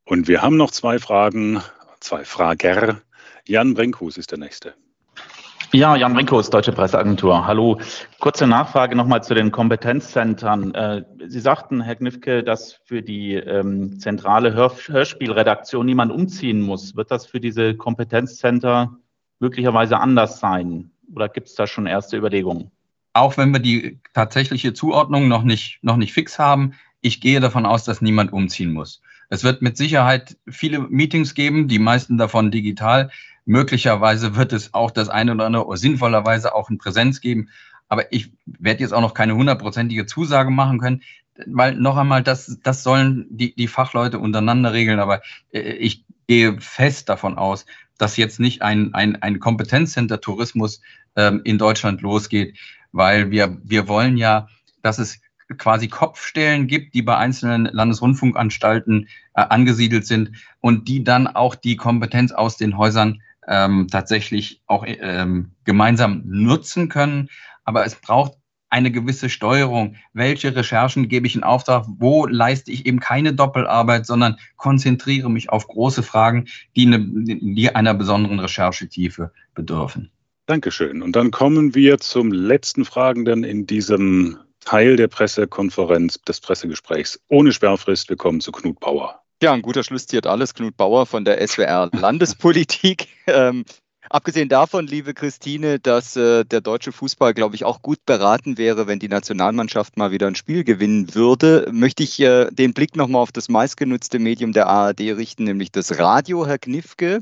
[0.06, 1.62] Und wir haben noch zwei Fragen,
[2.00, 3.02] zwei Frager.
[3.48, 4.76] Jan Brinkhus ist der Nächste.
[5.72, 7.46] Ja, Jan Brinkhus, Deutsche Presseagentur.
[7.46, 7.80] Hallo.
[8.18, 10.74] Kurze Nachfrage nochmal zu den Kompetenzzentren.
[10.74, 16.96] Äh, Sie sagten, Herr Knifke, dass für die ähm, zentrale Hör Hörspielredaktion niemand umziehen muss.
[16.96, 18.98] Wird das für diese Kompetenzzentren
[19.40, 20.90] möglicherweise anders sein?
[21.14, 22.72] Oder gibt es da schon erste Überlegungen?
[23.14, 27.68] Auch wenn wir die tatsächliche Zuordnung noch nicht, noch nicht fix haben, ich gehe davon
[27.68, 29.04] aus, dass niemand umziehen muss.
[29.30, 33.12] Es wird mit Sicherheit viele Meetings geben, die meisten davon digital.
[33.50, 37.50] Möglicherweise wird es auch das eine oder andere oder sinnvollerweise auch in Präsenz geben.
[37.88, 41.02] Aber ich werde jetzt auch noch keine hundertprozentige Zusage machen können,
[41.48, 45.00] weil noch einmal, das, das sollen die, die Fachleute untereinander regeln.
[45.00, 47.66] Aber äh, ich gehe fest davon aus,
[47.98, 50.82] dass jetzt nicht ein, ein, ein Kompetenzcenter Tourismus
[51.16, 52.56] ähm, in Deutschland losgeht,
[52.92, 54.48] weil wir, wir wollen ja,
[54.84, 55.22] dass es
[55.58, 61.78] quasi Kopfstellen gibt, die bei einzelnen Landesrundfunkanstalten äh, angesiedelt sind und die dann auch die
[61.78, 67.30] Kompetenz aus den Häusern ähm, tatsächlich auch ähm, gemeinsam nutzen können.
[67.66, 68.34] Aber es braucht
[68.70, 69.96] eine gewisse Steuerung.
[70.14, 71.86] Welche Recherchen gebe ich in Auftrag?
[71.98, 77.74] Wo leiste ich eben keine Doppelarbeit, sondern konzentriere mich auf große Fragen, die, eine, die
[77.76, 80.12] einer besonderen Recherchetiefe bedürfen.
[80.46, 81.02] Dankeschön.
[81.02, 87.52] Und dann kommen wir zum letzten Fragenden in diesem Teil der Pressekonferenz, des Pressegesprächs ohne
[87.52, 88.10] Sperrfrist.
[88.10, 89.22] Wir kommen zu Knut Bauer.
[89.42, 90.54] Ja, ein guter Schluss ziert alles.
[90.54, 93.08] Knut Bauer von der SWR Landespolitik.
[93.28, 93.64] ähm,
[94.10, 98.86] abgesehen davon, liebe Christine, dass äh, der deutsche Fußball, glaube ich, auch gut beraten wäre,
[98.86, 103.22] wenn die Nationalmannschaft mal wieder ein Spiel gewinnen würde, möchte ich äh, den Blick nochmal
[103.22, 107.22] auf das meistgenutzte Medium der ARD richten, nämlich das Radio, Herr Knifke.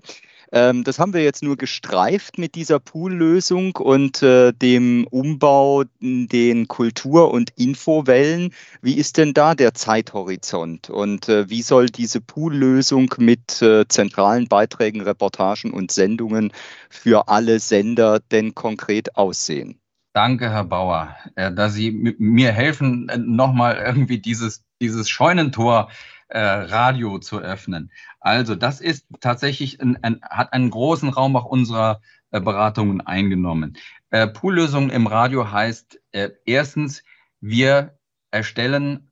[0.52, 6.28] Ähm, das haben wir jetzt nur gestreift mit dieser Poollösung und äh, dem Umbau in
[6.28, 8.54] den Kultur- und Infowellen.
[8.82, 14.48] Wie ist denn da der Zeithorizont und äh, wie soll diese Poollösung mit äh, zentralen
[14.48, 16.52] Beiträgen, Reportagen und Sendungen
[16.90, 19.80] für alle Sender denn konkret aussehen?
[20.18, 25.94] Danke, Herr Bauer, äh, dass Sie mir helfen, äh, nochmal irgendwie dieses, dieses Scheunentor äh,
[26.30, 27.92] Radio zu öffnen.
[28.20, 33.78] Also das ist tatsächlich ein, ein, hat einen großen Raum auch unserer äh, Beratungen eingenommen.
[34.10, 37.04] Äh, Poollösung im Radio heißt äh, erstens,
[37.40, 37.98] wir
[38.32, 39.12] erstellen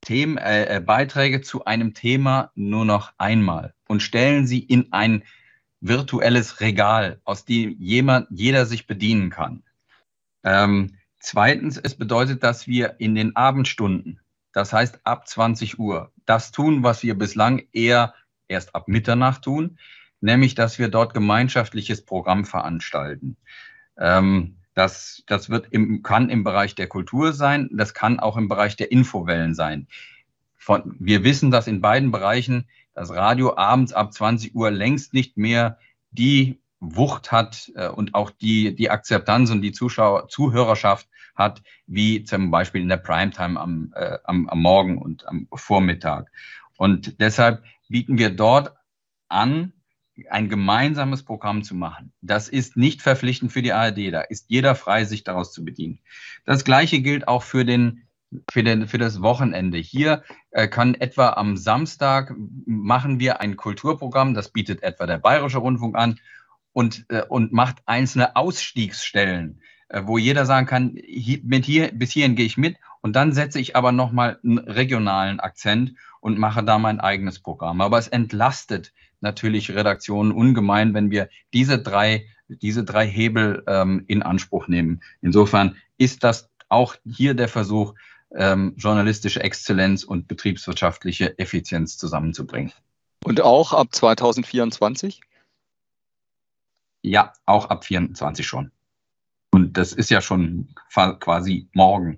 [0.00, 5.24] Themen, äh, äh, Beiträge zu einem Thema nur noch einmal und stellen sie in ein
[5.80, 9.64] virtuelles Regal, aus dem jemand, jeder sich bedienen kann.
[10.44, 14.20] Ähm, zweitens, es bedeutet, dass wir in den Abendstunden
[14.52, 16.12] das heißt ab 20 Uhr.
[16.26, 18.14] Das tun, was wir bislang eher
[18.48, 19.78] erst ab Mitternacht tun,
[20.20, 23.36] nämlich dass wir dort gemeinschaftliches Programm veranstalten.
[23.98, 28.48] Ähm, das, das wird im, kann im Bereich der Kultur sein, das kann auch im
[28.48, 29.86] Bereich der Infowellen sein.
[30.56, 35.36] Von, wir wissen, dass in beiden Bereichen das Radio abends ab 20 Uhr längst nicht
[35.36, 35.78] mehr
[36.10, 42.24] die Wucht hat äh, und auch die, die Akzeptanz und die Zuschauer, Zuhörerschaft hat, wie
[42.24, 46.30] zum Beispiel in der Primetime am, äh, am, am Morgen und am Vormittag.
[46.76, 48.74] Und deshalb bieten wir dort
[49.28, 49.72] an,
[50.30, 52.12] ein gemeinsames Programm zu machen.
[52.20, 54.12] Das ist nicht verpflichtend für die ARD.
[54.12, 56.00] Da ist jeder frei, sich daraus zu bedienen.
[56.44, 58.02] Das Gleiche gilt auch für den
[58.50, 59.78] für, den, für das Wochenende.
[59.78, 65.58] Hier äh, kann etwa am Samstag machen wir ein Kulturprogramm, das bietet etwa der Bayerische
[65.58, 66.18] Rundfunk an
[66.72, 69.60] und, äh, und macht einzelne Ausstiegsstellen.
[69.92, 70.98] Äh, wo jeder sagen kann,
[71.42, 75.38] mit hier, bis hierhin gehe ich mit und dann setze ich aber nochmal einen regionalen
[75.38, 77.82] Akzent und mache da mein eigenes Programm.
[77.82, 84.22] Aber es entlastet natürlich Redaktionen ungemein, wenn wir diese drei, diese drei Hebel ähm, in
[84.22, 85.02] Anspruch nehmen.
[85.20, 87.94] Insofern ist das auch hier der Versuch,
[88.34, 92.72] ähm, journalistische Exzellenz und betriebswirtschaftliche Effizienz zusammenzubringen.
[93.24, 95.20] Und auch ab 2024?
[97.02, 98.72] Ja, auch ab 2024 schon.
[99.62, 100.74] Und das ist ja schon
[101.20, 102.16] quasi morgen.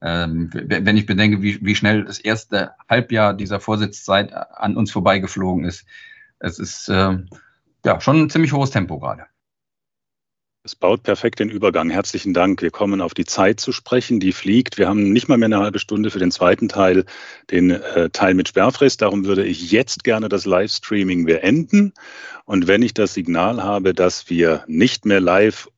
[0.00, 5.66] Ähm, wenn ich bedenke, wie, wie schnell das erste Halbjahr dieser Vorsitzzeit an uns vorbeigeflogen
[5.66, 5.84] ist,
[6.38, 7.18] es ist äh,
[7.84, 9.26] ja schon ein ziemlich hohes Tempo gerade.
[10.64, 11.90] Es baut perfekt den Übergang.
[11.90, 12.62] Herzlichen Dank.
[12.62, 14.78] Wir kommen auf die Zeit zu sprechen, die fliegt.
[14.78, 17.04] Wir haben nicht mal mehr eine halbe Stunde für den zweiten Teil,
[17.50, 19.02] den äh, Teil mit Sperrfrist.
[19.02, 21.92] Darum würde ich jetzt gerne das Livestreaming beenden.
[22.44, 25.68] Und wenn ich das Signal habe, dass wir nicht mehr live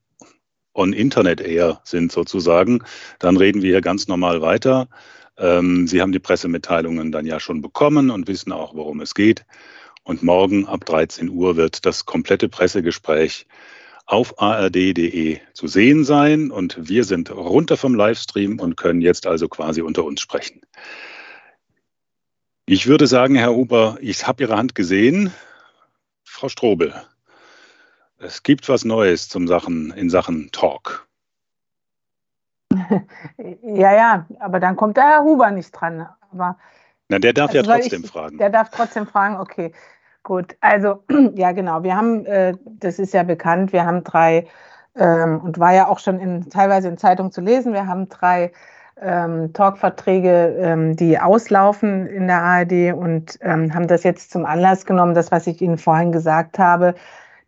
[0.75, 2.83] on Internet Air sind sozusagen,
[3.19, 4.89] dann reden wir hier ganz normal weiter.
[5.37, 9.45] Ähm, Sie haben die Pressemitteilungen dann ja schon bekommen und wissen auch, worum es geht.
[10.05, 13.47] Und morgen ab 13 Uhr wird das komplette Pressegespräch
[14.07, 16.51] auf ard.de zu sehen sein.
[16.51, 20.61] Und wir sind runter vom Livestream und können jetzt also quasi unter uns sprechen.
[22.67, 25.33] Ich würde sagen, Herr Huber, ich habe Ihre Hand gesehen.
[26.25, 26.95] Frau Strobel,
[28.21, 31.07] es gibt was Neues zum Sachen, in Sachen Talk.
[33.63, 36.07] Ja, ja, aber dann kommt der Herr Huber nicht dran.
[36.33, 36.57] Aber,
[37.09, 38.39] Na, der darf also ja trotzdem ich, fragen.
[38.39, 39.73] Der darf trotzdem fragen, okay.
[40.23, 41.03] Gut, also
[41.35, 44.47] ja genau, wir haben, äh, das ist ja bekannt, wir haben drei,
[44.95, 48.53] ähm, und war ja auch schon in, teilweise in Zeitungen zu lesen, wir haben drei
[49.01, 54.85] ähm, Talkverträge, ähm, die auslaufen in der ARD und ähm, haben das jetzt zum Anlass
[54.85, 56.95] genommen, das, was ich Ihnen vorhin gesagt habe.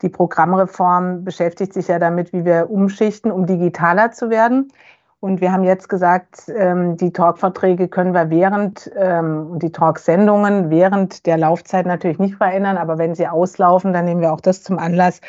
[0.02, 4.72] Die Programmreform beschäftigt sich ja damit, wie wir umschichten, um digitaler zu werden.
[5.20, 11.26] Und wir haben jetzt gesagt, ähm, die Talkverträge können wir während ähm, die Talksendungen während
[11.26, 14.81] der Laufzeit natürlich nicht verändern, aber wenn sie auslaufen, dann nehmen wir auch das zum
[14.81, 15.20] Anlass,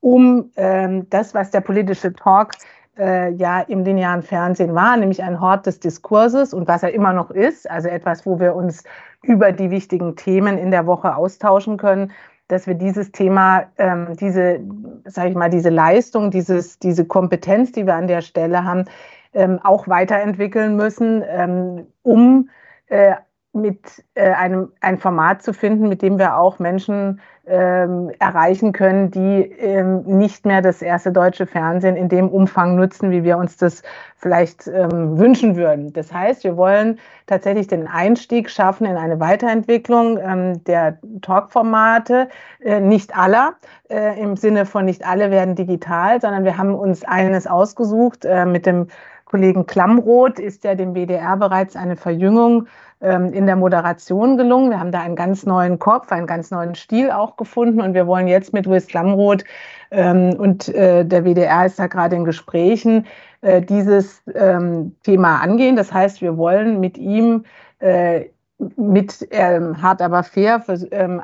[0.00, 2.52] um ähm, das, was der politische Talk
[2.96, 7.12] äh, ja im linearen Fernsehen war, nämlich ein Hort des Diskurses und was er immer
[7.12, 8.84] noch ist, also etwas, wo wir uns
[9.20, 12.12] über die wichtigen Themen in der Woche austauschen können,
[12.48, 14.60] dass wir dieses Thema, ähm, diese,
[15.04, 18.84] sage ich mal, diese Leistung, dieses, diese Kompetenz, die wir an der Stelle haben,
[19.32, 22.50] ähm, auch weiterentwickeln müssen, ähm, um
[22.88, 23.14] äh,
[23.54, 29.10] mit äh, einem ein Format zu finden, mit dem wir auch Menschen ähm, erreichen können,
[29.10, 33.56] die ähm, nicht mehr das erste deutsche Fernsehen in dem Umfang nutzen, wie wir uns
[33.56, 33.82] das
[34.16, 35.92] vielleicht ähm, wünschen würden.
[35.92, 42.28] Das heißt, wir wollen tatsächlich den Einstieg schaffen in eine Weiterentwicklung ähm, der Talkformate,
[42.60, 43.54] äh, nicht aller,
[43.90, 48.46] äh, im Sinne von nicht alle werden digital, sondern wir haben uns eines ausgesucht äh,
[48.46, 48.88] mit dem
[49.26, 52.68] Kollegen Klammroth ist ja dem WDR bereits eine Verjüngung
[53.00, 54.70] in der Moderation gelungen.
[54.70, 58.06] Wir haben da einen ganz neuen Kopf, einen ganz neuen Stil auch gefunden und wir
[58.06, 59.44] wollen jetzt mit Louis Klammroth
[59.90, 63.06] ähm, und äh, der WDR ist da gerade in Gesprächen,
[63.42, 65.76] äh, dieses ähm, Thema angehen.
[65.76, 67.44] Das heißt, wir wollen mit ihm
[67.78, 68.26] äh,
[68.58, 71.20] mit ähm, hart aber fair vers ähm,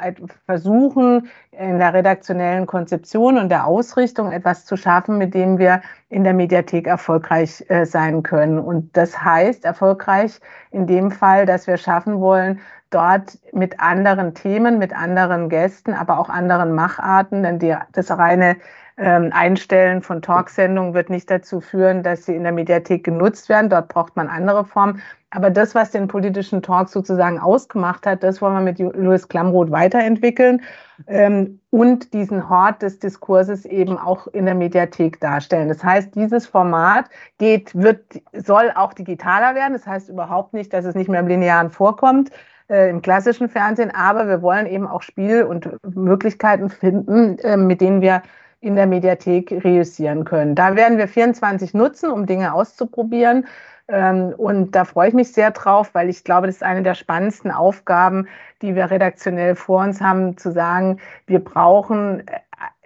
[0.47, 6.25] versuchen, in der redaktionellen Konzeption und der Ausrichtung etwas zu schaffen, mit dem wir in
[6.25, 8.59] der Mediathek erfolgreich äh, sein können.
[8.59, 10.41] Und das heißt erfolgreich
[10.73, 12.61] in dem Fall, dass wir schaffen wollen,
[12.91, 18.57] dort mit anderen Themen, mit anderen Gästen, aber auch anderen Macharten, denn die, das reine
[19.01, 23.71] ähm, Einstellen von Talksendungen wird nicht dazu führen, dass sie in der Mediathek genutzt werden.
[23.71, 25.01] Dort braucht man andere Formen.
[25.31, 29.71] Aber das, was den politischen Talk sozusagen ausgemacht hat, das wollen wir mit Louis Klamroth
[29.71, 30.61] weiterentwickeln
[31.07, 35.69] ähm, und diesen Hort des Diskurses eben auch in der Mediathek darstellen.
[35.69, 37.07] Das heißt, dieses Format
[37.39, 38.05] geht, wird,
[38.35, 39.73] soll auch digitaler werden.
[39.73, 42.31] Das heißt überhaupt nicht, dass es nicht mehr im Linearen vorkommt,
[42.69, 47.81] äh, im klassischen Fernsehen, aber wir wollen eben auch Spiel und Möglichkeiten finden, äh, mit
[47.81, 48.23] denen wir
[48.61, 50.55] in der Mediathek reüssieren können.
[50.55, 53.47] Da werden wir 24 nutzen, um Dinge auszuprobieren.
[53.89, 56.95] Ähm, und da freue ich mich sehr drauf, weil ich glaube, das ist eine der
[56.95, 58.29] spannendsten Aufgaben,
[58.63, 62.41] die wir redaktionell vor uns haben, zu sagen, wir brauchen äh,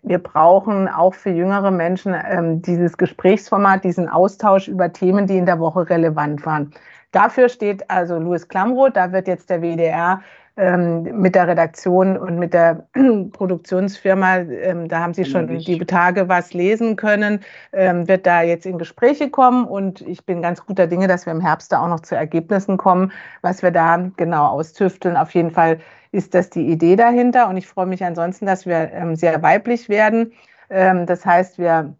[0.07, 5.47] wir brauchen auch für jüngere Menschen ähm, dieses Gesprächsformat, diesen Austausch über Themen, die in
[5.47, 6.75] der Woche relevant waren.
[7.11, 10.20] Dafür steht also Louis Klamroth, da wird jetzt der WDR
[10.57, 12.86] mit der Redaktion und mit der
[13.33, 17.41] Produktionsfirma, ähm, da haben Sie schon die Tage was lesen können,
[17.73, 21.33] ähm, wird da jetzt in Gespräche kommen und ich bin ganz guter Dinge, dass wir
[21.33, 23.10] im Herbst da auch noch zu Ergebnissen kommen,
[23.42, 25.16] was wir da genau austüfteln.
[25.16, 25.81] Auf jeden Fall
[26.12, 29.89] ist das die Idee dahinter und ich freue mich ansonsten, dass wir ähm, sehr weiblich
[29.89, 30.33] werden.
[30.70, 31.97] Ähm, das heißt, wir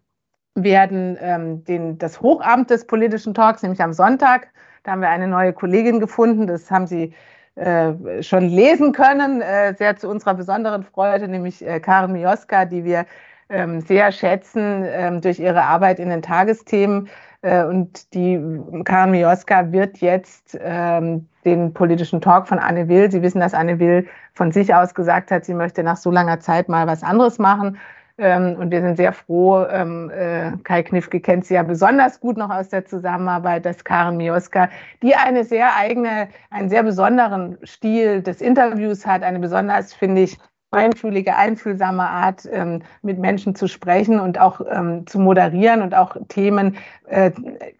[0.55, 4.47] werden ähm, den, das Hochamt des politischen Talks, nämlich am Sonntag,
[4.83, 7.13] da haben wir eine neue Kollegin gefunden, das haben Sie
[7.55, 12.83] äh, schon lesen können, äh, sehr zu unserer besonderen Freude, nämlich äh, Karen Mioska, die
[12.83, 13.05] wir
[13.49, 17.07] ähm, sehr schätzen ähm, durch ihre Arbeit in den Tagesthemen.
[17.41, 18.39] Äh, und die
[18.83, 23.09] Karen Mioska wird jetzt ähm, den politischen Talk von Anne Will.
[23.11, 26.39] Sie wissen, dass Anne Will von sich aus gesagt hat, sie möchte nach so langer
[26.39, 27.77] Zeit mal was anderes machen.
[28.17, 32.37] Ähm, und wir sind sehr froh, ähm, äh, Kai Knifke kennt sie ja besonders gut
[32.37, 34.69] noch aus der Zusammenarbeit, dass Karen Mioska,
[35.03, 40.37] die eine sehr eigene, einen sehr besonderen Stil des Interviews hat, eine besonders, finde ich,
[40.73, 46.15] feinfühlige, einfühlsame Art, ähm, mit Menschen zu sprechen und auch ähm, zu moderieren und auch
[46.29, 46.77] Themen
[47.07, 47.31] äh,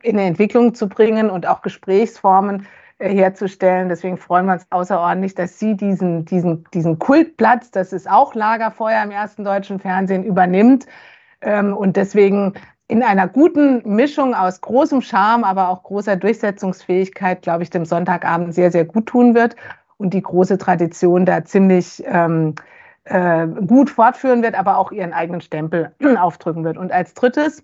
[0.02, 2.68] in Entwicklung zu bringen und auch Gesprächsformen
[3.00, 3.90] herzustellen.
[3.90, 9.04] Deswegen freuen wir uns außerordentlich, dass sie diesen, diesen, diesen Kultplatz, das ist auch Lagerfeuer
[9.04, 10.86] im ersten deutschen Fernsehen, übernimmt.
[11.42, 12.54] Ähm, und deswegen
[12.88, 18.54] in einer guten Mischung aus großem Charme, aber auch großer Durchsetzungsfähigkeit, glaube ich, dem Sonntagabend
[18.54, 19.56] sehr, sehr gut tun wird
[19.98, 22.56] und die große Tradition da ziemlich ähm,
[23.06, 26.78] äh, gut fortführen wird, aber auch ihren eigenen Stempel aufdrücken wird.
[26.78, 27.64] Und als drittes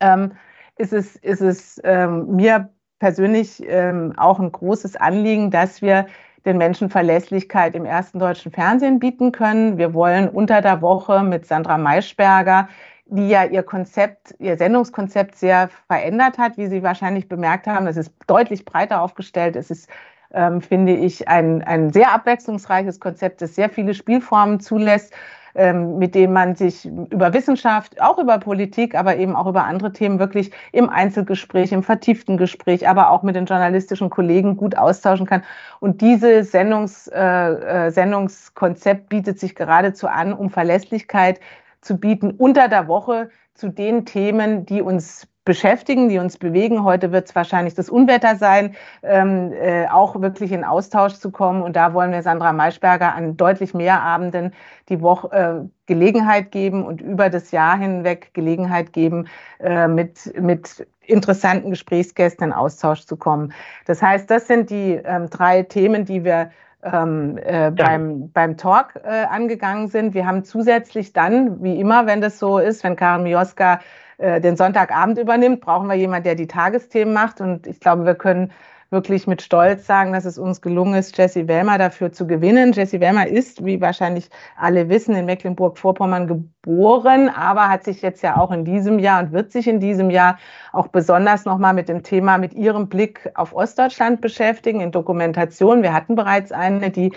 [0.00, 0.32] ähm,
[0.76, 6.06] ist es, ist es ähm, mir persönlich ähm, auch ein großes Anliegen, dass wir
[6.44, 9.76] den Menschen Verlässlichkeit im ersten deutschen Fernsehen bieten können.
[9.76, 12.68] Wir wollen unter der Woche mit Sandra Maischberger
[13.08, 17.86] die ja ihr Konzept, ihr Sendungskonzept sehr verändert hat, wie Sie wahrscheinlich bemerkt haben.
[17.86, 19.56] Es ist deutlich breiter aufgestellt.
[19.56, 19.88] Es ist,
[20.32, 25.14] ähm, finde ich, ein, ein sehr abwechslungsreiches Konzept, das sehr viele Spielformen zulässt,
[25.58, 29.92] ähm, mit denen man sich über Wissenschaft, auch über Politik, aber eben auch über andere
[29.92, 35.26] Themen wirklich im Einzelgespräch, im vertieften Gespräch, aber auch mit den journalistischen Kollegen gut austauschen
[35.26, 35.42] kann.
[35.80, 41.40] Und dieses Sendungs, äh, äh, Sendungskonzept bietet sich geradezu an, um Verlässlichkeit
[41.80, 46.84] zu bieten unter der Woche zu den Themen, die uns beschäftigen, die uns bewegen.
[46.84, 51.62] Heute wird es wahrscheinlich das Unwetter sein, ähm, äh, auch wirklich in Austausch zu kommen.
[51.62, 54.52] Und da wollen wir Sandra Maischberger an deutlich mehr Abenden
[54.90, 59.26] die Woche äh, Gelegenheit geben und über das Jahr hinweg Gelegenheit geben,
[59.58, 63.54] äh, mit, mit interessanten Gesprächsgästen in Austausch zu kommen.
[63.86, 66.50] Das heißt, das sind die ähm, drei Themen, die wir
[66.82, 70.12] ähm, äh, beim, beim Talk äh, angegangen sind.
[70.12, 73.80] Wir haben zusätzlich dann, wie immer, wenn das so ist, wenn Karin Mioska
[74.18, 77.40] äh, den Sonntagabend übernimmt, brauchen wir jemanden, der die Tagesthemen macht.
[77.40, 78.52] Und ich glaube, wir können
[78.90, 82.72] wirklich mit Stolz sagen, dass es uns gelungen ist, Jesse Wellmer dafür zu gewinnen.
[82.72, 88.38] Jesse Wellmer ist, wie wahrscheinlich alle wissen, in Mecklenburg-Vorpommern geboren, aber hat sich jetzt ja
[88.38, 90.38] auch in diesem Jahr und wird sich in diesem Jahr
[90.72, 95.82] auch besonders nochmal mit dem Thema, mit ihrem Blick auf Ostdeutschland beschäftigen, in Dokumentation.
[95.82, 97.12] Wir hatten bereits eine, die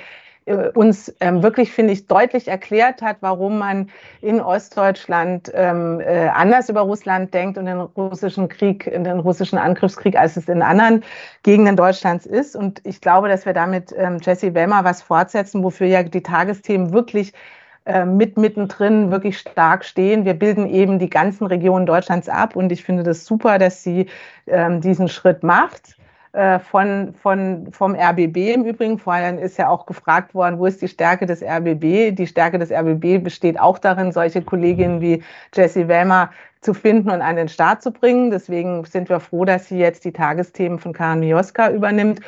[0.73, 3.89] uns ähm, wirklich, finde ich, deutlich erklärt hat, warum man
[4.21, 9.59] in Ostdeutschland ähm, äh, anders über Russland denkt und den russischen Krieg, in den russischen
[9.59, 11.03] Angriffskrieg, als es in anderen
[11.43, 12.55] Gegenden Deutschlands ist.
[12.55, 16.91] Und ich glaube, dass wir damit ähm, Jesse Wellmer was fortsetzen, wofür ja die Tagesthemen
[16.91, 17.33] wirklich
[17.85, 20.25] äh, mit mittendrin wirklich stark stehen.
[20.25, 24.07] Wir bilden eben die ganzen Regionen Deutschlands ab und ich finde das super, dass sie
[24.47, 25.95] ähm, diesen Schritt macht.
[26.33, 28.97] Äh, von, von, vom RBB im Übrigen.
[28.97, 32.15] Vorhin ist ja auch gefragt worden, wo ist die Stärke des RBB?
[32.15, 36.29] Die Stärke des RBB besteht auch darin, solche Kolleginnen wie Jessie Wellmer
[36.61, 38.31] zu finden und an den Start zu bringen.
[38.31, 42.21] Deswegen sind wir froh, dass sie jetzt die Tagesthemen von Karin Mioska übernimmt.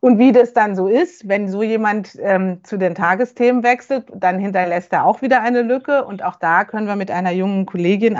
[0.00, 4.38] Und wie das dann so ist, wenn so jemand ähm, zu den Tagesthemen wechselt, dann
[4.38, 6.04] hinterlässt er auch wieder eine Lücke.
[6.04, 8.18] Und auch da können wir mit einer jungen Kollegin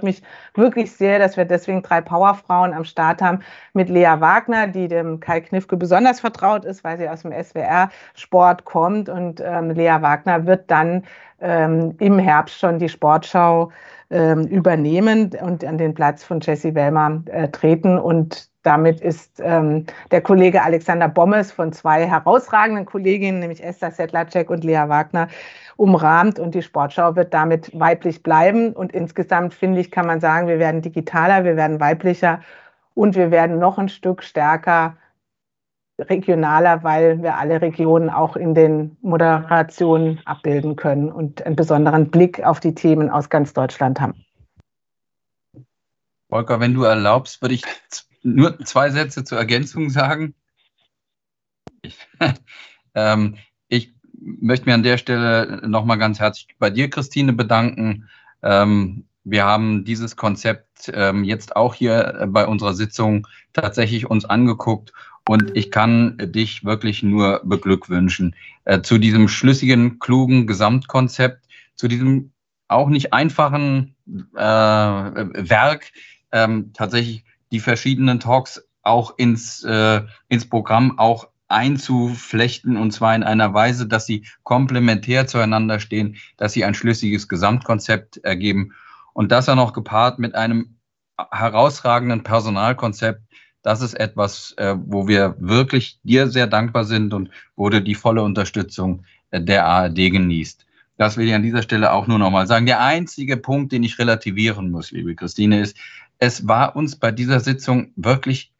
[0.00, 0.22] mich
[0.54, 3.40] wirklich sehr, dass wir deswegen drei Powerfrauen am Start haben
[3.74, 8.64] mit Lea Wagner, die dem Kai Knifke besonders vertraut ist, weil sie aus dem SWR-Sport
[8.64, 9.10] kommt.
[9.10, 11.04] Und ähm, Lea Wagner wird dann
[11.40, 13.70] ähm, im Herbst schon die Sportschau
[14.10, 17.98] ähm, übernehmen und an den Platz von Jessie Wellmer äh, treten.
[17.98, 24.48] Und damit ist ähm, der Kollege Alexander Bommes von zwei herausragenden Kolleginnen, nämlich Esther Sedlacek
[24.48, 25.28] und Lea Wagner,
[25.76, 28.72] umrahmt und die Sportschau wird damit weiblich bleiben.
[28.72, 32.40] Und insgesamt finde ich, kann man sagen, wir werden digitaler, wir werden weiblicher
[32.94, 34.96] und wir werden noch ein Stück stärker
[35.98, 42.42] regionaler, weil wir alle Regionen auch in den Moderationen abbilden können und einen besonderen Blick
[42.42, 44.24] auf die Themen aus ganz Deutschland haben.
[46.28, 47.62] Volker, wenn du erlaubst, würde ich
[48.22, 50.34] nur zwei Sätze zur Ergänzung sagen.
[52.94, 53.38] Ähm,
[54.24, 58.08] möchte mir an der Stelle nochmal ganz herzlich bei dir, Christine, bedanken.
[58.42, 64.92] Ähm, wir haben dieses Konzept ähm, jetzt auch hier bei unserer Sitzung tatsächlich uns angeguckt
[65.28, 68.34] und ich kann dich wirklich nur beglückwünschen
[68.64, 72.32] äh, zu diesem schlüssigen, klugen Gesamtkonzept, zu diesem
[72.68, 73.94] auch nicht einfachen
[74.34, 75.92] äh, Werk,
[76.32, 83.22] ähm, tatsächlich die verschiedenen Talks auch ins, äh, ins Programm auch einzuflechten und zwar in
[83.22, 88.72] einer Weise, dass sie komplementär zueinander stehen, dass sie ein schlüssiges Gesamtkonzept ergeben
[89.12, 90.76] und das dann noch gepaart mit einem
[91.30, 93.22] herausragenden Personalkonzept.
[93.62, 97.94] Das ist etwas, äh, wo wir wirklich dir sehr dankbar sind und wo du die
[97.94, 100.66] volle Unterstützung der ARD genießt.
[100.98, 102.66] Das will ich an dieser Stelle auch nur noch mal sagen.
[102.66, 105.76] Der einzige Punkt, den ich relativieren muss, liebe Christine, ist,
[106.18, 108.52] es war uns bei dieser Sitzung wirklich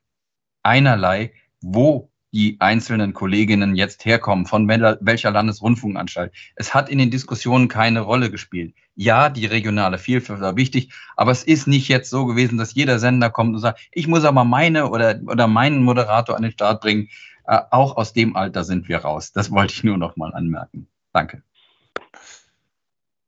[0.62, 6.33] einerlei, wo die einzelnen Kolleginnen jetzt herkommen, von welcher Landesrundfunkanstalt.
[6.57, 8.75] Es hat in den Diskussionen keine Rolle gespielt.
[8.94, 12.99] Ja, die regionale Vielfalt war wichtig, aber es ist nicht jetzt so gewesen, dass jeder
[12.99, 16.81] Sender kommt und sagt, ich muss aber meine oder, oder meinen Moderator an den Start
[16.81, 17.09] bringen.
[17.47, 19.33] Äh, auch aus dem Alter sind wir raus.
[19.33, 20.89] Das wollte ich nur noch mal anmerken.
[21.12, 21.43] Danke.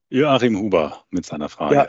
[0.08, 1.74] Joachim Huber mit seiner Frage.
[1.74, 1.88] Ja,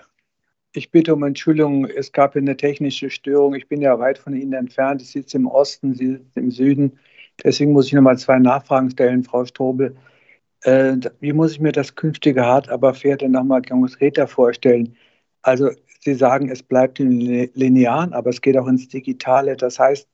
[0.75, 3.55] Ich bitte um Entschuldigung, es gab eine technische Störung.
[3.55, 5.01] Ich bin ja weit von Ihnen entfernt.
[5.01, 6.99] Ich sitze im Osten, Sie sitzen im Süden.
[7.41, 9.95] Deswegen muss ich nochmal zwei Nachfragen stellen, Frau Strobel.
[10.63, 14.97] Äh, wie muss ich mir das künftige Hart aber fair denn nochmal konkreter vorstellen?
[15.43, 15.69] Also
[16.01, 17.21] Sie sagen, es bleibt in
[17.53, 19.55] Linearen, aber es geht auch ins Digitale.
[19.55, 20.09] Das heißt,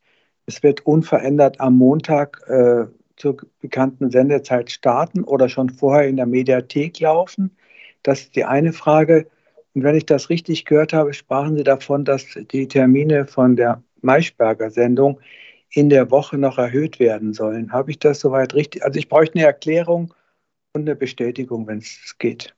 [0.46, 2.86] es wird unverändert am Montag äh,
[3.18, 7.52] zur bekannten Sendezeit starten oder schon vorher in der Mediathek laufen.
[8.04, 9.28] Das ist die eine Frage.
[9.74, 13.82] Und wenn ich das richtig gehört habe, sprachen Sie davon, dass die Termine von der
[14.02, 15.20] Maischberger Sendung
[15.70, 17.72] in der Woche noch erhöht werden sollen.
[17.72, 18.84] Habe ich das soweit richtig?
[18.84, 20.14] Also ich bräuchte eine Erklärung
[20.74, 22.54] und eine Bestätigung, wenn es geht.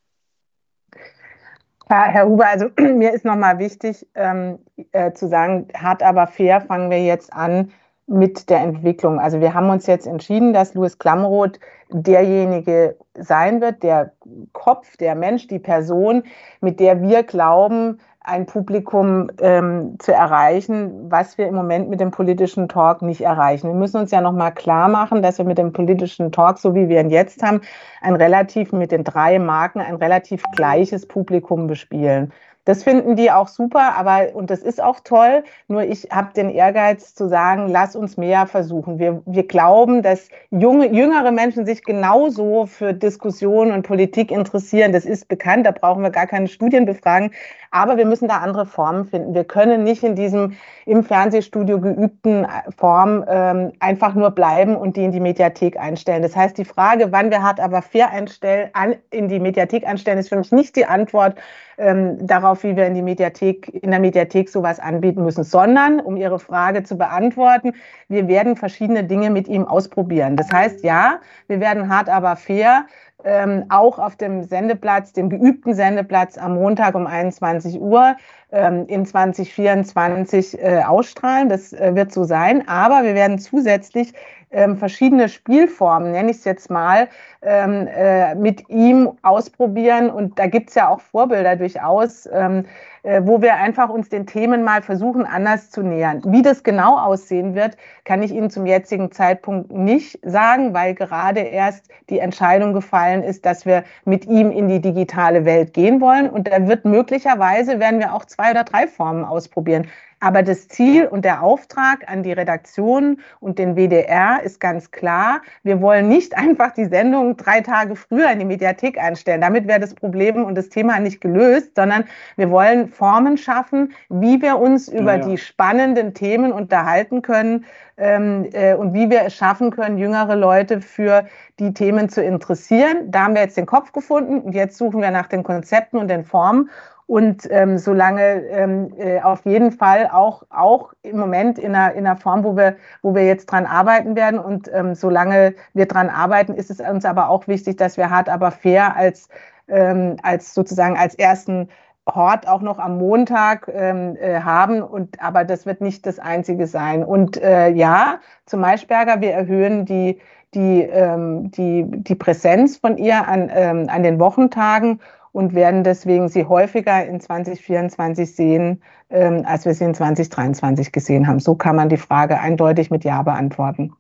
[1.90, 4.58] Ja, Herr Huber, also mir ist nochmal wichtig ähm,
[4.94, 7.72] äh, zu sagen, hart aber fair fangen wir jetzt an
[8.14, 9.20] mit der Entwicklung.
[9.20, 11.60] Also wir haben uns jetzt entschieden, dass Louis Klamroth
[11.90, 14.12] derjenige sein wird, der
[14.54, 16.24] Kopf, der Mensch, die Person,
[16.62, 22.12] mit der wir glauben, ein Publikum ähm, zu erreichen, was wir im Moment mit dem
[22.12, 23.68] politischen Talk nicht erreichen.
[23.68, 26.88] Wir müssen uns ja nochmal klar machen, dass wir mit dem politischen Talk, so wie
[26.88, 27.60] wir ihn jetzt haben,
[28.02, 32.32] ein relativ mit den drei Marken ein relativ gleiches Publikum bespielen.
[32.66, 35.44] Das finden die auch super, aber und das ist auch toll.
[35.68, 39.00] Nur ich habe den Ehrgeiz zu sagen, lass uns mehr versuchen.
[39.00, 44.94] Wir, wir glauben, dass junge, jüngere Menschen sich genauso für Diskussionen und Politik interessieren.
[44.94, 47.32] Das ist bekannt, da brauchen wir gar keine Studien befragen.
[47.72, 49.34] Aber wir müssen da andere Formen finden.
[49.34, 52.46] Wir können nicht in diesem im Fernsehstudio geübten
[52.78, 56.22] Form ähm, einfach nur bleiben und die in die Mediathek einstellen.
[56.22, 60.20] Das heißt, die Frage, wann wir hart aber fair einstellen, an, in die Mediathek einstellen,
[60.20, 61.36] ist für mich nicht die Antwort
[61.78, 66.16] ähm, darauf, wie wir in die Mediathek, in der Mediathek sowas anbieten müssen, sondern um
[66.16, 67.74] Ihre Frage zu beantworten,
[68.10, 70.36] wir werden verschiedene Dinge mit ihm ausprobieren.
[70.36, 72.86] Das heißt, ja, wir werden hart aber fair
[73.24, 78.16] ähm, auch auf dem Sendeplatz, dem geübten Sendeplatz am Montag um 21 Uhr
[78.52, 81.50] ähm, in 2024 äh, ausstrahlen.
[81.50, 82.68] Das äh, wird so sein.
[82.68, 84.14] Aber wir werden zusätzlich
[84.52, 87.08] ähm, verschiedene Spielformen, nenne ich es jetzt mal,
[87.46, 90.10] ähm, äh, mit ihm ausprobieren.
[90.10, 92.66] Und da gibt es ja auch Vorbilder durchaus, ähm,
[93.04, 96.22] äh, wo wir einfach uns den Themen mal versuchen, anders zu nähern.
[96.26, 101.42] Wie das genau aussehen wird, kann ich Ihnen zum jetzigen Zeitpunkt nicht sagen, weil gerade
[101.42, 106.30] erst die Entscheidung gefallen ist, dass wir mit ihm in die digitale Welt gehen wollen.
[106.30, 109.88] Und da wird möglicherweise, werden wir auch zwei oder drei Formen ausprobieren.
[110.24, 115.42] Aber das Ziel und der Auftrag an die Redaktion und den WDR ist ganz klar.
[115.64, 119.42] Wir wollen nicht einfach die Sendung drei Tage früher in die Mediathek einstellen.
[119.42, 122.06] Damit wäre das Problem und das Thema nicht gelöst, sondern
[122.36, 125.28] wir wollen Formen schaffen, wie wir uns über ja.
[125.28, 127.66] die spannenden Themen unterhalten können
[127.98, 131.26] ähm, äh, und wie wir es schaffen können, jüngere Leute für
[131.60, 133.12] die Themen zu interessieren.
[133.12, 136.08] Da haben wir jetzt den Kopf gefunden und jetzt suchen wir nach den Konzepten und
[136.08, 136.70] den Formen.
[137.06, 142.08] Und ähm, solange ähm, äh, auf jeden Fall auch, auch im Moment in einer, in
[142.08, 144.40] einer Form, wo wir, wo wir jetzt dran arbeiten werden.
[144.40, 148.30] Und ähm, solange wir dran arbeiten, ist es uns aber auch wichtig, dass wir hart,
[148.30, 149.28] aber fair als,
[149.68, 151.70] ähm, als sozusagen als ersten
[152.08, 154.82] Hort auch noch am Montag ähm, äh, haben.
[154.82, 157.04] Und aber das wird nicht das einzige sein.
[157.04, 160.20] Und äh, ja, zum Maischberger, wir erhöhen die,
[160.54, 165.00] die, ähm, die, die Präsenz von ihr an, ähm, an den Wochentagen
[165.34, 171.28] und werden deswegen sie häufiger in 2024 sehen, ähm, als wir sie in 2023 gesehen
[171.28, 171.40] haben.
[171.40, 173.94] So kann man die Frage eindeutig mit Ja beantworten.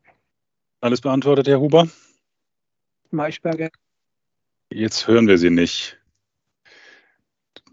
[0.80, 1.88] Alles beantwortet, Herr Huber?
[3.10, 3.70] Maischberger.
[4.72, 6.00] Jetzt hören wir Sie nicht.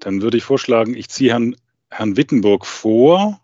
[0.01, 1.55] Dann würde ich vorschlagen, ich ziehe Herrn,
[1.91, 3.41] Herrn Wittenburg vor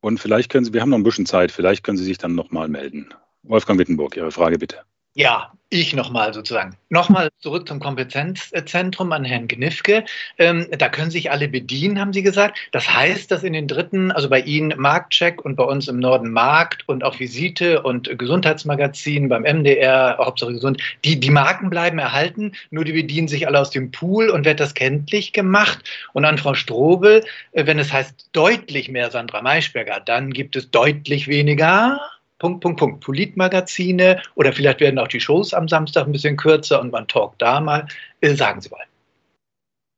[0.00, 2.34] und vielleicht können Sie, wir haben noch ein bisschen Zeit, vielleicht können Sie sich dann
[2.34, 3.14] nochmal melden.
[3.44, 4.82] Wolfgang Wittenburg, Ihre Frage bitte.
[5.14, 6.76] Ja, ich nochmal sozusagen.
[6.88, 10.04] Nochmal zurück zum Kompetenzzentrum an Herrn Gnifke.
[10.38, 12.58] Ähm, da können sich alle bedienen, haben Sie gesagt.
[12.72, 16.30] Das heißt, dass in den dritten, also bei Ihnen Marktcheck und bei uns im Norden
[16.30, 22.52] Markt und auch Visite und Gesundheitsmagazin beim MDR, Hauptsache gesund, die, die Marken bleiben erhalten,
[22.70, 25.84] nur die bedienen sich alle aus dem Pool und wird das kenntlich gemacht.
[26.14, 30.70] Und an Frau Strobel, äh, wenn es heißt deutlich mehr Sandra Maischberger, dann gibt es
[30.70, 32.00] deutlich weniger
[32.38, 33.04] Punkt, Punkt, Punkt.
[33.04, 37.42] Politmagazine oder vielleicht werden auch die Shows am Samstag ein bisschen kürzer und man talkt
[37.42, 37.86] da mal.
[38.20, 38.84] Äh, sagen Sie mal.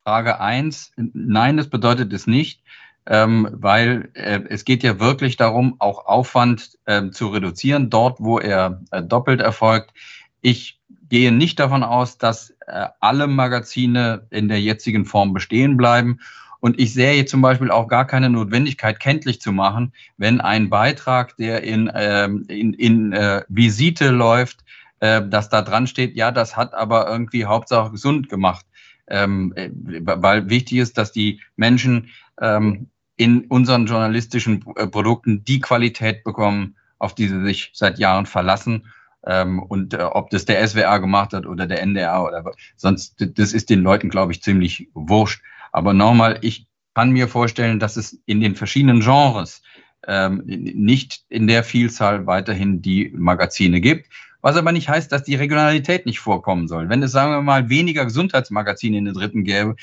[0.05, 0.93] Frage 1.
[0.97, 2.63] Nein, das bedeutet es nicht,
[3.07, 8.39] ähm, weil äh, es geht ja wirklich darum, auch Aufwand äh, zu reduzieren, dort, wo
[8.39, 9.93] er äh, doppelt erfolgt.
[10.41, 16.21] Ich gehe nicht davon aus, dass äh, alle Magazine in der jetzigen Form bestehen bleiben.
[16.61, 21.37] Und ich sehe zum Beispiel auch gar keine Notwendigkeit, kenntlich zu machen, wenn ein Beitrag,
[21.37, 24.65] der in, ähm, in, in äh, Visite läuft,
[25.01, 28.67] äh, dass da dran steht, ja, das hat aber irgendwie Hauptsache gesund gemacht.
[29.11, 35.61] ähm, äh, weil wichtig ist, dass die Menschen ähm, in unseren journalistischen äh, Produkten die
[35.61, 38.87] Qualität bekommen, auf die sie sich seit Jahren verlassen.
[39.27, 42.45] Ähm, und äh, ob das der SWR gemacht hat oder der NDR oder
[42.77, 45.43] sonst, das ist den Leuten, glaube ich, ziemlich wurscht.
[45.73, 49.63] Aber nochmal, ich kann mir vorstellen, dass es in den verschiedenen Genres
[50.07, 54.09] ähm, nicht in der Vielzahl weiterhin die Magazine gibt.
[54.43, 56.89] Was aber nicht heißt, dass die Regionalität nicht vorkommen soll.
[56.89, 59.77] Wenn es, sagen wir mal, weniger Gesundheitsmagazine in den dritten gäbe,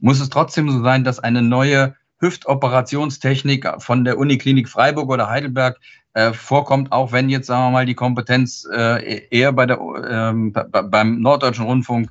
[0.00, 5.80] muss es trotzdem so sein, dass eine neue Hüftoperationstechnik von der Uniklinik Freiburg oder Heidelberg
[6.14, 10.52] äh, vorkommt, auch wenn jetzt, sagen wir mal, die Kompetenz äh, eher bei der, ähm,
[10.52, 12.10] beim Norddeutschen Rundfunk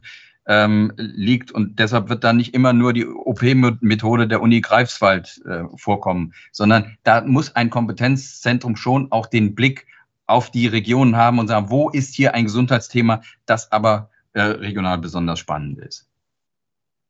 [0.52, 5.64] ähm, liegt und deshalb wird da nicht immer nur die OP-Methode der Uni Greifswald äh,
[5.78, 9.88] vorkommen, sondern da muss ein Kompetenzzentrum schon auch den Blick
[10.28, 14.98] auf die Regionen haben und sagen, wo ist hier ein Gesundheitsthema, das aber äh, regional
[14.98, 16.10] besonders spannend ist.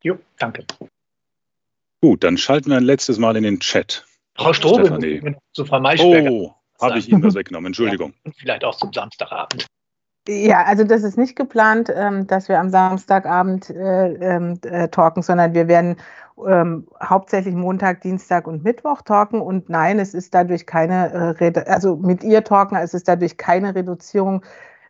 [0.03, 0.64] Jo, danke.
[2.00, 4.06] Gut, dann schalten wir ein letztes Mal in den Chat.
[4.36, 6.32] Frau Strobe, zu Frau Maischberger.
[6.32, 8.11] Oh, habe ich Ihnen das weggenommen, Entschuldigung.
[8.11, 9.66] Ja, und vielleicht auch zum Samstagabend.
[10.27, 15.24] Ja, also das ist nicht geplant, ähm, dass wir am Samstagabend äh, ähm, äh, talken,
[15.24, 15.95] sondern wir werden
[16.48, 19.41] ähm, hauptsächlich Montag, Dienstag und Mittwoch talken.
[19.41, 23.74] Und nein, es ist dadurch keine, äh, also mit ihr talken, es ist dadurch keine
[23.74, 24.43] Reduzierung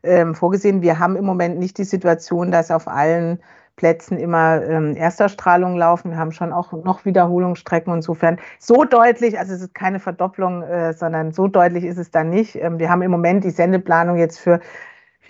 [0.03, 0.81] ähm, vorgesehen.
[0.81, 3.39] Wir haben im Moment nicht die Situation, dass auf allen
[3.77, 6.11] Plätzen immer ähm, Ersterstrahlung laufen.
[6.11, 7.93] Wir haben schon auch noch Wiederholungsstrecken.
[7.93, 12.29] Insofern so deutlich, also es ist keine Verdopplung, äh, sondern so deutlich ist es dann
[12.29, 12.55] nicht.
[12.57, 14.59] Ähm, wir haben im Moment die Sendeplanung jetzt für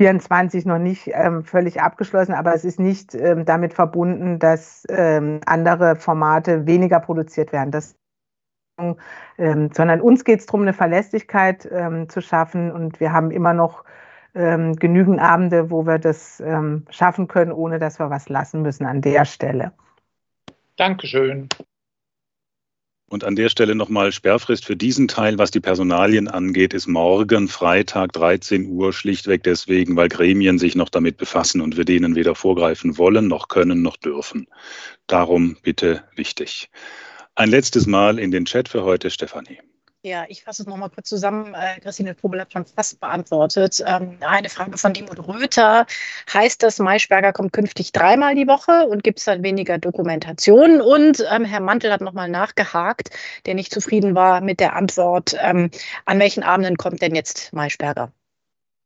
[0.01, 5.41] 24 noch nicht ähm, völlig abgeschlossen, aber es ist nicht ähm, damit verbunden, dass ähm,
[5.45, 7.69] andere Formate weniger produziert werden.
[7.69, 7.95] Das,
[8.79, 13.53] ähm, sondern uns geht es darum, eine Verlässlichkeit ähm, zu schaffen und wir haben immer
[13.53, 13.83] noch
[14.33, 16.41] ähm, genügend Abende, wo wir das
[16.89, 19.71] schaffen können, ohne dass wir was lassen müssen an der Stelle.
[20.77, 21.47] Dankeschön.
[23.11, 27.49] Und an der Stelle nochmal Sperrfrist für diesen Teil, was die Personalien angeht, ist morgen
[27.49, 32.35] Freitag 13 Uhr schlichtweg deswegen, weil Gremien sich noch damit befassen und wir denen weder
[32.35, 34.47] vorgreifen wollen, noch können, noch dürfen.
[35.07, 36.69] Darum bitte wichtig.
[37.35, 39.59] Ein letztes Mal in den Chat für heute, Stefanie.
[40.03, 41.53] Ja, ich fasse es nochmal kurz zusammen.
[41.53, 43.83] Äh, Christine Probel hat schon fast beantwortet.
[43.85, 45.85] Ähm, eine Frage von Dimut Röther.
[46.33, 50.81] Heißt das, Maischberger kommt künftig dreimal die Woche und gibt es dann weniger Dokumentation?
[50.81, 53.11] Und ähm, Herr Mantel hat nochmal nachgehakt,
[53.45, 55.35] der nicht zufrieden war mit der Antwort.
[55.39, 55.69] Ähm,
[56.05, 58.11] an welchen Abenden kommt denn jetzt Maischberger?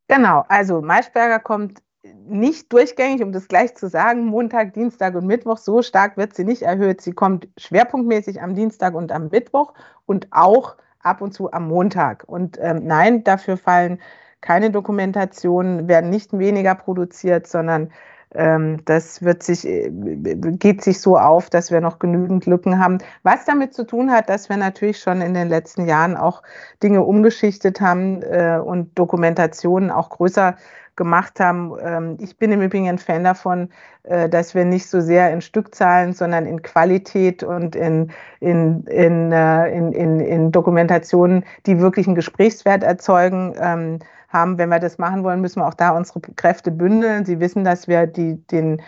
[0.09, 1.81] Genau, also Maischberger kommt
[2.27, 5.59] nicht durchgängig, um das gleich zu sagen, Montag, Dienstag und Mittwoch.
[5.59, 6.99] So stark wird sie nicht erhöht.
[6.99, 9.73] Sie kommt schwerpunktmäßig am Dienstag und am Mittwoch
[10.05, 10.75] und auch
[11.05, 12.23] ab und zu am Montag.
[12.27, 13.99] Und ähm, nein, dafür fallen
[14.41, 17.91] keine Dokumentationen, werden nicht weniger produziert, sondern
[18.35, 22.97] ähm, das wird sich, äh, geht sich so auf, dass wir noch genügend Lücken haben.
[23.23, 26.43] Was damit zu tun hat, dass wir natürlich schon in den letzten Jahren auch
[26.83, 30.57] Dinge umgeschichtet haben äh, und Dokumentationen auch größer
[30.95, 31.73] gemacht haben.
[31.81, 33.69] Ähm, ich bin im Übrigen ein Fan davon,
[34.03, 39.31] äh, dass wir nicht so sehr in Stückzahlen, sondern in Qualität und in, in, in,
[39.31, 43.99] äh, in, in, in Dokumentationen, die wirklich einen Gesprächswert erzeugen, ähm,
[44.29, 44.57] haben.
[44.57, 47.25] Wenn wir das machen wollen, müssen wir auch da unsere Kräfte bündeln.
[47.25, 48.81] Sie wissen, dass wir die, den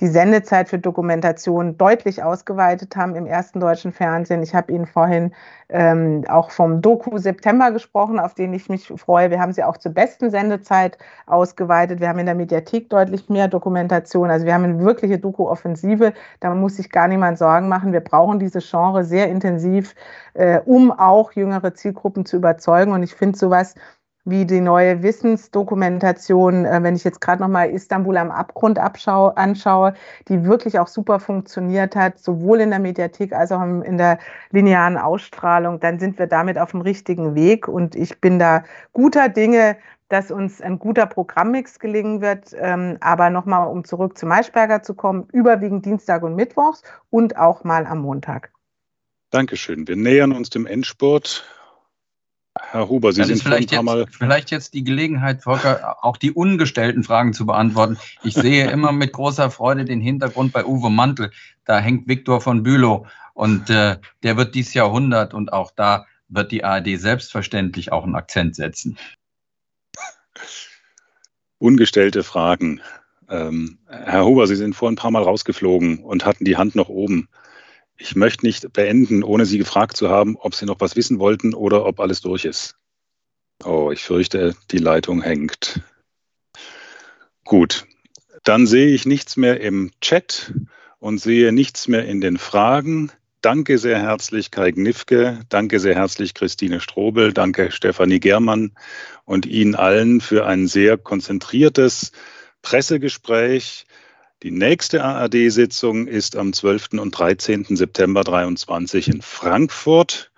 [0.00, 4.42] die Sendezeit für Dokumentation deutlich ausgeweitet haben im ersten deutschen Fernsehen.
[4.42, 5.32] Ich habe Ihnen vorhin
[5.68, 9.30] ähm, auch vom Doku September gesprochen, auf den ich mich freue.
[9.30, 12.00] Wir haben sie auch zur besten Sendezeit ausgeweitet.
[12.00, 14.30] Wir haben in der Mediathek deutlich mehr Dokumentation.
[14.30, 16.12] Also wir haben eine wirkliche Doku-Offensive.
[16.40, 17.92] Da muss sich gar niemand Sorgen machen.
[17.92, 19.94] Wir brauchen diese Genre sehr intensiv,
[20.34, 22.92] äh, um auch jüngere Zielgruppen zu überzeugen.
[22.92, 23.74] Und ich finde sowas
[24.24, 29.94] wie die neue Wissensdokumentation, äh, wenn ich jetzt gerade nochmal Istanbul am Abgrund abschau, anschaue,
[30.28, 34.18] die wirklich auch super funktioniert hat, sowohl in der Mediathek als auch in der
[34.50, 37.66] linearen Ausstrahlung, dann sind wir damit auf dem richtigen Weg.
[37.66, 39.76] Und ich bin da guter Dinge,
[40.08, 42.54] dass uns ein guter Programmmix gelingen wird.
[42.60, 47.64] Ähm, aber nochmal, um zurück zu Maischberger zu kommen, überwiegend Dienstag und Mittwochs und auch
[47.64, 48.52] mal am Montag.
[49.30, 49.88] Dankeschön.
[49.88, 51.44] Wir nähern uns dem Endspurt.
[52.60, 56.32] Herr Huber, Sie sind vielleicht, ein paar Mal vielleicht jetzt die Gelegenheit, Volker, auch die
[56.32, 57.96] ungestellten Fragen zu beantworten.
[58.22, 61.30] Ich sehe immer mit großer Freude den Hintergrund bei Uwe Mantel.
[61.64, 66.52] Da hängt Viktor von Bülow und äh, der wird dies Jahrhundert und auch da wird
[66.52, 68.98] die ARD selbstverständlich auch einen Akzent setzen.
[71.58, 72.80] Ungestellte Fragen.
[73.30, 76.88] Ähm, Herr Huber, Sie sind vor ein paar Mal rausgeflogen und hatten die Hand noch
[76.88, 77.28] oben.
[78.02, 81.54] Ich möchte nicht beenden, ohne Sie gefragt zu haben, ob Sie noch was wissen wollten
[81.54, 82.74] oder ob alles durch ist.
[83.64, 85.80] Oh, ich fürchte, die Leitung hängt.
[87.44, 87.86] Gut,
[88.42, 90.52] dann sehe ich nichts mehr im Chat
[90.98, 93.12] und sehe nichts mehr in den Fragen.
[93.40, 98.72] Danke sehr herzlich Kai Gnifke, danke sehr herzlich Christine Strobel, danke Stefanie Germann
[99.24, 102.10] und Ihnen allen für ein sehr konzentriertes
[102.62, 103.86] Pressegespräch.
[104.42, 106.94] Die nächste ARD-Sitzung ist am 12.
[106.94, 107.76] und 13.
[107.76, 110.32] September 23 in Frankfurt.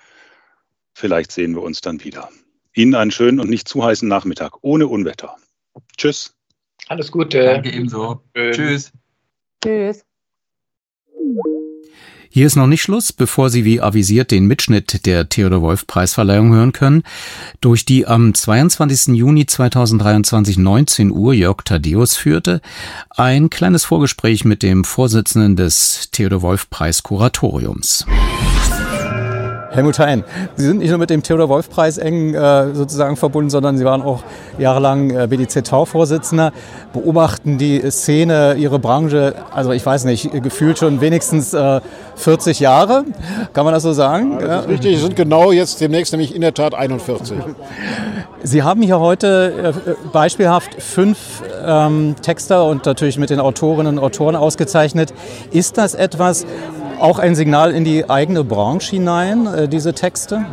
[0.93, 2.29] Vielleicht sehen wir uns dann wieder.
[2.75, 5.37] Ihnen einen schönen und nicht zu heißen Nachmittag ohne Unwetter.
[5.97, 6.37] Tschüss.
[6.89, 7.43] Alles Gute.
[7.43, 8.21] Danke ebenso.
[8.35, 8.93] Tschüss.
[9.63, 10.05] Tschüss.
[12.37, 16.53] Hier ist noch nicht Schluss, bevor Sie wie avisiert den Mitschnitt der Theodor Wolf Preisverleihung
[16.53, 17.05] hören können,
[17.61, 19.15] durch die am 22.
[19.15, 22.61] Juni 2023 19 Uhr Jörg Thaddeus führte,
[23.11, 28.05] ein kleines Vorgespräch mit dem Vorsitzenden des Theodor Wolf Preis Kuratoriums.
[29.75, 30.23] Helmut Hein,
[30.55, 34.23] Sie sind nicht nur mit dem Theodor-Wolf-Preis eng äh, sozusagen verbunden, sondern Sie waren auch
[34.57, 36.53] jahrelang äh, BDZ-Tau-Vorsitzender.
[36.93, 41.81] Beobachten die Szene, Ihre Branche, also ich weiß nicht, gefühlt schon wenigstens äh,
[42.15, 43.05] 40 Jahre,
[43.53, 44.39] kann man das so sagen?
[44.41, 47.37] Ja, das ist richtig, Sie sind genau jetzt demnächst nämlich in der Tat 41.
[48.45, 54.05] Sie haben hier heute äh, beispielhaft fünf ähm, Texter und natürlich mit den Autorinnen und
[54.05, 55.13] Autoren ausgezeichnet.
[55.51, 56.47] Ist das etwas,
[57.01, 60.45] auch ein Signal in die eigene Branche hinein, äh, diese Texte?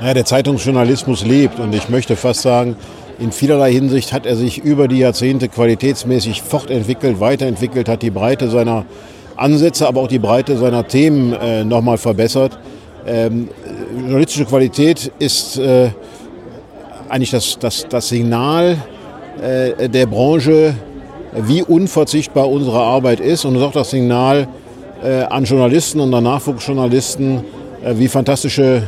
[0.00, 2.76] Ja, der Zeitungsjournalismus lebt und ich möchte fast sagen,
[3.18, 8.48] in vielerlei Hinsicht hat er sich über die Jahrzehnte qualitätsmäßig fortentwickelt, weiterentwickelt, hat die Breite
[8.48, 8.86] seiner
[9.36, 12.58] Ansätze, aber auch die Breite seiner Themen äh, nochmal verbessert.
[13.06, 13.48] Ähm,
[13.94, 15.90] journalistische Qualität ist äh,
[17.10, 18.78] eigentlich das, das, das Signal
[19.42, 20.74] äh, der Branche,
[21.34, 24.48] wie unverzichtbar unsere Arbeit ist und auch das Signal,
[25.06, 27.44] an Journalisten und an Nachwuchsjournalisten,
[27.82, 28.82] äh, wie fantastische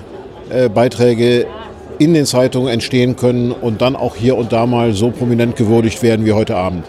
[0.51, 1.47] äh, Beiträge
[1.99, 6.03] in den Zeitungen entstehen können und dann auch hier und da mal so prominent gewürdigt
[6.03, 6.85] werden wie heute Abend.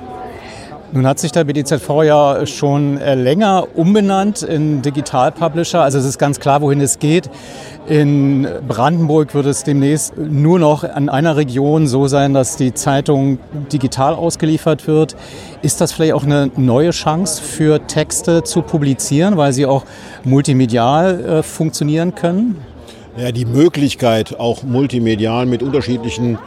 [0.95, 5.81] Nun hat sich der BDZV ja schon länger umbenannt in Digital Publisher.
[5.81, 7.31] Also es ist ganz klar, wohin es geht.
[7.87, 13.39] In Brandenburg wird es demnächst nur noch an einer Region so sein, dass die Zeitung
[13.71, 15.15] digital ausgeliefert wird.
[15.63, 19.85] Ist das vielleicht auch eine neue Chance für Texte zu publizieren, weil sie auch
[20.23, 22.57] multimedial äh, funktionieren können?
[23.17, 26.37] Ja, die Möglichkeit, auch multimedial mit unterschiedlichen äh,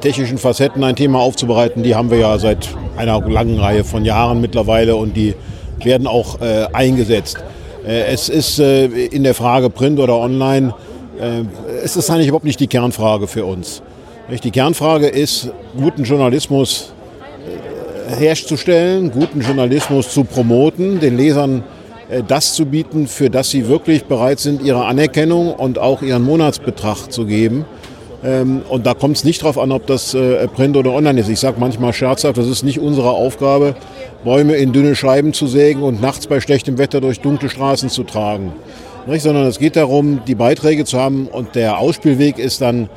[0.00, 4.40] technischen Facetten ein Thema aufzubereiten, die haben wir ja seit einer langen Reihe von Jahren
[4.40, 5.34] mittlerweile und die
[5.82, 7.38] werden auch äh, eingesetzt.
[7.86, 10.74] Äh, es ist äh, in der Frage Print oder Online,
[11.20, 11.42] äh,
[11.82, 13.82] es ist eigentlich überhaupt nicht die Kernfrage für uns.
[14.42, 16.92] Die Kernfrage ist, guten Journalismus
[18.18, 21.62] herzustellen, guten Journalismus zu promoten, den Lesern
[22.26, 27.12] das zu bieten, für das sie wirklich bereit sind, ihre Anerkennung und auch ihren Monatsbetrag
[27.12, 27.64] zu geben.
[28.26, 30.16] Ähm, und da kommt es nicht darauf an, ob das
[30.54, 31.28] Print oder Online ist.
[31.28, 33.76] Ich sage manchmal scherzhaft, das ist nicht unsere Aufgabe,
[34.24, 38.02] Bäume in dünne Scheiben zu sägen und nachts bei schlechtem Wetter durch dunkle Straßen zu
[38.02, 38.52] tragen.
[39.06, 39.22] Nicht?
[39.22, 42.88] Sondern es geht darum, die Beiträge zu haben und der Ausspielweg ist dann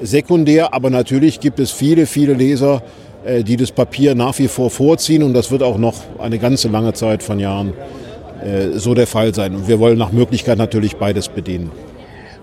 [0.00, 2.82] sekundär, aber natürlich gibt es viele, viele Leser,
[3.24, 6.68] äh, die das Papier nach wie vor vorziehen und das wird auch noch eine ganze
[6.68, 7.72] lange Zeit von Jahren
[8.44, 9.54] äh, so der Fall sein.
[9.56, 11.72] Und wir wollen nach Möglichkeit natürlich beides bedienen.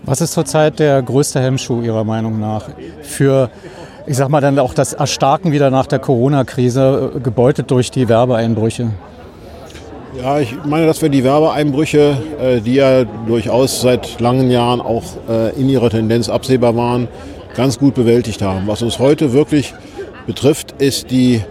[0.03, 2.69] Was ist zurzeit der größte Hemmschuh Ihrer Meinung nach
[3.01, 3.49] für
[4.05, 8.09] ich sag mal, dann auch das Erstarken wieder nach der Corona-Krise, äh, gebeutelt durch die
[8.09, 8.89] Werbeeinbrüche?
[10.21, 15.03] Ja, ich meine, dass wir die Werbeeinbrüche, äh, die ja durchaus seit langen Jahren auch
[15.29, 17.07] äh, in ihrer Tendenz absehbar waren,
[17.55, 18.67] ganz gut bewältigt haben.
[18.67, 19.73] Was uns heute wirklich
[20.25, 21.41] betrifft, ist die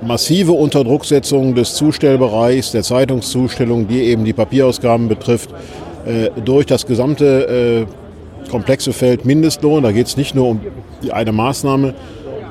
[0.00, 5.50] massive Unterdrucksetzung des Zustellbereichs, der Zeitungszustellung, die eben die Papierausgaben betrifft,
[6.44, 7.86] durch das gesamte
[8.50, 9.82] komplexe Feld Mindestlohn.
[9.82, 10.60] Da geht es nicht nur um
[11.02, 11.94] die eine Maßnahme,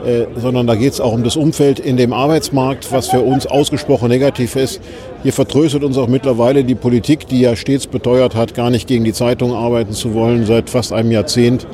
[0.05, 3.45] äh, sondern da geht es auch um das Umfeld in dem Arbeitsmarkt, was für uns
[3.45, 4.81] ausgesprochen negativ ist.
[5.23, 9.03] Hier vertröstet uns auch mittlerweile die Politik, die ja stets beteuert hat, gar nicht gegen
[9.03, 11.67] die Zeitung arbeiten zu wollen, seit fast einem Jahrzehnt.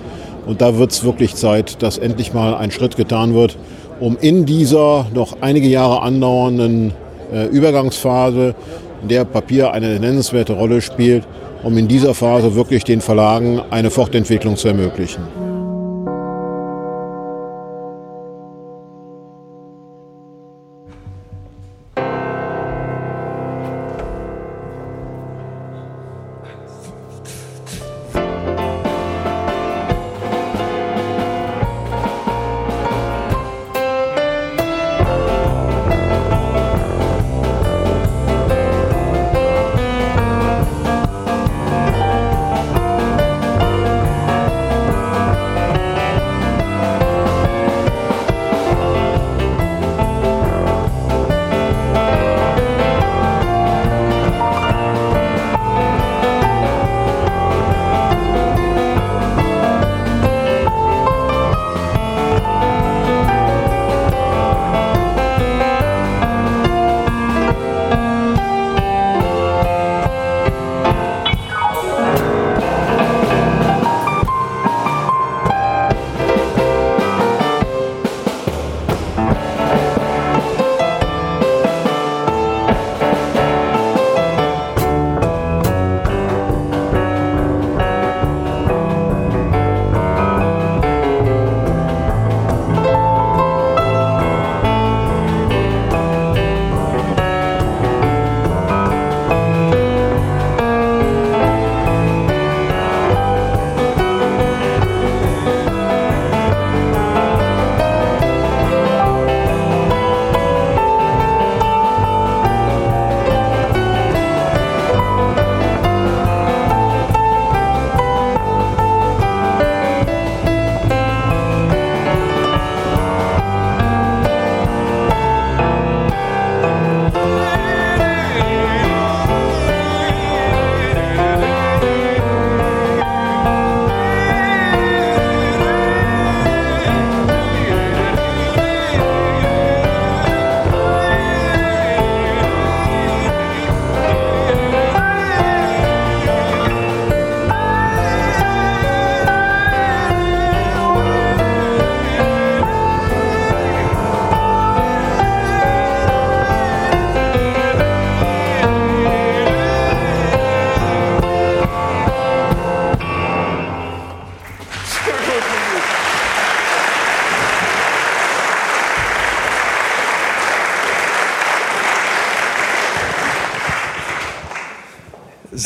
[0.48, 3.58] Und da wird es wirklich Zeit, dass endlich mal ein Schritt getan wird,
[4.00, 6.94] um in dieser noch einige Jahre andauernden
[7.34, 8.56] äh, Übergangsphase,
[9.02, 11.24] in der Papier eine nennenswerte Rolle spielt,
[11.66, 15.24] um in dieser Phase wirklich den Verlagen eine Fortentwicklung zu ermöglichen.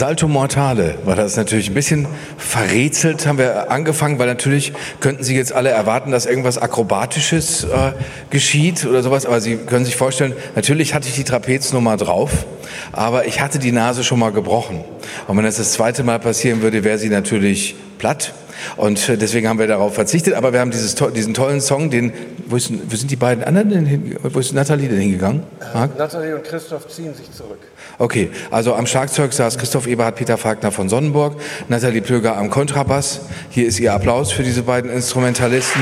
[0.10, 5.36] Salto Mortale war das natürlich ein bisschen verrätselt, haben wir angefangen, weil natürlich könnten Sie
[5.36, 7.92] jetzt alle erwarten, dass irgendwas Akrobatisches äh,
[8.32, 12.48] geschieht oder sowas, aber Sie können sich vorstellen, natürlich hatte ich die Trapeznummer drauf,
[12.92, 14.84] aber ich hatte die Nase schon mal gebrochen.
[15.28, 18.34] Und wenn das das zweite Mal passieren würde, wäre sie natürlich platt.
[18.78, 20.34] Und äh, deswegen haben wir darauf verzichtet.
[20.34, 22.14] Aber wir haben dieses, diesen tollen Song, den,
[22.50, 25.44] wo, ist, wo sind die beiden anderen denn hin, wo ist Nathalie denn hingegangen?
[25.74, 25.98] Marc?
[25.98, 27.60] Nathalie und Christoph ziehen sich zurück.
[27.98, 31.36] Okay, also am Schlagzeug saß Christoph Eberhard Peter Fagner von Sonnenburg,
[31.68, 33.22] Nathalie Plöger am Kontrabass.
[33.50, 35.82] Hier ist Ihr Applaus für diese beiden Instrumentalisten.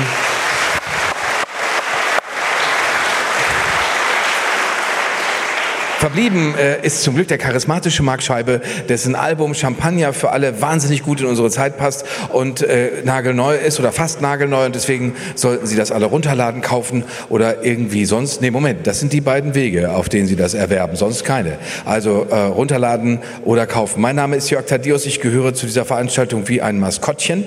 [5.99, 11.01] Verblieben äh, ist zum Glück der charismatische Mark Scheibe, dessen Album Champagner für alle wahnsinnig
[11.01, 15.65] gut in unsere Zeit passt und äh, nagelneu ist oder fast nagelneu und deswegen sollten
[15.65, 18.41] Sie das alle runterladen, kaufen oder irgendwie sonst.
[18.41, 21.57] Nee, Moment, das sind die beiden Wege, auf denen Sie das erwerben, sonst keine.
[21.83, 23.99] Also äh, runterladen oder kaufen.
[23.99, 27.43] Mein Name ist Jörg Thaddeus, ich gehöre zu dieser Veranstaltung wie ein Maskottchen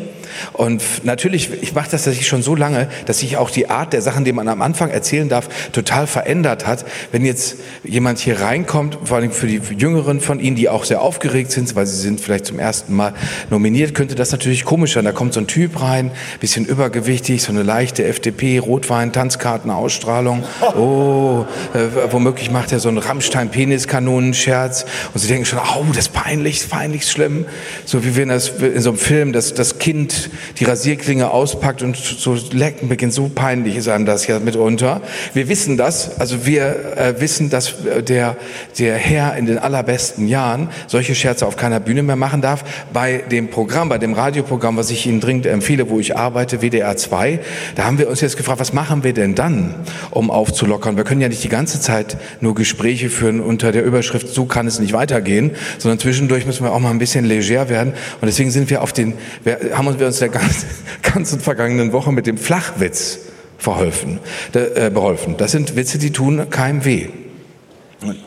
[0.52, 4.02] und natürlich, ich mache das tatsächlich schon so lange, dass sich auch die Art der
[4.02, 6.84] Sachen, die man am Anfang erzählen darf, total verändert hat.
[7.12, 11.00] Wenn jetzt jemand hier reinkommt, vor allem für die Jüngeren von Ihnen, die auch sehr
[11.00, 13.14] aufgeregt sind, weil sie sind vielleicht zum ersten Mal
[13.50, 15.04] nominiert, könnte das natürlich komisch sein.
[15.04, 16.10] Da kommt so ein Typ rein,
[16.40, 20.44] bisschen übergewichtig, so eine leichte FDP, Rotwein, Tanzkarten, Ausstrahlung.
[20.76, 26.12] Oh, äh, womöglich macht er so einen Rammstein-Peniskanonenscherz und Sie denken schon, oh, das ist
[26.12, 27.44] peinlich, peinlich schlimm.
[27.84, 30.19] So wie wenn das in so einem Film, das, das Kind
[30.58, 33.14] die Rasierklinge auspackt und so lecken beginnt.
[33.14, 35.00] So peinlich ist einem das ja mitunter.
[35.34, 38.36] Wir wissen das, also wir äh, wissen, dass äh, der
[38.78, 42.64] der, Herr in den allerbesten Jahren solche Scherze auf keiner Bühne mehr machen darf.
[42.92, 46.96] Bei dem Programm, bei dem Radioprogramm, was ich Ihnen dringend empfehle, wo ich arbeite, WDR
[46.96, 47.40] 2,
[47.74, 49.74] da haben wir uns jetzt gefragt, was machen wir denn dann,
[50.10, 50.96] um aufzulockern?
[50.96, 54.66] Wir können ja nicht die ganze Zeit nur Gespräche führen unter der Überschrift, so kann
[54.66, 57.92] es nicht weitergehen, sondern zwischendurch müssen wir auch mal ein bisschen leger werden.
[58.20, 60.28] Und deswegen sind wir auf den, wir, haben wir uns der
[61.02, 63.20] ganzen, vergangenen Woche mit dem Flachwitz
[63.58, 64.18] verholfen,
[64.52, 65.36] äh, beholfen.
[65.36, 67.08] Das sind Witze, die tun keinem weh.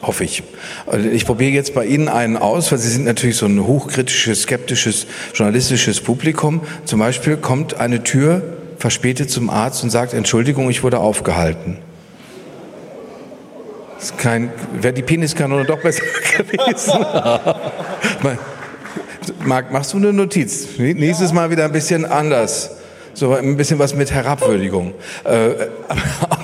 [0.03, 0.43] Hoffe ich.
[0.85, 4.43] Also ich probiere jetzt bei Ihnen einen aus, weil Sie sind natürlich so ein hochkritisches,
[4.43, 6.61] skeptisches, journalistisches Publikum.
[6.85, 8.43] Zum Beispiel kommt eine Tür
[8.77, 11.77] verspätet zum Arzt und sagt, Entschuldigung, ich wurde aufgehalten.
[13.95, 16.03] Das ist kein, wäre die Peniskanone doch besser
[16.37, 16.93] gewesen.
[19.45, 20.67] Marc, machst du eine Notiz?
[20.77, 22.71] Nächstes Mal wieder ein bisschen anders.
[23.13, 24.93] So ein bisschen was mit Herabwürdigung.
[25.23, 25.67] Äh,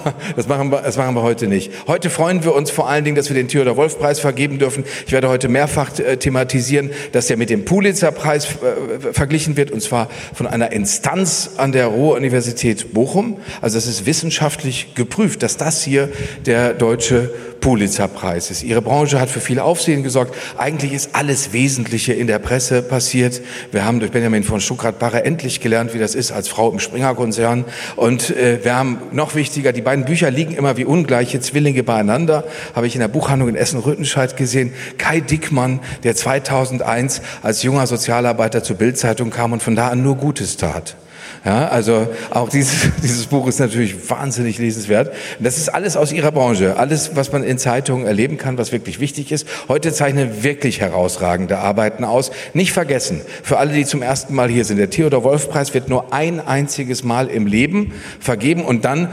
[0.36, 1.72] das, machen wir, das machen wir heute nicht.
[1.88, 4.84] Heute freuen wir uns vor allen Dingen, dass wir den Theodor Wolf Preis vergeben dürfen.
[5.06, 9.72] Ich werde heute mehrfach äh, thematisieren, dass der mit dem Pulitzer Preis äh, verglichen wird,
[9.72, 13.38] und zwar von einer Instanz an der Ruhr-Universität Bochum.
[13.62, 16.10] Also es ist wissenschaftlich geprüft, dass das hier
[16.46, 18.64] der deutsche Pulitzer-Preis ist.
[18.64, 20.36] Ihre Branche hat für viel Aufsehen gesorgt.
[20.58, 23.42] Eigentlich ist alles Wesentliche in der Presse passiert.
[23.72, 27.66] Wir haben durch Benjamin von Stuckrad-Barre endlich gelernt, wie das ist als Frau im Springer-Konzern.
[27.96, 32.44] Und äh, wir haben noch wichtiger, die beiden Bücher liegen immer wie ungleiche Zwillinge beieinander.
[32.76, 34.72] Habe ich in der Buchhandlung in Essen-Rüttenscheid gesehen.
[35.00, 40.16] Kai Dickmann, der 2001 als junger Sozialarbeiter zur Bildzeitung kam und von da an nur
[40.18, 40.96] Gutes tat.
[41.44, 45.12] Ja, also auch dieses, dieses Buch ist natürlich wahnsinnig lesenswert.
[45.40, 49.00] Das ist alles aus Ihrer Branche, alles, was man in Zeitungen erleben kann, was wirklich
[49.00, 49.48] wichtig ist.
[49.70, 52.30] Heute zeichnen wirklich herausragende Arbeiten aus.
[52.54, 55.90] Nicht vergessen, für alle, die zum ersten Mal hier sind, der Theodor Wolf Preis wird
[55.90, 59.10] nur ein einziges Mal im Leben vergeben und dann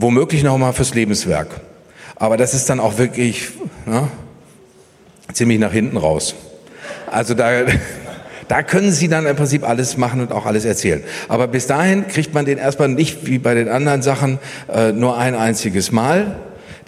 [0.00, 1.48] womöglich noch mal fürs Lebenswerk.
[2.16, 3.48] Aber das ist dann auch wirklich
[3.86, 4.08] ja,
[5.32, 6.34] ziemlich nach hinten raus.
[7.10, 7.50] Also da
[8.48, 11.04] da können Sie dann im Prinzip alles machen und auch alles erzählen.
[11.28, 14.38] Aber bis dahin kriegt man den erstmal nicht wie bei den anderen Sachen
[14.72, 16.36] äh, nur ein einziges Mal.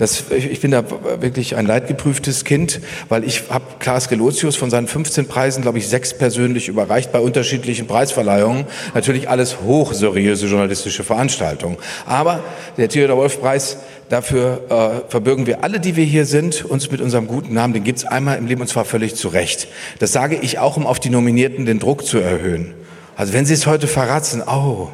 [0.02, 0.82] Das, ich bin da
[1.20, 5.86] wirklich ein leidgeprüftes Kind, weil ich habe Klaas Gelotius von seinen 15 Preisen, glaube ich,
[5.86, 8.64] sechs persönlich überreicht bei unterschiedlichen Preisverleihungen.
[8.94, 11.76] Natürlich alles hochseriöse journalistische Veranstaltungen.
[12.04, 12.42] Aber
[12.76, 13.76] der Theodor Wolf Preis
[14.08, 17.72] Dafür äh, verbürgen wir alle, die wir hier sind, uns mit unserem guten Namen.
[17.72, 19.68] Den gibt's einmal im Leben und zwar völlig zu Recht.
[20.00, 22.74] Das sage ich auch, um auf die Nominierten den Druck zu erhöhen.
[23.16, 24.88] Also wenn Sie es heute verratzen, oh,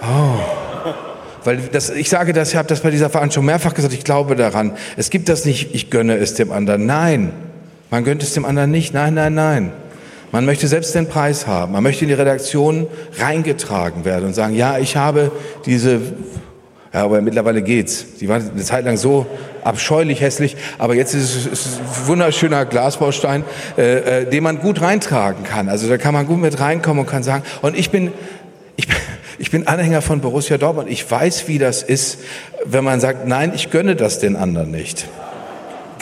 [0.00, 0.71] oh.
[1.44, 4.36] Weil das, ich sage das, ich habe das bei dieser Veranstaltung mehrfach gesagt, ich glaube
[4.36, 4.72] daran.
[4.96, 6.86] Es gibt das nicht, ich gönne es dem anderen.
[6.86, 7.32] Nein,
[7.90, 8.94] man gönnt es dem anderen nicht.
[8.94, 9.72] Nein, nein, nein.
[10.30, 11.72] Man möchte selbst den Preis haben.
[11.72, 12.86] Man möchte in die Redaktion
[13.18, 15.30] reingetragen werden und sagen, ja, ich habe
[15.66, 16.00] diese
[16.92, 18.04] ja, aber mittlerweile geht's.
[18.20, 19.26] Die waren eine Zeit lang so
[19.64, 23.44] abscheulich hässlich, aber jetzt ist es, ein wunderschöner Glasbaustein,
[23.78, 25.70] äh, äh, den man gut reintragen kann.
[25.70, 28.12] Also da kann man gut mit reinkommen und kann sagen, und ich bin,
[28.76, 28.96] ich bin,
[29.42, 30.88] ich bin Anhänger von Borussia Dortmund.
[30.88, 32.18] Ich weiß, wie das ist,
[32.64, 35.08] wenn man sagt, nein, ich gönne das den anderen nicht.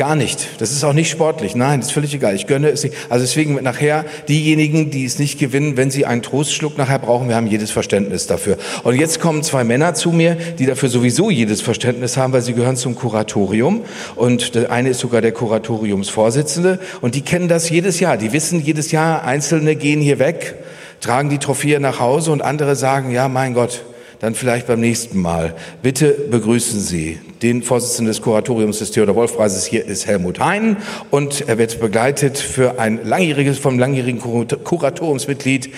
[0.00, 0.48] gar nicht.
[0.58, 1.54] Das ist auch nicht sportlich.
[1.54, 2.34] Nein, das ist völlig egal.
[2.34, 2.94] Ich gönne es nicht.
[3.08, 7.36] Also deswegen nachher diejenigen, die es nicht gewinnen, wenn sie einen Trostschluck nachher brauchen, wir
[7.36, 8.58] haben jedes Verständnis dafür.
[8.82, 12.52] Und jetzt kommen zwei Männer zu mir, die dafür sowieso jedes Verständnis haben, weil sie
[12.54, 13.82] gehören zum Kuratorium.
[14.16, 16.78] Und der eine ist sogar der Kuratoriumsvorsitzende.
[17.00, 18.18] Und die kennen das jedes Jahr.
[18.18, 20.56] Die wissen jedes Jahr, Einzelne gehen hier weg,
[21.00, 23.84] tragen die Trophäe nach Hause und andere sagen, ja, mein Gott,
[24.20, 25.54] dann vielleicht beim nächsten Mal.
[25.82, 29.64] Bitte begrüßen Sie den Vorsitzenden des Kuratoriums des Theodor-Wolf-Preises.
[29.64, 30.76] Hier ist Helmut Hein
[31.10, 35.70] und er wird begleitet für ein langjähriges, vom langjährigen Kuratoriumsmitglied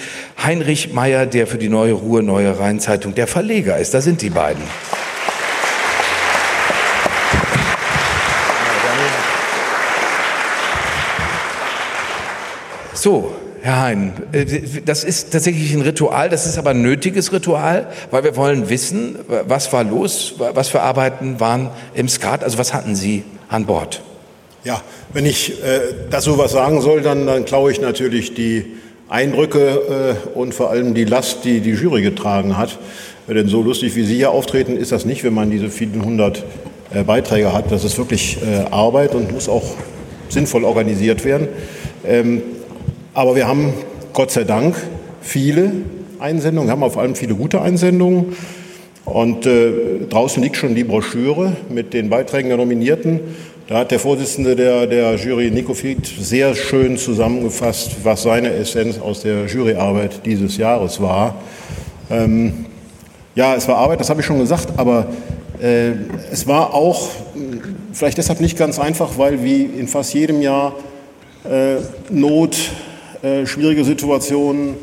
[0.42, 3.94] Heinrich Meyer, der für die Neue Ruhe, Neue Rheinzeitung der Verleger ist.
[3.94, 4.62] Da sind die beiden.
[12.94, 13.32] So,
[13.64, 14.44] Herr Hein, äh,
[14.84, 19.16] das ist tatsächlich ein Ritual, das ist aber ein nötiges Ritual, weil wir wollen wissen,
[19.46, 24.02] was war los, was für Arbeiten waren im Skat, also was hatten Sie an Bord?
[24.64, 24.82] Ja,
[25.12, 28.66] wenn ich äh, dazu was sagen soll, dann, dann klaue ich natürlich die
[29.08, 32.78] Eindrücke äh, und vor allem die Last, die die Jury getragen hat.
[33.28, 36.44] Denn so lustig, wie Sie hier auftreten, ist das nicht, wenn man diese vielen hundert
[36.92, 37.70] äh, Beiträge hat.
[37.70, 39.74] Das ist wirklich äh, Arbeit und muss auch
[40.28, 41.46] sinnvoll organisiert werden.
[42.04, 42.42] Ähm,
[43.14, 43.72] aber wir haben
[44.12, 44.76] Gott sei Dank
[45.20, 45.72] viele
[46.18, 48.36] Einsendungen, haben vor allem viele gute Einsendungen.
[49.04, 49.72] Und äh,
[50.08, 53.20] draußen liegt schon die Broschüre mit den Beiträgen der Nominierten.
[53.66, 58.98] Da hat der Vorsitzende der, der Jury, Nico Fied, sehr schön zusammengefasst, was seine Essenz
[58.98, 61.36] aus der Juryarbeit dieses Jahres war.
[62.10, 62.66] Ähm,
[63.34, 65.06] ja, es war Arbeit, das habe ich schon gesagt, aber
[65.60, 65.92] äh,
[66.30, 67.08] es war auch
[67.92, 70.74] vielleicht deshalb nicht ganz einfach, weil wie in fast jedem Jahr
[71.44, 71.76] äh,
[72.10, 72.56] Not,
[73.22, 74.74] äh, schwierige Situationen,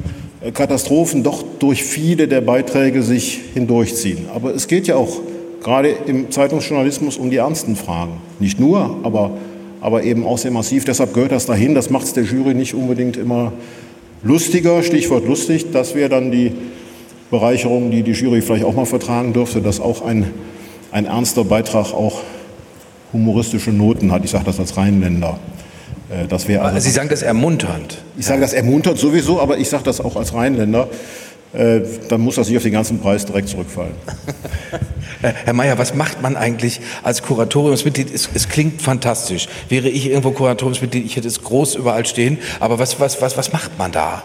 [0.41, 4.27] äh, Katastrophen doch durch viele der Beiträge sich hindurchziehen.
[4.33, 5.19] Aber es geht ja auch
[5.61, 8.13] gerade im Zeitungsjournalismus um die ernsten Fragen.
[8.39, 9.31] Nicht nur, aber,
[9.81, 10.85] aber eben auch sehr massiv.
[10.85, 11.75] Deshalb gehört das dahin.
[11.75, 13.51] Das macht es der Jury nicht unbedingt immer
[14.23, 14.83] lustiger.
[14.83, 15.71] Stichwort lustig.
[15.73, 16.53] Das wäre dann die
[17.31, 20.31] Bereicherung, die die Jury vielleicht auch mal vertragen dürfte, dass auch ein,
[20.91, 22.21] ein ernster Beitrag auch
[23.11, 24.23] humoristische Noten hat.
[24.23, 25.39] Ich sage das als Rheinländer.
[26.09, 28.03] Äh, das wäre also, Sie sagen das ermunternd.
[28.17, 30.87] Ich sage das ermunternd sowieso, aber ich sage das auch als Rheinländer.
[31.51, 33.93] Äh, dann muss das nicht auf den ganzen Preis direkt zurückfallen.
[35.21, 38.13] Herr Mayer, was macht man eigentlich als Kuratoriumsmitglied?
[38.13, 39.47] Es, es, klingt fantastisch.
[39.67, 42.37] Wäre ich irgendwo Kuratoriumsmitglied, ich hätte es groß überall stehen.
[42.59, 44.23] Aber was, was, was, was macht man da?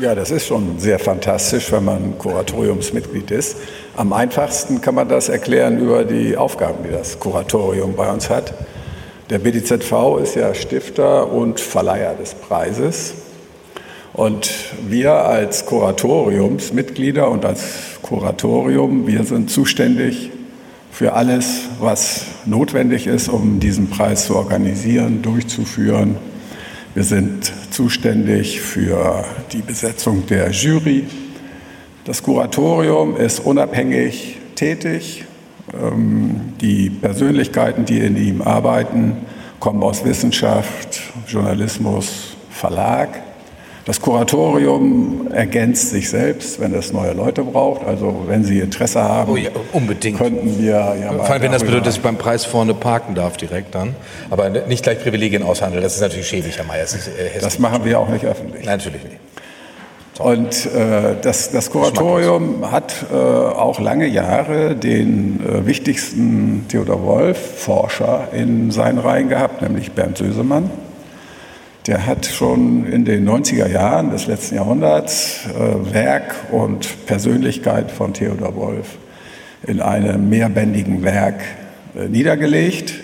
[0.00, 3.56] Ja, das ist schon sehr fantastisch, wenn man Kuratoriumsmitglied ist.
[3.94, 8.54] Am einfachsten kann man das erklären über die Aufgaben, die das Kuratorium bei uns hat.
[9.30, 13.14] Der BDZV ist ja Stifter und Verleiher des Preises.
[14.12, 14.50] Und
[14.88, 17.62] wir als Kuratoriumsmitglieder und als
[18.02, 20.30] Kuratorium, wir sind zuständig
[20.90, 26.16] für alles, was notwendig ist, um diesen Preis zu organisieren, durchzuführen.
[26.94, 31.06] Wir sind zuständig für die Besetzung der Jury.
[32.04, 35.24] Das Kuratorium ist unabhängig tätig.
[35.74, 39.16] Ähm, die Persönlichkeiten, die in ihm arbeiten,
[39.60, 43.20] kommen aus Wissenschaft, Journalismus, Verlag.
[43.84, 47.84] Das Kuratorium ergänzt sich selbst, wenn es neue Leute braucht.
[47.84, 50.18] Also wenn Sie Interesse haben, oh ja, unbedingt.
[50.18, 53.36] könnten wir ja Vor allem, wenn das bedeutet, dass ich beim Preis vorne parken darf
[53.36, 53.96] direkt dann.
[54.30, 56.82] Aber nicht gleich Privilegien aushandeln, das ist natürlich schäbig, Herr Mayer.
[56.82, 58.64] Das, äh, das machen wir auch nicht öffentlich.
[58.64, 59.31] Nein, natürlich nicht.
[60.22, 68.28] Und äh, das, das Kuratorium hat äh, auch lange Jahre den äh, wichtigsten Theodor Wolf-Forscher
[68.32, 70.70] in seinen Reihen gehabt, nämlich Bernd Sösemann.
[71.88, 78.14] Der hat schon in den 90er Jahren des letzten Jahrhunderts äh, Werk und Persönlichkeit von
[78.14, 78.98] Theodor Wolf
[79.66, 81.40] in einem mehrbändigen Werk
[81.96, 82.94] äh, niedergelegt.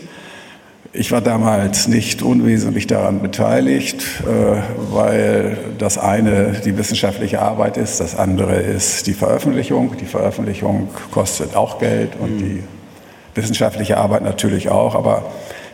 [0.94, 8.00] Ich war damals nicht unwesentlich daran beteiligt, äh, weil das eine die wissenschaftliche Arbeit ist,
[8.00, 9.97] das andere ist die Veröffentlichung.
[10.00, 12.39] Die Veröffentlichung kostet auch Geld und mhm.
[12.39, 12.62] die
[13.34, 15.26] wissenschaftliche Arbeit natürlich auch, aber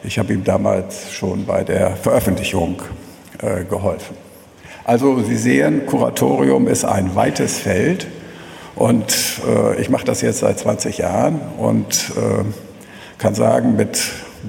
[0.03, 2.83] ich habe ihm damals schon bei der Veröffentlichung
[3.41, 4.17] äh, geholfen.
[4.83, 8.09] Also Sie sehen, Kuratorium ist ein weites Feld
[8.75, 9.15] und
[9.49, 12.13] äh, ich mache das jetzt seit 20 Jahren und
[13.17, 13.99] kann sagen, mit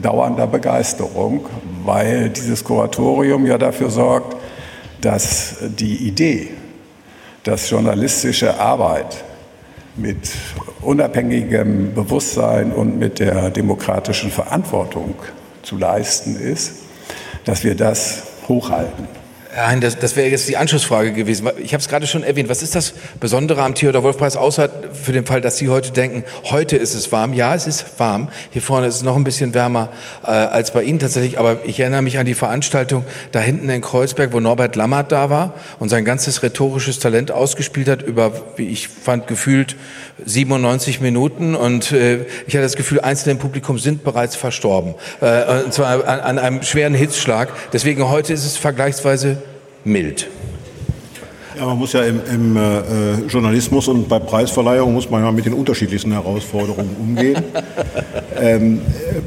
[0.01, 1.45] dauernder Begeisterung,
[1.83, 4.35] weil dieses Kuratorium ja dafür sorgt,
[5.01, 6.49] dass die Idee,
[7.43, 9.24] dass journalistische Arbeit
[9.95, 10.30] mit
[10.82, 15.15] unabhängigem Bewusstsein und mit der demokratischen Verantwortung
[15.61, 16.74] zu leisten ist,
[17.45, 19.24] dass wir das hochhalten.
[19.56, 21.50] Nein, das, das wäre jetzt die Anschlussfrage gewesen.
[21.59, 22.50] Ich habe es gerade schon erwähnt.
[22.50, 26.75] Was ist das Besondere am Theodor-Wolf-Preis, außer für den Fall, dass Sie heute denken, heute
[26.75, 27.32] ist es warm?
[27.32, 28.27] Ja, es ist warm.
[28.51, 29.90] Hier vorne ist es noch ein bisschen wärmer
[30.24, 31.40] äh, als bei Ihnen tatsächlich.
[31.40, 35.30] Aber ich erinnere mich an die Veranstaltung da hinten in Kreuzberg, wo Norbert Lammert da
[35.30, 39.77] war und sein ganzes rhetorisches Talent ausgespielt hat über, wie ich fand, gefühlt
[40.25, 41.56] 97 Minuten.
[41.56, 44.95] Und äh, ich hatte das Gefühl, Einzelne im Publikum sind bereits verstorben.
[45.22, 47.53] Äh, und zwar an, an einem schweren Hitzschlag.
[47.72, 49.44] Deswegen heute ist es vergleichsweise
[49.85, 50.27] mild.
[51.57, 55.45] Ja, man muss ja im, im äh, Journalismus und bei Preisverleihungen muss man ja mit
[55.45, 57.41] den unterschiedlichsten Herausforderungen umgehen.
[58.38, 59.22] ähm, äh,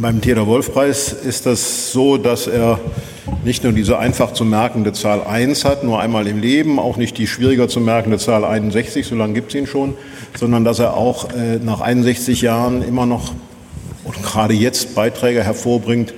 [0.00, 2.78] beim Theodor-Wolf-Preis ist das so, dass er
[3.44, 7.18] nicht nur diese einfach zu merkende Zahl 1 hat, nur einmal im Leben, auch nicht
[7.18, 9.94] die schwieriger zu merkende Zahl 61, so lange gibt es ihn schon,
[10.38, 13.32] sondern dass er auch äh, nach 61 Jahren immer noch
[14.04, 16.14] und gerade jetzt Beiträge hervorbringt,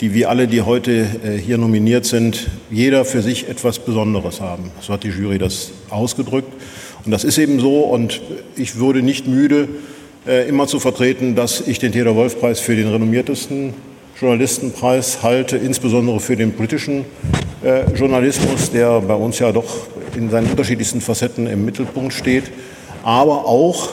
[0.00, 4.70] die wie alle, die heute äh, hier nominiert sind, jeder für sich etwas Besonderes haben.
[4.80, 6.50] So hat die Jury das ausgedrückt.
[7.04, 7.80] Und das ist eben so.
[7.80, 8.22] Und
[8.56, 9.68] ich würde nicht müde,
[10.26, 13.74] äh, immer zu vertreten, dass ich den Theodor-Wolf-Preis für den renommiertesten
[14.18, 17.04] Journalistenpreis halte, insbesondere für den politischen
[17.62, 19.86] äh, Journalismus, der bei uns ja doch
[20.16, 22.44] in seinen unterschiedlichsten Facetten im Mittelpunkt steht,
[23.02, 23.90] aber auch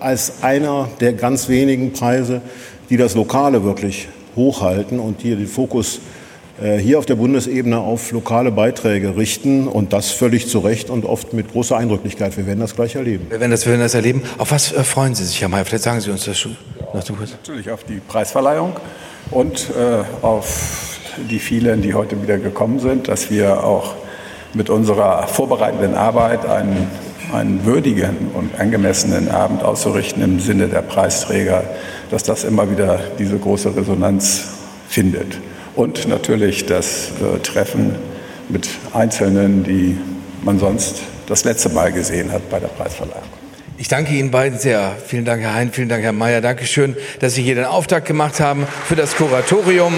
[0.00, 2.40] als einer der ganz wenigen Preise,
[2.88, 6.15] die das Lokale wirklich hochhalten und hier den Fokus äh,
[6.78, 11.32] hier auf der Bundesebene auf lokale Beiträge richten und das völlig zu Recht und oft
[11.32, 12.36] mit großer Eindrücklichkeit.
[12.36, 13.26] Wir werden das gleich erleben.
[13.28, 14.22] Wir werden das, wir werden das erleben.
[14.38, 15.64] Auf was äh, freuen Sie sich, Herr Mayer?
[15.64, 16.56] Vielleicht sagen Sie uns das schon.
[16.94, 18.72] Natürlich auf die Preisverleihung
[19.30, 20.98] und äh, auf
[21.30, 23.94] die vielen, die heute wieder gekommen sind, dass wir auch
[24.54, 26.88] mit unserer vorbereitenden Arbeit einen,
[27.32, 31.64] einen würdigen und angemessenen Abend auszurichten im Sinne der Preisträger
[32.10, 34.48] dass das immer wieder diese große Resonanz
[34.88, 35.38] findet.
[35.76, 37.94] Und natürlich das äh, Treffen
[38.48, 39.96] mit Einzelnen, die
[40.42, 43.22] man sonst das letzte Mal gesehen hat bei der Preisverleihung.
[43.78, 44.96] Ich danke Ihnen beiden sehr.
[45.06, 46.40] Vielen Dank, Herr Hein, vielen Dank, Herr Mayer.
[46.40, 49.92] Dankeschön, dass Sie hier den Auftakt gemacht haben für das Kuratorium.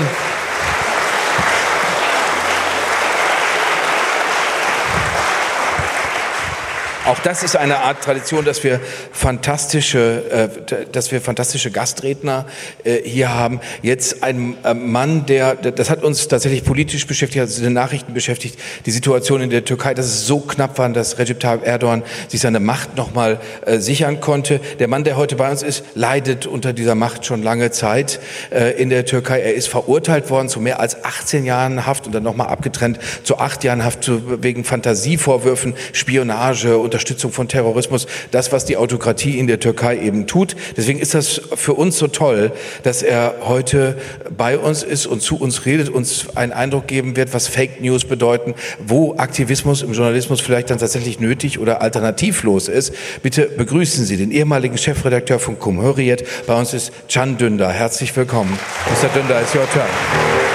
[7.08, 8.80] Auch das ist eine Art Tradition, dass wir
[9.12, 12.44] fantastische, äh, dass wir fantastische Gastredner
[12.84, 13.60] äh, hier haben.
[13.80, 18.58] Jetzt ein äh, Mann, der, das hat uns tatsächlich politisch beschäftigt, also den Nachrichten beschäftigt,
[18.84, 22.42] die Situation in der Türkei, dass es so knapp war, dass Recep Tayyip Erdogan sich
[22.42, 24.60] seine Macht nochmal äh, sichern konnte.
[24.78, 28.20] Der Mann, der heute bei uns ist, leidet unter dieser Macht schon lange Zeit
[28.50, 29.40] äh, in der Türkei.
[29.40, 33.38] Er ist verurteilt worden zu mehr als 18 Jahren Haft und dann nochmal abgetrennt zu
[33.38, 39.46] acht Jahren Haft zu, wegen Fantasievorwürfen, Spionage, Unterstützung von Terrorismus, das, was die Autokratie in
[39.46, 40.56] der Türkei eben tut.
[40.76, 42.50] Deswegen ist das für uns so toll,
[42.82, 43.96] dass er heute
[44.36, 48.04] bei uns ist und zu uns redet, uns einen Eindruck geben wird, was Fake News
[48.04, 48.54] bedeuten,
[48.84, 52.92] wo Aktivismus im Journalismus vielleicht dann tatsächlich nötig oder alternativlos ist.
[53.22, 56.24] Bitte begrüßen Sie den ehemaligen Chefredakteur von Cumhuriyet.
[56.48, 57.72] Bei uns ist Can Dündar.
[57.72, 58.58] Herzlich willkommen.
[58.90, 59.08] Mr.
[59.14, 60.47] Dündar, it's your turn.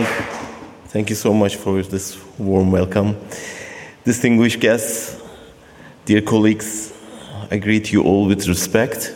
[0.00, 3.14] Thank you so much for this warm welcome.
[4.04, 5.20] Distinguished guests,
[6.06, 6.94] dear colleagues,
[7.50, 9.14] I greet you all with respect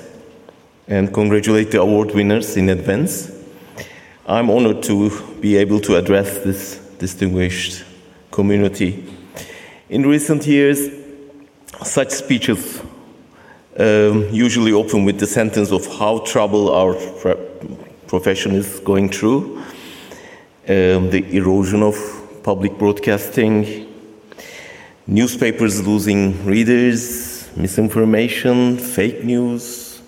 [0.86, 3.32] and congratulate the award winners in advance.
[4.26, 7.82] I'm honored to be able to address this distinguished
[8.30, 9.02] community.
[9.88, 10.90] In recent years,
[11.82, 12.82] such speeches
[13.78, 16.94] um, usually open with the sentence of how trouble our
[18.06, 19.62] profession is going through
[20.68, 21.94] um, the erosion of
[22.42, 23.86] public broadcasting,
[25.06, 30.02] newspapers losing readers, misinformation, fake news,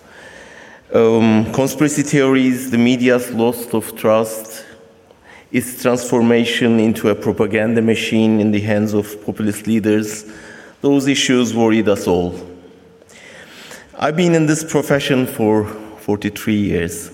[0.93, 4.65] um, conspiracy theories, the media's loss of trust,
[5.51, 10.25] its transformation into a propaganda machine in the hands of populist leaders,
[10.81, 12.35] those issues worried us all.
[13.97, 17.11] I've been in this profession for 43 years.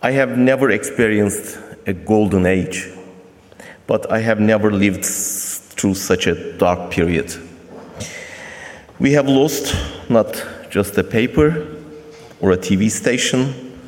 [0.00, 2.88] I have never experienced a golden age,
[3.86, 7.34] but I have never lived through such a dark period.
[8.98, 9.74] We have lost
[10.08, 11.66] not just a paper
[12.40, 13.78] or a TV station,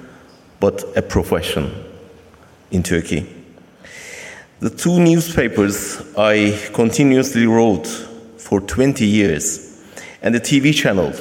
[0.61, 1.73] but a profession
[2.71, 3.27] in Turkey.
[4.61, 7.87] The two newspapers I continuously wrote
[8.39, 9.83] for 20 years
[10.23, 11.13] and the TV channel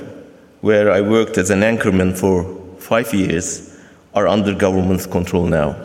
[0.61, 2.43] where I worked as an anchorman for
[2.79, 3.75] five years,
[4.15, 5.75] are under government's control now.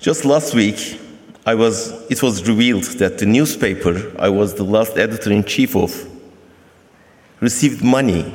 [0.00, 0.98] Just last week,
[1.44, 5.76] I was, it was revealed that the newspaper I was the last editor in chief
[5.76, 6.08] of
[7.40, 8.32] received money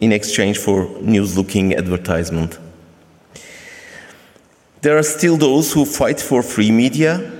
[0.00, 2.60] in exchange for news looking advertisement.
[4.82, 7.32] There are still those who fight for free media,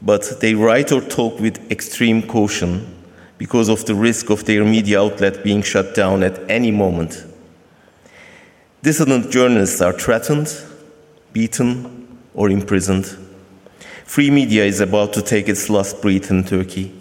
[0.00, 2.94] but they write or talk with extreme caution
[3.36, 7.26] because of the risk of their media outlet being shut down at any moment.
[8.82, 10.48] Dissident journalists are threatened,
[11.34, 11.95] beaten,
[12.36, 13.06] or imprisoned.
[14.04, 16.92] Free media is about to take its last breath in Turkey.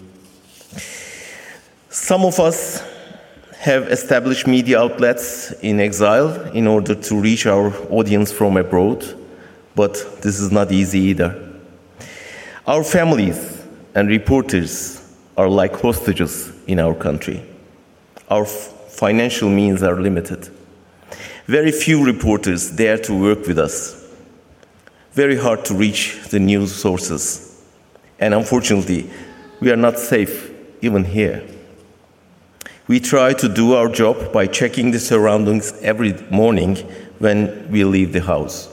[1.89, 2.83] Some of us
[3.59, 9.03] have established media outlets in exile in order to reach our audience from abroad,
[9.75, 11.41] but this is not easy either.
[12.65, 17.43] Our families and reporters are like hostages in our country.
[18.30, 20.49] Our financial means are limited.
[21.45, 24.05] Very few reporters dare to work with us.
[25.16, 27.64] Very hard to reach the news sources.
[28.19, 29.10] And unfortunately,
[29.61, 31.42] we are not safe even here.
[32.90, 36.76] We try to do our job by checking the surroundings every morning
[37.19, 38.68] when we leave the house.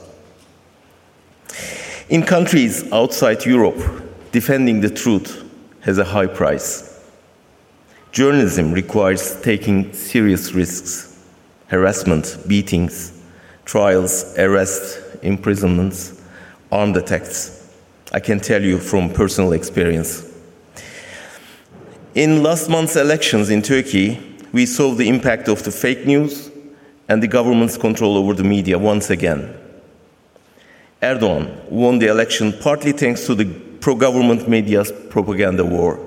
[2.09, 5.49] In countries outside Europe, defending the truth
[5.79, 7.09] has a high price.
[8.11, 11.09] Journalism requires taking serious risks
[11.67, 13.17] harassment, beatings,
[13.63, 16.22] trials, arrests, imprisonments,
[16.73, 17.71] armed attacks.
[18.11, 20.29] I can tell you from personal experience.
[22.15, 24.19] In last month's elections in Turkey,
[24.51, 26.51] we saw the impact of the fake news
[27.07, 29.55] and the government's control over the media once again.
[31.01, 33.45] Erdogan won the election partly thanks to the
[33.79, 35.99] pro government media's propaganda war.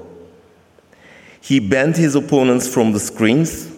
[1.41, 3.71] He banned his opponents from the screens,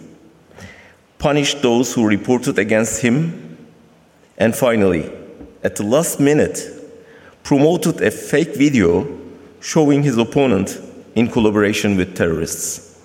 [1.19, 3.57] punished those who reported against him,
[4.37, 5.11] and finally,
[5.63, 6.78] at the last minute,
[7.49, 9.07] promoted a fake video
[9.59, 10.79] showing his opponent
[11.15, 13.01] in collaboration with terrorists.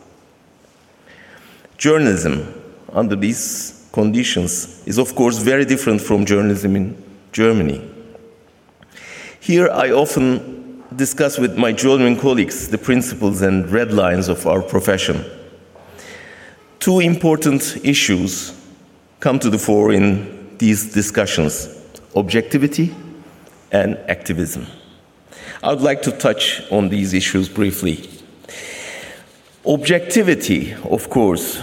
[1.78, 2.52] Journalism
[2.92, 7.80] under these conditions is, of course, very different from journalism in Germany.
[9.40, 14.60] Here, I often discuss with my German colleagues the principles and red lines of our
[14.60, 15.24] profession.
[16.80, 18.52] Two important issues
[19.20, 21.80] come to the fore in these discussions
[22.14, 22.94] objectivity
[23.74, 24.66] and activism.
[25.62, 28.08] I would like to touch on these issues briefly.
[29.66, 31.60] Objectivity, of course,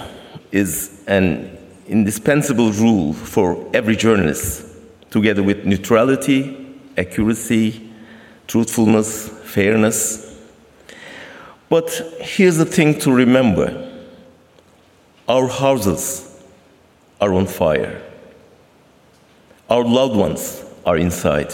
[0.51, 1.57] is an
[1.87, 4.65] indispensable rule for every journalist,
[5.09, 7.89] together with neutrality, accuracy,
[8.45, 10.37] truthfulness, fairness.
[11.69, 13.87] But here's the thing to remember
[15.29, 16.43] our houses
[17.21, 18.01] are on fire,
[19.69, 21.53] our loved ones are inside.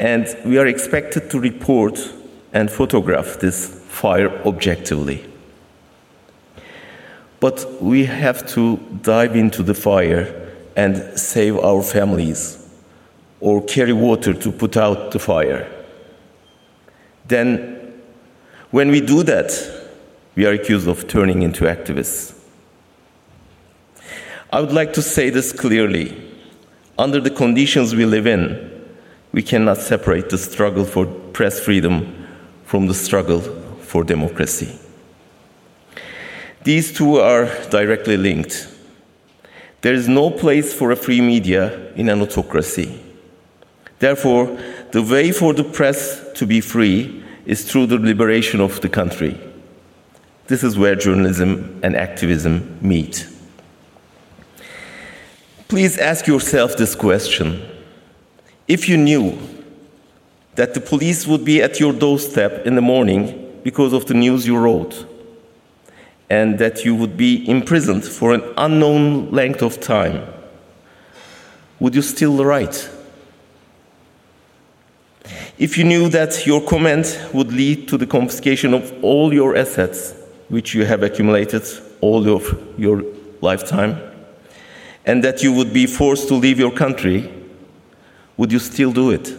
[0.00, 2.00] And we are expected to report
[2.54, 5.26] and photograph this fire objectively.
[7.38, 12.66] But we have to dive into the fire and save our families
[13.40, 15.70] or carry water to put out the fire.
[17.28, 17.92] Then,
[18.70, 19.52] when we do that,
[20.34, 22.38] we are accused of turning into activists.
[24.50, 26.16] I would like to say this clearly.
[26.98, 28.69] Under the conditions we live in,
[29.32, 32.26] we cannot separate the struggle for press freedom
[32.64, 34.78] from the struggle for democracy.
[36.64, 38.68] These two are directly linked.
[39.80, 43.02] There is no place for a free media in an autocracy.
[43.98, 44.58] Therefore,
[44.92, 49.40] the way for the press to be free is through the liberation of the country.
[50.48, 53.26] This is where journalism and activism meet.
[55.68, 57.62] Please ask yourself this question.
[58.70, 59.36] If you knew
[60.54, 64.46] that the police would be at your doorstep in the morning because of the news
[64.46, 65.06] you wrote,
[66.30, 70.24] and that you would be imprisoned for an unknown length of time,
[71.80, 72.88] would you still write?
[75.58, 80.14] If you knew that your comment would lead to the confiscation of all your assets,
[80.48, 81.64] which you have accumulated
[82.00, 83.02] all of your
[83.40, 84.00] lifetime,
[85.04, 87.28] and that you would be forced to leave your country,
[88.40, 89.36] would you still do it?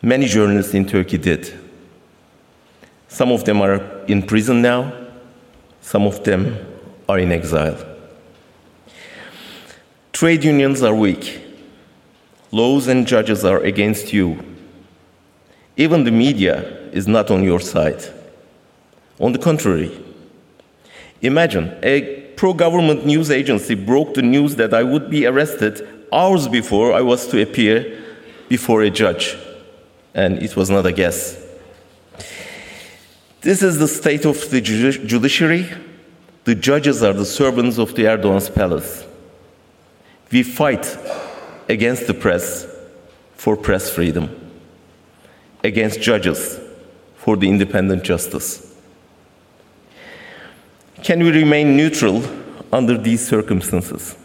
[0.00, 1.52] Many journalists in Turkey did.
[3.08, 4.90] Some of them are in prison now,
[5.82, 6.56] some of them
[7.06, 7.76] are in exile.
[10.14, 11.44] Trade unions are weak.
[12.52, 14.42] Laws and judges are against you.
[15.76, 18.02] Even the media is not on your side.
[19.20, 19.90] On the contrary,
[21.20, 26.48] Imagine a pro government news agency broke the news that I would be arrested hours
[26.48, 28.02] before I was to appear
[28.48, 29.36] before a judge.
[30.14, 31.36] And it was not a guess.
[33.40, 35.68] This is the state of the judiciary.
[36.44, 39.06] The judges are the servants of the Erdogan's palace.
[40.32, 40.98] We fight
[41.68, 42.66] against the press
[43.34, 44.28] for press freedom,
[45.62, 46.58] against judges
[47.16, 48.74] for the independent justice.
[51.02, 52.22] Can we remain neutral
[52.72, 54.17] under these circumstances?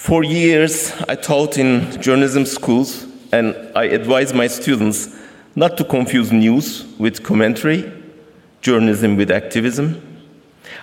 [0.00, 5.14] For years, I taught in journalism schools and I advise my students
[5.54, 7.92] not to confuse news with commentary,
[8.62, 10.00] journalism with activism.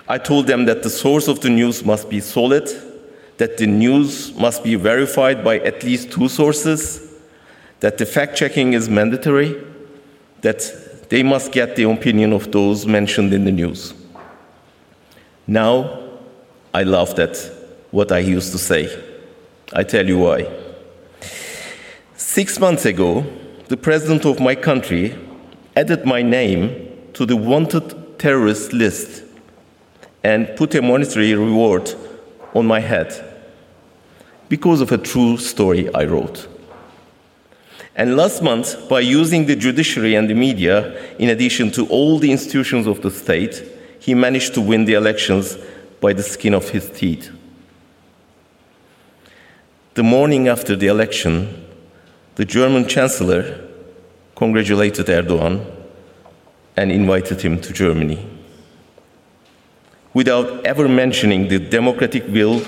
[0.08, 2.70] I told them that the source of the news must be solid,
[3.38, 7.12] that the news must be verified by at least two sources,
[7.80, 9.60] that the fact checking is mandatory,
[10.42, 13.94] that they must get the opinion of those mentioned in the news.
[15.44, 16.04] Now,
[16.72, 17.36] I laughed at
[17.90, 19.06] what I used to say.
[19.72, 20.48] I tell you why.
[22.16, 23.24] Six months ago,
[23.68, 25.16] the president of my country
[25.76, 29.24] added my name to the wanted terrorist list
[30.24, 31.94] and put a monetary reward
[32.54, 33.24] on my head
[34.48, 36.48] because of a true story I wrote.
[37.94, 42.30] And last month, by using the judiciary and the media, in addition to all the
[42.30, 43.62] institutions of the state,
[44.00, 45.58] he managed to win the elections
[46.00, 47.30] by the skin of his teeth.
[49.98, 51.66] The morning after the election,
[52.36, 53.58] the German Chancellor
[54.36, 55.66] congratulated Erdogan
[56.76, 58.24] and invited him to Germany
[60.14, 62.58] without ever mentioning the democratic will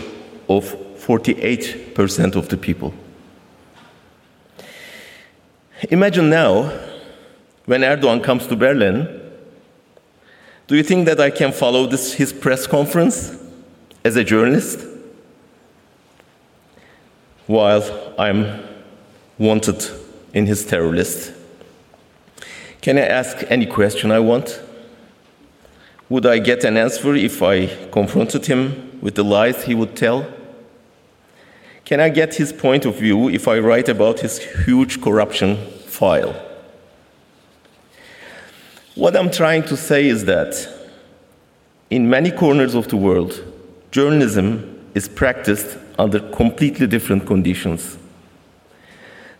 [0.48, 2.92] of 48% of the people.
[5.88, 6.76] Imagine now,
[7.64, 9.06] when Erdogan comes to Berlin,
[10.66, 13.40] do you think that I can follow this, his press conference
[14.04, 14.89] as a journalist
[17.50, 18.62] while I'm
[19.36, 19.84] wanted
[20.32, 21.32] in his terror list?
[22.80, 24.62] Can I ask any question I want?
[26.08, 30.32] Would I get an answer if I confronted him with the lies he would tell?
[31.84, 35.56] Can I get his point of view if I write about his huge corruption
[35.86, 36.36] file?
[38.94, 40.54] What I'm trying to say is that
[41.90, 43.42] in many corners of the world,
[43.90, 47.98] journalism is practiced under completely different conditions.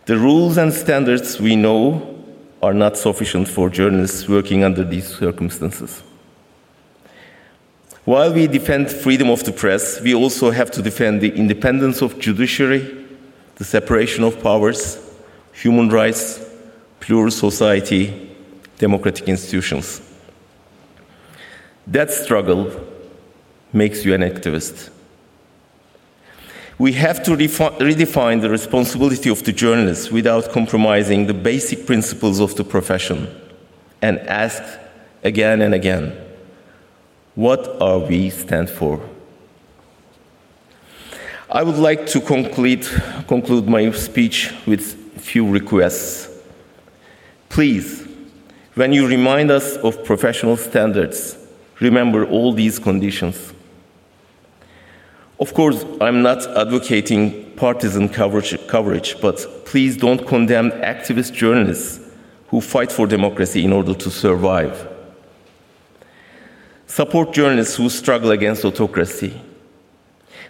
[0.05, 2.17] The rules and standards we know
[2.61, 6.03] are not sufficient for journalists working under these circumstances.
[8.05, 12.19] While we defend freedom of the press, we also have to defend the independence of
[12.19, 13.05] judiciary,
[13.55, 14.97] the separation of powers,
[15.53, 16.43] human rights,
[16.99, 18.35] plural society,
[18.79, 20.01] democratic institutions.
[21.85, 22.71] That struggle
[23.71, 24.89] makes you an activist.
[26.81, 32.55] We have to redefine the responsibility of the journalist without compromising the basic principles of
[32.55, 33.27] the profession
[34.01, 34.63] and ask
[35.23, 36.19] again and again
[37.35, 38.99] what are we stand for?
[41.51, 42.87] I would like to conclude,
[43.27, 46.29] conclude my speech with a few requests.
[47.49, 48.07] Please,
[48.73, 51.37] when you remind us of professional standards,
[51.79, 53.53] remember all these conditions.
[55.41, 61.99] Of course, I'm not advocating partisan coverage, coverage, but please don't condemn activist journalists
[62.49, 64.87] who fight for democracy in order to survive.
[66.85, 69.41] Support journalists who struggle against autocracy.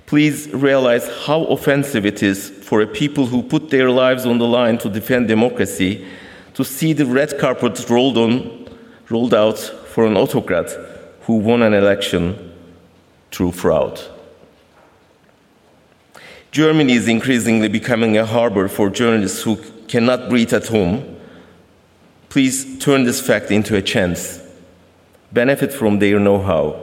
[0.08, 4.48] Please realize how offensive it is for a people who put their lives on the
[4.48, 6.06] line to defend democracy
[6.54, 8.68] to see the red carpet rolled, on,
[9.10, 10.70] rolled out for an autocrat
[11.22, 12.52] who won an election
[13.32, 14.02] through fraud.
[16.52, 19.56] Germany is increasingly becoming a harbor for journalists who
[19.88, 21.18] cannot breathe at home.
[22.28, 24.40] Please turn this fact into a chance
[25.32, 26.76] benefit from their know how.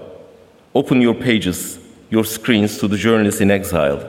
[0.75, 4.01] Open your pages, your screens to the journalists in exile.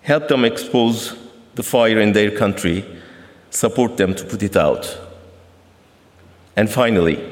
[0.00, 1.14] Help them expose
[1.54, 2.84] the fire in their country.
[3.50, 4.98] Support them to put it out.
[6.56, 7.22] And finally,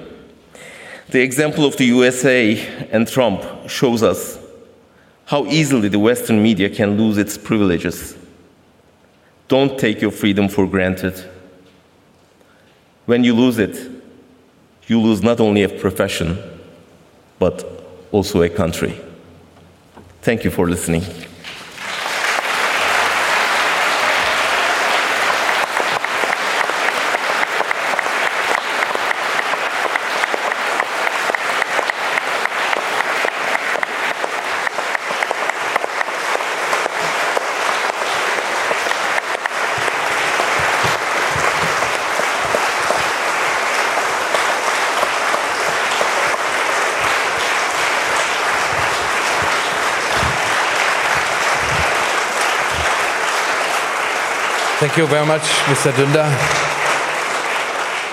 [1.08, 2.58] the example of the USA
[2.90, 4.38] and Trump shows us
[5.26, 8.16] how easily the Western media can lose its privileges.
[9.48, 11.14] Don't take your freedom for granted.
[13.06, 13.90] When you lose it,
[14.86, 16.38] you lose not only a profession,
[17.38, 17.64] but
[18.12, 19.00] also a country.
[20.22, 21.02] Thank you for listening.
[54.92, 55.90] Thank you very much, Mr.
[55.92, 56.71] Dünder.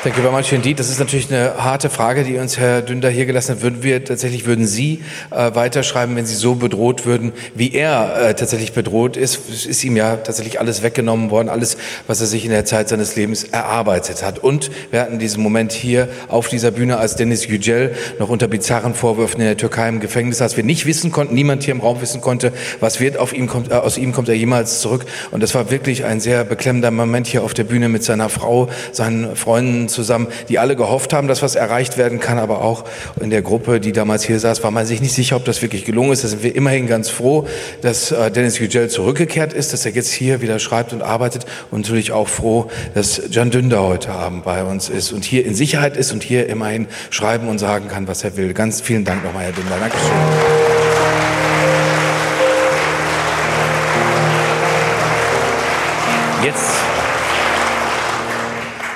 [0.02, 0.80] Thank you very much indeed.
[0.80, 3.62] Das ist natürlich eine harte Frage, die uns Herr Dünder hier gelassen hat.
[3.62, 8.34] Würden wir tatsächlich, würden Sie äh, weiterschreiben, wenn Sie so bedroht würden, wie er äh,
[8.34, 9.50] tatsächlich bedroht ist?
[9.52, 11.76] Es ist ihm ja tatsächlich alles weggenommen worden, alles,
[12.08, 14.40] was er sich in der Zeit seines Lebens erarbeitet hat.
[14.40, 18.96] Und wir hatten diesen Moment hier auf dieser Bühne, als Dennis Yücel noch unter bizarren
[18.96, 20.56] Vorwürfen in der Türkei im Gefängnis saß.
[20.56, 23.70] Wir nicht wissen konnten, niemand hier im Raum wissen konnte, was wird auf ihm kommt,
[23.70, 25.06] äh, aus ihm kommt er jemals zurück.
[25.32, 28.70] Und das war wirklich ein sehr beklemmender Moment hier auf der Bühne mit seiner Frau,
[28.94, 32.86] seinen Freunden zusammen, die alle gehofft haben, dass was erreicht werden kann, aber auch
[33.20, 35.84] in der Gruppe, die damals hier saß, war man sich nicht sicher, ob das wirklich
[35.84, 36.24] gelungen ist.
[36.24, 37.48] Da sind wir immerhin ganz froh,
[37.82, 41.82] dass äh, Dennis Yücel zurückgekehrt ist, dass er jetzt hier wieder schreibt und arbeitet und
[41.82, 45.98] natürlich auch froh, dass Can Dünder heute Abend bei uns ist und hier in Sicherheit
[45.98, 48.54] ist und hier immerhin schreiben und sagen kann, was er will.
[48.54, 49.78] Ganz vielen Dank nochmal, Herr Dünder.
[49.80, 50.59] Dankeschön.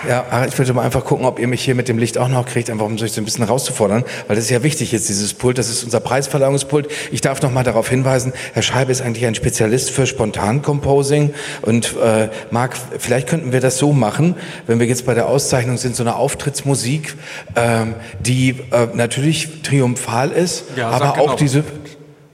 [0.07, 2.45] Ja, ich würde mal einfach gucken, ob ihr mich hier mit dem Licht auch noch
[2.45, 5.33] kriegt, einfach um euch so ein bisschen rauszufordern, weil das ist ja wichtig jetzt, dieses
[5.33, 6.89] Pult, das ist unser Preisverleihungspult.
[7.11, 11.95] Ich darf noch mal darauf hinweisen, Herr Scheibe ist eigentlich ein Spezialist für Spontancomposing und
[12.03, 14.35] äh, Marc, vielleicht könnten wir das so machen,
[14.67, 17.15] wenn wir jetzt bei der Auszeichnung sind, so eine Auftrittsmusik,
[17.55, 21.35] ähm, die äh, natürlich triumphal ist, Ja, aber auch genau.
[21.35, 21.63] diese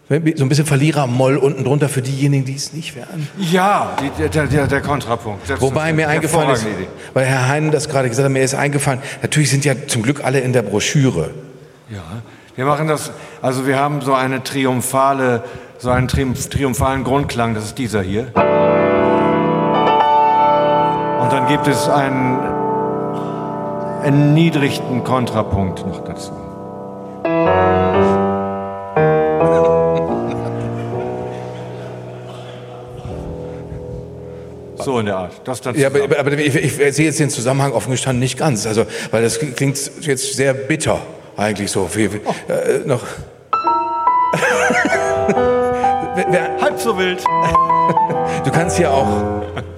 [0.09, 3.29] so ein bisschen Verlierer-Moll unten drunter für diejenigen, die es nicht werden.
[3.38, 5.47] Ja, die, der, der, der Kontrapunkt.
[5.47, 6.65] Das Wobei mir eingefallen ist,
[7.13, 10.23] weil Herr Heinen das gerade gesagt hat, mir ist eingefallen, natürlich sind ja zum Glück
[10.23, 11.29] alle in der Broschüre.
[11.91, 12.01] Ja,
[12.55, 13.11] wir machen das,
[13.43, 15.43] also wir haben so eine triumphale,
[15.77, 18.31] so einen triumph, triumphalen Grundklang, das ist dieser hier.
[21.21, 22.39] Und dann gibt es einen
[24.03, 26.31] erniedrigten Kontrapunkt noch dazu.
[34.83, 35.33] So in der Art.
[35.43, 38.66] Das dann Ja, aber, aber ich, ich sehe jetzt den Zusammenhang offen gestanden nicht ganz.
[38.66, 40.99] Also, weil das klingt jetzt sehr bitter,
[41.38, 41.90] eigentlich so.
[41.93, 42.17] Wie, wie,
[42.51, 43.03] äh, noch.
[46.61, 47.24] Halb so wild.
[48.43, 49.06] Du kannst ja auch.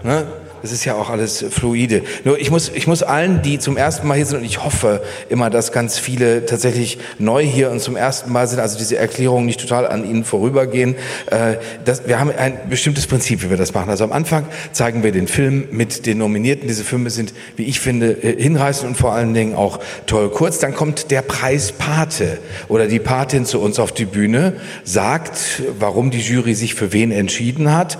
[0.04, 0.26] Ne?
[0.62, 2.04] Das ist ja auch alles fluide.
[2.24, 5.02] Nur ich muss, ich muss allen, die zum ersten Mal hier sind, und ich hoffe
[5.30, 9.46] immer, dass ganz viele tatsächlich neu hier und zum ersten Mal sind, also diese Erklärungen
[9.46, 10.96] nicht total an ihnen vorübergehen.
[11.28, 13.90] Äh, das, wir haben ein bestimmtes Prinzip, wie wir das machen.
[13.90, 16.68] Also am Anfang zeigen wir den Film mit den Nominierten.
[16.68, 20.60] Diese Filme sind, wie ich finde, äh, hinreißend und vor allen Dingen auch toll kurz.
[20.60, 26.12] Dann kommt der Preis Pate oder die Patin zu uns auf die Bühne, sagt, warum
[26.12, 27.98] die Jury sich für wen entschieden hat.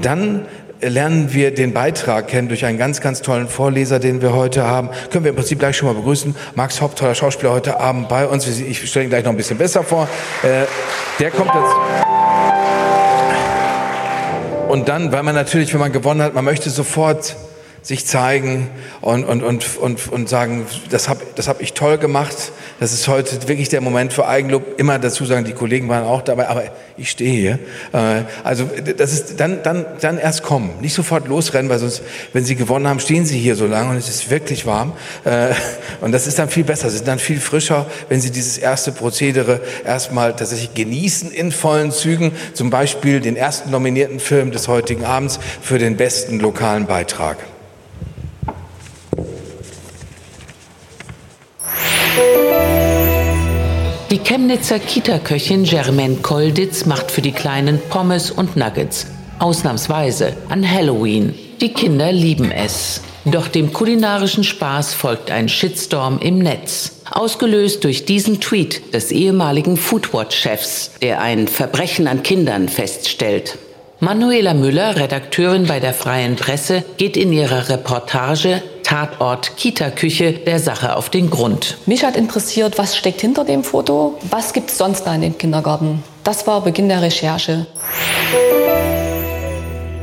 [0.00, 0.46] Dann
[0.88, 4.90] lernen wir den Beitrag kennen durch einen ganz, ganz tollen Vorleser, den wir heute haben.
[5.10, 6.34] Können wir im Prinzip gleich schon mal begrüßen.
[6.54, 8.46] Max Hopp, toller Schauspieler heute Abend bei uns.
[8.46, 10.08] Ich stelle ihn gleich noch ein bisschen besser vor.
[10.42, 10.66] Äh,
[11.20, 11.74] der kommt jetzt.
[14.68, 17.36] Und dann, weil man natürlich, wenn man gewonnen hat, man möchte sofort
[17.84, 18.68] sich zeigen
[19.02, 22.50] und, und, und, und, und sagen, das habe das hab ich toll gemacht.
[22.80, 24.80] Das ist heute wirklich der Moment für Eigenlob.
[24.80, 26.64] Immer dazu sagen, die Kollegen waren auch dabei, aber
[26.96, 27.58] ich stehe hier.
[27.92, 30.70] Äh, Also das ist dann, dann, dann erst kommen.
[30.80, 33.96] Nicht sofort losrennen, weil sonst, wenn sie gewonnen haben, stehen sie hier so lange und
[33.96, 34.94] es ist wirklich warm.
[35.24, 35.54] Äh,
[36.00, 36.90] Und das ist dann viel besser.
[36.90, 41.92] Sie sind dann viel frischer, wenn sie dieses erste Prozedere erstmal tatsächlich genießen in vollen
[41.92, 42.32] Zügen.
[42.54, 47.36] Zum Beispiel den ersten nominierten Film des heutigen Abends für den besten lokalen Beitrag.
[54.10, 59.06] Die Chemnitzer Kita-Köchin Germaine Kolditz macht für die Kleinen Pommes und Nuggets.
[59.38, 61.34] Ausnahmsweise an Halloween.
[61.60, 63.00] Die Kinder lieben es.
[63.24, 67.00] Doch dem kulinarischen Spaß folgt ein Shitstorm im Netz.
[67.10, 73.58] Ausgelöst durch diesen Tweet des ehemaligen Foodwatch-Chefs, der ein Verbrechen an Kindern feststellt.
[74.00, 80.96] Manuela Müller, Redakteurin bei der Freien Presse, geht in ihrer Reportage Tatort Kita-Küche der Sache
[80.96, 81.78] auf den Grund.
[81.86, 84.18] Mich hat interessiert, was steckt hinter dem Foto?
[84.30, 86.02] Was gibt es sonst da in dem Kindergarten?
[86.24, 87.66] Das war Beginn der Recherche.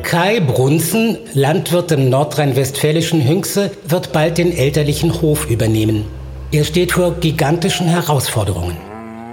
[0.03, 6.06] Kai Brunzen, Landwirt im nordrhein-westfälischen Hünxe, wird bald den elterlichen Hof übernehmen.
[6.52, 8.91] Er steht vor gigantischen Herausforderungen.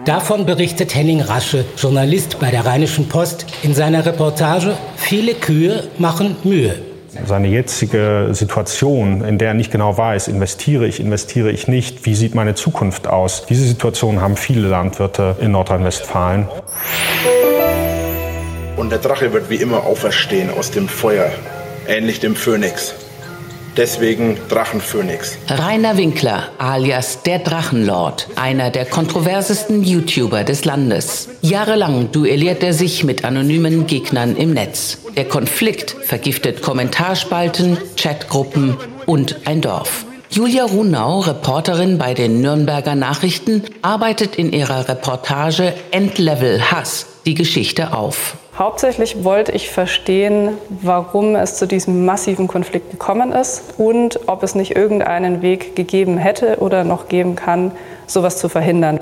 [0.09, 6.35] Davon berichtet Henning Rasche, Journalist bei der Rheinischen Post, in seiner Reportage Viele Kühe machen
[6.45, 6.77] Mühe.
[7.27, 12.15] Seine jetzige Situation, in der er nicht genau weiß, investiere ich, investiere ich nicht, wie
[12.15, 16.49] sieht meine Zukunft aus, diese Situation haben viele Landwirte in Nordrhein-Westfalen.
[18.79, 21.31] Und der Drache wird wie immer auferstehen aus dem Feuer,
[21.87, 22.95] ähnlich dem Phönix.
[23.79, 25.39] Deswegen Drachenphönix.
[25.49, 31.29] Rainer Winkler, alias der Drachenlord, einer der kontroversesten YouTuber des Landes.
[31.41, 34.99] Jahrelang duelliert er sich mit anonymen Gegnern im Netz.
[35.17, 38.77] Der Konflikt vergiftet Kommentarspalten, Chatgruppen
[39.07, 40.05] und ein Dorf.
[40.31, 47.95] Julia Runau, Reporterin bei den Nürnberger Nachrichten, arbeitet in ihrer Reportage Endlevel Hass die Geschichte
[47.95, 48.37] auf.
[48.59, 54.57] Hauptsächlich wollte ich verstehen, warum es zu diesem massiven Konflikt gekommen ist und ob es
[54.57, 57.71] nicht irgendeinen Weg gegeben hätte oder noch geben kann,
[58.09, 58.99] sowas zu verhindern.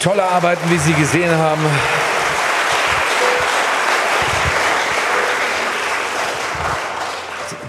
[0.00, 1.60] Tolle Arbeiten, wie Sie gesehen haben.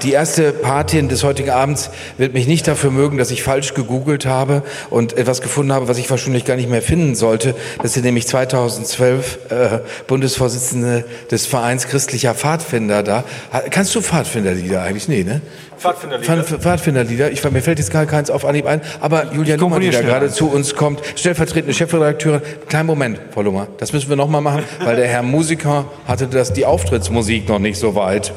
[0.03, 4.25] Die erste Patin des heutigen Abends wird mich nicht dafür mögen, dass ich falsch gegoogelt
[4.25, 7.55] habe und etwas gefunden habe, was ich wahrscheinlich gar nicht mehr finden sollte.
[7.81, 13.23] Das sind nämlich 2012 äh, Bundesvorsitzende des Vereins christlicher Pfadfinder da.
[13.69, 15.07] Kannst du Pfadfinderlieder eigentlich?
[15.07, 15.39] Nee, ne?
[15.77, 16.43] Pfadfinderlieder.
[16.43, 17.31] Pfadfinderlieder.
[17.31, 18.81] Ich, mir fällt jetzt gar keins auf Anhieb ein.
[18.99, 22.41] Aber Julia Lummer, die da gerade zu uns kommt, stellvertretende Chefredakteurin.
[22.67, 23.67] Kleinen Moment, Frau Lummer.
[23.77, 27.59] Das müssen wir noch mal machen, weil der Herr Musiker hatte das, die Auftrittsmusik noch
[27.59, 28.33] nicht so weit.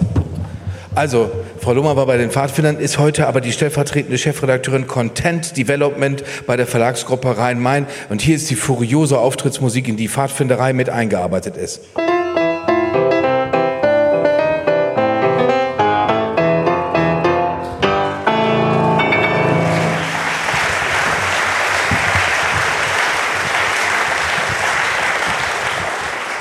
[0.96, 6.24] Also, Frau Lummer war bei den Pfadfindern, ist heute aber die stellvertretende Chefredakteurin Content Development
[6.46, 7.86] bei der Verlagsgruppe Rhein-Main.
[8.08, 11.82] Und hier ist die furiose Auftrittsmusik, in die Pfadfinderei mit eingearbeitet ist.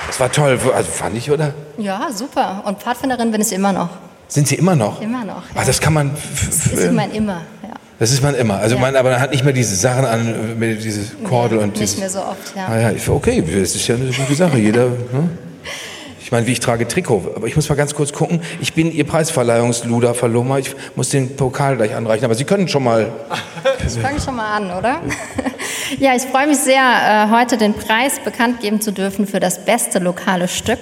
[0.07, 1.53] Das war toll, also fand ich, oder?
[1.77, 2.63] Ja, super.
[2.65, 3.89] Und Pfadfinderin bin ich immer noch.
[4.27, 5.01] Sind Sie immer noch?
[5.01, 5.43] Immer noch.
[5.43, 5.55] Ja.
[5.55, 6.11] Ach, das kann man.
[6.45, 7.69] Das ist man immer, ja.
[7.99, 8.55] Das ist man immer.
[8.55, 8.81] Also ja.
[8.81, 11.97] man, aber man hat nicht mehr diese Sachen an, mit dieses Kordel und nicht dieses,
[11.97, 12.67] mehr so oft, ja.
[12.67, 14.57] Ah ja, okay, das ist ja eine gute Sache.
[14.57, 14.85] Jeder.
[14.85, 15.29] Ne?
[16.25, 17.33] Ich meine, wie ich trage Trikot.
[17.35, 18.41] Aber ich muss mal ganz kurz gucken.
[18.59, 20.57] Ich bin Ihr Preisverleihungsluder, Verloma.
[20.57, 22.25] Ich muss den Pokal gleich anreichen.
[22.25, 23.11] Aber Sie können schon mal.
[23.85, 25.01] Ich fange schon mal an, oder?
[25.99, 29.65] ja, ich freue mich sehr, äh, heute den Preis bekannt geben zu dürfen für das
[29.65, 30.79] beste lokale Stück.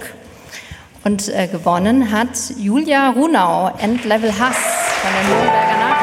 [1.04, 4.56] Und äh, gewonnen hat Julia Runau, Endlevel Hass
[5.02, 6.03] von den Nürnberger Nachrichten.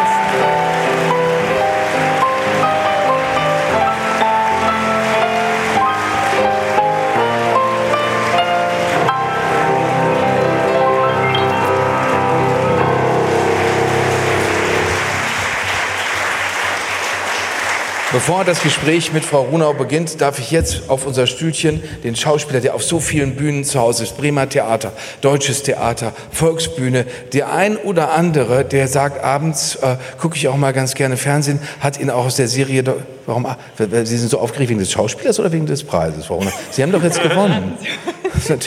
[18.12, 22.58] Bevor das Gespräch mit Frau Runau beginnt, darf ich jetzt auf unser Stühlchen den Schauspieler,
[22.58, 27.76] der auf so vielen Bühnen zu Hause ist, Bremer Theater, Deutsches Theater, Volksbühne, der ein
[27.76, 32.10] oder andere, der sagt, abends äh, gucke ich auch mal ganz gerne Fernsehen, hat ihn
[32.10, 32.82] auch aus der Serie,
[33.26, 33.47] warum,
[33.78, 36.52] Sie sind so aufgeregt wegen des Schauspielers oder wegen des Preises, Frau Runau?
[36.72, 37.78] Sie haben doch jetzt gewonnen.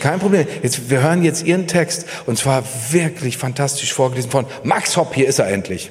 [0.00, 0.44] Kein Problem.
[0.62, 5.14] Jetzt, wir hören jetzt Ihren Text und zwar wirklich fantastisch vorgelesen von Max Hopp.
[5.14, 5.90] Hier ist er endlich.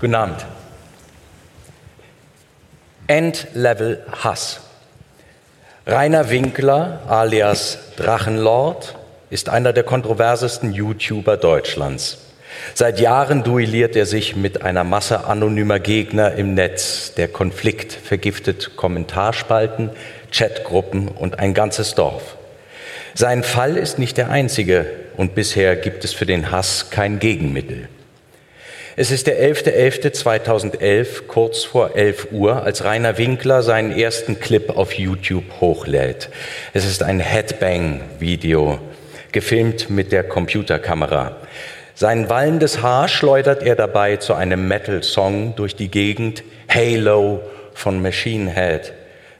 [0.00, 0.46] Guten Abend.
[3.08, 4.60] Endlevel Hass.
[5.88, 8.94] Rainer Winkler alias Drachenlord
[9.30, 12.18] ist einer der kontroversesten YouTuber Deutschlands.
[12.74, 17.14] Seit Jahren duelliert er sich mit einer Masse anonymer Gegner im Netz.
[17.16, 19.90] Der Konflikt vergiftet Kommentarspalten,
[20.30, 22.36] Chatgruppen und ein ganzes Dorf.
[23.14, 24.86] Sein Fall ist nicht der einzige
[25.16, 27.88] und bisher gibt es für den Hass kein Gegenmittel.
[29.00, 34.92] Es ist der 11.11.2011, kurz vor 11 Uhr, als Rainer Winkler seinen ersten Clip auf
[34.94, 36.30] YouTube hochlädt.
[36.74, 38.80] Es ist ein Headbang-Video,
[39.30, 41.36] gefilmt mit der Computerkamera.
[41.94, 47.40] Sein wallendes Haar schleudert er dabei zu einem Metal-Song durch die Gegend, Halo
[47.74, 48.92] von Machine Head.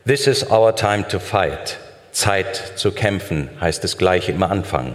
[0.07, 1.79] This is our time to fight.
[2.13, 4.95] Zeit zu kämpfen, heißt es gleich im Anfang.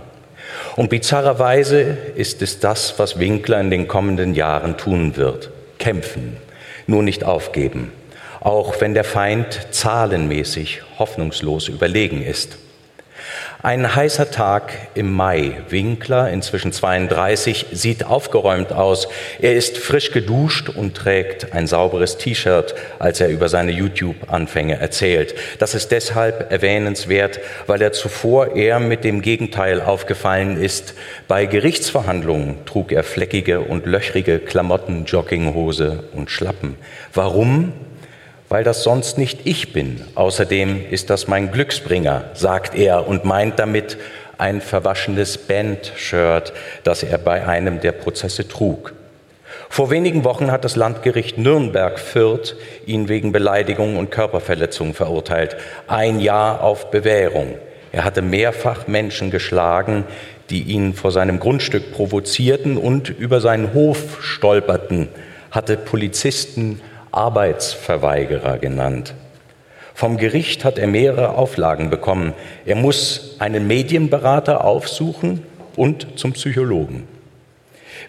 [0.75, 5.51] Und bizarrerweise ist es das, was Winkler in den kommenden Jahren tun wird.
[5.80, 6.38] Kämpfen,
[6.88, 7.91] nur nicht aufgeben,
[8.40, 12.57] auch wenn der Feind zahlenmäßig hoffnungslos überlegen ist.
[13.66, 15.61] Ein heißer Tag im Mai.
[15.69, 19.08] Winkler, inzwischen 32, sieht aufgeräumt aus.
[19.40, 25.33] Er ist frisch geduscht und trägt ein sauberes T-Shirt, als er über seine YouTube-Anfänge erzählt.
[25.59, 30.93] Das ist deshalb erwähnenswert, weil er zuvor eher mit dem Gegenteil aufgefallen ist.
[31.30, 36.75] Bei Gerichtsverhandlungen trug er fleckige und löchrige Klamotten, Jogginghose und Schlappen.
[37.14, 37.72] Warum?
[38.53, 39.99] Weil das sonst nicht ich bin.
[40.14, 43.98] Außerdem ist das mein Glücksbringer, sagt er und meint damit
[44.38, 48.93] ein verwaschenes Band-Shirt, das er bei einem der Prozesse trug.
[49.69, 55.57] Vor wenigen Wochen hat das Landgericht Nürnberg-Fürth ihn wegen Beleidigung und Körperverletzung verurteilt.
[55.88, 57.56] Ein Jahr auf Bewährung.
[57.91, 60.03] Er hatte mehrfach Menschen geschlagen,
[60.51, 65.07] die ihn vor seinem Grundstück provozierten und über seinen Hof stolperten,
[65.49, 66.82] hatte Polizisten
[67.14, 69.14] Arbeitsverweigerer genannt.
[69.93, 72.33] Vom Gericht hat er mehrere Auflagen bekommen.
[72.66, 75.43] Er muss einen Medienberater aufsuchen
[75.75, 77.08] und zum Psychologen.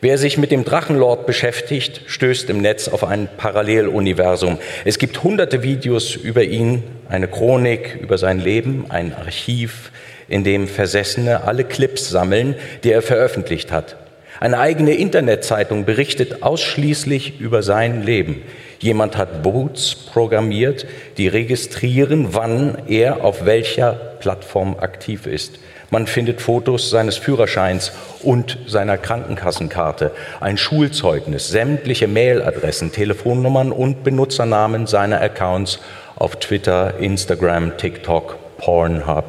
[0.00, 4.58] Wer sich mit dem Drachenlord beschäftigt, stößt im Netz auf ein Paralleluniversum.
[4.84, 9.92] Es gibt hunderte Videos über ihn, eine Chronik über sein Leben, ein Archiv,
[10.28, 13.97] in dem Versessene alle Clips sammeln, die er veröffentlicht hat.
[14.41, 18.42] Eine eigene Internetzeitung berichtet ausschließlich über sein Leben.
[18.85, 20.85] Jemand hat Boots programmiert,
[21.17, 25.59] die registrieren, wann er auf welcher Plattform aktiv ist.
[25.89, 34.87] Man findet Fotos seines Führerscheins und seiner Krankenkassenkarte, ein Schulzeugnis, sämtliche Mailadressen, Telefonnummern und Benutzernamen
[34.87, 35.79] seiner Accounts
[36.17, 39.25] auf Twitter, Instagram, TikTok, Pornhub.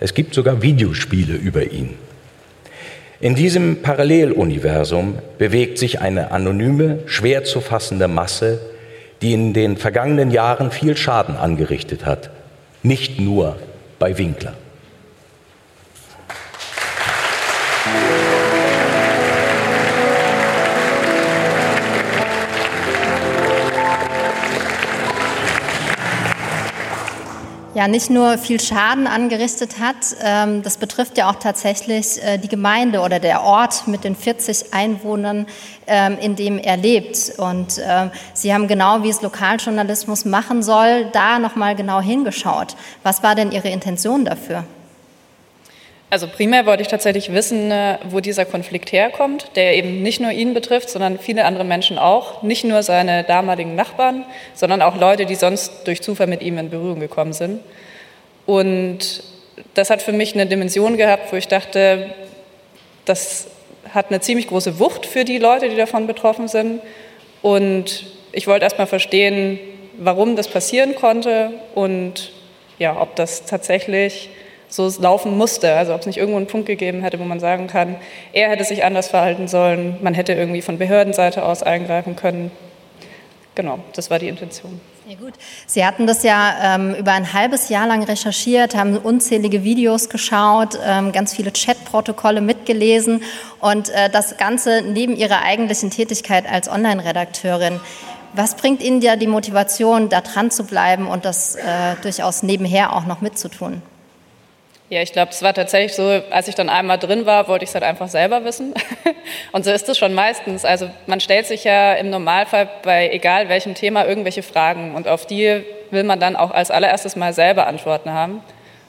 [0.00, 1.96] Es gibt sogar Videospiele über ihn.
[3.20, 8.60] In diesem Paralleluniversum bewegt sich eine anonyme, schwer zu fassende Masse,
[9.22, 12.30] die in den vergangenen Jahren viel Schaden angerichtet hat,
[12.84, 13.56] nicht nur
[13.98, 14.54] bei Winkler.
[27.78, 32.48] Ja nicht nur viel Schaden angerichtet hat, ähm, das betrifft ja auch tatsächlich äh, die
[32.48, 35.46] Gemeinde oder der Ort mit den 40 Einwohnern,
[35.86, 37.34] ähm, in dem er lebt.
[37.38, 42.74] Und ähm, Sie haben genau, wie es Lokaljournalismus machen soll, da nochmal genau hingeschaut.
[43.04, 44.64] Was war denn Ihre Intention dafür?
[46.10, 50.30] Also primär wollte ich tatsächlich wissen, äh, wo dieser Konflikt herkommt, der eben nicht nur
[50.30, 52.42] ihn betrifft, sondern viele andere Menschen auch.
[52.42, 56.70] Nicht nur seine damaligen Nachbarn, sondern auch Leute, die sonst durch Zufall mit ihm in
[56.70, 57.60] Berührung gekommen sind.
[58.46, 59.22] Und
[59.74, 62.14] das hat für mich eine Dimension gehabt, wo ich dachte,
[63.04, 63.48] das
[63.92, 66.80] hat eine ziemlich große Wucht für die Leute, die davon betroffen sind.
[67.42, 69.58] Und ich wollte erst mal verstehen,
[69.98, 72.32] warum das passieren konnte und
[72.78, 74.30] ja, ob das tatsächlich
[74.68, 75.74] so laufen musste.
[75.74, 77.96] Also ob es nicht irgendwo einen Punkt gegeben hätte, wo man sagen kann,
[78.32, 82.50] er hätte sich anders verhalten sollen, man hätte irgendwie von Behördenseite aus eingreifen können.
[83.54, 84.80] Genau, das war die Intention.
[85.08, 85.32] Ja, gut.
[85.66, 90.78] Sie hatten das ja ähm, über ein halbes Jahr lang recherchiert, haben unzählige Videos geschaut,
[90.86, 93.22] ähm, ganz viele Chatprotokolle mitgelesen
[93.58, 97.80] und äh, das Ganze neben Ihrer eigentlichen Tätigkeit als Online-Redakteurin.
[98.34, 102.92] Was bringt Ihnen ja die Motivation, da dran zu bleiben und das äh, durchaus nebenher
[102.92, 103.82] auch noch mitzutun?
[104.90, 107.68] Ja, ich glaube, es war tatsächlich so, als ich dann einmal drin war, wollte ich
[107.68, 108.72] es halt einfach selber wissen.
[109.52, 110.64] Und so ist es schon meistens.
[110.64, 115.26] Also man stellt sich ja im Normalfall bei egal welchem Thema irgendwelche Fragen und auf
[115.26, 118.42] die will man dann auch als allererstes mal selber Antworten haben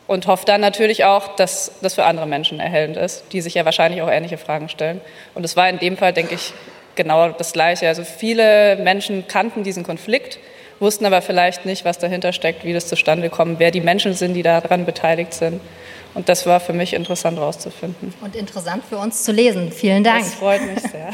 [0.08, 3.66] und hofft dann natürlich auch, dass das für andere Menschen erhellend ist, die sich ja
[3.66, 5.02] wahrscheinlich auch ähnliche Fragen stellen.
[5.36, 6.54] Und es war in dem Fall, denke ich,
[6.96, 7.88] genau das Gleiche.
[7.90, 10.40] Also viele Menschen kannten diesen Konflikt,
[10.80, 14.34] wussten aber vielleicht nicht, was dahinter steckt, wie das zustande kommt, wer die Menschen sind,
[14.34, 15.62] die daran beteiligt sind.
[16.14, 18.14] Und das war für mich interessant herauszufinden.
[18.22, 19.72] Und interessant für uns zu lesen.
[19.72, 20.24] Vielen Dank.
[20.24, 21.12] Das freut mich sehr.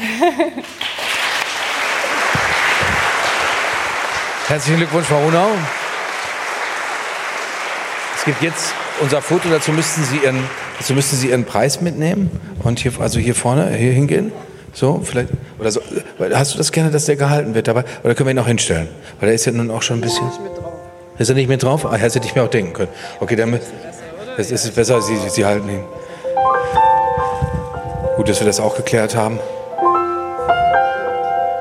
[4.48, 5.48] Herzlichen Glückwunsch, Frau Runau.
[8.16, 10.42] Es gibt jetzt unser Foto, dazu müssten Sie Ihren,
[10.78, 12.30] dazu müssten Sie Ihren Preis mitnehmen
[12.62, 14.32] und hier, also hier vorne, hier hingehen.
[14.76, 15.80] So, vielleicht, oder so.
[16.34, 17.82] Hast du das gerne, dass der gehalten wird dabei?
[18.04, 18.88] Oder können wir ihn auch hinstellen?
[19.18, 20.30] Weil der ist ja nun auch schon ein bisschen.
[21.16, 21.86] Ist er nicht mit drauf?
[21.86, 22.90] Ah, hätte ich mir auch denken können.
[23.18, 23.58] Okay, dann,
[24.36, 25.82] es ist besser, Sie, Sie halten ihn.
[28.16, 29.38] Gut, dass wir das auch geklärt haben.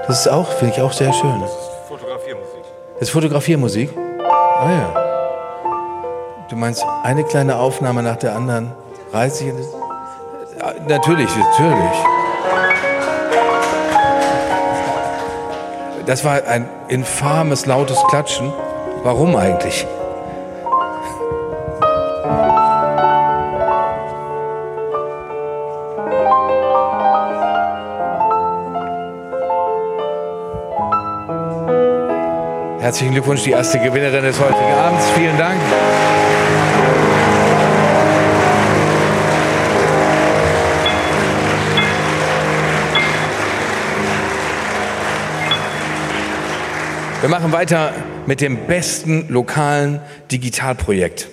[0.08, 1.40] Das ist auch, finde ich auch sehr schön.
[1.40, 2.64] Das ist Fotografiermusik.
[2.96, 3.90] Das ist Fotografiermusik?
[4.60, 6.46] Ah ja.
[6.50, 8.74] Du meinst eine kleine Aufnahme nach der anderen?
[9.14, 9.68] Reißt sich in das.
[10.60, 12.16] Ja, natürlich, natürlich.
[16.06, 18.54] Das war ein infames, lautes Klatschen.
[19.04, 19.88] Warum eigentlich?
[32.80, 35.10] Herzlichen Glückwunsch, die erste Gewinnerin des heutigen Abends.
[35.16, 35.60] Vielen Dank.
[47.26, 47.92] Wir machen weiter
[48.28, 50.00] mit dem besten lokalen
[50.32, 51.28] Digitalprojekt.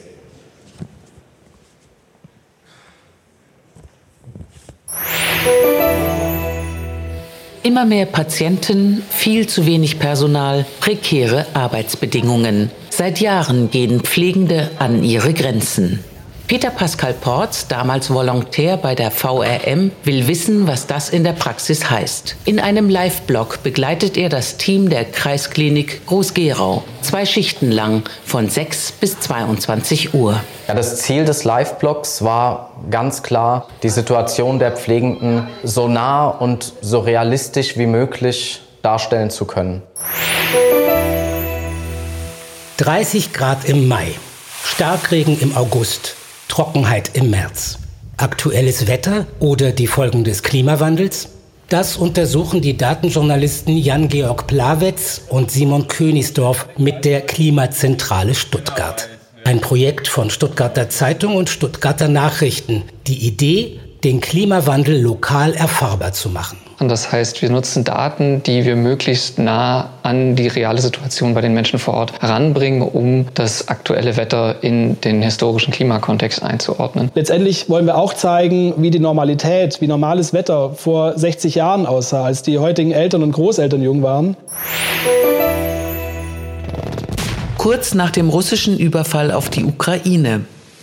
[7.63, 12.71] Immer mehr Patienten, viel zu wenig Personal, prekäre Arbeitsbedingungen.
[12.89, 16.03] Seit Jahren gehen Pflegende an ihre Grenzen.
[16.49, 21.91] Peter Pascal Porz, damals Volontär bei der VRM, will wissen, was das in der Praxis
[21.91, 22.37] heißt.
[22.45, 26.85] In einem Live-Blog begleitet er das Team der Kreisklinik Groß-Gerau.
[27.01, 30.41] Zwei Schichten lang, von 6 bis 22 Uhr.
[30.69, 36.75] Ja, das Ziel des Live-Blogs war ganz klar, die Situation der Pflegenden so nah und
[36.83, 39.83] so realistisch wie möglich darstellen zu können.
[42.77, 44.09] 30 Grad im Mai,
[44.65, 46.17] Starkregen im August,
[46.53, 47.79] Trockenheit im März.
[48.19, 51.31] Aktuelles Wetter oder die Folgen des Klimawandels?
[51.71, 59.09] Das untersuchen die Datenjournalisten Jan-Georg Plawetz und Simon Königsdorf mit der Klimazentrale Stuttgart.
[59.45, 62.83] Ein Projekt von Stuttgarter Zeitung und Stuttgarter Nachrichten.
[63.07, 66.59] Die Idee, den Klimawandel lokal erfahrbar zu machen.
[66.81, 71.41] Und das heißt, wir nutzen Daten, die wir möglichst nah an die reale Situation bei
[71.41, 77.13] den Menschen vor Ort heranbringen, um das aktuelle Wetter in den historischen Klimakontext einzuordnen.
[77.15, 82.25] Letztendlich wollen wir auch zeigen, wie die Normalität, wie normales Wetter vor 60 Jahren aussah,
[82.25, 84.37] als die heutigen Eltern und Großeltern jung waren.
[87.57, 90.41] Kurz nach dem russischen Überfall auf die Ukraine.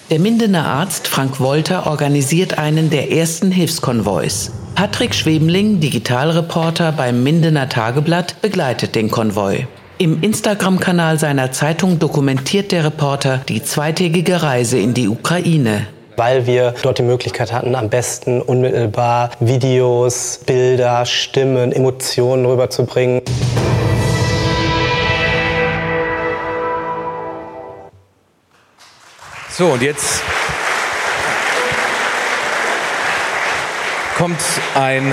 [0.09, 4.49] Der Mindener Arzt Frank Wolter organisiert einen der ersten Hilfskonvois.
[4.73, 9.67] Patrick Schwebling, Digitalreporter beim Mindener Tageblatt, begleitet den Konvoi.
[9.99, 15.85] Im Instagram-Kanal seiner Zeitung dokumentiert der Reporter die zweitägige Reise in die Ukraine.
[16.17, 23.21] Weil wir dort die Möglichkeit hatten, am besten unmittelbar Videos, Bilder, Stimmen, Emotionen rüberzubringen.
[29.59, 30.23] So, und jetzt
[34.17, 34.39] kommt
[34.73, 35.11] ein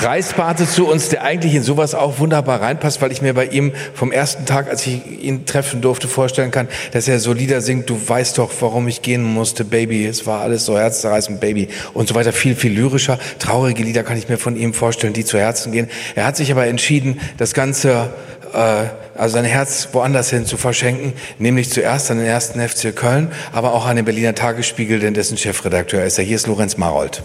[0.00, 3.72] Reispate zu uns, der eigentlich in sowas auch wunderbar reinpasst, weil ich mir bei ihm
[3.94, 7.90] vom ersten Tag, als ich ihn treffen durfte, vorstellen kann, dass er so Lieder singt,
[7.90, 12.08] du weißt doch, warum ich gehen musste, Baby, es war alles so herzzerreißend, Baby und
[12.08, 13.18] so weiter, viel, viel lyrischer.
[13.40, 15.88] Traurige Lieder kann ich mir von ihm vorstellen, die zu Herzen gehen.
[16.14, 18.10] Er hat sich aber entschieden, das Ganze,
[18.54, 18.84] äh,
[19.18, 23.74] also sein Herz woanders hin zu verschenken, nämlich zuerst an den ersten FC Köln, aber
[23.74, 26.24] auch an den Berliner Tagesspiegel, denn dessen Chefredakteur ist er.
[26.24, 27.22] Hier ist Lorenz Marold.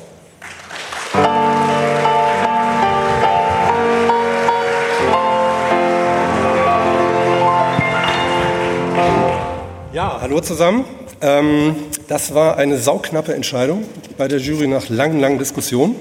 [10.24, 10.86] Hallo zusammen.
[11.20, 11.76] Ähm,
[12.08, 13.84] das war eine sauknappe Entscheidung
[14.18, 15.98] bei der Jury nach langen, langen Diskussionen.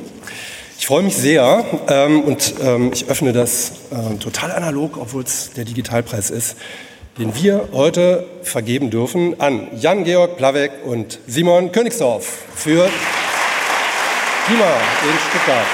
[0.78, 5.50] Ich freue mich sehr ähm, und ähm, ich öffne das äh, total analog, obwohl es
[5.54, 6.56] der Digitalpreis ist,
[7.18, 12.88] den wir heute vergeben dürfen an Jan-Georg Plaweck und Simon Königsdorf für
[14.46, 14.70] Klima
[15.02, 15.66] in Stuttgart.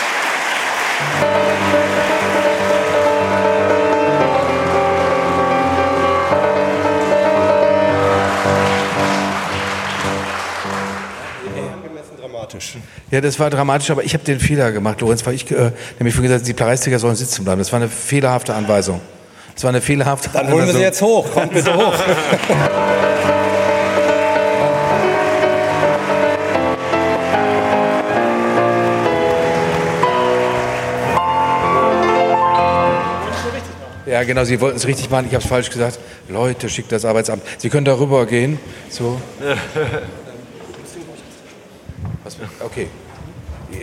[12.58, 12.76] Dramatisch.
[13.10, 16.14] Ja, das war dramatisch, aber ich habe den Fehler gemacht, Lorenz, weil ich äh, nämlich
[16.14, 17.58] vorhin gesagt, die Preisträger sollen sitzen bleiben.
[17.58, 19.00] Das war eine fehlerhafte Anweisung.
[19.54, 21.30] Das war eine fehlerhafte Dann holen wir sie jetzt hoch.
[21.32, 21.94] Kommt bitte hoch.
[34.06, 35.26] Ja, genau, Sie wollten es richtig machen.
[35.28, 35.98] Ich habe es falsch gesagt.
[36.30, 37.42] Leute, schickt das Arbeitsamt.
[37.58, 38.58] Sie können darüber gehen.
[38.88, 39.20] So.
[42.28, 42.89] Was, okay.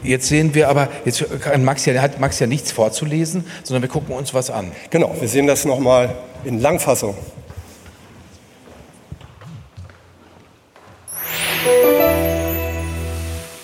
[0.04, 3.90] Jetzt sehen wir aber, jetzt kann Max ja, hat Max ja nichts vorzulesen, sondern wir
[3.90, 4.72] gucken uns was an.
[4.92, 7.16] Genau, wir sehen das nochmal in Langfassung.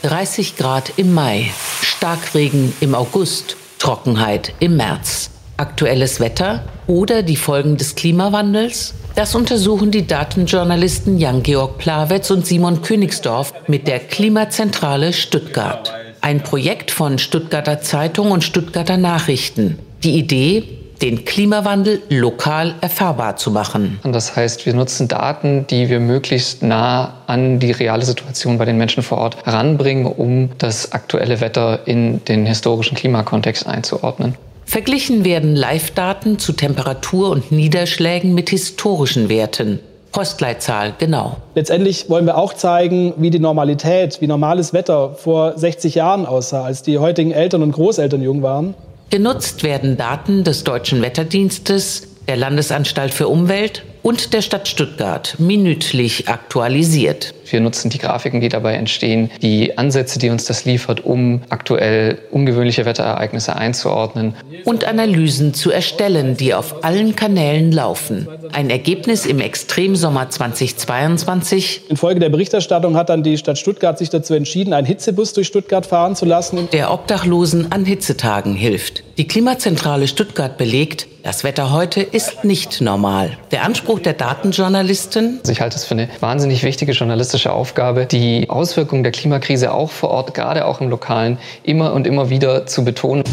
[0.03, 1.51] »30 Grad im Mai,
[1.83, 5.29] Starkregen im August, Trockenheit im März.
[5.61, 8.95] Aktuelles Wetter oder die Folgen des Klimawandels?
[9.13, 15.93] Das untersuchen die Datenjournalisten Jan-Georg Plawetz und Simon Königsdorf mit der Klimazentrale Stuttgart.
[16.19, 19.77] Ein Projekt von Stuttgarter Zeitung und Stuttgarter Nachrichten.
[20.03, 20.63] Die Idee,
[21.03, 23.99] den Klimawandel lokal erfahrbar zu machen.
[24.01, 28.65] Und das heißt, wir nutzen Daten, die wir möglichst nah an die reale Situation bei
[28.65, 34.35] den Menschen vor Ort heranbringen, um das aktuelle Wetter in den historischen Klimakontext einzuordnen.
[34.71, 39.81] Verglichen werden Live-Daten zu Temperatur und Niederschlägen mit historischen Werten.
[40.13, 41.35] Postleitzahl genau.
[41.55, 46.63] Letztendlich wollen wir auch zeigen, wie die Normalität, wie normales Wetter vor 60 Jahren aussah,
[46.63, 48.73] als die heutigen Eltern und Großeltern jung waren.
[49.09, 56.27] Genutzt werden Daten des Deutschen Wetterdienstes, der Landesanstalt für Umwelt und der Stadt Stuttgart minütlich
[56.27, 57.33] aktualisiert.
[57.49, 62.17] Wir nutzen die Grafiken, die dabei entstehen, die Ansätze, die uns das liefert, um aktuell
[62.31, 64.33] ungewöhnliche Wetterereignisse einzuordnen.
[64.63, 68.27] Und Analysen zu erstellen, die auf allen Kanälen laufen.
[68.53, 71.89] Ein Ergebnis im Extremsommer 2022.
[71.89, 75.85] Infolge der Berichterstattung hat dann die Stadt Stuttgart sich dazu entschieden, einen Hitzebus durch Stuttgart
[75.85, 76.69] fahren zu lassen.
[76.71, 79.03] Der Obdachlosen an Hitzetagen hilft.
[79.21, 83.37] Die Klimazentrale Stuttgart belegt, das Wetter heute ist nicht normal.
[83.51, 85.37] Der Anspruch der Datenjournalistin?
[85.41, 89.91] Also ich halte es für eine wahnsinnig wichtige journalistische Aufgabe, die Auswirkungen der Klimakrise auch
[89.91, 93.23] vor Ort, gerade auch im Lokalen, immer und immer wieder zu betonen.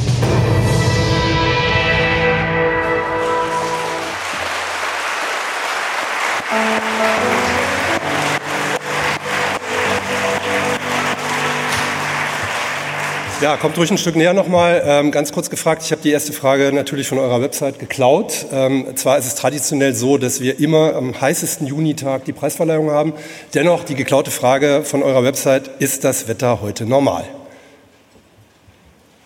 [13.40, 14.82] Ja, kommt ruhig ein Stück näher nochmal.
[14.84, 18.46] Ähm, ganz kurz gefragt, ich habe die erste Frage natürlich von eurer Website geklaut.
[18.50, 23.12] Ähm, zwar ist es traditionell so, dass wir immer am heißesten Junitag die Preisverleihung haben.
[23.54, 27.26] Dennoch die geklaute Frage von eurer Website, ist das Wetter heute normal?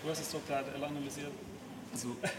[0.03, 1.31] Du hast es doch gerade analysiert.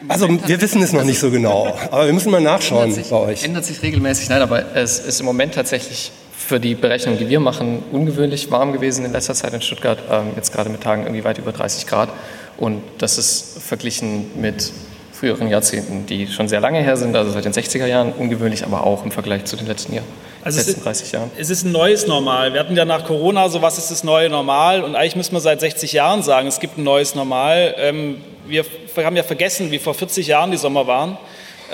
[0.08, 3.10] Also, also wir wissen es noch nicht so genau, aber wir müssen mal nachschauen sich,
[3.10, 3.42] bei euch.
[3.42, 6.12] Ändert sich regelmäßig, nein, aber es ist im Moment tatsächlich
[6.46, 9.98] für die Berechnung, die wir machen, ungewöhnlich warm gewesen in letzter Zeit in Stuttgart.
[10.10, 12.10] Ähm, jetzt gerade mit Tagen irgendwie weit über 30 Grad.
[12.58, 14.72] Und das ist verglichen mit
[15.12, 18.84] früheren Jahrzehnten, die schon sehr lange her sind, also seit den 60er Jahren, ungewöhnlich, aber
[18.84, 20.06] auch im Vergleich zu den letzten Jahren.
[20.42, 21.30] Also letzten es ist, 30 Jahren.
[21.38, 22.52] Es ist ein neues Normal.
[22.52, 24.84] Wir hatten ja nach Corona so, was ist das neue Normal?
[24.84, 27.74] Und eigentlich müssen wir seit 60 Jahren sagen, es gibt ein neues Normal.
[27.78, 28.64] Ähm, wir
[28.98, 31.16] haben ja vergessen, wie vor 40 Jahren die Sommer waren.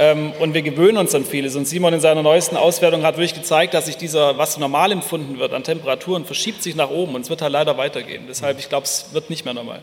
[0.01, 1.57] Ähm, und wir gewöhnen uns an vieles.
[1.57, 5.39] Und Simon in seiner neuesten Auswertung hat wirklich gezeigt, dass sich dieser, was normal empfunden
[5.39, 7.15] wird an Temperaturen, verschiebt sich nach oben.
[7.15, 8.25] Und es wird halt leider weitergehen.
[8.27, 9.83] Deshalb, ich glaube, es wird nicht mehr normal.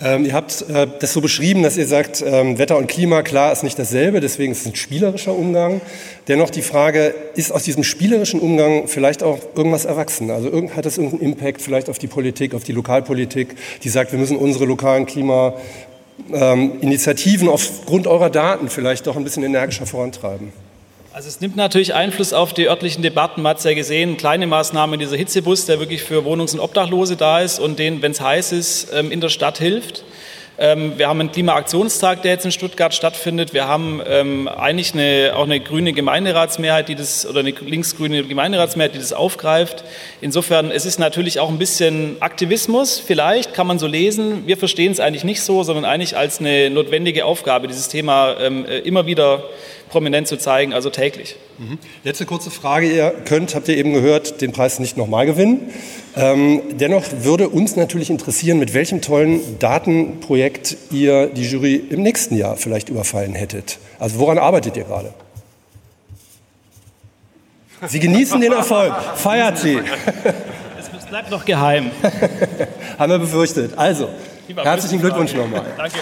[0.00, 3.52] Ähm, ihr habt äh, das so beschrieben, dass ihr sagt, ähm, Wetter und Klima, klar,
[3.52, 5.80] ist nicht dasselbe, deswegen ist es ein spielerischer Umgang.
[6.26, 10.32] Dennoch die Frage, ist aus diesem spielerischen Umgang vielleicht auch irgendwas erwachsen?
[10.32, 14.18] Also hat das irgendeinen Impact vielleicht auf die Politik, auf die Lokalpolitik, die sagt, wir
[14.18, 15.54] müssen unsere lokalen Klima-
[16.32, 20.52] ähm, Initiativen aufgrund eurer Daten vielleicht doch ein bisschen energischer vorantreiben?
[21.14, 23.42] Also es nimmt natürlich Einfluss auf die örtlichen Debatten.
[23.42, 27.16] Man hat es ja gesehen, kleine Maßnahmen, dieser Hitzebus, der wirklich für Wohnungs- und Obdachlose
[27.16, 30.04] da ist und denen, wenn es heiß ist, ähm, in der Stadt hilft.
[30.58, 33.54] Ähm, wir haben einen Klimaaktionstag, der jetzt in Stuttgart stattfindet.
[33.54, 38.94] Wir haben ähm, eigentlich eine, auch eine grüne Gemeinderatsmehrheit, die das, oder eine linksgrüne Gemeinderatsmehrheit,
[38.94, 39.82] die das aufgreift.
[40.20, 44.46] Insofern, es ist natürlich auch ein bisschen Aktivismus, vielleicht kann man so lesen.
[44.46, 48.66] Wir verstehen es eigentlich nicht so, sondern eigentlich als eine notwendige Aufgabe, dieses Thema ähm,
[48.66, 49.44] äh, immer wieder
[49.92, 51.36] prominent zu zeigen, also täglich.
[51.58, 51.78] Mhm.
[52.02, 52.90] Letzte kurze Frage.
[52.90, 55.70] Ihr könnt, habt ihr eben gehört, den Preis nicht nochmal gewinnen.
[56.16, 62.36] Ähm, dennoch würde uns natürlich interessieren, mit welchem tollen Datenprojekt ihr die Jury im nächsten
[62.36, 63.78] Jahr vielleicht überfallen hättet.
[63.98, 65.12] Also woran arbeitet ihr gerade?
[67.86, 68.94] Sie genießen den Erfolg.
[69.16, 69.78] Feiert sie.
[70.78, 71.90] Es bleibt noch geheim.
[72.98, 73.76] Haben wir befürchtet.
[73.76, 74.08] Also,
[74.56, 75.64] herzlichen Glückwunsch nochmal.
[75.76, 75.98] Danke.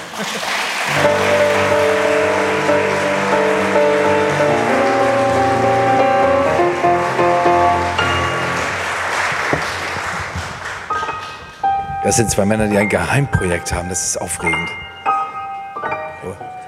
[12.02, 13.88] Das sind zwei Männer, die ein Geheimprojekt haben.
[13.90, 14.70] Das ist aufregend.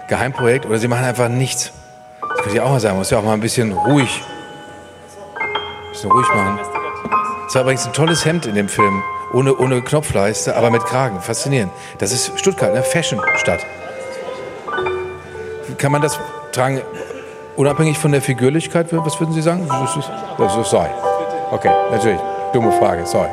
[0.08, 1.72] Geheimprojekt oder sie machen einfach nichts.
[2.20, 2.94] Das könnte ich auch mal sagen.
[2.94, 4.22] Man muss ja auch mal ein bisschen ruhig.
[5.40, 6.58] Ein bisschen ruhig machen.
[7.46, 9.02] Das war übrigens ein tolles Hemd in dem Film.
[9.32, 11.20] Ohne, ohne Knopfleiste, aber mit Kragen.
[11.20, 11.72] Faszinierend.
[11.98, 13.60] Das ist Stuttgart, eine Fashion-Stadt.
[15.78, 16.20] Kann man das
[16.52, 16.82] tragen,
[17.56, 18.88] unabhängig von der Figürlichkeit?
[18.90, 19.66] Was würden Sie sagen?
[19.66, 20.56] Das ist, das.
[21.50, 22.20] Okay, natürlich.
[22.52, 23.28] Dumme Frage, sorry.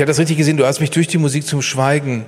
[0.00, 2.24] Habe das richtig gesehen, du hast mich durch die Musik zum Schweigen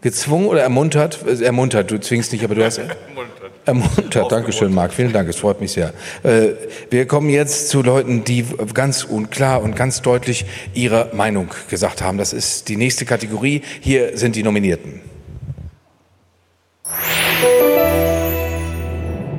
[0.00, 1.18] gezwungen oder ermuntert?
[1.26, 2.80] Äh, Ermuntert, du zwingst nicht, aber du hast...
[3.66, 5.94] Ermuntert, danke schön, Marc, vielen Dank, es freut mich sehr.
[6.22, 6.50] Äh,
[6.90, 12.18] wir kommen jetzt zu Leuten, die ganz unklar und ganz deutlich ihre Meinung gesagt haben.
[12.18, 13.62] Das ist die nächste Kategorie.
[13.80, 15.00] Hier sind die Nominierten.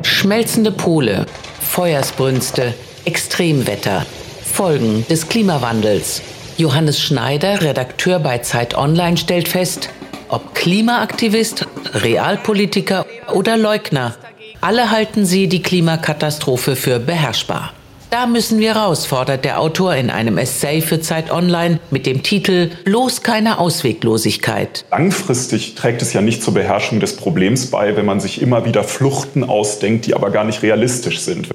[0.02, 1.28] Schmelzende Pole,
[1.62, 2.74] Feuersbrünste,
[3.06, 4.08] Extremwetter,
[4.44, 6.24] Folgen des Klimawandels.
[6.58, 9.90] Johannes Schneider, Redakteur bei Zeit Online, stellt fest,
[10.30, 14.16] ob Klimaaktivist, Realpolitiker oder Leugner.
[14.62, 17.74] Alle halten sie die Klimakatastrophe für beherrschbar.
[18.10, 22.24] Da müssen wir raus, fordert der Autor in einem Essay für Zeit Online mit dem
[22.24, 24.86] Titel Bloß keine Ausweglosigkeit.
[24.92, 28.86] Langfristig trägt es ja nicht zur Beherrschung des Problems bei, wenn man sich immer wieder
[28.86, 31.50] Fluchten ausdenkt, die aber gar nicht realistisch sind.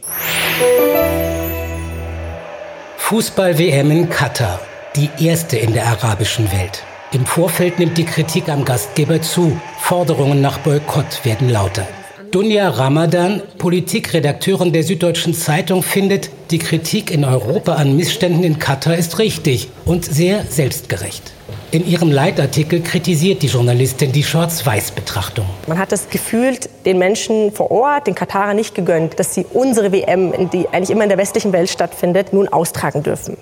[2.98, 4.60] Fußball-WM in Katar,
[4.96, 6.82] die erste in der arabischen Welt.
[7.12, 9.58] Im Vorfeld nimmt die Kritik am Gastgeber zu.
[9.78, 11.86] Forderungen nach Boykott werden lauter.
[12.30, 18.96] Dunja Ramadan, Politikredakteurin der Süddeutschen Zeitung, findet, die Kritik in Europa an Missständen in Katar
[18.96, 21.32] ist richtig und sehr selbstgerecht.
[21.72, 25.46] In ihrem Leitartikel kritisiert die Journalistin die Schwarz-Weiß-Betrachtung.
[25.68, 29.92] Man hat das Gefühl, den Menschen vor Ort, den Katarern nicht gegönnt, dass sie unsere
[29.92, 33.36] WM, die eigentlich immer in der westlichen Welt stattfindet, nun austragen dürfen.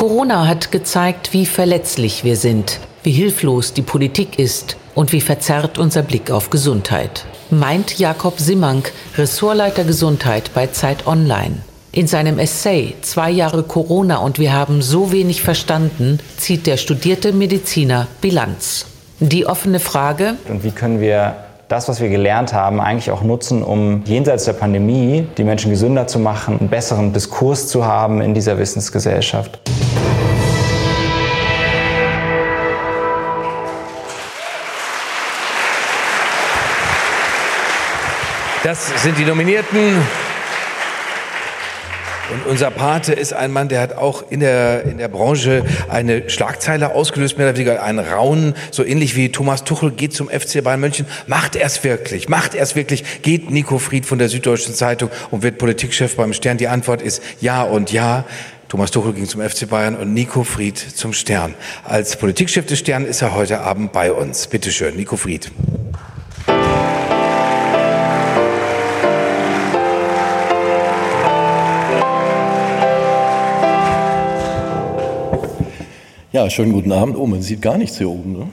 [0.00, 5.78] Corona hat gezeigt, wie verletzlich wir sind, wie hilflos die Politik ist und wie verzerrt
[5.78, 7.26] unser Blick auf Gesundheit.
[7.50, 11.56] Meint Jakob Simmank, Ressortleiter Gesundheit bei Zeit Online.
[11.92, 17.32] In seinem Essay Zwei Jahre Corona und wir haben so wenig verstanden, zieht der studierte
[17.32, 18.86] Mediziner Bilanz.
[19.18, 20.36] Die offene Frage.
[20.48, 21.36] Und wie können wir
[21.70, 26.08] das, was wir gelernt haben, eigentlich auch nutzen, um jenseits der Pandemie die Menschen gesünder
[26.08, 29.60] zu machen, einen besseren Diskurs zu haben in dieser Wissensgesellschaft.
[38.64, 40.02] Das sind die Nominierten.
[42.32, 46.30] Und unser Pate ist ein Mann, der hat auch in der, in der Branche eine
[46.30, 50.62] Schlagzeile ausgelöst, mehr oder weniger einen Raunen, so ähnlich wie Thomas Tuchel geht zum FC
[50.62, 51.06] Bayern München.
[51.26, 52.28] Macht er es wirklich?
[52.28, 53.22] Macht er es wirklich?
[53.22, 56.56] Geht Nico Fried von der Süddeutschen Zeitung und wird Politikchef beim Stern?
[56.56, 58.24] Die Antwort ist ja und ja.
[58.68, 61.56] Thomas Tuchel ging zum FC Bayern und Nico Fried zum Stern.
[61.84, 64.46] Als Politikchef des Stern ist er heute Abend bei uns.
[64.46, 65.50] Bitte schön, Nico Fried.
[76.32, 77.16] Ja, schönen guten Abend.
[77.16, 78.34] Oh, man sieht gar nichts hier oben.
[78.34, 78.46] Ne?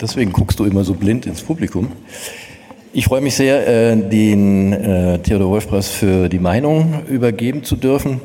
[0.00, 1.92] Deswegen guckst du immer so blind ins Publikum.
[2.94, 7.76] Ich freue mich sehr, äh, den äh, Theodor Wolf Preis für die Meinung übergeben zu
[7.76, 8.22] dürfen.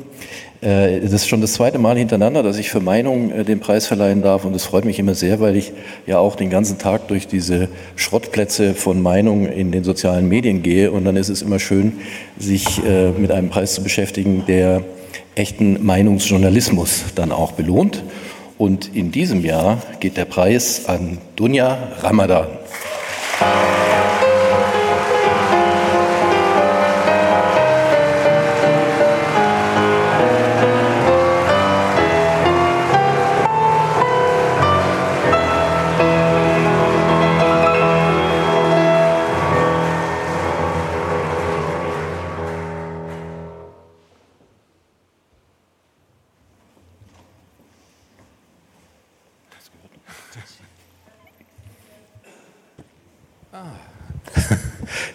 [0.62, 4.22] Äh, das ist schon das zweite Mal hintereinander, dass ich für Meinung den Preis verleihen
[4.22, 5.74] darf und es freut mich immer sehr, weil ich
[6.06, 10.90] ja auch den ganzen Tag durch diese Schrottplätze von Meinung in den sozialen Medien gehe
[10.92, 12.00] und dann ist es immer schön,
[12.38, 12.80] sich
[13.18, 14.82] mit einem Preis zu beschäftigen, der
[15.34, 18.02] echten Meinungsjournalismus dann auch belohnt.
[18.62, 22.46] Und in diesem Jahr geht der Preis an Dunja Ramadan.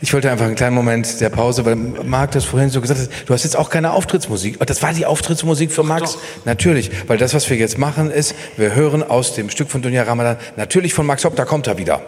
[0.07, 3.09] Ich wollte einfach einen kleinen Moment der Pause, weil Marc das vorhin so gesagt hat,
[3.25, 4.57] du hast jetzt auch keine Auftrittsmusik.
[4.65, 6.13] Das war die Auftrittsmusik für Max?
[6.13, 6.21] Doch.
[6.45, 10.03] Natürlich, weil das, was wir jetzt machen, ist, wir hören aus dem Stück von Dunja
[10.03, 12.01] Ramadan, natürlich von Max Hopp, da kommt er wieder.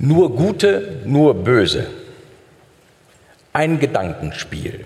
[0.00, 1.86] Nur Gute, nur Böse.
[3.52, 4.84] Ein Gedankenspiel.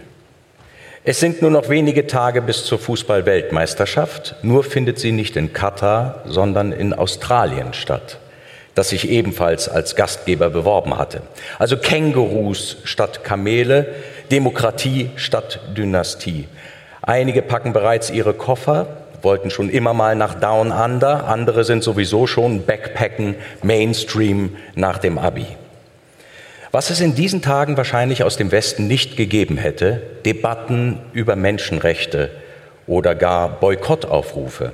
[1.11, 6.23] Es sind nur noch wenige Tage bis zur Fußball-Weltmeisterschaft, nur findet sie nicht in Katar,
[6.25, 8.21] sondern in Australien statt,
[8.77, 11.23] das sich ebenfalls als Gastgeber beworben hatte.
[11.59, 13.89] Also Kängurus statt Kamele,
[14.31, 16.47] Demokratie statt Dynastie.
[17.03, 18.87] Einige packen bereits ihre Koffer,
[19.21, 25.19] wollten schon immer mal nach Down Under, andere sind sowieso schon Backpacken, Mainstream nach dem
[25.19, 25.47] Abi.
[26.73, 32.31] Was es in diesen Tagen wahrscheinlich aus dem Westen nicht gegeben hätte, Debatten über Menschenrechte
[32.87, 34.71] oder gar Boykottaufrufe.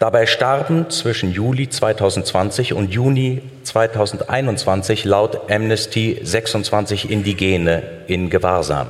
[0.00, 8.88] Dabei starben zwischen Juli 2020 und Juni 2021 laut Amnesty 26 Indigene in Gewahrsam.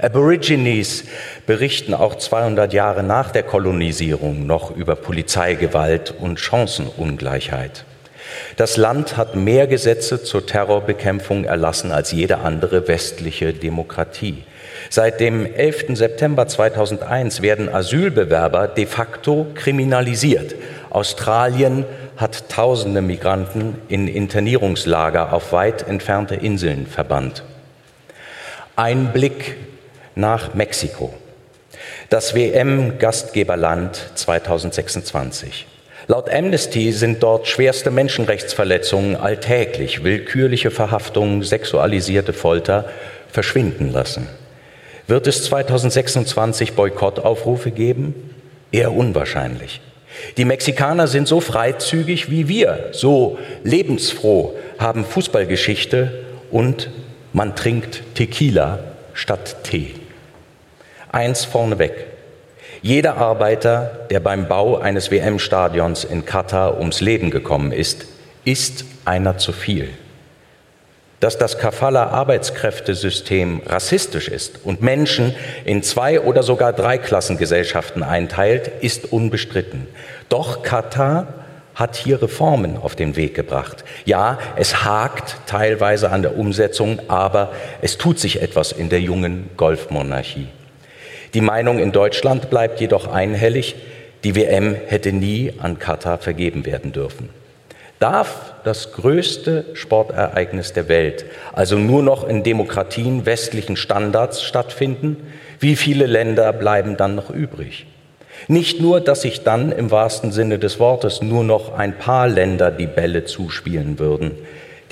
[0.00, 1.04] Aborigines
[1.46, 7.84] berichten auch 200 Jahre nach der Kolonisierung noch über Polizeigewalt und Chancenungleichheit.
[8.56, 14.44] Das Land hat mehr Gesetze zur Terrorbekämpfung erlassen als jede andere westliche Demokratie.
[14.88, 15.96] Seit dem 11.
[15.96, 20.54] September 2001 werden Asylbewerber de facto kriminalisiert.
[20.90, 21.84] Australien
[22.16, 27.44] hat tausende Migranten in Internierungslager auf weit entfernte Inseln verbannt.
[28.76, 29.56] Ein Blick
[30.14, 31.14] nach Mexiko.
[32.08, 35.66] das WM-Gastgeberland 2026.
[36.10, 42.88] Laut Amnesty sind dort schwerste Menschenrechtsverletzungen alltäglich, willkürliche Verhaftungen, sexualisierte Folter
[43.28, 44.26] verschwinden lassen.
[45.06, 48.34] Wird es 2026 Boykottaufrufe geben?
[48.72, 49.80] Eher unwahrscheinlich.
[50.36, 56.90] Die Mexikaner sind so freizügig wie wir, so lebensfroh, haben Fußballgeschichte und
[57.32, 58.80] man trinkt Tequila
[59.14, 59.94] statt Tee.
[61.12, 62.09] Eins vorneweg.
[62.82, 68.06] Jeder Arbeiter, der beim Bau eines WM-Stadions in Katar ums Leben gekommen ist,
[68.46, 69.90] ist einer zu viel.
[71.20, 75.34] Dass das Kafala-Arbeitskräftesystem rassistisch ist und Menschen
[75.66, 79.86] in zwei oder sogar drei Klassengesellschaften einteilt, ist unbestritten.
[80.30, 81.26] Doch Katar
[81.74, 83.84] hat hier Reformen auf den Weg gebracht.
[84.06, 87.52] Ja, es hakt teilweise an der Umsetzung, aber
[87.82, 90.48] es tut sich etwas in der jungen Golfmonarchie.
[91.34, 93.76] Die Meinung in Deutschland bleibt jedoch einhellig,
[94.24, 97.28] die WM hätte nie an Katar vergeben werden dürfen.
[98.00, 105.18] Darf das größte Sportereignis der Welt also nur noch in Demokratien westlichen Standards stattfinden?
[105.58, 107.86] Wie viele Länder bleiben dann noch übrig?
[108.48, 112.70] Nicht nur, dass sich dann im wahrsten Sinne des Wortes nur noch ein paar Länder
[112.70, 114.32] die Bälle zuspielen würden.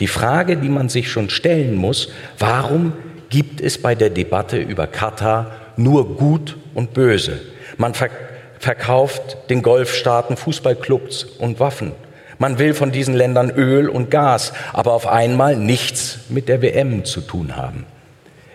[0.00, 2.92] Die Frage, die man sich schon stellen muss, warum
[3.30, 7.40] gibt es bei der Debatte über Katar nur Gut und Böse?
[7.76, 11.92] Man verkauft den Golfstaaten Fußballclubs und Waffen.
[12.38, 17.04] Man will von diesen Ländern Öl und Gas, aber auf einmal nichts mit der WM
[17.04, 17.84] zu tun haben.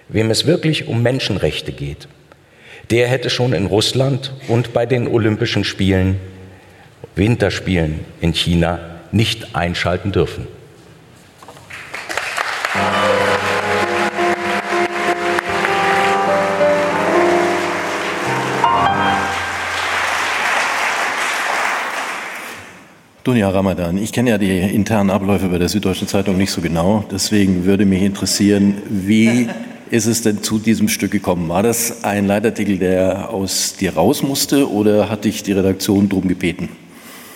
[0.08, 2.08] Wem es wirklich um Menschenrechte geht,
[2.92, 6.20] der hätte schon in Russland und bei den Olympischen Spielen,
[7.16, 8.80] Winterspielen in China
[9.12, 10.48] nicht einschalten dürfen.
[23.24, 27.06] Dunja Ramadan, ich kenne ja die internen Abläufe bei der Süddeutschen Zeitung nicht so genau.
[27.10, 29.48] Deswegen würde mich interessieren, wie
[29.90, 31.48] ist es denn zu diesem Stück gekommen?
[31.48, 36.28] War das ein Leitartikel, der aus dir raus musste oder hat dich die Redaktion darum
[36.28, 36.68] gebeten?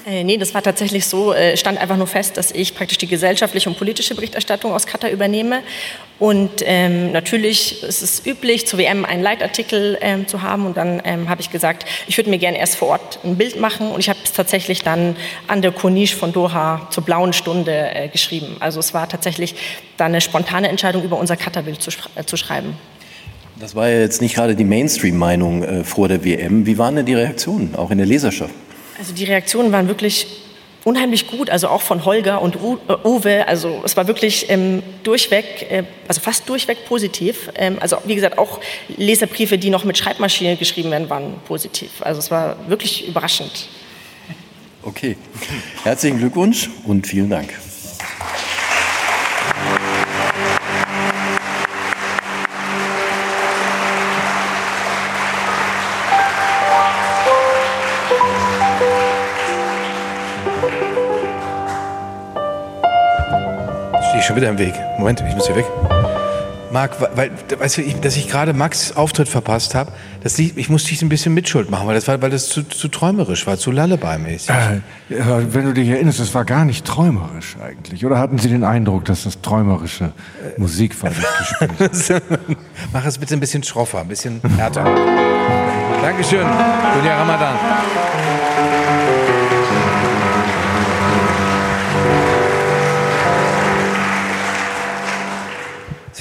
[0.05, 3.07] Äh, nee, das war tatsächlich so, äh, stand einfach nur fest, dass ich praktisch die
[3.07, 5.63] gesellschaftliche und politische Berichterstattung aus Katar übernehme.
[6.19, 10.65] Und ähm, natürlich ist es üblich, zur WM einen Leitartikel ähm, zu haben.
[10.65, 13.59] Und dann ähm, habe ich gesagt, ich würde mir gerne erst vor Ort ein Bild
[13.59, 13.91] machen.
[13.91, 15.15] Und ich habe es tatsächlich dann
[15.47, 18.57] an der Corniche von Doha zur blauen Stunde äh, geschrieben.
[18.59, 19.55] Also es war tatsächlich
[19.97, 22.75] dann eine spontane Entscheidung, über unser Katar-Bild zu, äh, zu schreiben.
[23.59, 26.65] Das war ja jetzt nicht gerade die Mainstream-Meinung äh, vor der WM.
[26.65, 28.53] Wie waren denn die Reaktionen, auch in der Leserschaft?
[28.99, 30.27] Also die Reaktionen waren wirklich
[30.87, 33.45] unheimlich gut, also auch von Holger und äh, Uwe.
[33.45, 37.49] Also es war wirklich ähm, durchweg, äh, also fast durchweg positiv.
[37.55, 38.61] Ähm, also wie gesagt, auch
[38.95, 41.89] Leserbriefe, die noch mit Schreibmaschine geschrieben werden, waren positiv.
[41.99, 43.67] Also es war wirklich überraschend.
[44.81, 45.17] Okay,
[45.83, 47.53] herzlichen Glückwunsch und vielen Dank.
[64.27, 64.73] Schon wieder im Weg.
[64.97, 65.65] Moment, ich muss hier weg.
[66.69, 70.69] Marc, weil, weißt du, ich, dass ich gerade Max Auftritt verpasst habe, das liegt, ich
[70.69, 73.57] musste dich ein bisschen Mitschuld machen, weil das war, weil das zu, zu träumerisch war,
[73.57, 74.49] zu Lullaby-mäßig.
[74.49, 74.81] Äh,
[75.53, 78.05] wenn du dich erinnerst, das war gar nicht träumerisch eigentlich.
[78.05, 80.11] Oder hatten Sie den Eindruck, dass das träumerische
[80.57, 81.11] Musik war?
[82.91, 84.83] Mach es bitte ein bisschen schroffer, ein bisschen härter.
[86.01, 86.45] Dankeschön,
[86.97, 87.55] Julia Ramadan.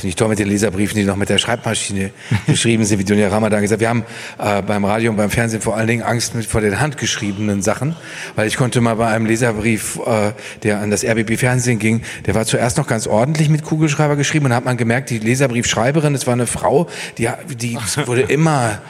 [0.09, 2.11] Ich toll mit den Leserbriefen, die noch mit der Schreibmaschine
[2.47, 3.81] geschrieben sind, wie Dunja Ramadan gesagt.
[3.81, 4.05] Wir haben
[4.39, 7.97] äh, beim Radio und beim Fernsehen vor allen Dingen Angst mit vor den handgeschriebenen Sachen,
[8.37, 12.35] weil ich konnte mal bei einem Leserbrief, äh, der an das RBB Fernsehen ging, der
[12.35, 16.27] war zuerst noch ganz ordentlich mit Kugelschreiber geschrieben und hat man gemerkt, die Leserbriefschreiberin, das
[16.27, 17.29] war eine Frau, die,
[17.61, 17.77] die
[18.07, 18.81] wurde immer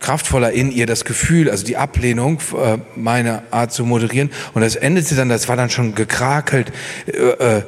[0.00, 4.30] kraftvoller in ihr das Gefühl, also die Ablehnung, äh, meine Art zu moderieren.
[4.54, 6.72] Und das endete dann, das war dann schon gekrakelt,
[7.06, 7.62] äh,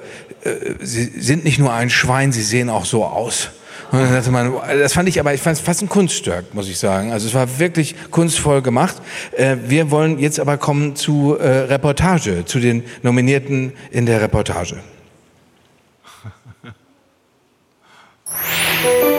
[0.45, 3.51] äh, sie sind nicht nur ein Schwein, sie sehen auch so aus.
[3.93, 7.13] das fand ich aber, ich fand es fast ein Kunststück, muss ich sagen.
[7.13, 8.97] Also es war wirklich kunstvoll gemacht.
[9.37, 14.77] Äh, wir wollen jetzt aber kommen zu äh, Reportage, zu den Nominierten in der Reportage.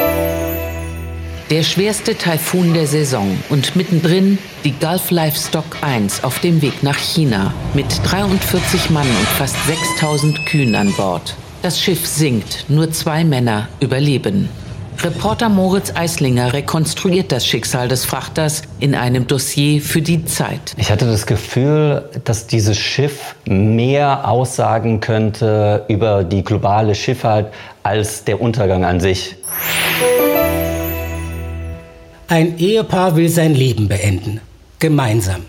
[1.55, 6.97] Der schwerste Taifun der Saison und mittendrin die Gulf Livestock 1 auf dem Weg nach
[6.97, 11.33] China mit 43 Mann und fast 6000 Kühen an Bord.
[11.61, 14.49] Das Schiff sinkt, nur zwei Männer überleben.
[15.01, 20.73] Reporter Moritz Eislinger rekonstruiert das Schicksal des Frachters in einem Dossier für die Zeit.
[20.75, 28.25] Ich hatte das Gefühl, dass dieses Schiff mehr aussagen könnte über die globale Schifffahrt als
[28.25, 29.37] der Untergang an sich.
[32.27, 34.41] Ein Ehepaar will sein Leben beenden.
[34.79, 35.41] Gemeinsam.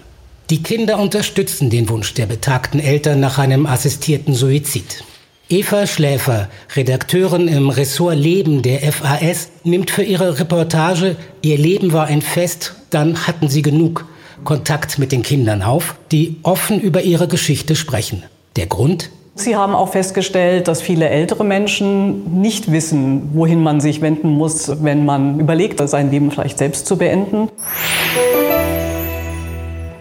[0.51, 5.03] Die Kinder unterstützen den Wunsch der betagten Eltern nach einem assistierten Suizid.
[5.49, 12.09] Eva Schläfer, Redakteurin im Ressort Leben der FAS, nimmt für ihre Reportage Ihr Leben war
[12.09, 14.05] ein Fest, dann hatten sie genug
[14.45, 18.23] Kontakt mit den Kindern auf, die offen über ihre Geschichte sprechen.
[18.57, 19.11] Der Grund?
[19.39, 24.82] Sie haben auch festgestellt, dass viele ältere Menschen nicht wissen, wohin man sich wenden muss,
[24.82, 27.50] wenn man überlegt, sein Leben vielleicht selbst zu beenden.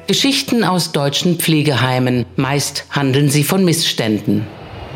[0.08, 2.26] Geschichten aus deutschen Pflegeheimen.
[2.38, 4.48] Meist handeln sie von Missständen.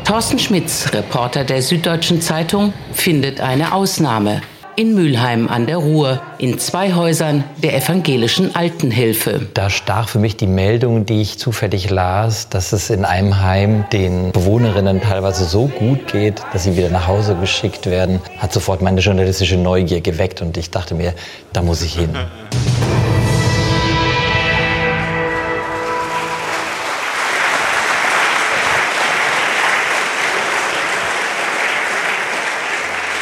[0.04, 4.40] Thorsten Schmitz, Reporter der Süddeutschen Zeitung, findet eine Ausnahme.
[4.76, 9.48] In Mülheim an der Ruhr, in zwei Häusern der evangelischen Altenhilfe.
[9.54, 13.84] Da stach für mich die Meldung, die ich zufällig las, dass es in einem Heim
[13.92, 18.80] den Bewohnerinnen teilweise so gut geht, dass sie wieder nach Hause geschickt werden, hat sofort
[18.80, 21.14] meine journalistische Neugier geweckt und ich dachte mir,
[21.52, 22.10] da muss ich hin.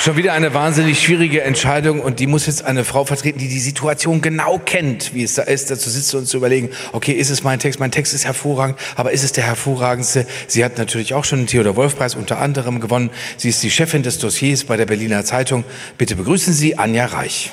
[0.09, 3.59] Schon wieder eine wahnsinnig schwierige Entscheidung und die muss jetzt eine Frau vertreten, die die
[3.59, 7.45] Situation genau kennt, wie es da ist, dazu sitzt und zu überlegen, okay, ist es
[7.45, 7.78] mein Text?
[7.78, 10.27] Mein Text ist hervorragend, aber ist es der hervorragendste?
[10.47, 13.11] Sie hat natürlich auch schon den Theodor Wolf Preis unter anderem gewonnen.
[13.37, 15.65] Sie ist die Chefin des Dossiers bei der Berliner Zeitung.
[15.99, 17.53] Bitte begrüßen Sie Anja Reich.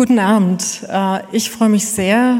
[0.00, 0.80] Guten Abend.
[0.88, 2.38] Äh, ich freue mich sehr,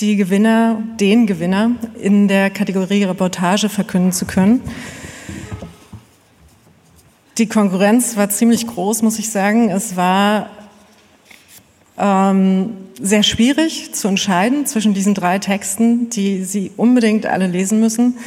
[0.00, 4.60] die Gewinner, den Gewinner in der Kategorie Reportage verkünden zu können.
[7.38, 9.70] Die Konkurrenz war ziemlich groß, muss ich sagen.
[9.70, 10.50] Es war
[11.96, 18.18] ähm, sehr schwierig zu entscheiden zwischen diesen drei Texten, die Sie unbedingt alle lesen müssen.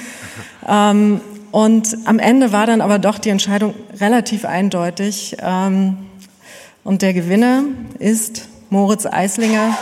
[0.67, 1.21] Ähm,
[1.51, 5.37] und am Ende war dann aber doch die Entscheidung relativ eindeutig.
[5.39, 5.97] Ähm,
[6.83, 7.63] und der Gewinner
[7.99, 9.77] ist Moritz Eislinger.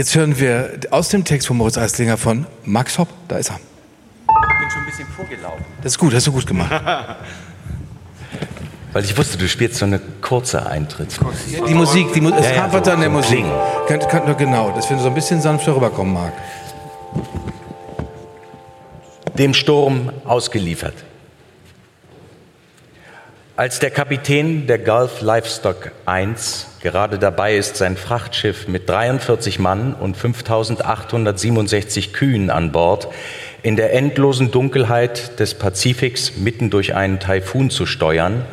[0.00, 3.08] Jetzt hören wir aus dem Text von Moritz Eislinger von Max Hopp.
[3.28, 3.56] Da ist er.
[3.56, 5.62] Ich bin schon ein bisschen vorgelaufen.
[5.82, 6.70] Das ist gut, hast du gut gemacht.
[8.94, 11.58] Weil ich wusste, du spielst so eine kurze Eintrittsmusik.
[11.58, 13.44] Ja, die Musik, die Mu es Ja, ja, hapert so- an der so Musik.
[13.88, 16.32] Könnt, könnt nur genau, dass wir so ein bisschen sanfter rüberkommen mag.
[19.36, 20.94] dem Sturm ausgeliefert.
[23.60, 29.92] Als der Kapitän der Gulf Livestock 1 gerade dabei ist, sein Frachtschiff mit 43 Mann
[29.92, 33.08] und 5867 Kühen an Bord
[33.62, 38.46] in der endlosen Dunkelheit des Pazifiks mitten durch einen Taifun zu steuern,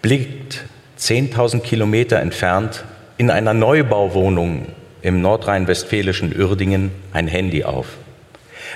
[0.00, 0.64] blickt
[0.98, 2.84] 10.000 Kilometer entfernt
[3.18, 4.68] in einer Neubauwohnung
[5.02, 7.98] im nordrhein-westfälischen Uerdingen ein Handy auf.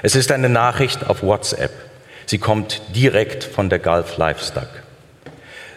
[0.03, 1.73] Es ist eine Nachricht auf WhatsApp.
[2.27, 4.82] Sie kommt direkt von der Gulf Livestock.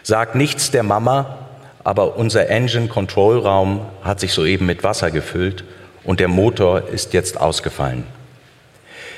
[0.06, 1.36] Sagt nichts der Mama,
[1.84, 5.64] aber unser Engine Control Raum hat sich soeben mit Wasser gefüllt
[6.04, 8.04] und der Motor ist jetzt ausgefallen.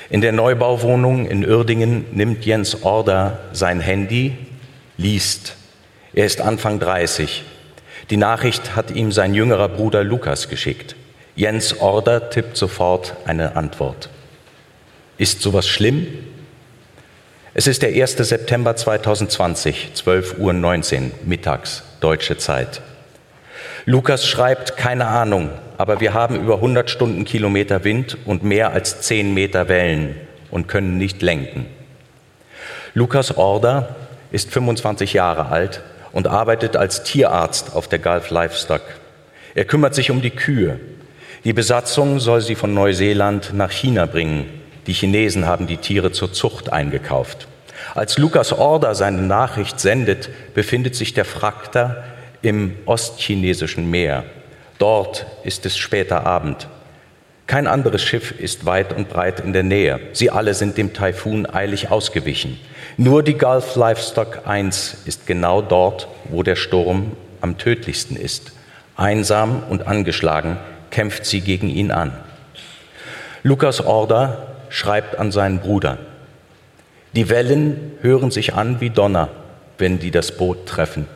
[0.08, 4.34] In der Neubauwohnung in Uerdingen nimmt Jens Order sein Handy,
[4.96, 5.56] liest.
[6.14, 7.44] Er ist Anfang 30.
[8.08, 10.96] Die Nachricht hat ihm sein jüngerer Bruder Lukas geschickt.
[11.36, 14.08] Jens Order tippt sofort eine Antwort.
[15.18, 16.06] Ist sowas schlimm?
[17.54, 18.16] Es ist der 1.
[18.16, 22.82] September 2020, 12.19 Uhr mittags, deutsche Zeit.
[23.86, 29.32] Lukas schreibt, keine Ahnung, aber wir haben über 100 Stundenkilometer Wind und mehr als 10
[29.32, 30.14] Meter Wellen
[30.50, 31.66] und können nicht lenken.
[32.92, 33.96] Lukas Order
[34.30, 38.82] ist 25 Jahre alt und arbeitet als Tierarzt auf der Gulf Livestock.
[39.54, 40.78] Er kümmert sich um die Kühe.
[41.44, 44.57] Die Besatzung soll sie von Neuseeland nach China bringen.
[44.88, 47.46] Die Chinesen haben die Tiere zur Zucht eingekauft.
[47.94, 52.04] Als Lukas Order seine Nachricht sendet, befindet sich der Frachter
[52.40, 54.24] im ostchinesischen Meer.
[54.78, 56.68] Dort ist es später Abend.
[57.46, 60.00] Kein anderes Schiff ist weit und breit in der Nähe.
[60.14, 62.58] Sie alle sind dem Taifun eilig ausgewichen.
[62.96, 68.52] Nur die Gulf Livestock 1 ist genau dort, wo der Sturm am tödlichsten ist.
[68.96, 70.56] Einsam und angeschlagen
[70.90, 72.12] kämpft sie gegen ihn an.
[73.42, 75.98] Lukas Order schreibt an seinen Bruder.
[77.14, 79.28] Die Wellen hören sich an wie Donner,
[79.78, 81.06] wenn die das Boot treffen.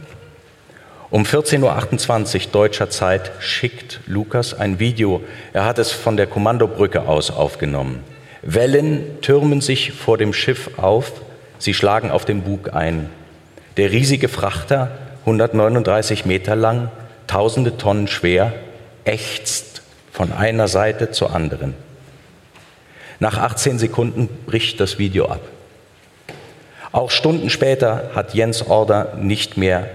[1.10, 5.22] Um 14.28 Uhr deutscher Zeit schickt Lukas ein Video.
[5.52, 8.02] Er hat es von der Kommandobrücke aus aufgenommen.
[8.40, 11.12] Wellen türmen sich vor dem Schiff auf,
[11.58, 13.10] sie schlagen auf den Bug ein.
[13.76, 14.90] Der riesige Frachter,
[15.26, 16.90] 139 Meter lang,
[17.26, 18.54] tausende Tonnen schwer,
[19.04, 21.74] ächzt von einer Seite zur anderen.
[23.22, 25.42] Nach 18 Sekunden bricht das Video ab.
[26.90, 29.88] Auch Stunden später hat Jens Order nicht mehr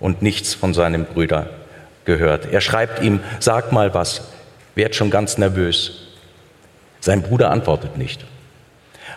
[0.00, 1.50] und nichts von seinem Brüder
[2.06, 2.50] gehört.
[2.50, 4.22] Er schreibt ihm, sag mal was,
[4.76, 6.06] werd schon ganz nervös.
[7.00, 8.24] Sein Bruder antwortet nicht.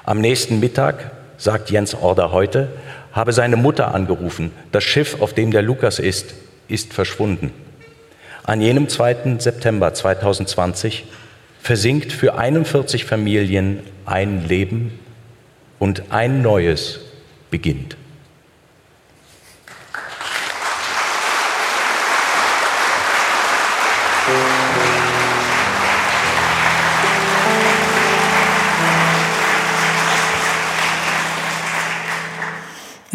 [0.04, 2.68] Am nächsten Mittag, sagt Jens Order heute,
[3.14, 6.34] habe seine Mutter angerufen, das Schiff, auf dem der Lukas ist,
[6.68, 7.54] ist verschwunden.
[8.44, 9.38] An jenem 2.
[9.40, 11.06] September 2020
[11.64, 15.00] versinkt für 41 Familien ein Leben
[15.80, 17.00] und ein neues
[17.50, 17.96] beginnt.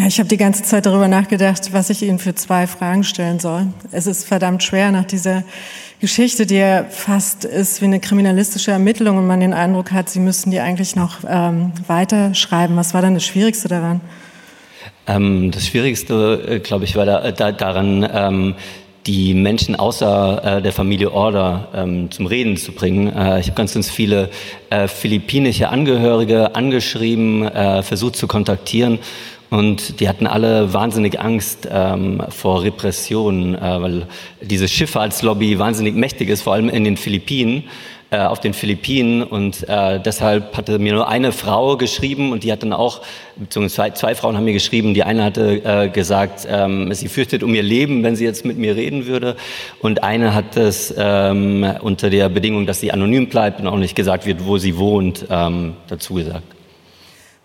[0.07, 3.67] Ich habe die ganze Zeit darüber nachgedacht, was ich Ihnen für zwei Fragen stellen soll.
[3.93, 5.45] Es ist verdammt schwer nach dieser
[6.01, 10.21] Geschichte, die ja fast ist wie eine kriminalistische Ermittlung und man den Eindruck hat, Sie
[10.21, 12.77] müssten die eigentlich noch ähm, weiterschreiben.
[12.77, 14.01] Was war dann das Schwierigste daran?
[15.09, 18.55] Ähm, das Schwierigste, äh, glaube ich, war da, da, daran, ähm,
[19.09, 23.09] die Menschen außer äh, der Familie Order ähm, zum Reden zu bringen.
[23.09, 24.29] Äh, ich habe ganz, ganz viele
[24.71, 29.01] äh, philippinische Angehörige angeschrieben, äh, versucht zu kontaktieren
[29.51, 34.07] und die hatten alle wahnsinnig Angst ähm, vor Repressionen, äh, weil
[34.43, 37.65] diese Schifffahrtslobby wahnsinnig mächtig ist, vor allem in den Philippinen,
[38.11, 39.23] äh, auf den Philippinen.
[39.23, 43.01] Und äh, deshalb hatte mir nur eine Frau geschrieben und die hat dann auch,
[43.37, 44.93] beziehungsweise zwei, Frauen haben mir geschrieben.
[44.93, 48.59] Die eine hatte äh, gesagt, ähm, sie fürchtet um ihr Leben, wenn sie jetzt mit
[48.59, 49.35] mir reden würde.
[49.81, 53.97] Und eine hat es ähm, unter der Bedingung, dass sie anonym bleibt und auch nicht
[53.97, 56.58] gesagt wird, wo sie wohnt, ähm, dazu gesagt.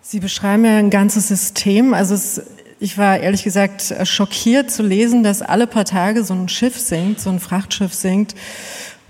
[0.05, 1.93] Sie beschreiben ja ein ganzes System.
[1.93, 2.41] Also es,
[2.79, 7.21] ich war ehrlich gesagt schockiert zu lesen, dass alle paar Tage so ein Schiff sinkt,
[7.21, 8.35] so ein Frachtschiff sinkt.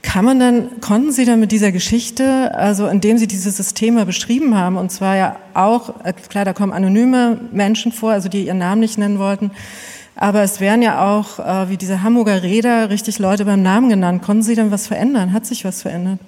[0.03, 4.55] Kann man dann, konnten Sie dann mit dieser Geschichte, also indem Sie diese Systeme beschrieben
[4.55, 5.95] haben, und zwar ja auch,
[6.29, 9.49] klar, da kommen anonyme Menschen vor, also die ihren Namen nicht nennen wollten,
[10.15, 14.21] aber es werden ja auch, äh, wie diese Hamburger Räder, richtig Leute beim Namen genannt.
[14.21, 15.33] Konnten Sie dann was verändern?
[15.33, 16.19] Hat sich was verändert?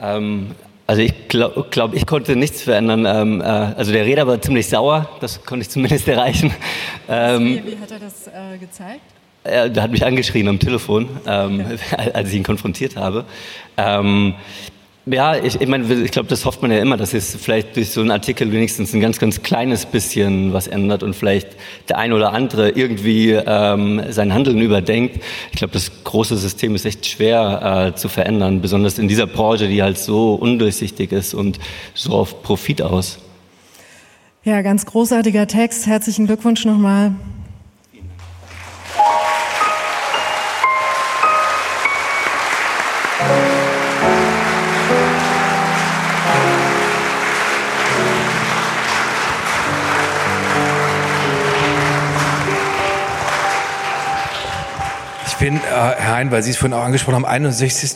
[0.00, 0.52] Ähm,
[0.88, 3.04] also ich glaube, glaub, ich konnte nichts verändern.
[3.06, 6.50] Ähm, äh, also der Räder war ziemlich sauer, das konnte ich zumindest erreichen.
[7.08, 9.02] Ähm, wie, wie, hat er das äh, gezeigt?
[9.44, 11.78] Er hat mich angeschrien am Telefon, ähm,
[12.14, 13.26] als ich ihn konfrontiert habe.
[15.10, 17.90] Ja, ich, ich meine, ich glaube, das hofft man ja immer, dass es vielleicht durch
[17.90, 21.48] so einen Artikel wenigstens ein ganz, ganz kleines bisschen was ändert und vielleicht
[21.88, 25.22] der ein oder andere irgendwie ähm, sein Handeln überdenkt.
[25.52, 29.68] Ich glaube, das große System ist echt schwer äh, zu verändern, besonders in dieser Branche,
[29.68, 31.58] die halt so undurchsichtig ist und
[31.94, 33.18] so auf Profit aus.
[34.44, 35.86] Ja, ganz großartiger Text.
[35.86, 37.12] Herzlichen Glückwunsch nochmal.
[55.50, 57.94] Bin, äh, Herr Hein, weil Sie es vorhin auch angesprochen haben, 61.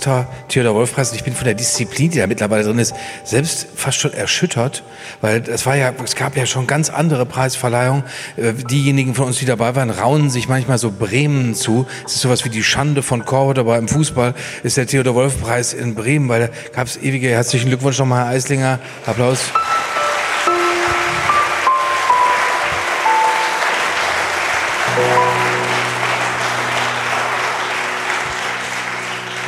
[0.49, 1.11] Theodor Wolf Preis.
[1.11, 4.83] Und ich bin von der Disziplin, die da mittlerweile drin ist, selbst fast schon erschüttert,
[5.21, 8.05] weil das war ja, es gab ja schon ganz andere Preisverleihungen.
[8.37, 11.87] Äh, diejenigen von uns, die dabei waren, raunen sich manchmal so Bremen zu.
[12.07, 15.75] Es ist sowas wie die Schande von Cordoba im Fußball, ist der Theodor Wolf Preis
[15.75, 18.79] in Bremen, weil da gab es ewige herzlichen Glückwunsch nochmal, Herr Eislinger.
[19.05, 19.41] Applaus.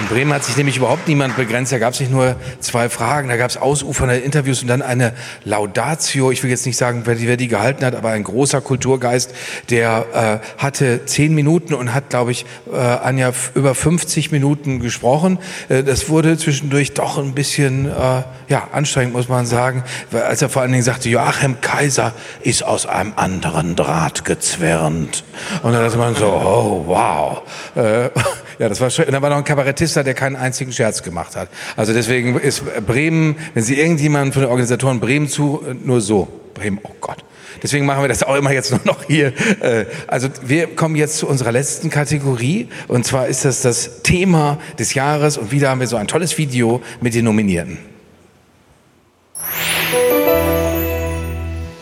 [0.04, 1.72] In Bremen hat sich nämlich überhaupt niemand begrenzt.
[1.72, 5.14] Da gab es nicht nur zwei Fragen, da gab es ausufernde Interviews und dann eine
[5.44, 6.30] Laudatio.
[6.30, 9.34] Ich will jetzt nicht sagen, wer die, wer die gehalten hat, aber ein großer Kulturgeist,
[9.70, 15.38] der äh, hatte zehn Minuten und hat, glaube ich, äh, Anja über 50 Minuten gesprochen.
[15.70, 20.50] Äh, das wurde zwischendurch doch ein bisschen äh, ja, anstrengend, muss man sagen, als er
[20.50, 25.24] vor allen Dingen sagte, Joachim Kaiser ist aus einem anderen Draht gezwirnt.
[25.62, 27.42] Und dann dachte man so, oh wow.
[27.74, 28.10] Äh,
[28.58, 29.06] Ja, das war schön.
[29.10, 31.48] Da war noch ein Kabarettist da, der keinen einzigen Scherz gemacht hat.
[31.76, 36.28] Also deswegen ist Bremen, wenn Sie irgendjemanden von den Organisatoren Bremen zu, nur so.
[36.54, 37.24] Bremen, oh Gott.
[37.62, 39.32] Deswegen machen wir das auch immer jetzt nur noch hier.
[39.60, 42.68] Äh, Also wir kommen jetzt zu unserer letzten Kategorie.
[42.88, 45.36] Und zwar ist das das Thema des Jahres.
[45.36, 47.78] Und wieder haben wir so ein tolles Video mit den Nominierten.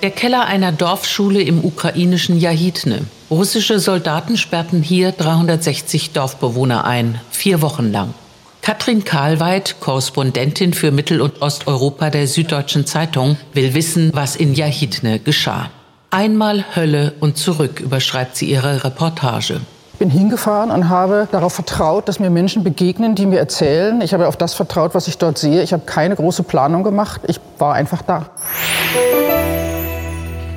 [0.02, 3.04] Der Keller einer Dorfschule im ukrainischen Jahitne.
[3.32, 8.12] Russische Soldaten sperrten hier 360 Dorfbewohner ein, vier Wochen lang.
[8.60, 15.18] Katrin Karlweit, Korrespondentin für Mittel- und Osteuropa der Süddeutschen Zeitung, will wissen, was in Jahitne
[15.18, 15.70] geschah.
[16.10, 19.62] Einmal Hölle und zurück überschreibt sie ihre Reportage.
[19.94, 24.02] Ich bin hingefahren und habe darauf vertraut, dass mir Menschen begegnen, die mir erzählen.
[24.02, 25.62] Ich habe auf das vertraut, was ich dort sehe.
[25.62, 27.22] Ich habe keine große Planung gemacht.
[27.28, 28.26] Ich war einfach da.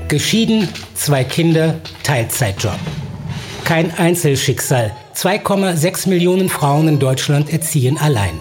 [0.08, 2.78] Geschieden, zwei Kinder, Teilzeitjob.
[3.64, 4.92] Kein Einzelschicksal.
[5.16, 8.40] 2,6 Millionen Frauen in Deutschland erziehen allein.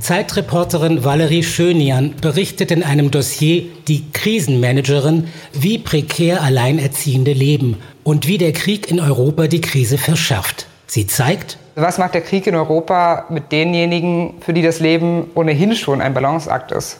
[0.00, 8.38] Zeitreporterin Valerie Schönian berichtet in einem Dossier Die Krisenmanagerin, wie prekär Alleinerziehende leben und wie
[8.38, 10.66] der Krieg in Europa die Krise verschärft.
[10.86, 15.76] Sie zeigt, Was macht der Krieg in Europa mit denjenigen, für die das Leben ohnehin
[15.76, 16.98] schon ein Balanceakt ist?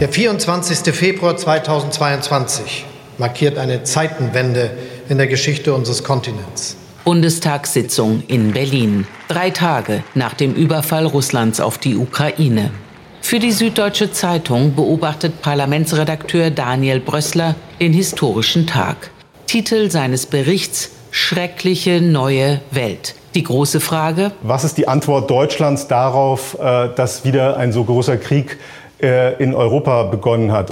[0.00, 0.92] Der 24.
[0.92, 2.84] Februar 2022
[3.16, 4.72] markiert eine Zeitenwende
[5.08, 6.76] in der Geschichte unseres Kontinents.
[7.04, 9.06] Bundestagssitzung in Berlin.
[9.28, 12.72] Drei Tage nach dem Überfall Russlands auf die Ukraine.
[13.20, 19.12] Für die Süddeutsche Zeitung beobachtet Parlamentsredakteur Daniel Brössler den historischen Tag.
[19.46, 23.14] Titel seines Berichts Schreckliche neue Welt.
[23.36, 28.16] Die große Frage, Was ist die Antwort Deutschlands darauf, äh, dass wieder ein so großer
[28.16, 28.58] Krieg
[29.04, 30.70] äh, in Europa begonnen hat?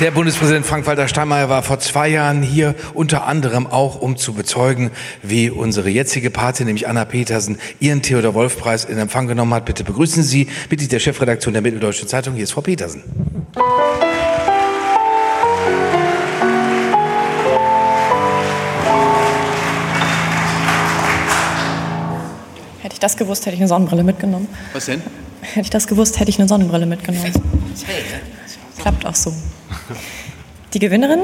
[0.00, 4.90] Der Bundespräsident Frank-Walter Steinmeier war vor zwei Jahren hier, unter anderem auch, um zu bezeugen,
[5.22, 9.66] wie unsere jetzige Patin, nämlich Anna Petersen, ihren Theodor-Wolf-Preis in Empfang genommen hat.
[9.66, 12.34] Bitte begrüßen Sie Mitglied der Chefredaktion der Mitteldeutschen Zeitung.
[12.34, 13.04] Hier ist Frau Petersen.
[23.04, 24.48] Das gewusst, hätte ich eine Sonnenbrille mitgenommen.
[24.72, 25.02] Was denn?
[25.42, 27.32] Hätte ich das gewusst, hätte ich eine Sonnenbrille mitgenommen.
[28.78, 29.32] Klappt auch so.
[30.72, 31.20] Die Gewinnerin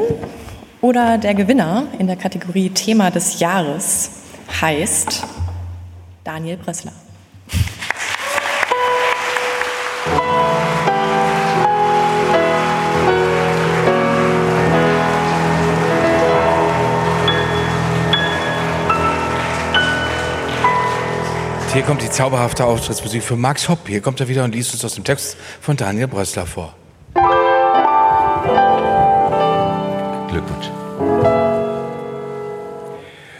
[0.82, 4.10] oder der Gewinner in der Kategorie Thema des Jahres
[4.60, 5.22] heißt
[6.22, 6.92] Daniel Bressler.
[21.72, 23.86] Hier kommt die zauberhafte Auftrittsmusik für Max Hopp.
[23.86, 26.74] Hier kommt er wieder und liest uns aus dem Text von Daniel Brössler vor.
[30.28, 30.66] Glückwunsch.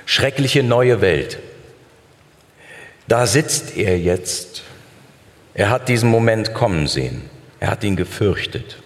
[0.07, 1.41] Schreckliche neue Welt.
[3.09, 4.63] Da sitzt er jetzt.
[5.53, 7.23] Er hat diesen Moment kommen sehen.
[7.59, 8.77] Er hat ihn gefürchtet.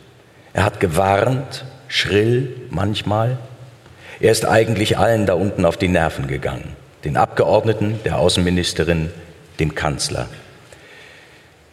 [0.55, 3.36] Er hat gewarnt, schrill manchmal.
[4.20, 6.74] Er ist eigentlich allen da unten auf die Nerven gegangen.
[7.05, 9.10] Den Abgeordneten, der Außenministerin,
[9.58, 10.28] dem Kanzler.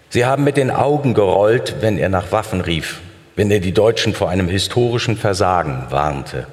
[0.09, 2.99] Sie haben mit den Augen gerollt, wenn er nach Waffen rief,
[3.35, 6.47] wenn er die Deutschen vor einem historischen Versagen warnte.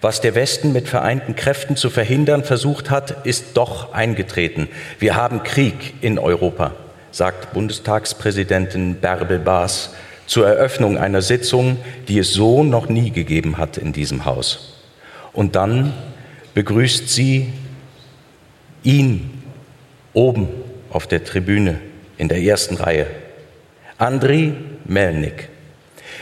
[0.00, 4.68] Was der Westen mit vereinten Kräften zu verhindern versucht hat, ist doch eingetreten.
[4.98, 6.72] Wir haben Krieg in Europa,
[7.10, 9.94] sagt Bundestagspräsidentin Bärbel Baas
[10.26, 14.82] zur Eröffnung einer Sitzung, die es so noch nie gegeben hat in diesem Haus.
[15.32, 15.94] Und dann
[16.54, 17.52] begrüßt sie
[18.82, 19.37] ihn
[20.18, 20.48] oben
[20.90, 21.78] auf der Tribüne
[22.16, 23.06] in der ersten Reihe.
[23.98, 24.52] Andriy
[24.84, 25.48] Melnik.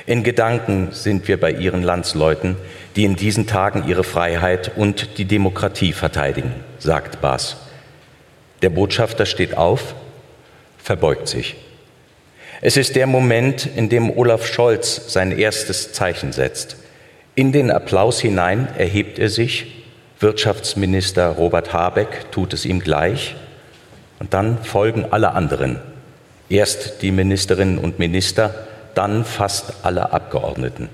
[0.04, 2.56] In Gedanken sind wir bei ihren Landsleuten,
[2.94, 7.56] die in diesen Tagen ihre Freiheit und die Demokratie verteidigen, sagt Baas.
[8.60, 9.94] Der Botschafter steht auf,
[10.78, 11.56] verbeugt sich.
[12.60, 16.76] Es ist der Moment, in dem Olaf Scholz sein erstes Zeichen setzt.
[17.34, 19.84] In den Applaus hinein erhebt er sich,
[20.20, 23.36] Wirtschaftsminister Robert Habeck tut es ihm gleich,
[24.18, 25.78] und dann folgen alle anderen.
[26.48, 28.54] Erst die Ministerinnen und Minister,
[28.94, 30.88] dann fast alle Abgeordneten.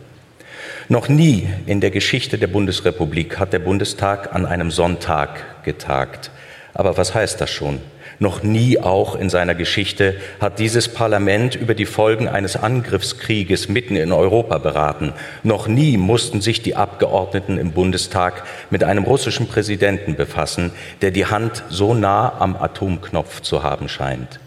[0.89, 6.31] Noch nie in der Geschichte der Bundesrepublik hat der Bundestag an einem Sonntag getagt.
[6.75, 7.81] Aber was heißt das schon?
[8.23, 13.97] Noch nie auch in seiner Geschichte hat dieses Parlament über die Folgen eines Angriffskrieges mitten
[13.97, 15.13] in Europa beraten.
[15.43, 20.71] Noch nie mussten sich die Abgeordneten im Bundestag mit einem russischen Präsidenten befassen,
[21.01, 24.39] der die Hand so nah am Atomknopf zu haben scheint.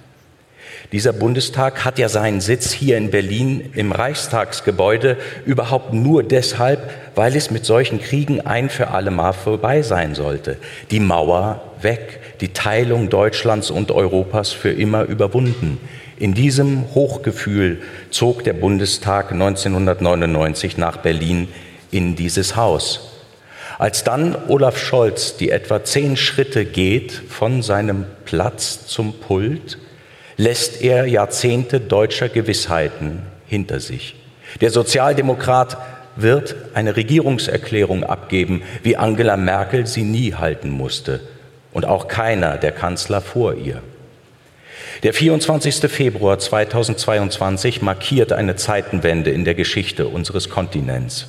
[0.91, 7.35] Dieser Bundestag hat ja seinen Sitz hier in Berlin im Reichstagsgebäude überhaupt nur deshalb, weil
[7.35, 10.57] es mit solchen Kriegen ein für alle Mal vorbei sein sollte.
[10.91, 15.79] Die Mauer weg, die Teilung Deutschlands und Europas für immer überwunden.
[16.17, 17.81] In diesem Hochgefühl
[18.11, 21.47] zog der Bundestag 1999 nach Berlin
[21.91, 23.11] in dieses Haus.
[23.79, 29.77] Als dann Olaf Scholz die etwa zehn Schritte geht von seinem Platz zum Pult,
[30.37, 34.15] lässt er Jahrzehnte deutscher Gewissheiten hinter sich.
[34.61, 35.77] Der Sozialdemokrat
[36.15, 41.21] wird eine Regierungserklärung abgeben, wie Angela Merkel sie nie halten musste
[41.73, 43.81] und auch keiner der Kanzler vor ihr.
[45.03, 45.91] Der 24.
[45.91, 51.27] Februar 2022 markiert eine Zeitenwende in der Geschichte unseres Kontinents.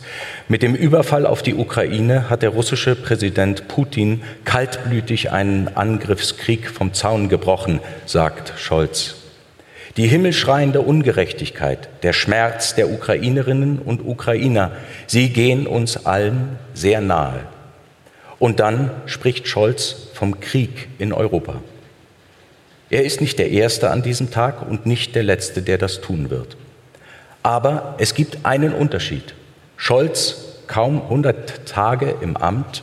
[0.49, 6.95] Mit dem Überfall auf die Ukraine hat der russische Präsident Putin kaltblütig einen Angriffskrieg vom
[6.95, 9.17] Zaun gebrochen, sagt Scholz.
[9.97, 14.71] Die himmelschreiende Ungerechtigkeit, der Schmerz der Ukrainerinnen und Ukrainer,
[15.09, 17.41] sie gehen uns allen sehr nahe.
[18.39, 21.63] Und dann spricht Scholz vom Krieg in Europa.
[22.89, 26.31] Er ist nicht der Erste an diesem Tag und nicht der Letzte, der das tun
[26.31, 26.57] wird.
[27.43, 29.35] Aber es gibt einen Unterschied.
[29.77, 32.83] Scholz, kaum 100 Tage im Amt,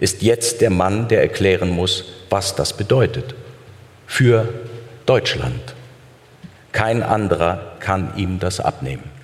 [0.00, 3.34] ist jetzt der Mann, der erklären muss, was das bedeutet.
[4.06, 4.48] Für
[5.06, 5.74] Deutschland.
[6.72, 9.17] Kein anderer kann ihm das abnehmen.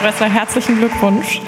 [0.00, 1.42] Bressler, herzlichen Glückwunsch.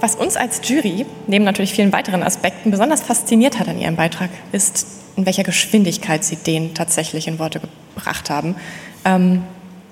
[0.00, 4.28] Was uns als Jury, neben natürlich vielen weiteren Aspekten, besonders fasziniert hat an Ihrem Beitrag,
[4.50, 7.60] ist, in welcher Geschwindigkeit Sie den tatsächlich in Worte
[7.94, 8.56] gebracht haben.
[9.04, 9.44] Ähm,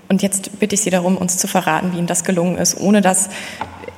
[0.09, 3.01] und jetzt bitte ich Sie darum, uns zu verraten, wie Ihnen das gelungen ist, ohne
[3.01, 3.31] dass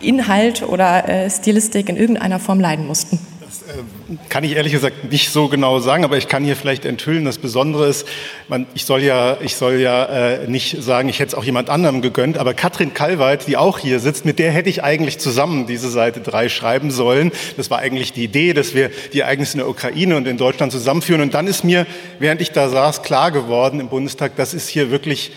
[0.00, 3.18] Inhalt oder äh, Stilistik in irgendeiner Form leiden mussten.
[3.62, 7.24] Äh, kann ich ehrlich gesagt nicht so genau sagen, aber ich kann hier vielleicht enthüllen.
[7.24, 8.06] Das Besondere ist,
[8.48, 11.70] man, ich soll ja, ich soll ja äh, nicht sagen, ich hätte es auch jemand
[11.70, 15.66] anderem gegönnt, aber Katrin Kalweit, die auch hier sitzt, mit der hätte ich eigentlich zusammen
[15.66, 17.32] diese Seite 3 schreiben sollen.
[17.56, 20.72] Das war eigentlich die Idee, dass wir die Ereignisse in der Ukraine und in Deutschland
[20.72, 21.20] zusammenführen.
[21.20, 21.86] Und dann ist mir,
[22.18, 25.32] während ich da saß, klar geworden im Bundestag, das ist hier wirklich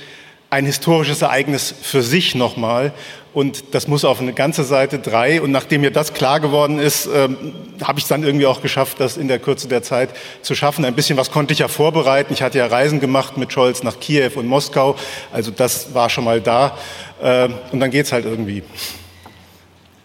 [0.49, 2.93] ein historisches Ereignis für sich nochmal.
[3.33, 5.41] Und das muss auf eine ganze Seite drei.
[5.41, 7.37] Und nachdem mir das klar geworden ist, ähm,
[7.83, 10.09] habe ich es dann irgendwie auch geschafft, das in der Kürze der Zeit
[10.41, 10.85] zu schaffen.
[10.85, 12.33] Ein bisschen was konnte ich ja vorbereiten.
[12.33, 14.95] Ich hatte ja Reisen gemacht mit Scholz nach Kiew und Moskau.
[15.31, 16.77] Also das war schon mal da.
[17.21, 18.63] Äh, und dann geht's halt irgendwie.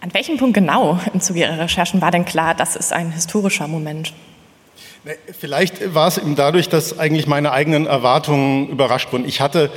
[0.03, 3.69] An welchem Punkt genau im Zuge Ihrer Recherchen war denn klar, das ist ein historischer
[3.69, 4.13] Moment?
[5.39, 9.27] Vielleicht war es eben dadurch, dass eigentlich meine eigenen Erwartungen überrascht wurden.
[9.27, 9.71] Ich hatte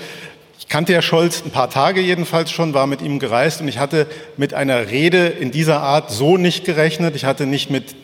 [0.59, 3.77] ich kannte ja Scholz ein paar Tage jedenfalls schon, war mit ihm gereist und ich
[3.77, 7.15] hatte mit einer Rede in dieser Art so nicht gerechnet.
[7.15, 7.95] Ich hatte nicht mit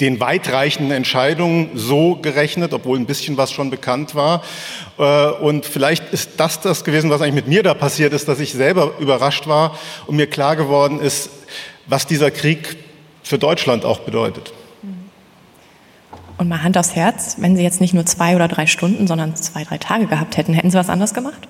[0.00, 4.42] den weitreichenden Entscheidungen so gerechnet, obwohl ein bisschen was schon bekannt war.
[4.98, 8.40] Äh, und vielleicht ist das das gewesen, was eigentlich mit mir da passiert ist, dass
[8.40, 11.30] ich selber überrascht war und mir klar geworden ist,
[11.86, 12.76] was dieser Krieg
[13.22, 14.52] für Deutschland auch bedeutet.
[16.38, 19.36] Und mal Hand aufs Herz, wenn Sie jetzt nicht nur zwei oder drei Stunden, sondern
[19.36, 21.46] zwei, drei Tage gehabt hätten, hätten Sie was anderes gemacht?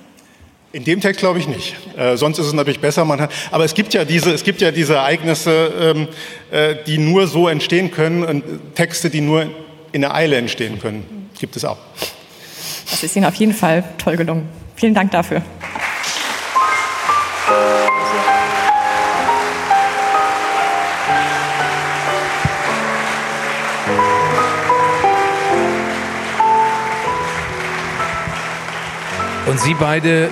[0.73, 1.75] In dem Text glaube ich nicht.
[1.97, 3.05] Äh, sonst ist es natürlich besser.
[3.05, 6.09] Man hat, aber es gibt ja diese, es gibt ja diese Ereignisse, ähm,
[6.53, 8.45] äh, die nur so entstehen können, und
[8.77, 9.51] Texte, die nur
[9.91, 11.79] in der Eile entstehen können, gibt es auch.
[12.89, 14.49] Das ist Ihnen auf jeden Fall toll gelungen.
[14.77, 15.43] Vielen Dank dafür.
[29.47, 30.31] Und Sie beide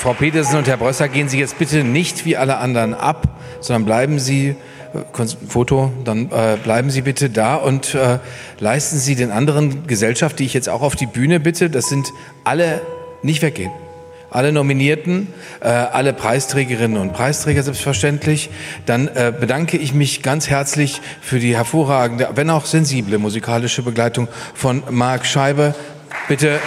[0.00, 3.84] Frau Petersen und Herr Brösser, gehen Sie jetzt bitte nicht wie alle anderen ab, sondern
[3.84, 4.56] bleiben Sie,
[4.94, 8.18] äh, Foto, dann äh, bleiben Sie bitte da und äh,
[8.60, 12.14] leisten Sie den anderen Gesellschaft, die ich jetzt auch auf die Bühne bitte, das sind
[12.44, 12.80] alle,
[13.22, 13.72] nicht weggehen.
[14.30, 15.28] Alle Nominierten,
[15.60, 18.48] äh, alle Preisträgerinnen und Preisträger selbstverständlich.
[18.86, 24.28] Dann äh, bedanke ich mich ganz herzlich für die hervorragende, wenn auch sensible musikalische Begleitung
[24.54, 25.74] von Marc Scheibe.
[26.26, 26.58] Bitte.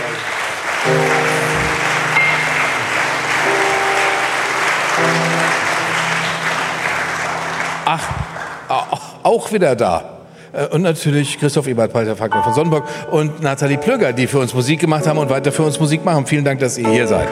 [9.24, 10.20] Auch wieder da.
[10.54, 14.54] Äh, und natürlich Christoph Ebert, Peter Fackler von Sonnenburg und Nathalie Plöger, die für uns
[14.54, 16.26] Musik gemacht haben und weiter für uns Musik machen.
[16.26, 17.28] Vielen Dank, dass ihr hier seid.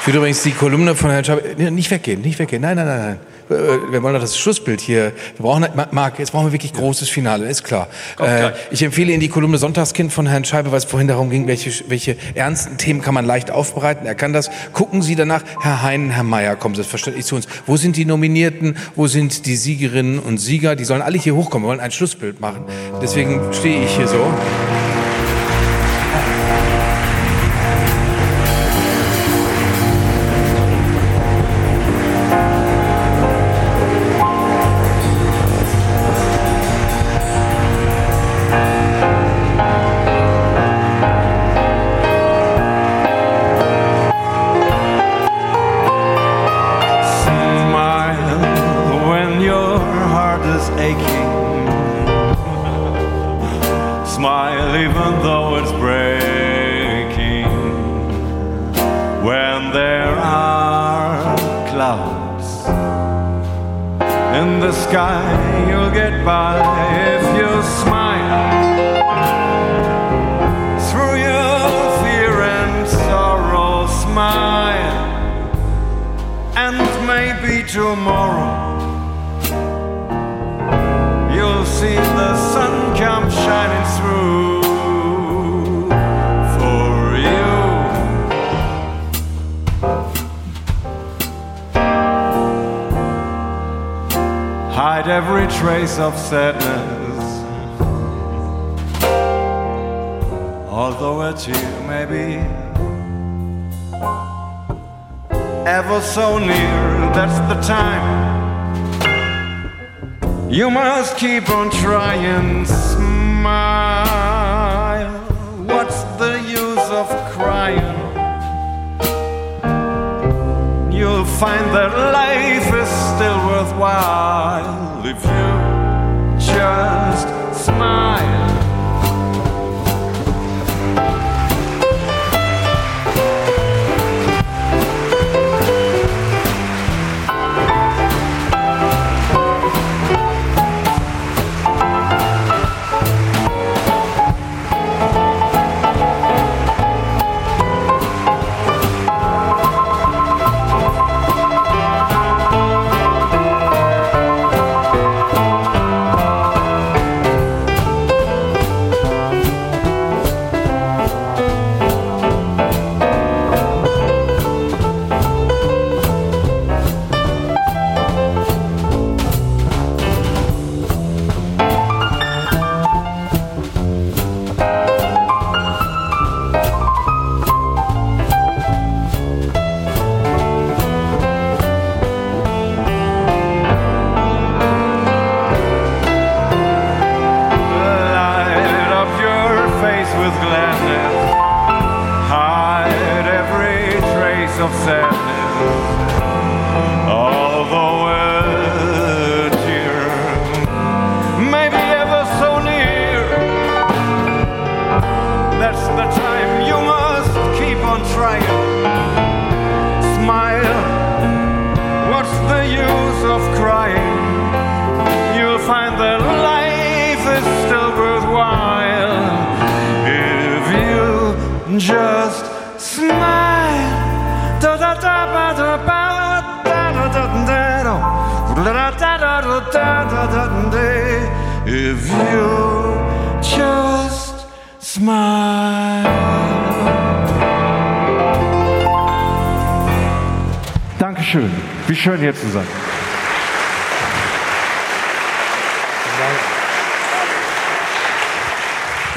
[0.00, 2.60] Ich würde übrigens die Kolumne von Herrn Schäuble nicht weggehen, nicht weggehen.
[2.60, 3.31] Nein, nein, nein, nein.
[3.50, 5.12] Äh, wir wollen doch das Schlussbild hier.
[5.36, 7.88] Wir brauchen, Marc, jetzt brauchen wir wirklich großes Finale, ist klar.
[8.18, 11.46] Äh, ich empfehle Ihnen die Kolumne Sonntagskind von Herrn Scheibe, weil es vorhin darum ging,
[11.46, 14.06] welche, welche ernsten Themen kann man leicht aufbereiten.
[14.06, 14.50] Er kann das.
[14.72, 15.42] Gucken Sie danach.
[15.60, 17.46] Herr Heinen, Herr Mayer, kommen Sie verständlich zu uns.
[17.66, 18.76] Wo sind die Nominierten?
[18.96, 20.76] Wo sind die Siegerinnen und Sieger?
[20.76, 21.66] Die sollen alle hier hochkommen.
[21.66, 22.64] Wir wollen ein Schlussbild machen.
[23.00, 24.26] Deswegen stehe ich hier so.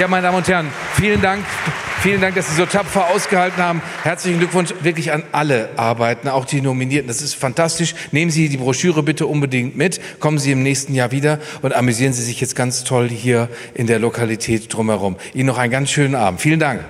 [0.05, 1.43] Ja, meine Damen und Herren, vielen Dank.
[2.01, 3.81] Vielen Dank, dass Sie so tapfer ausgehalten haben.
[4.03, 7.07] Herzlichen Glückwunsch wirklich an alle Arbeiten, auch die Nominierten.
[7.07, 7.95] Das ist fantastisch.
[8.11, 9.99] Nehmen Sie die Broschüre bitte unbedingt mit.
[10.19, 13.87] Kommen Sie im nächsten Jahr wieder und amüsieren Sie sich jetzt ganz toll hier in
[13.87, 15.15] der Lokalität drumherum.
[15.33, 16.39] Ihnen noch einen ganz schönen Abend.
[16.39, 16.81] Vielen Dank.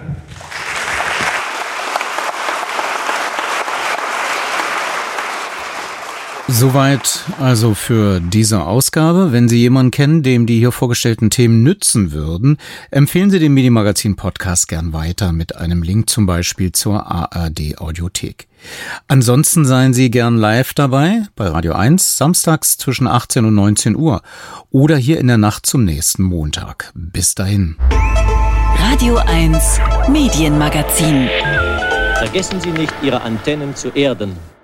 [6.58, 9.34] Soweit also für diese Ausgabe.
[9.34, 12.60] Wenn Sie jemanden kennen, dem die hier vorgestellten Themen nützen würden,
[12.92, 18.48] empfehlen Sie den Medienmagazin Podcast gern weiter mit einem Link zum Beispiel zur ARD Audiothek.
[19.10, 24.22] Ansonsten seien Sie gern live dabei bei Radio 1 samstags zwischen 18 und 19 Uhr
[24.72, 26.94] oder hier in der Nacht zum nächsten Montag.
[26.96, 27.76] Bis dahin.
[28.80, 31.28] Radio 1 Medienmagazin.
[32.18, 34.55] Vergessen Sie nicht, Ihre Antennen zu erden.